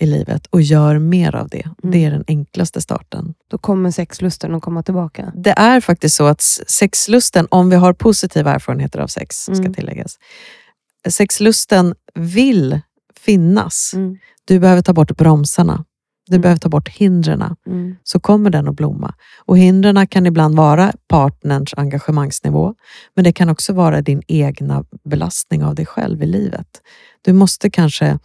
i 0.00 0.06
livet 0.06 0.46
och 0.46 0.62
gör 0.62 0.98
mer 0.98 1.34
av 1.36 1.48
det. 1.48 1.62
Mm. 1.64 1.90
Det 1.92 2.04
är 2.04 2.10
den 2.10 2.24
enklaste 2.26 2.80
starten. 2.80 3.34
Då 3.50 3.58
kommer 3.58 3.90
sexlusten 3.90 4.54
att 4.54 4.62
komma 4.62 4.82
tillbaka. 4.82 5.32
Det 5.36 5.50
är 5.56 5.80
faktiskt 5.80 6.16
så 6.16 6.26
att 6.26 6.40
sexlusten, 6.66 7.46
om 7.50 7.70
vi 7.70 7.76
har 7.76 7.92
positiva 7.92 8.54
erfarenheter 8.54 8.98
av 8.98 9.06
sex, 9.06 9.36
ska 9.36 9.54
Mm. 9.54 9.74
tilläggas. 9.74 10.18
Sexlusten 11.08 11.94
vill 12.14 12.80
finnas. 13.20 13.92
Mm. 13.94 14.18
Du 14.44 14.58
behöver 14.58 14.82
ta 14.82 14.92
bort 14.92 15.16
bromsarna. 15.16 15.84
Du 16.26 16.34
Mm. 16.34 16.42
behöver 16.42 16.58
ta 16.58 16.68
bort 16.68 16.88
hindren. 16.88 17.56
Mm. 17.66 17.96
Så 18.02 18.20
kommer 18.20 18.50
den 18.50 18.68
att 18.68 18.76
blomma. 18.76 19.14
Och 19.38 19.58
hindren 19.58 20.06
kan 20.06 20.26
ibland 20.26 20.56
vara 20.56 20.92
partnerns 21.08 21.74
engagemangsnivå. 21.76 22.74
Men 23.14 23.24
det 23.24 23.32
kan 23.32 23.48
också 23.48 23.72
vara 23.72 24.02
din 24.02 24.22
egna 24.28 24.84
belastning 25.04 25.64
av 25.64 25.74
dig 25.74 25.86
själv 25.86 26.22
i 26.22 26.26
livet. 26.26 26.66
Du 27.22 27.32
måste 27.32 27.70
kanske 27.70 28.18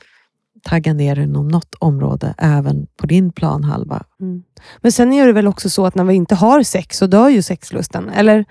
tagga 0.70 0.94
ner 0.94 1.20
inom 1.20 1.48
något 1.48 1.76
område, 1.80 2.34
även 2.38 2.88
på 2.98 3.08
din 3.08 3.32
planhalva. 3.32 4.04
Mm. 4.22 4.44
Men 4.82 4.92
sen 4.92 5.14
är 5.14 5.28
det 5.28 5.34
väl 5.34 5.48
också 5.48 5.70
så 5.70 5.86
att 5.86 5.96
när 5.96 6.04
vi 6.04 6.14
inte 6.14 6.36
har 6.36 6.64
sex 6.64 6.98
så 6.98 7.08
dör 7.08 7.30
ju 7.30 7.42
sexlusten. 7.42 8.10
Eller? 8.10 8.46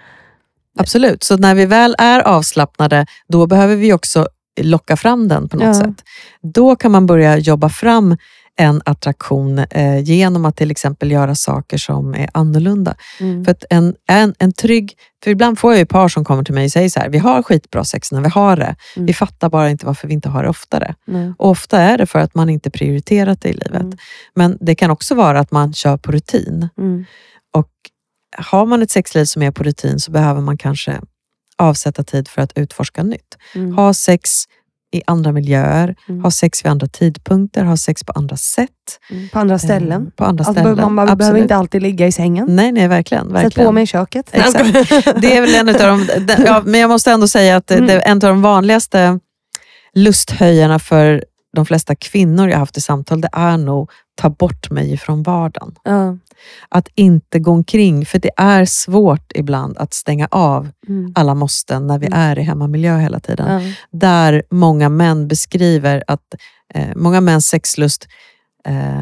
Absolut. 0.79 1.23
Så 1.23 1.37
när 1.37 1.55
vi 1.55 1.67
väl 1.67 1.95
är 1.99 2.21
avslappnade, 2.21 3.07
då 3.29 3.47
behöver 3.47 3.77
vi 3.77 3.93
också 3.93 4.29
locka 4.61 4.97
fram 4.97 5.29
den 5.29 5.49
på 5.49 5.57
något 5.57 5.67
Ja. 5.67 5.75
sätt. 5.75 6.05
Då 6.43 6.77
kan 6.77 6.93
man 6.93 7.07
börja 7.07 7.37
jobba 7.39 7.69
fram 7.69 8.17
en 8.57 8.83
attraktion 8.85 9.59
eh, 9.59 9.99
genom 9.99 10.45
att 10.45 10.57
till 10.57 10.71
exempel 10.71 11.11
göra 11.11 11.35
saker 11.35 11.79
som 11.79 12.15
är 12.15 12.29
annorlunda. 12.35 12.95
Mm. 13.21 13.45
För 13.45 13.53
att 13.53 13.65
en, 13.71 13.95
en, 14.09 14.35
en 14.39 14.53
trygg... 14.53 14.93
För 15.25 15.31
ibland 15.31 15.59
får 15.59 15.73
jag 15.73 15.79
ju 15.79 15.87
par 15.87 16.09
som 16.09 16.25
kommer 16.25 16.45
till 16.45 16.55
mig 16.55 16.65
och 16.65 16.71
säger 16.71 16.89
så 16.89 17.01
här, 17.01 17.09
vi 17.09 17.19
har 17.19 17.43
skitbra 17.43 17.85
sex 17.85 18.13
när 18.13 18.21
vi 18.21 18.29
har 18.29 18.57
det. 18.57 18.77
Mm. 18.97 19.07
Vi 19.07 19.15
fattar 19.15 19.49
bara 19.49 19.71
inte 19.71 19.87
varför 19.87 20.09
vi 20.09 20.15
inte 20.15 20.29
har 20.29 20.43
det 20.43 20.49
oftare. 20.49 20.95
Nej. 21.05 21.33
Och 21.39 21.51
ofta 21.51 21.81
är 21.81 21.99
det 21.99 22.07
för 22.07 22.19
att 22.19 22.35
man 22.35 22.51
inte 22.51 22.71
prioriterat 22.71 23.41
det 23.41 23.49
i 23.49 23.53
livet. 23.53 23.83
Mm. 23.83 23.97
Men 24.35 24.59
det 24.61 24.75
kan 24.75 24.91
också 24.91 25.15
vara 25.15 25.41
att 25.41 25.51
man 25.51 25.73
kör 25.73 25.97
på 25.97 26.13
rutin. 26.13 26.69
Mm. 26.79 27.05
Och 27.55 27.71
har 28.37 28.67
man 28.67 28.83
ett 28.83 28.91
sexliv 28.91 29.25
som 29.25 29.43
är 29.43 29.51
på 29.51 29.63
rutin 29.63 30.01
så 30.01 30.11
behöver 30.11 30.41
man 30.41 30.59
kanske 30.59 31.01
avsätta 31.57 32.05
tid 32.05 32.29
för 32.29 32.43
att 32.43 32.59
utforska 32.59 33.03
nytt. 33.03 33.39
Mm. 33.55 33.75
Ha 33.77 33.95
sex 33.95 34.31
i 34.95 35.03
andra 35.07 35.32
miljöer, 35.32 35.95
Mm. 36.09 36.22
ha 36.22 36.30
sex 36.30 36.64
vid 36.64 36.70
andra 36.70 36.86
tidpunkter, 36.86 37.64
ha 37.64 37.76
sex 37.76 38.05
på 38.05 38.12
andra 38.12 38.36
sätt. 38.36 38.70
Mm. 39.11 39.28
På 39.28 39.38
andra 39.38 39.59
ställen. 39.59 40.03
Eh, 40.03 40.09
På 40.16 40.24
andra 40.24 40.45
Alltså, 40.45 40.53
ställen. 40.62 40.80
man 40.80 40.97
behöver 40.97 41.12
Absolut. 41.12 41.42
inte 41.42 41.57
alltid 41.57 41.82
ligga 41.82 42.07
i 42.07 42.12
sängen. 42.12 42.47
Nej, 42.49 42.72
nej, 42.72 42.88
verkligen. 42.88 43.24
Sätt 43.24 43.34
verkligen. 43.34 43.66
på 43.68 43.72
mig 43.72 43.82
i 43.82 43.86
köket. 43.86 44.28
Exakt. 44.32 44.72
Det 45.20 45.36
är 45.36 45.40
väl 45.40 45.55
en 45.55 45.68
av 45.68 45.74
de, 45.74 46.07
den, 46.26 46.42
ja, 46.47 46.62
men 46.64 46.80
jag 46.80 46.90
måste 46.90 47.11
ändå 47.12 47.28
säga 47.28 47.57
att 47.57 47.70
Mm. 47.70 47.86
det 47.86 47.92
är 47.92 48.01
en 48.11 48.12
av 48.16 48.20
de 48.20 48.42
vanligaste 48.42 49.18
lusthöjarna 49.95 50.78
för 50.78 51.24
de 51.57 51.66
flesta 51.66 51.95
kvinnor 51.95 52.49
jag 52.49 52.59
haft 52.59 52.76
i 52.76 52.80
samtal, 52.80 53.20
det 53.20 53.28
är 53.32 53.57
nog 53.57 53.90
ta 54.14 54.30
bort 54.30 54.70
mig 54.70 54.92
ifrån 54.92 55.22
vardagen. 55.22 55.74
Ja. 55.84 56.16
Att 56.68 56.89
inte 56.95 57.39
gå 57.39 57.51
omkring, 57.51 58.07
för 58.07 58.18
det 58.18 58.30
är 58.37 58.64
svårt 58.64 59.32
ibland 59.35 59.78
att 59.78 59.95
stänga 59.95 60.28
av 60.30 60.68
Mm. 60.89 61.12
alla 61.14 61.35
måsten 61.35 61.87
när 61.87 61.99
vi 61.99 62.07
Mm. 62.07 62.18
är 62.18 62.39
i 62.39 62.43
hemmamiljö 62.43 62.97
hela 62.99 63.20
tiden. 63.20 63.62
Ja. 63.62 63.72
Där 63.99 64.43
många 64.51 64.89
män 64.89 65.28
beskriver 65.28 66.05
att 66.07 66.35
eh, 66.74 66.89
många 66.97 67.20
mäns 67.20 67.47
sexlust 67.47 68.07
eh, 68.66 69.01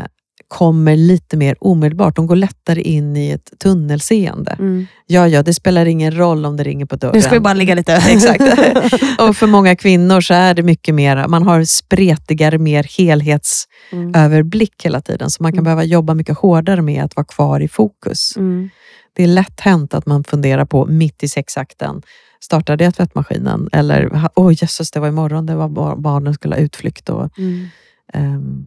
kommer 0.59 0.97
lite 0.97 1.37
mer 1.37 1.57
omedelbart. 1.61 2.17
De 2.17 2.27
går 2.27 2.37
lättare 2.37 2.81
in 2.83 3.17
i 3.17 3.31
ett 3.31 3.53
tunnelseende. 3.59 4.51
Mm. 4.59 4.87
Ja, 5.07 5.29
ja, 5.29 5.43
det 5.43 5.55
spelar 5.55 5.87
ingen 5.87 6.17
roll 6.17 6.45
om 6.47 6.57
det 6.57 6.65
ringer 6.65 6.87
på 6.87 6.97
dörren. 6.97 7.15
Nu 7.15 7.23
ska 7.23 7.31
vi 7.31 7.41
bara 7.41 7.55
ligga 7.55 7.75
lite. 7.75 7.93
Exakt. 7.95 8.41
Och 9.21 9.37
för 9.37 9.47
många 9.47 9.77
kvinnor 9.77 10.21
så 10.21 10.35
är 10.35 10.55
det 10.55 10.63
mycket 10.63 10.95
mer, 10.95 11.29
man 11.29 11.43
har 11.43 11.65
spretigare, 11.65 12.59
mer 12.59 12.87
helhetsöverblick 12.99 14.85
Mm. 14.85 14.93
hela 14.93 15.01
tiden. 15.01 15.31
Så 15.31 15.43
man 15.43 15.53
kan 15.53 15.57
Mm. 15.59 15.65
behöva 15.65 15.85
jobba 15.85 16.15
mycket 16.15 16.39
hårdare 16.39 16.83
med 16.83 17.05
att 17.05 17.17
vara 17.17 17.25
kvar 17.27 17.61
i 17.61 17.69
fokus. 17.69 18.37
Mm. 18.37 18.71
Det 19.13 19.23
är 19.23 19.27
lätt 19.27 19.61
hänt 19.61 19.95
att 19.95 20.07
man 20.07 20.25
funderar 20.25 20.65
på 20.65 20.87
mitt 20.87 21.23
i 21.23 21.29
sexakten, 21.29 22.03
startade 22.41 22.85
jag 22.85 22.95
tvättmaskinen? 22.95 23.69
Eller, 23.73 24.31
oj 24.35 24.57
jösses, 24.61 24.91
det 24.91 25.01
var 25.01 25.09
imorgon, 25.09 25.47
det 25.47 25.55
var 25.55 25.69
bar- 25.69 25.97
barnen 25.97 26.35
skulle 26.35 26.55
ha 26.55 26.61
utflykt. 26.61 27.09
Och, 27.09 27.39
Mm. 27.39 28.67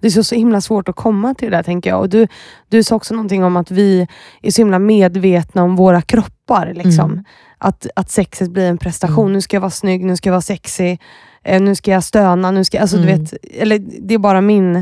Det 0.00 0.06
är 0.06 0.10
så, 0.10 0.24
så 0.24 0.34
himla 0.34 0.60
svårt 0.60 0.88
att 0.88 0.96
komma 0.96 1.34
till 1.34 1.50
det 1.50 1.56
där 1.56 1.62
tänker 1.62 1.90
jag. 1.90 2.00
Och 2.00 2.08
du, 2.08 2.28
du 2.68 2.82
sa 2.82 2.96
också 2.96 3.14
någonting 3.14 3.44
om 3.44 3.56
att 3.56 3.70
vi 3.70 4.06
är 4.42 4.50
så 4.50 4.60
himla 4.60 4.78
medvetna 4.78 5.62
om 5.62 5.76
våra 5.76 6.02
kroppar. 6.02 6.72
Liksom. 6.74 7.10
Mm. 7.12 7.24
Att, 7.58 7.86
att 7.96 8.10
sexet 8.10 8.50
blir 8.50 8.68
en 8.68 8.78
prestation. 8.78 9.24
Mm. 9.24 9.32
Nu 9.32 9.40
ska 9.40 9.56
jag 9.56 9.60
vara 9.60 9.70
snygg, 9.70 10.04
nu 10.04 10.16
ska 10.16 10.28
jag 10.28 10.32
vara 10.32 10.40
sexig, 10.40 11.00
eh, 11.44 11.60
nu 11.62 11.74
ska 11.74 11.90
jag 11.90 12.04
stöna. 12.04 12.50
Nu 12.50 12.64
ska, 12.64 12.80
alltså, 12.80 12.96
du 12.96 13.02
Mm. 13.02 13.20
vet, 13.24 13.34
eller, 13.50 13.78
det 13.78 14.14
är 14.14 14.18
bara 14.18 14.40
min... 14.40 14.72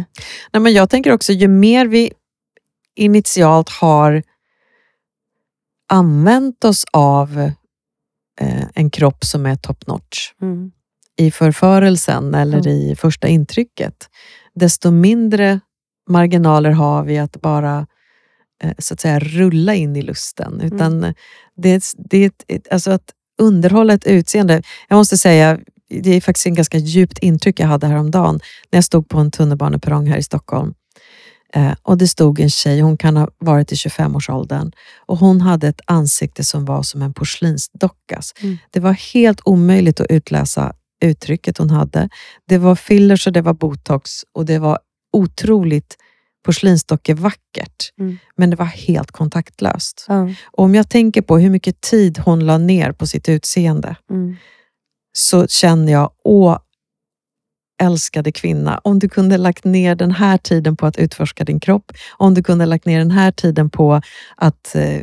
nej, 0.52 0.60
men 0.60 0.72
jag 0.72 0.90
tänker 0.90 1.12
också, 1.12 1.32
ju 1.32 1.48
mer 1.48 1.86
vi 1.86 2.12
initialt 2.96 3.68
har 3.68 4.22
använt 5.88 6.64
oss 6.64 6.84
av 6.92 7.38
eh, 8.40 8.64
en 8.74 8.90
kropp 8.90 9.24
som 9.24 9.46
är 9.46 9.56
top 9.56 9.86
notch, 9.86 10.32
Mm. 10.42 10.70
I 11.16 11.30
förförelsen 11.30 12.34
eller 12.34 12.58
Ja. 12.64 12.70
i 12.70 12.96
första 12.96 13.28
intrycket, 13.28 14.08
desto 14.54 14.90
mindre 14.90 15.60
marginaler 16.08 16.70
har 16.70 17.04
vi 17.04 17.18
att 17.18 17.40
bara 17.40 17.86
eh, 18.62 18.72
så 18.78 18.94
att 18.94 19.00
säga 19.00 19.18
rulla 19.18 19.74
in 19.74 19.96
i 19.96 20.02
lusten. 20.02 20.60
Utan 20.60 21.14
det, 21.56 21.68
är 21.68 21.76
ett- 21.76 21.94
det 22.10 22.24
ett, 22.48 22.68
alltså 22.72 22.90
att 22.90 23.10
underhålla 23.38 23.94
ett 23.94 24.06
utseende. 24.06 24.62
Jag 24.88 24.96
måste 24.96 25.18
säga, 25.18 25.58
det 25.88 26.10
är 26.16 26.20
faktiskt 26.20 26.46
en 26.46 26.54
ganska 26.54 26.78
djupt 26.78 27.18
intryck 27.18 27.60
jag 27.60 27.66
hade 27.66 27.86
häromdagen 27.86 28.40
när 28.70 28.76
jag 28.76 28.84
stod 28.84 29.08
på 29.08 29.18
en 29.18 29.30
tunnelbaneperrong 29.30 30.06
här 30.06 30.16
i 30.18 30.22
Stockholm. 30.22 30.74
Eh, 31.54 31.72
och 31.82 31.98
Det 31.98 32.08
stod 32.08 32.40
en 32.40 32.50
tjej, 32.50 32.80
hon 32.80 32.96
kan 32.96 33.16
ha 33.16 33.28
varit 33.38 33.72
i 33.72 33.74
25-årsåldern 33.74 34.72
och 35.06 35.18
hon 35.18 35.40
hade 35.40 35.68
ett 35.68 35.80
ansikte 35.86 36.44
som 36.44 36.64
var 36.64 36.82
som 36.82 37.02
en 37.02 37.14
porslinsdockas. 37.14 38.32
Mm. 38.40 38.58
Det 38.70 38.80
var 38.80 38.92
helt 38.92 39.40
omöjligt 39.44 40.00
att 40.00 40.06
utläsa 40.10 40.72
uttrycket 41.04 41.58
hon 41.58 41.70
hade. 41.70 42.08
Det 42.48 42.58
var 42.58 42.74
fillers 42.76 43.26
och 43.26 43.32
det 43.32 43.42
var 43.42 43.54
botox 43.54 44.10
och 44.32 44.44
det 44.44 44.58
var 44.58 44.78
otroligt 45.12 45.96
porslinsdockevackert. 46.44 47.92
Mm. 47.98 48.18
Men 48.36 48.50
det 48.50 48.56
var 48.56 48.66
helt 48.66 49.10
kontaktlöst. 49.10 50.06
Och 50.44 50.64
om 50.64 50.74
jag 50.74 50.88
tänker 50.88 51.22
på 51.22 51.38
hur 51.38 51.50
mycket 51.50 51.80
tid 51.80 52.18
hon 52.18 52.46
la 52.46 52.58
ner 52.58 52.92
på 52.92 53.06
sitt 53.06 53.28
utseende 53.28 53.96
Mm. 54.10 54.36
så 55.12 55.46
känner 55.46 55.92
jag, 55.92 56.10
åh 56.24 56.58
älskade 57.82 58.32
kvinna, 58.32 58.80
om 58.84 58.98
du 58.98 59.08
kunde 59.08 59.36
lagt 59.36 59.64
ner 59.64 59.94
den 59.94 60.10
här 60.10 60.38
tiden 60.38 60.76
på 60.76 60.86
att 60.86 60.96
utforska 60.98 61.44
din 61.44 61.60
kropp, 61.60 61.92
om 62.16 62.34
du 62.34 62.42
kunde 62.42 62.66
lagt 62.66 62.86
ner 62.86 62.98
den 62.98 63.10
här 63.10 63.30
tiden 63.32 63.70
på 63.70 64.00
att 64.36 64.74
eh, 64.74 64.94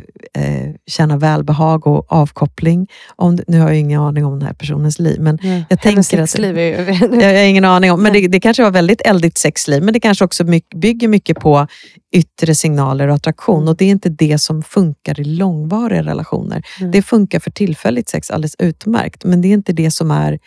eh, 0.44 0.74
känna 0.86 1.16
välbehag 1.16 1.86
och 1.86 2.12
avkoppling. 2.12 2.88
Om 3.16 3.36
du, 3.36 3.44
nu 3.48 3.60
har 3.60 3.68
jag 3.68 3.78
ingen 3.78 4.00
aning 4.00 4.24
om 4.24 4.38
den 4.38 4.46
här 4.46 4.54
personens 4.54 4.98
liv, 4.98 5.20
men 5.20 5.38
Ja. 5.42 5.48
jag 5.48 5.76
Hennes 5.78 6.08
tänker 6.08 6.22
att- 6.22 6.30
sexliv 6.30 6.58
är 6.58 6.62
ju... 6.62 6.92
jag 7.20 7.38
har 7.38 7.44
ingen 7.44 7.64
aning 7.64 7.92
om. 7.92 8.02
Men 8.02 8.12
det, 8.12 8.28
det 8.28 8.40
kanske 8.40 8.62
var 8.62 8.70
väldigt 8.70 9.00
eldigt 9.04 9.38
sexliv, 9.38 9.82
men 9.82 9.94
det 9.94 10.00
kanske 10.00 10.24
också 10.24 10.44
my- 10.44 10.60
bygger 10.74 11.08
mycket 11.08 11.38
på 11.40 11.66
yttre 12.14 12.54
signaler 12.54 13.08
och 13.08 13.14
attraktion. 13.14 13.56
Mm. 13.56 13.68
Och 13.68 13.76
det 13.76 13.84
är 13.84 13.90
inte 13.90 14.08
det 14.08 14.38
som 14.38 14.62
funkar 14.62 15.20
i 15.20 15.24
långvariga 15.24 16.02
relationer. 16.02 16.62
Mm. 16.80 16.90
Det 16.90 17.02
funkar 17.02 17.40
för 17.40 17.50
tillfälligt 17.50 18.08
sex 18.08 18.30
alldeles 18.30 18.56
utmärkt, 18.58 19.24
men 19.24 19.40
det 19.42 19.48
är 19.48 19.52
inte 19.52 19.72
det 19.72 19.90
som 19.90 20.10
är 20.10 20.38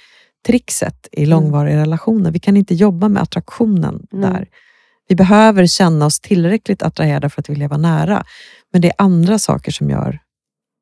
trixet 0.46 1.08
i 1.12 1.26
långvariga 1.26 1.78
relationer. 1.78 2.32
Vi 2.32 2.40
kan 2.40 2.58
inte 2.58 2.76
jobba 2.76 3.10
med 3.10 3.24
attraktionen 3.24 4.08
Mm. 4.14 4.34
där. 4.34 4.48
Vi 5.08 5.16
behöver 5.16 5.66
känna 5.68 6.06
oss 6.06 6.20
tillräckligt 6.20 6.84
attraherade 6.84 7.30
för 7.30 7.42
att 7.42 7.50
vilja 7.50 7.68
vara 7.68 7.78
nära. 7.80 8.24
Men 8.74 8.82
det 8.82 8.88
är 8.88 8.94
andra 8.98 9.40
saker 9.40 9.72
som 9.72 9.90
gör 9.90 10.20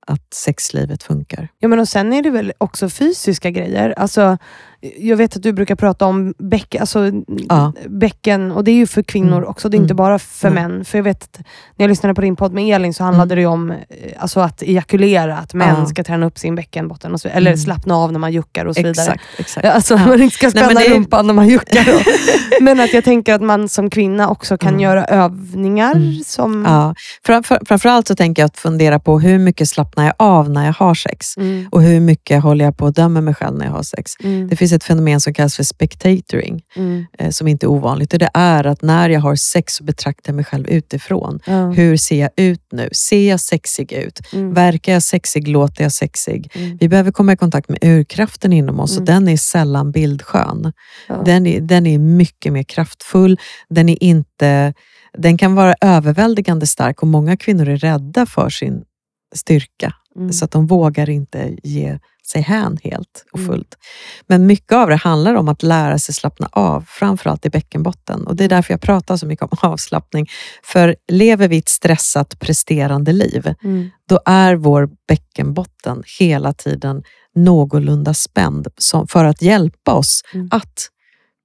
att 0.07 0.34
sexlivet 0.34 1.03
funkar. 1.03 1.47
Ja, 1.59 1.68
men 1.68 1.80
och 1.80 1.88
sen 1.89 2.14
är 2.14 2.24
det 2.24 2.30
väl 2.30 2.53
också 2.57 2.89
fysiska 2.89 3.49
grejer. 3.49 3.89
Alltså, 3.97 4.38
jag 4.97 5.17
vet 5.17 5.36
att 5.36 5.43
du 5.43 5.53
brukar 5.53 5.75
prata 5.75 6.05
om 6.05 6.34
bäck, 6.38 6.75
alltså, 6.75 7.11
Ja. 7.49 7.73
bäcken, 7.89 8.51
och 8.51 8.63
det 8.63 8.71
är 8.71 8.75
ju 8.75 8.88
för 8.88 9.03
kvinnor 9.03 9.38
Mm. 9.38 9.49
också, 9.49 9.69
det 9.69 9.77
är 9.77 9.79
inte 9.79 9.91
Mm. 9.91 9.97
bara 9.97 10.19
för 10.19 10.49
Nej. 10.49 10.63
män. 10.67 10.86
För 10.86 10.97
jag 10.97 11.03
vet 11.03 11.23
att 11.23 11.38
när 11.77 11.84
jag 11.84 11.89
lyssnade 11.89 12.15
på 12.15 12.21
din 12.21 12.36
podd 12.36 12.53
med 12.53 12.75
Elin 12.75 12.93
så 12.93 13.03
handlade 13.03 13.34
Mm. 13.34 13.41
det 13.43 13.47
om 13.47 13.71
eh, 13.71 13.77
alltså, 14.17 14.39
att 14.39 14.61
ejakulera, 14.61 15.38
att 15.38 15.53
män 15.53 15.75
Ja. 15.79 15.86
ska 15.86 16.03
träna 16.03 16.25
upp 16.25 16.39
sin 16.39 16.55
bäckenbotten, 16.55 17.13
och 17.13 17.21
så, 17.21 17.27
eller 17.27 17.51
Mm. 17.51 17.57
slappna 17.57 17.95
av 17.95 18.11
när 18.11 18.19
man 18.19 18.31
juckar 18.31 18.65
och 18.65 18.75
så 18.75 18.84
vidare. 18.84 19.17
Exakt. 19.38 19.65
Alltså 19.67 19.93
Ja. 19.93 20.07
man 20.07 20.21
inte 20.21 20.36
ska 20.36 20.49
spänna 20.51 20.67
det 20.79 20.86
är- 20.86 20.93
rumpan 20.93 21.27
när 21.27 21.34
man 21.34 21.47
juckar. 21.47 21.86
Men 22.63 22.79
att 22.79 22.93
jag 22.93 23.03
tänker 23.03 23.34
att 23.34 23.41
man 23.41 23.69
som 23.69 23.89
kvinna 23.89 24.29
också 24.29 24.57
kan 24.57 24.69
Mm. 24.69 24.79
göra 24.81 25.05
övningar 25.05 25.95
Mm. 25.95 26.23
som... 26.25 26.65
Ja. 26.67 26.95
Framför, 27.25 27.59
framförallt 27.67 28.07
så 28.07 28.15
tänker 28.15 28.41
jag 28.41 28.47
att 28.47 28.57
fundera 28.57 28.99
på 28.99 29.19
hur 29.19 29.39
mycket 29.39 29.69
slappnar 29.69 30.05
jag 30.05 30.13
av 30.17 30.49
när 30.49 30.65
jag 30.65 30.73
har 30.73 30.95
sex? 30.95 31.38
Mm. 31.38 31.67
Och 31.71 31.81
hur 31.81 31.99
mycket 31.99 32.43
håller 32.43 32.65
jag 32.65 32.77
på 32.77 32.86
att 32.88 32.95
döma 32.95 33.21
mig 33.21 33.34
själv 33.36 33.57
när 33.57 33.65
jag 33.65 33.73
har 33.73 33.84
sex? 33.84 34.11
Mm. 34.23 34.47
Det 34.47 34.55
finns 34.55 34.72
finns 34.74 34.84
ett 34.84 34.88
fenomen 34.88 35.21
som 35.21 35.34
kallas 35.34 35.55
för 35.55 35.63
spectatoring, 35.63 36.61
Mm. 36.76 37.05
eh, 37.19 37.30
som 37.30 37.47
inte 37.47 37.65
är 37.65 37.67
ovanligt. 37.67 38.09
Det 38.11 38.30
är 38.34 38.63
att 38.65 38.82
när 38.82 39.09
jag 39.09 39.21
har 39.21 39.36
sex 39.36 39.74
så 39.74 39.84
betraktar 39.84 40.32
jag 40.32 40.36
mig 40.36 40.45
själv 40.45 40.67
utifrån. 40.67 41.39
Ja. 41.45 41.71
Hur 41.71 41.97
ser 41.97 42.19
jag 42.19 42.30
ut 42.36 42.61
nu? 42.71 42.89
Ser 42.91 43.30
jag 43.30 43.39
sexig 43.39 43.91
ut? 43.91 44.19
Mm. 44.34 44.53
Verkar 44.53 44.93
jag 44.93 45.03
sexig? 45.03 45.47
Låter 45.47 45.84
jag 45.84 45.91
sexig? 45.91 46.51
Mm. 46.55 46.78
Vi 46.78 46.89
behöver 46.89 47.11
komma 47.11 47.34
i 47.34 47.38
kontakt 47.38 47.69
med 47.69 47.80
urkraften 47.84 48.53
inom 48.53 48.80
oss 48.80 48.91
och 48.97 49.09
Mm. 49.09 49.26
den 49.26 49.34
är 49.34 49.38
sällan 49.38 49.91
bildskön. 49.91 50.74
Den 51.26 51.45
är, 51.47 51.61
den 51.61 51.88
är 51.88 51.99
mycket 51.99 52.53
mer 52.53 52.63
kraftfull. 52.63 53.39
Den, 53.69 53.89
är 53.89 54.03
inte, 54.03 54.74
den 55.17 55.38
kan 55.38 55.55
vara 55.55 55.76
överväldigande 55.82 56.67
stark 56.67 57.01
och 57.01 57.07
många 57.07 57.38
kvinnor 57.38 57.67
är 57.69 57.78
rädda 57.78 58.26
för 58.26 58.49
sin 58.49 58.84
styrka. 59.36 59.93
Mm. 60.15 60.34
Så 60.34 60.45
att 60.45 60.51
de 60.51 60.67
vågar 60.67 61.09
inte 61.09 61.55
ge 61.63 61.99
sig 62.28 62.41
hän 62.41 62.78
helt 62.84 63.26
och 63.32 63.39
Mm. 63.39 63.51
fullt. 63.51 63.78
Men 64.28 64.45
mycket 64.45 64.71
av 64.74 64.89
det 64.89 64.95
handlar 64.95 65.34
om 65.36 65.47
att 65.49 65.63
lära 65.63 65.99
sig 65.99 66.15
slappna 66.15 66.49
av, 66.51 66.86
framförallt 66.88 67.45
i 67.45 67.49
bäckenbotten. 67.49 68.28
Och 68.28 68.36
det 68.36 68.43
är 68.43 68.49
därför 68.49 68.74
jag 68.74 68.82
pratar 68.82 69.17
så 69.17 69.26
mycket 69.26 69.43
om 69.51 69.57
avslappning. 69.71 70.28
För 70.63 70.95
lever 71.11 71.47
vi 71.47 71.57
ett 71.57 71.69
stressat, 71.69 72.39
presterande 72.39 73.13
liv, 73.13 73.53
Mm. 73.63 73.89
då 74.09 74.19
är 74.26 74.55
vår 74.55 74.89
bäckenbotten 75.07 76.03
hela 76.19 76.53
tiden 76.53 77.03
någorlunda 77.36 78.13
spänd 78.13 78.67
som, 78.78 79.07
för 79.07 79.26
att 79.26 79.41
hjälpa 79.41 79.93
oss 79.93 80.21
Mm. 80.34 80.47
att 80.51 80.89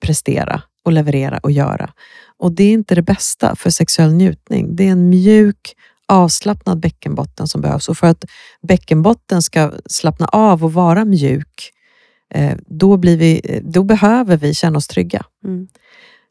prestera 0.02 0.62
och 0.84 0.92
leverera 0.92 1.38
och 1.42 1.50
göra. 1.50 1.90
Och 2.38 2.52
det 2.52 2.64
är 2.64 2.72
inte 2.72 2.94
det 2.94 3.02
bästa 3.02 3.56
för 3.56 3.70
sexuell 3.70 4.12
njutning. 4.12 4.76
Det 4.76 4.88
är 4.88 4.92
en 4.92 5.08
mjuk, 5.08 5.74
avslappnad 6.08 6.80
bäckenbotten 6.80 7.46
som 7.46 7.60
behövs. 7.60 7.88
Och 7.88 7.98
för 7.98 8.06
att 8.06 8.24
bäckenbotten 8.62 9.42
ska 9.42 9.72
slappna 9.86 10.26
av 10.26 10.64
och 10.64 10.72
vara 10.72 11.04
mjuk, 11.04 11.70
eh, 12.34 12.56
då, 12.66 12.96
blir 12.96 13.16
vi, 13.16 13.60
då 13.64 13.82
behöver 13.82 14.36
vi 14.36 14.54
känna 14.54 14.78
oss 14.78 14.86
trygga. 14.86 15.24
Mm. 15.44 15.68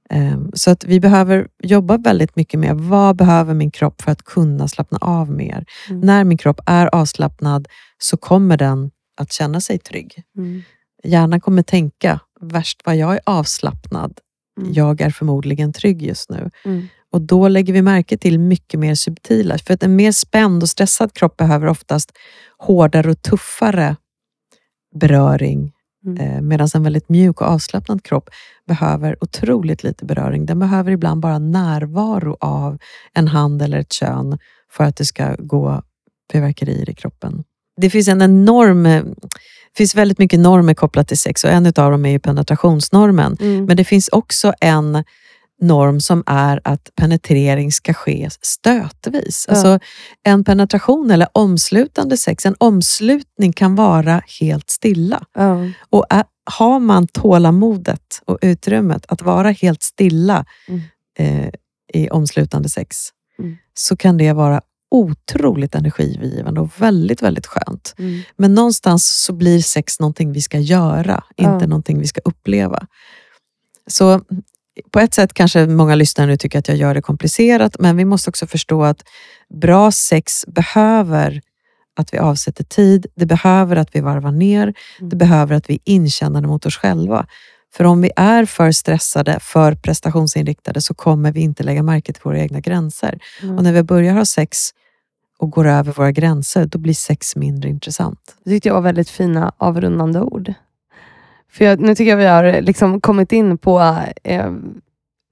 Eh, 0.10 0.40
Så 0.54 0.72
att 0.72 0.84
vi 0.84 1.00
behöver 1.00 1.48
jobba 1.64 1.98
väldigt 1.98 2.36
mycket 2.36 2.60
med 2.60 2.76
vad 2.78 3.16
behöver 3.16 3.54
min 3.54 3.72
kropp 3.72 4.02
för 4.02 4.12
att 4.12 4.24
kunna 4.24 4.68
slappna 4.68 4.98
av 5.02 5.32
mer. 5.32 5.66
Mm. 5.90 6.02
När 6.02 6.24
min 6.24 6.38
kropp 6.38 6.60
är 6.66 6.96
avslappnad 6.96 7.68
så 7.98 8.18
kommer 8.18 8.58
den 8.58 8.92
att 9.18 9.32
känna 9.34 9.62
sig 9.62 9.80
trygg. 9.80 10.24
Mm. 10.38 10.64
Hjärnan 11.04 11.42
kommer 11.42 11.64
tänka, 11.64 12.20
värst 12.42 12.82
vad 12.86 12.96
jag 12.98 13.14
är 13.14 13.20
avslappnad, 13.26 14.20
Mm. 14.60 14.74
jag 14.74 15.02
är 15.02 15.10
förmodligen 15.10 15.74
trygg 15.74 16.02
just 16.04 16.30
nu. 16.30 16.50
Mm. 16.66 16.88
Och 17.18 17.22
då 17.22 17.48
lägger 17.48 17.74
vi 17.74 17.82
märke 17.82 18.18
till 18.18 18.40
mycket 18.40 18.80
mer 18.80 18.96
subtila, 18.96 19.58
för 19.58 19.74
att 19.74 19.84
en 19.84 19.96
mer 19.96 20.12
spänd 20.12 20.64
och 20.64 20.70
stressad 20.70 21.14
kropp 21.14 21.38
behöver 21.38 21.68
oftast 21.68 22.12
hårdare 22.58 23.12
och 23.12 23.22
tuffare 23.22 23.96
beröring, 24.96 25.72
Mm. 26.06 26.18
eh, 26.18 26.42
medan 26.42 26.68
en 26.74 26.84
väldigt 26.84 27.10
mjuk 27.10 27.42
och 27.42 27.48
avslappnad 27.48 28.04
kropp 28.04 28.30
behöver 28.68 29.24
otroligt 29.24 29.84
lite 29.84 30.06
beröring. 30.06 30.46
Den 30.46 30.60
behöver 30.60 30.92
ibland 30.92 31.22
bara 31.22 31.40
närvaro 31.40 32.38
av 32.40 32.78
en 33.14 33.28
hand 33.28 33.62
eller 33.62 33.78
ett 33.80 33.94
kön 33.94 34.38
för 34.72 34.84
att 34.84 34.96
det 34.96 35.06
ska 35.06 35.36
gå 35.40 35.82
fyrverkerier 36.32 36.90
i 36.90 36.94
kroppen. 36.94 37.44
Det 37.82 37.90
finns 37.90 38.08
en 38.08 38.22
enorm 38.22 38.86
eh, 38.86 39.04
det 39.74 39.78
finns 39.78 39.96
väldigt 39.96 40.20
mycket 40.20 40.40
normer 40.40 40.74
kopplat 40.74 41.08
till 41.08 41.18
sex 41.18 41.44
och 41.44 41.50
en 41.50 41.66
av 41.66 41.92
dem 41.92 42.06
är 42.06 42.10
ju 42.10 42.20
penetrationsnormen. 42.20 43.38
Mm. 43.40 43.66
Men 43.66 43.78
det 43.78 43.84
finns 43.84 44.08
också 44.12 44.54
en 44.62 45.04
norm 45.62 46.00
som 46.02 46.24
är 46.26 46.62
att 46.64 46.90
penetrering 46.96 47.72
ska 47.72 47.94
ske 47.94 48.30
stötvis. 48.42 49.46
Ja. 49.48 49.54
Alltså 49.54 49.80
en 50.24 50.44
penetration 50.44 51.12
eller 51.12 51.28
omslutande 51.32 52.18
sex, 52.18 52.46
en 52.46 52.56
omslutning 52.58 53.54
kan 53.54 53.76
vara 53.76 54.22
helt 54.40 54.70
stilla. 54.70 55.26
Ja. 55.34 55.70
Och 55.90 56.06
är, 56.10 56.24
har 56.52 56.80
man 56.80 57.08
tålamodet 57.08 58.22
och 58.26 58.38
utrymmet 58.42 59.06
att 59.08 59.22
vara 59.22 59.52
helt 59.52 59.84
stilla 59.84 60.46
Mm. 60.68 60.82
eh, 61.20 61.50
i 61.94 62.10
omslutande 62.10 62.70
sex, 62.70 62.98
Mm. 63.40 63.58
så 63.74 63.98
kan 63.98 64.18
det 64.18 64.34
vara 64.34 64.62
otroligt 64.92 65.76
energigivande 65.76 66.62
och 66.62 66.82
väldigt, 66.82 67.22
väldigt 67.22 67.46
skönt. 67.46 67.96
Mm. 67.98 68.22
Men 68.38 68.56
någonstans 68.56 69.24
så 69.26 69.34
blir 69.34 69.62
sex 69.62 70.00
någonting 70.00 70.32
vi 70.32 70.42
ska 70.42 70.60
göra, 70.60 71.24
Ja. 71.36 71.54
inte 71.54 71.68
någonting 71.68 72.00
vi 72.00 72.08
ska 72.08 72.22
uppleva. 72.26 72.88
Så 73.88 74.22
på 74.92 75.00
ett 75.00 75.14
sätt 75.14 75.34
kanske 75.34 75.68
många 75.68 75.96
lyssnare 75.96 76.28
nu 76.28 76.38
tycker 76.38 76.60
att 76.60 76.68
jag 76.68 76.78
gör 76.78 76.94
det 76.94 77.02
komplicerat, 77.02 77.76
men 77.80 77.98
vi 77.98 78.06
måste 78.06 78.30
också 78.30 78.48
förstå 78.48 78.84
att 78.84 79.04
bra 79.62 79.92
sex 79.92 80.46
behöver 80.48 81.42
att 82.00 82.14
vi 82.14 82.18
avsätter 82.18 82.64
tid, 82.64 83.06
det 83.16 83.26
behöver 83.26 83.76
att 83.76 83.96
vi 83.96 84.00
varvar 84.00 84.32
ner, 84.32 84.64
Mm. 84.64 85.10
det 85.10 85.16
behöver 85.16 85.56
att 85.56 85.70
vi 85.70 85.74
är 85.74 85.80
inkännande 85.84 86.48
mot 86.48 86.66
oss 86.66 86.78
själva. 86.78 87.28
För 87.74 87.84
om 87.84 88.02
vi 88.02 88.12
är 88.16 88.46
för 88.46 88.72
stressade, 88.72 89.40
för 89.42 89.76
prestationsinriktade, 89.76 90.82
så 90.82 90.94
kommer 90.94 91.32
vi 91.32 91.40
inte 91.40 91.64
lägga 91.64 91.84
märke 91.84 92.14
till 92.14 92.22
våra 92.24 92.40
egna 92.40 92.60
gränser. 92.60 93.20
Mm. 93.42 93.58
Och 93.58 93.64
när 93.64 93.74
vi 93.74 93.84
börjar 93.84 94.14
ha 94.14 94.26
sex 94.26 94.70
och 95.40 95.50
går 95.52 95.68
över 95.68 95.92
våra 95.94 96.12
gränser, 96.12 96.66
då 96.66 96.78
blir 96.80 96.94
sex 96.94 97.36
mindre 97.36 97.70
intressant. 97.70 98.20
Det 98.44 98.50
tyckte 98.50 98.70
jag 98.70 98.74
var 98.74 98.82
väldigt 98.82 99.10
fina 99.10 99.52
avrundande 99.58 100.20
ord. 100.20 100.54
För 101.58 101.66
jag, 101.66 101.80
nu 101.80 101.96
tycker 101.96 102.10
jag 102.10 102.18
vi 102.18 102.26
har 102.26 102.62
liksom 102.62 103.02
kommit 103.02 103.32
in 103.32 103.58
på 103.58 103.96
eh, 104.24 104.52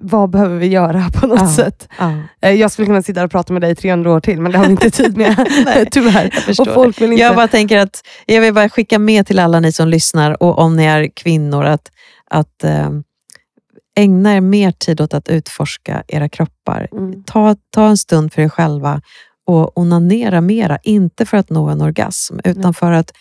vad 0.03 0.30
behöver 0.30 0.57
vi 0.57 0.67
göra 0.67 1.09
på 1.13 1.28
något 1.28 1.39
Ja. 1.39 1.47
sätt. 1.51 1.89
Ja, 1.99 2.13
Eh, 2.41 2.51
jag 2.51 2.71
skulle 2.71 2.86
kunna 2.86 3.01
sitta 3.01 3.23
och 3.23 3.32
prata 3.32 3.53
med 3.53 3.61
dig 3.61 3.71
i 3.71 3.76
300 3.76 4.11
år 4.11 4.19
till, 4.19 4.41
men 4.41 4.51
det 4.51 4.57
har 4.57 4.65
vi 4.65 4.71
inte 4.71 4.89
tid 4.89 5.17
med. 5.17 5.47
Nej, 5.65 5.86
Tyvärr. 5.91 6.34
jag 6.47 6.59
Och 6.67 6.73
folk 6.73 7.01
vill 7.01 7.11
inte... 7.11 7.21
Jag 7.23 7.36
bara 7.36 7.47
tänker 7.47 7.78
att 7.78 8.01
jag 8.26 8.41
vill 8.41 8.53
bara 8.53 8.69
skicka 8.69 8.99
med 8.99 9.28
till 9.28 9.39
alla 9.39 9.59
ni 9.59 9.71
som 9.71 9.88
lyssnar 9.88 10.43
och 10.43 10.59
om 10.59 10.76
ni 10.76 10.84
är 10.86 11.09
kvinnor 11.15 11.65
att, 11.65 11.91
att 12.30 12.63
eh, 12.63 12.89
ägna 13.97 14.36
er 14.36 14.41
mer 14.41 14.71
tid 14.71 15.01
åt 15.01 15.13
att 15.13 15.30
utforska 15.30 16.03
era 16.07 16.30
kroppar. 16.30 16.88
Mm. 16.91 17.23
Ta, 17.23 17.55
ta 17.69 17.88
en 17.88 17.97
stund 17.97 18.34
för 18.34 18.41
er 18.41 18.49
själva 18.49 19.01
och 19.47 19.78
onanera 19.78 20.41
mera. 20.41 20.78
Inte 20.84 21.26
för 21.26 21.38
att 21.38 21.49
nå 21.49 21.69
en 21.69 21.82
orgasm, 21.82 22.39
utan 22.43 22.61
Nej. 22.61 22.73
för 22.73 22.91
att 22.91 23.11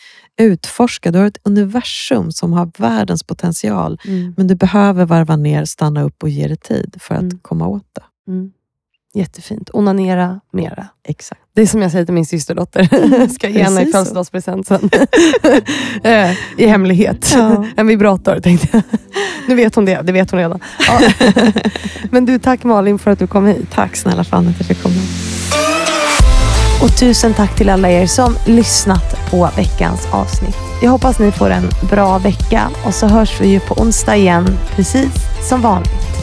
utforska. 0.41 1.11
Du 1.11 1.19
har 1.19 1.27
ett 1.27 1.39
universum 1.43 2.33
som 2.33 2.53
har 2.53 2.71
världens 2.79 3.23
potential, 3.23 3.99
Mm. 4.07 4.35
men 4.37 4.47
du 4.47 4.55
behöver 4.55 5.05
varva 5.05 5.37
ner, 5.37 5.65
stanna 5.65 6.03
upp 6.03 6.23
och 6.23 6.29
ge 6.29 6.49
det 6.49 6.57
tid 6.63 6.97
för 7.01 7.15
att 7.15 7.21
Mm. 7.23 7.39
komma 7.43 7.67
åt 7.67 7.85
det. 7.95 8.33
Mm. 8.33 8.51
Jättefint. 9.17 9.71
Onanera 9.73 10.41
mera. 10.53 10.87
Exakt. 11.09 11.41
Det 11.55 11.63
är 11.63 11.67
som 11.67 11.83
jag 11.83 11.91
säger 11.91 12.05
till 12.05 12.15
min 12.15 12.27
systerdotter. 12.27 13.29
Ska 13.35 13.49
ge 13.49 13.63
henne 13.63 13.83
i 13.83 13.87
födelsedagspresent 13.93 14.67
sen. 14.67 14.91
Eh, 16.05 16.31
I 16.57 16.67
hemlighet. 16.67 17.33
Ja. 17.35 17.67
En 17.77 17.87
vibrator 17.87 18.41
tänkte 18.41 18.69
jag. 18.73 18.83
Nu 19.49 19.55
vet 19.55 19.75
hon 19.75 19.85
det. 19.85 20.03
Det 20.03 20.13
vet 20.13 20.31
hon 20.31 20.41
redan. 20.41 20.61
Ja. 20.89 21.01
Men 22.11 22.25
du, 22.27 22.39
tack 22.39 22.65
Malin 22.65 22.99
för 22.99 23.11
att 23.11 23.19
du 23.19 23.27
kom 23.27 23.47
hit. 23.47 23.71
Tack 23.75 23.97
snälla 23.97 24.25
Fanny 24.25 24.51
att 24.51 24.59
jag 24.59 24.67
fick 24.67 24.83
komma. 24.83 24.95
Och 26.83 26.97
tusen 26.99 27.35
tack 27.35 27.57
till 27.57 27.69
alla 27.71 27.91
er 27.91 28.07
som 28.07 28.37
lyssnat 28.47 29.24
på 29.35 29.51
veckans 29.57 30.09
avsnitt. 30.13 30.57
Jag 30.83 30.91
hoppas 30.91 31.19
ni 31.19 31.33
får 31.33 31.51
en 31.51 31.69
bra 31.91 32.19
vecka 32.19 32.71
och 32.87 32.95
så 32.95 33.07
hörs 33.07 33.41
vi 33.41 33.49
ju 33.49 33.61
på 33.61 33.75
onsdag 33.75 34.17
igen, 34.17 34.59
precis 34.77 35.13
som 35.49 35.61
vanligt. 35.61 36.14